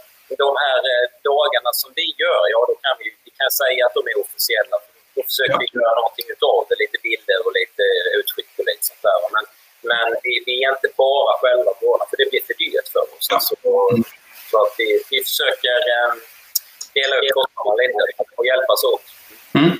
de 0.44 0.50
här 0.64 0.80
eh, 0.92 1.04
dagarna 1.30 1.70
som 1.82 1.90
vi 1.98 2.06
gör, 2.22 2.42
ja 2.54 2.60
då 2.70 2.74
kan 2.84 2.94
vi, 3.00 3.06
vi 3.26 3.30
kan 3.40 3.50
säga 3.62 3.80
att 3.86 3.94
de 3.98 4.02
är 4.12 4.16
officiella. 4.24 4.76
Då 5.14 5.20
försöker 5.28 5.56
ja. 5.58 5.62
vi 5.62 5.68
göra 5.78 5.94
någonting 6.00 6.26
utav 6.34 6.58
det, 6.68 6.76
lite 6.84 6.98
bilder 7.06 7.38
och 7.46 7.54
lite 7.60 7.84
utskick 8.18 8.50
och 8.58 8.66
lite 8.70 8.84
sånt 8.88 9.02
där. 9.08 9.18
Men, 9.34 9.44
men 9.90 10.08
vi, 10.24 10.32
vi 10.46 10.54
är 10.64 10.68
inte 10.76 10.90
bara 11.04 11.32
själva 11.42 11.72
på 11.80 11.88
för 12.10 12.16
det 12.20 12.28
blir 12.30 12.42
för 12.48 12.56
dyrt 12.62 12.88
för 12.94 13.04
oss. 13.14 13.26
Ja. 13.30 13.34
Alltså, 13.36 13.54
och, 13.70 13.90
så 14.50 14.56
att 14.64 14.74
vi, 14.80 14.88
vi 15.12 15.18
försöker 15.28 15.78
eh, 15.94 16.12
dela 16.96 17.14
upp 17.18 17.30
kostnaderna 17.38 18.02
lite 18.08 18.24
och 18.38 18.46
hjälpas 18.50 18.80
åt. 18.92 19.06
Mm. 19.60 19.74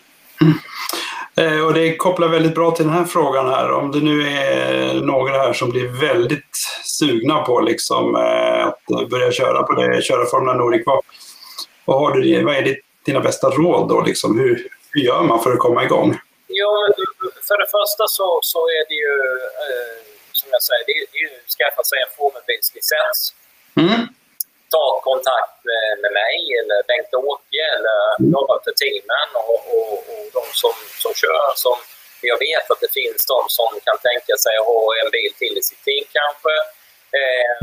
Eh, 1.36 1.66
och 1.66 1.74
det 1.74 1.96
kopplar 1.96 2.28
väldigt 2.28 2.54
bra 2.54 2.70
till 2.70 2.84
den 2.84 2.94
här 2.94 3.04
frågan 3.04 3.48
här. 3.48 3.72
Om 3.72 3.92
det 3.92 4.00
nu 4.00 4.28
är 4.28 4.94
några 4.94 5.38
här 5.38 5.52
som 5.52 5.70
blir 5.70 5.88
väldigt 5.88 6.56
sugna 6.84 7.42
på 7.42 7.60
liksom, 7.60 8.16
eh, 8.16 8.66
att 8.66 9.08
börja 9.10 9.32
köra 9.32 9.62
på 9.62 9.72
det, 9.72 10.04
köra 10.04 10.26
Formula 10.26 10.54
Nordic. 10.54 10.82
Vad, 10.86 11.00
vad, 11.84 11.98
har 11.98 12.10
du, 12.16 12.44
vad 12.44 12.56
är 12.56 12.62
ditt, 12.62 12.84
dina 13.04 13.20
bästa 13.20 13.50
råd 13.50 13.88
då? 13.88 14.00
Liksom? 14.00 14.38
Hur, 14.38 14.68
hur 14.90 15.00
gör 15.02 15.22
man 15.22 15.42
för 15.42 15.52
att 15.52 15.58
komma 15.58 15.84
igång? 15.84 16.18
Ja, 16.46 16.88
för 17.48 17.58
det 17.58 17.70
första 17.78 18.04
så, 18.06 18.40
så 18.42 18.58
är 18.58 18.84
det 18.88 18.98
ju, 19.04 19.14
eh, 19.66 19.96
som 20.32 20.48
jag 20.52 20.62
säger, 20.62 20.84
det 20.86 20.92
är, 20.92 21.06
det 21.12 21.18
är 21.18 21.22
ju 21.22 21.30
att 21.44 21.52
skaffa 21.58 21.82
sig 21.82 21.98
en 22.04 22.12
formelbilslicens. 22.18 23.34
Mm 23.74 24.08
ta 24.76 24.86
kontakt 25.10 25.56
med, 25.70 25.86
med 26.02 26.12
mig 26.20 26.38
eller 26.60 26.78
Bengt-Åke 26.90 27.62
eller 27.76 27.98
några 28.34 28.52
av 28.54 28.60
teamen 28.82 29.28
och, 29.50 29.62
och, 29.76 29.92
och 30.12 30.24
de 30.36 30.44
som, 30.62 30.74
som 31.02 31.12
kör. 31.22 31.52
Som, 31.64 31.76
jag 32.32 32.38
vet 32.48 32.66
att 32.72 32.80
det 32.84 32.92
finns 33.00 33.22
de 33.34 33.40
som 33.58 33.70
kan 33.86 33.98
tänka 34.08 34.34
sig 34.44 34.54
att 34.56 34.70
ha 34.72 34.82
en 35.00 35.10
bil 35.16 35.32
till 35.40 35.54
i 35.60 35.62
sitt 35.68 35.82
team 35.88 36.04
kanske. 36.18 36.52
Eh, 37.20 37.54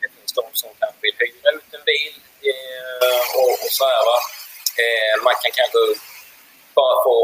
det 0.00 0.08
finns 0.16 0.32
de 0.40 0.44
som 0.60 0.70
kanske 0.80 0.98
vill 1.06 1.16
hyra 1.24 1.48
ut 1.56 1.70
en 1.76 1.84
bil 1.92 2.14
eh, 2.50 3.22
och, 3.40 3.52
och 3.64 3.72
så 3.78 3.84
här. 3.90 4.02
Va? 4.10 4.18
Eh, 4.82 5.14
man 5.26 5.34
kan 5.42 5.52
kanske 5.60 5.80
bara 6.78 6.96
få, 7.04 7.14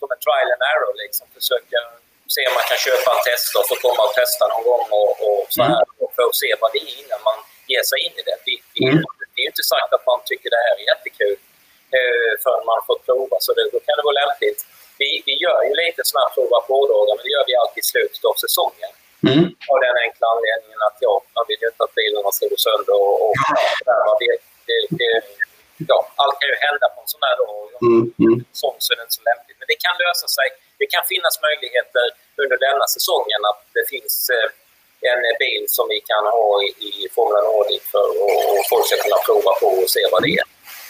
som 0.00 0.08
en 0.14 0.22
trial 0.26 0.52
and 0.54 0.64
error 0.72 0.94
liksom, 1.04 1.26
försöka 1.38 1.78
se 2.34 2.40
om 2.48 2.54
man 2.58 2.66
kan 2.70 2.80
köpa 2.86 3.08
en 3.14 3.22
test 3.28 3.50
och 3.58 3.66
få 3.70 3.74
komma 3.84 4.02
och 4.08 4.14
testa 4.20 4.42
någon 4.52 4.64
gång 4.70 4.86
och, 4.98 5.12
och 5.26 5.42
så 5.54 5.62
här. 5.70 5.84
Mm. 5.84 6.10
För 6.16 6.24
att 6.28 6.40
se 6.42 6.50
vad 6.62 6.70
det 6.74 6.82
är 6.88 6.94
innan 7.02 7.22
man 7.28 7.38
ger 7.72 7.84
sig 7.90 7.98
in 8.06 8.14
i 8.20 8.22
det. 8.28 8.38
Vi, 8.46 8.54
vi, 8.74 8.80
mm. 8.84 9.04
Det 9.32 9.38
är 9.40 9.46
ju 9.46 9.52
inte 9.54 9.66
sagt 9.72 9.90
att 9.96 10.06
man 10.10 10.20
tycker 10.30 10.48
det 10.54 10.62
här 10.66 10.74
är 10.80 10.84
jättekul 10.92 11.38
eh, 11.96 12.32
förrän 12.42 12.64
man 12.72 12.80
får 12.88 12.98
prova, 13.06 13.36
så 13.44 13.50
det, 13.56 13.64
då 13.74 13.78
kan 13.86 13.96
det 13.98 14.04
vara 14.08 14.20
lämpligt. 14.22 14.60
Vi, 15.00 15.08
vi 15.28 15.34
gör 15.44 15.60
ju 15.68 15.72
lite 15.82 16.00
sådana 16.08 16.22
här 16.24 16.32
prova 16.36 16.58
på-dagar, 16.68 17.14
men 17.16 17.24
det 17.26 17.32
gör 17.36 17.46
vi 17.50 17.54
alltid 17.62 17.82
i 17.84 17.90
slutet 17.92 18.22
av 18.30 18.36
säsongen. 18.44 18.92
Mm. 19.30 19.44
Av 19.72 19.78
den 19.86 19.96
enkla 20.04 20.24
anledningen 20.34 20.80
att 20.88 20.98
ja, 21.06 21.14
man 21.36 21.44
vill 21.48 21.60
ju 21.64 21.68
inte 21.72 21.82
att 21.86 21.94
bilarna 22.00 22.30
ska 22.36 22.44
gå 22.52 22.58
sönder 22.68 22.96
och, 23.06 23.16
och 23.24 23.34
där, 23.88 23.98
vet, 24.22 24.42
det, 24.68 24.78
det, 25.00 25.12
ja, 25.90 25.98
allt 26.22 26.36
kan 26.40 26.48
ju 26.52 26.56
hända 26.66 26.86
på 26.94 26.98
en 27.04 27.10
sån 27.14 27.24
här 27.28 27.36
dag. 27.40 27.52
Mm. 27.86 28.02
Mm. 28.24 28.38
Sånt 28.62 28.80
så 28.84 28.88
är 28.92 28.96
det 28.98 29.04
inte 29.06 29.18
så 29.20 29.24
lämpligt. 29.30 29.58
Men 29.60 29.68
det 29.72 29.78
kan 29.86 29.94
lösa 30.04 30.26
sig. 30.38 30.48
Det 30.80 30.88
kan 30.94 31.04
finnas 31.12 31.34
möjligheter 31.46 32.06
under 32.42 32.56
denna 32.66 32.86
säsongen 32.96 33.40
att 33.50 33.60
det 33.76 33.84
finns 33.92 34.14
eh, 34.36 34.48
en 35.12 35.22
bil 35.38 35.64
som 35.68 35.86
vi 35.88 36.00
kan 36.10 36.24
ha 36.36 36.62
i, 36.62 36.68
i 36.90 37.08
Formula 37.14 37.42
Nordic 37.50 37.82
för 37.92 38.08
och, 38.24 38.64
folk 38.70 38.86
ska 38.86 38.96
kunna 38.96 39.20
prova 39.26 39.52
på 39.60 39.66
och 39.82 39.90
se 39.90 40.00
vad 40.12 40.22
det 40.22 40.32
är. 40.40 40.46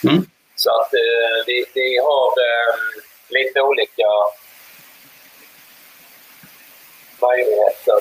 Mm. 0.09 0.21
Så 0.55 0.69
att 0.79 0.91
eh, 1.03 1.37
vi, 1.47 1.65
vi 1.73 1.97
har 1.97 2.27
eh, 2.47 2.73
lite 3.37 3.61
olika 3.61 4.09
möjligheter. 7.25 7.99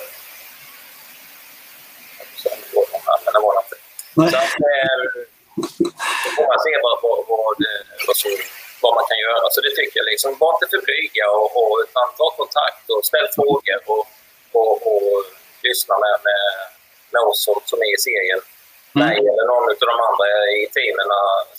Men 3.24 3.32
det 3.34 3.40
var 3.46 3.54
inte. 3.62 3.76
Så 4.30 4.36
att, 4.42 4.54
eh, 4.72 5.00
då 6.24 6.28
får 6.36 6.46
man 6.50 6.60
se 6.66 6.72
vad, 6.86 6.96
vad, 7.02 7.18
vad, 7.28 7.56
vad, 8.06 8.16
som, 8.16 8.30
vad 8.82 8.94
man 8.94 9.04
kan 9.10 9.18
göra. 9.26 9.46
Så 9.50 9.60
det 9.60 9.72
tycker 9.78 9.96
jag. 10.00 10.06
Liksom, 10.12 10.30
var 10.40 10.50
inte 10.54 10.68
för 10.72 10.82
blyga 10.86 11.26
och, 11.30 11.50
och, 11.60 11.76
ta 12.18 12.30
kontakt 12.40 12.84
och 12.94 13.04
ställ 13.04 13.28
frågor 13.34 13.78
och, 13.86 14.04
och, 14.52 14.74
och 14.92 15.24
lyssna 15.68 15.94
med, 16.04 16.14
med, 17.12 17.22
oss 17.28 17.40
som, 17.46 17.56
som 17.70 17.78
är 17.86 17.90
i 17.96 18.00
serien. 18.08 18.40
Mm. 18.94 19.00
Mig 19.02 19.18
eller 19.30 19.46
någon 19.52 19.66
av 19.72 19.88
de 19.92 19.98
andra 20.08 20.26
i 20.58 20.62
teamen 20.76 21.08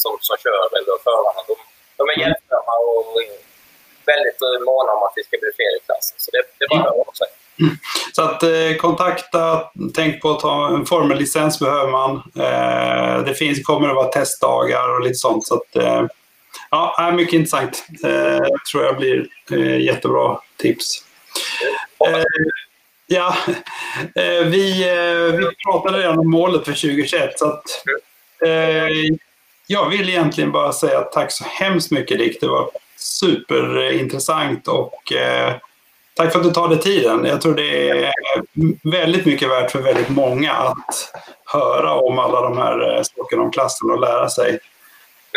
som, 0.04 0.14
som 0.28 0.36
kör 0.44 0.66
eller 0.78 0.98
förarna. 1.08 1.42
De, 1.50 1.56
de 2.00 2.04
är 2.12 2.16
mm. 2.18 2.22
hjälpsamma 2.24 2.74
och 2.92 3.10
väldigt 4.12 4.42
måna 4.70 4.90
om 4.96 5.04
att 5.08 5.16
vi 5.18 5.24
ska 5.28 5.34
bli 5.44 5.52
fler 5.58 5.72
i 5.78 5.80
klassen. 5.88 6.18
Så 6.24 6.28
det, 6.34 6.42
det 6.60 6.66
bara 6.72 6.80
att 6.80 6.86
höra 6.86 7.10
av 7.10 7.16
sig. 7.22 7.30
Så 8.16 8.22
att 8.22 8.44
eh, 8.44 8.76
kontakta, 8.80 9.70
tänk 9.94 10.22
på 10.22 10.30
att 10.32 10.40
ta 10.40 10.68
en 10.68 10.86
formellicens 10.86 11.60
behöver 11.60 11.92
man. 11.92 12.16
Eh, 12.16 13.26
det 13.26 13.34
finns, 13.34 13.64
kommer 13.64 13.90
att 13.90 13.96
vara 13.96 14.08
testdagar 14.08 14.96
och 14.96 15.02
lite 15.02 15.16
sånt. 15.16 15.48
Så 15.48 15.56
att, 15.56 15.76
eh, 15.76 16.06
ja, 16.72 17.12
mycket 17.16 17.34
intressant. 17.34 17.86
Eh, 18.04 18.48
tror 18.72 18.84
jag 18.84 18.98
blir 18.98 19.28
eh, 19.52 19.82
jättebra 19.82 20.40
tips. 20.58 21.06
Eh, 23.12 23.16
ja, 23.18 23.36
eh, 24.16 24.46
vi, 24.46 24.90
eh, 24.90 25.38
vi 25.38 25.46
pratade 25.66 25.98
redan 25.98 26.20
om 26.20 26.30
målet 26.32 26.66
för 26.66 26.74
2021. 26.74 27.40
Så 27.40 27.46
att, 27.46 27.64
jag 29.68 29.90
vill 29.90 30.10
egentligen 30.10 30.52
bara 30.52 30.74
säga 30.74 31.02
tack 31.02 31.32
så 31.32 31.44
hemskt 31.44 31.92
mycket 31.92 32.18
Dick. 32.18 32.42
Det 32.42 32.48
var 32.48 32.70
superintressant 32.98 34.68
och 34.68 35.14
Tack 36.16 36.32
för 36.32 36.40
att 36.40 36.46
du 36.46 36.52
tar 36.52 36.68
dig 36.68 36.80
tiden. 36.80 37.26
Jag 37.26 37.42
tror 37.42 37.56
det 37.56 37.90
är 37.90 38.14
väldigt 38.84 39.26
mycket 39.26 39.50
värt 39.50 39.72
för 39.72 39.82
väldigt 39.82 40.10
många 40.10 40.52
att 40.52 41.12
höra 41.46 41.94
om 41.94 42.20
alla 42.20 42.42
de 42.42 42.58
här 42.58 42.96
eh, 42.96 43.04
sakerna 43.04 43.42
om 43.42 43.52
klassen 43.52 43.92
och 43.92 44.00
lära 44.00 44.30
sig. 44.30 44.60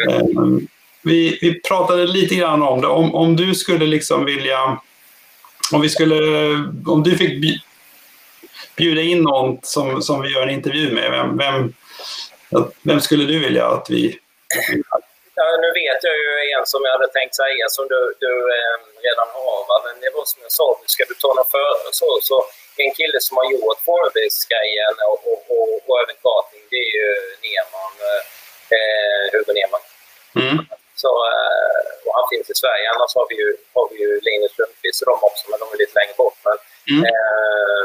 Ehm, 0.09 0.67
vi, 1.03 1.39
vi 1.41 1.63
pratade 1.63 2.07
lite 2.07 2.35
grann 2.35 2.63
om 2.63 2.81
det. 2.81 2.87
Om, 2.87 3.15
om 3.15 3.37
du 3.37 3.55
skulle 3.55 3.87
liksom 3.87 4.25
vilja... 4.25 4.81
Om, 5.73 5.81
vi 5.81 5.89
skulle, 5.89 6.15
om 6.87 7.03
du 7.03 7.17
fick 7.17 7.63
bjuda 8.77 9.03
in 9.03 9.23
någon 9.23 9.59
som, 9.63 10.03
som 10.03 10.23
vi 10.23 10.29
gör 10.29 10.43
en 10.43 10.51
intervju 10.51 10.93
med, 10.93 11.11
vem, 11.11 11.39
vem, 11.39 11.75
vem 12.83 13.01
skulle 13.01 13.25
du 13.25 13.39
vilja 13.39 13.67
att 13.67 13.91
vi 13.91 14.19
Ja, 15.41 15.45
nu 15.65 15.69
vet 15.83 16.01
jag 16.09 16.17
ju 16.23 16.31
en 16.55 16.67
som 16.73 16.81
jag 16.85 16.93
hade 16.97 17.11
tänkt 17.19 17.35
säga 17.43 17.65
som 17.77 17.85
du, 17.93 18.01
du 18.25 18.33
eh, 18.57 18.77
redan 19.07 19.29
har. 19.39 19.59
Va? 19.69 19.77
Men 19.87 19.95
det 20.03 20.11
var 20.17 20.25
som 20.33 20.41
jag 20.47 20.53
sa, 20.61 20.67
ska 20.95 21.03
du 21.11 21.15
ta 21.15 21.31
något 21.35 21.51
före 21.57 21.89
så, 22.01 22.09
så 22.29 22.37
en 22.85 22.93
kille 22.99 23.19
som 23.27 23.35
har 23.41 23.47
gjort 23.53 23.81
formbilsgrejen 23.91 24.95
och, 25.11 25.21
och, 25.31 25.41
och, 25.55 25.71
och 25.89 25.97
även 26.03 26.19
karting, 26.27 26.65
det 26.73 26.81
är 26.87 26.93
ju 27.01 27.09
Nerman, 27.45 27.95
eh, 28.77 29.23
Hugo 29.33 29.53
Nerman. 29.59 29.85
Mm. 30.41 30.59
Så, 31.03 31.13
eh, 31.33 31.83
och 32.05 32.15
han 32.19 32.27
finns 32.33 32.49
i 32.55 32.57
Sverige. 32.63 32.87
Annars 32.95 33.13
har 33.19 33.27
vi 33.31 33.37
ju, 33.43 33.49
har 33.77 33.87
vi 33.91 33.97
ju 34.05 34.11
Linus 34.29 34.55
Lundqvist 34.59 35.01
och 35.03 35.09
de 35.13 35.17
också, 35.29 35.45
men 35.51 35.59
de 35.63 35.67
är 35.75 35.79
lite 35.83 35.99
längre 36.01 36.17
bort. 36.23 36.39
Men, 36.47 36.57
mm. 36.93 37.05
eh, 37.11 37.85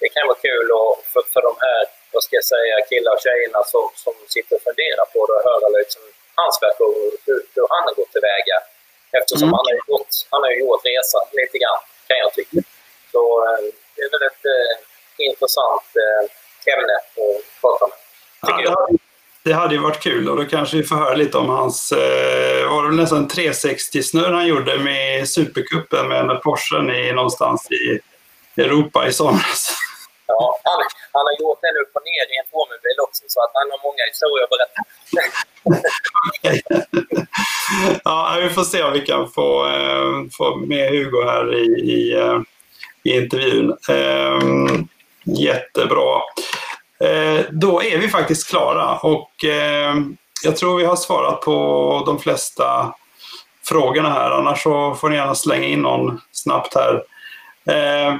det 0.00 0.08
kan 0.14 0.26
vara 0.30 0.44
kul 0.48 0.66
och 0.78 0.92
för, 1.12 1.22
för 1.32 1.42
de 1.48 1.52
här, 1.64 1.80
vad 2.12 2.22
ska 2.24 2.32
jag 2.40 2.48
säga, 2.54 2.74
killar 2.90 3.12
och 3.16 3.24
tjejerna 3.26 3.60
som, 3.72 3.84
som 4.04 4.14
sitter 4.34 4.52
och 4.56 4.64
funderar 4.68 5.06
på 5.14 5.20
det 5.26 5.34
och 5.38 5.46
höra 5.50 5.68
liksom 5.80 6.02
hans 6.40 6.56
version 6.66 7.10
hur, 7.26 7.40
hur 7.54 7.66
han 7.72 7.82
har 7.88 7.94
gått 7.98 8.12
tillväga. 8.14 8.56
Eftersom 9.18 9.48
mm. 9.48 9.56
han, 9.56 9.64
har 9.68 9.76
gjort, 9.88 10.12
han 10.32 10.42
har 10.46 10.52
gjort 10.60 10.82
resan 10.92 11.24
lite 11.40 11.56
grann, 11.62 11.80
kan 12.08 12.18
jag 12.24 12.32
tycka. 12.38 12.58
Så 13.12 13.22
eh, 13.46 13.60
det 13.94 14.02
är 14.06 14.10
väl 14.14 14.24
ett 14.30 14.44
eh, 14.56 14.72
intressant 15.28 15.88
eh, 16.04 16.22
ämne 16.72 16.96
att 16.96 17.60
prata 17.60 17.84
med. 17.90 17.98
Ja, 18.64 18.88
det, 19.46 19.54
hade, 19.54 19.74
ju 19.74 19.80
varit 19.80 20.02
kul 20.02 20.28
och 20.28 20.36
då 20.36 20.44
kanske 20.44 20.76
vi 20.76 20.82
får 20.82 20.96
höra 20.96 21.14
lite 21.14 21.38
om 21.38 21.48
hans, 21.48 21.92
eh, 21.92 22.70
var 22.70 22.90
det 22.90 22.96
nästan 22.96 23.28
360-snurr 23.28 24.32
han 24.32 24.46
gjorde 24.46 24.78
med 24.78 25.28
Supercupen 25.28 26.08
med 26.08 26.42
Porschen 26.42 26.90
i, 26.90 27.12
någonstans 27.12 27.68
i 27.70 28.00
Europa 28.62 29.08
i 29.08 29.12
somras. 29.12 29.70
Ja, 30.26 30.60
han, 30.64 30.82
han 31.12 31.26
har 31.26 31.40
gjort 31.40 31.58
den 31.62 31.76
upp 31.82 31.96
och 31.96 32.02
ner 32.04 32.34
i 32.34 32.38
en 32.38 32.50
formelbil 32.50 32.98
också, 33.06 33.24
så 33.28 33.40
att 33.40 33.50
han 33.54 33.70
har 33.70 33.80
många 33.88 34.04
historier 34.12 34.44
att 34.44 34.54
berätta. 34.54 34.80
ja, 38.04 38.38
vi 38.42 38.50
får 38.50 38.64
se 38.64 38.82
om 38.82 38.92
vi 38.92 39.00
kan 39.00 39.30
få, 39.30 39.66
eh, 39.66 40.30
få 40.36 40.56
med 40.56 40.90
Hugo 40.90 41.24
här 41.24 41.54
i, 41.54 41.66
i, 41.92 42.12
eh, 42.12 42.40
i 43.02 43.16
intervjun. 43.16 43.76
Eh, 43.88 44.40
jättebra. 45.24 46.20
Eh, 47.00 47.44
då 47.50 47.82
är 47.82 47.98
vi 47.98 48.08
faktiskt 48.08 48.48
klara 48.48 48.96
och 48.96 49.44
eh, 49.44 49.94
jag 50.44 50.56
tror 50.56 50.78
vi 50.78 50.84
har 50.84 50.96
svarat 50.96 51.40
på 51.40 52.02
de 52.06 52.18
flesta 52.18 52.94
frågorna 53.64 54.10
här. 54.10 54.30
Annars 54.30 54.62
så 54.62 54.94
får 54.94 55.08
ni 55.08 55.16
gärna 55.16 55.34
slänga 55.34 55.66
in 55.66 55.82
någon 55.82 56.20
snabbt 56.32 56.74
här. 56.74 57.02
Eh, 57.68 58.16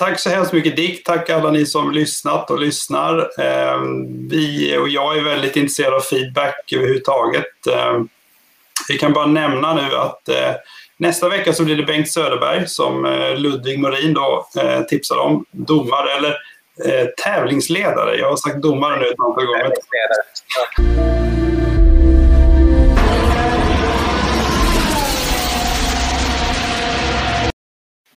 Tack 0.00 0.20
så 0.20 0.30
hemskt 0.30 0.52
mycket 0.52 0.76
Dick. 0.76 1.04
Tack 1.04 1.30
alla 1.30 1.50
ni 1.50 1.66
som 1.66 1.92
lyssnat 1.92 2.50
och 2.50 2.60
lyssnar. 2.60 3.18
Eh, 3.18 3.80
vi 4.30 4.76
och 4.76 4.88
jag 4.88 5.18
är 5.18 5.22
väldigt 5.22 5.56
intresserade 5.56 5.96
av 5.96 6.00
feedback 6.00 6.72
överhuvudtaget. 6.72 7.66
Eh, 7.70 8.00
vi 8.88 8.98
kan 8.98 9.12
bara 9.12 9.26
nämna 9.26 9.74
nu 9.74 9.96
att 9.96 10.28
eh, 10.28 10.52
nästa 10.96 11.28
vecka 11.28 11.52
så 11.52 11.64
blir 11.64 11.76
det 11.76 11.82
Bengt 11.82 12.10
Söderberg 12.10 12.68
som 12.68 13.04
eh, 13.04 13.36
Ludvig 13.36 13.78
Morin 13.78 14.14
då 14.14 14.48
eh, 14.60 14.82
tipsade 14.82 15.20
om. 15.20 15.44
Domare 15.50 16.12
eller 16.12 16.36
Eh, 16.84 17.06
tävlingsledare. 17.24 18.16
Jag 18.16 18.28
har 18.28 18.36
sagt 18.36 18.62
domare 18.62 19.00
nu 19.00 19.06
ett 19.06 19.20
antal 19.20 19.46
gånger. 19.46 19.72